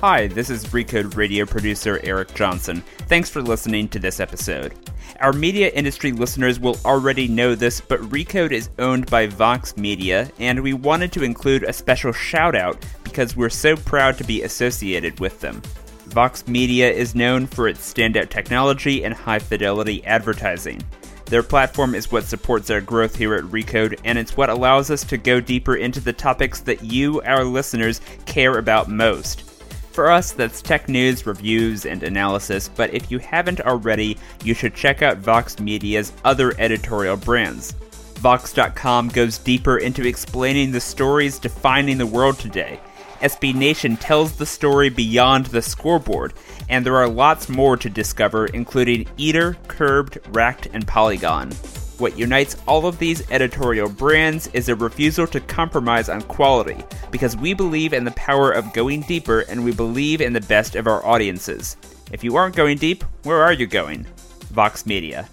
Hi, 0.02 0.26
this 0.26 0.50
is 0.50 0.66
Recode 0.66 1.16
radio 1.16 1.46
producer 1.46 2.00
Eric 2.04 2.34
Johnson. 2.34 2.82
Thanks 3.02 3.30
for 3.30 3.40
listening 3.40 3.88
to 3.90 4.00
this 4.00 4.20
episode. 4.20 4.74
Our 5.20 5.32
media 5.32 5.70
industry 5.70 6.12
listeners 6.12 6.60
will 6.60 6.80
already 6.84 7.28
know 7.28 7.54
this, 7.54 7.80
but 7.80 8.02
Recode 8.10 8.52
is 8.52 8.72
owned 8.80 9.12
by 9.12 9.28
Vox 9.28 9.78
Media, 9.78 10.32
and 10.40 10.60
we 10.64 10.74
wanted 10.74 11.12
to 11.12 11.24
include 11.24 11.62
a 11.62 11.72
special 11.72 12.12
shout 12.12 12.56
out 12.56 12.84
because 13.04 13.36
we're 13.36 13.52
so 13.52 13.76
proud 13.76 14.18
to 14.18 14.24
be 14.24 14.42
associated 14.42 15.20
with 15.20 15.40
them. 15.40 15.62
Vox 16.08 16.48
Media 16.48 16.92
is 16.92 17.14
known 17.14 17.46
for 17.46 17.68
its 17.68 17.94
standout 17.94 18.32
technology 18.32 19.04
and 19.04 19.14
high 19.14 19.38
fidelity 19.38 20.04
advertising. 20.06 20.82
Their 21.26 21.44
platform 21.44 21.94
is 21.94 22.12
what 22.12 22.24
supports 22.24 22.72
our 22.72 22.82
growth 22.82 23.16
here 23.16 23.36
at 23.36 23.44
Recode, 23.44 24.00
and 24.04 24.18
it's 24.18 24.36
what 24.36 24.50
allows 24.50 24.90
us 24.90 25.04
to 25.04 25.18
go 25.18 25.40
deeper 25.40 25.76
into 25.76 26.00
the 26.00 26.12
topics 26.12 26.60
that 26.62 26.84
you, 26.84 27.22
our 27.22 27.44
listeners, 27.44 28.02
care 28.26 28.58
about 28.58 28.90
most. 28.90 29.51
For 29.92 30.10
us, 30.10 30.32
that's 30.32 30.62
tech 30.62 30.88
news, 30.88 31.26
reviews, 31.26 31.86
and 31.86 32.02
analysis, 32.02 32.70
but 32.70 32.94
if 32.94 33.12
you 33.12 33.20
haven't 33.20 33.60
already, 33.60 34.18
you 34.42 34.54
should 34.54 34.74
check 34.74 35.02
out 35.02 35.18
Vox 35.18 35.60
Media's 35.60 36.14
other 36.24 36.54
editorial 36.58 37.18
brands. 37.18 37.74
Vox.com 38.16 39.10
goes 39.10 39.38
deeper 39.38 39.80
into 39.80 40.08
explaining 40.08 40.72
the 40.72 40.80
stories 40.80 41.40
defining 41.40 41.98
the 41.98 42.06
world 42.06 42.40
today. 42.40 42.80
SB 43.20 43.54
Nation 43.54 43.98
tells 43.98 44.38
the 44.38 44.46
story 44.46 44.90
beyond 44.90 45.48
the 45.48 45.62
scoreboard, 45.62 46.34
and 46.70 46.86
there 46.86 46.96
are 46.96 47.10
lots 47.10 47.50
more 47.50 47.76
to 47.76 47.90
discover, 47.90 48.46
including 48.48 49.08
Eater, 49.18 49.58
Curbed, 49.68 50.20
Racked, 50.30 50.68
and 50.72 50.88
Polygon. 50.88 51.52
What 52.02 52.18
unites 52.18 52.58
all 52.68 52.88
of 52.88 52.98
these 52.98 53.30
editorial 53.30 53.88
brands 53.88 54.48
is 54.54 54.70
a 54.70 54.76
refusal 54.76 55.28
to 55.28 55.40
compromise 55.40 56.10
on 56.10 56.24
quality, 56.24 56.84
because 57.12 57.38
we 57.38 57.54
believe 57.54 57.94
in 57.94 58.06
the 58.06 58.12
power 58.14 58.50
of 58.50 58.74
going 58.74 59.02
deeper 59.02 59.42
and 59.42 59.64
we 59.64 59.72
believe 59.72 60.20
in 60.20 60.34
the 60.34 60.42
best 60.42 60.76
of 60.76 60.88
our 60.88 61.06
audiences. 61.06 61.78
If 62.12 62.24
you 62.24 62.38
aren't 62.38 62.56
going 62.56 62.80
deep, 62.80 63.04
where 63.22 63.44
are 63.44 63.54
you 63.54 63.68
going? 63.68 64.08
Vox 64.50 64.88
Media. 64.88 65.30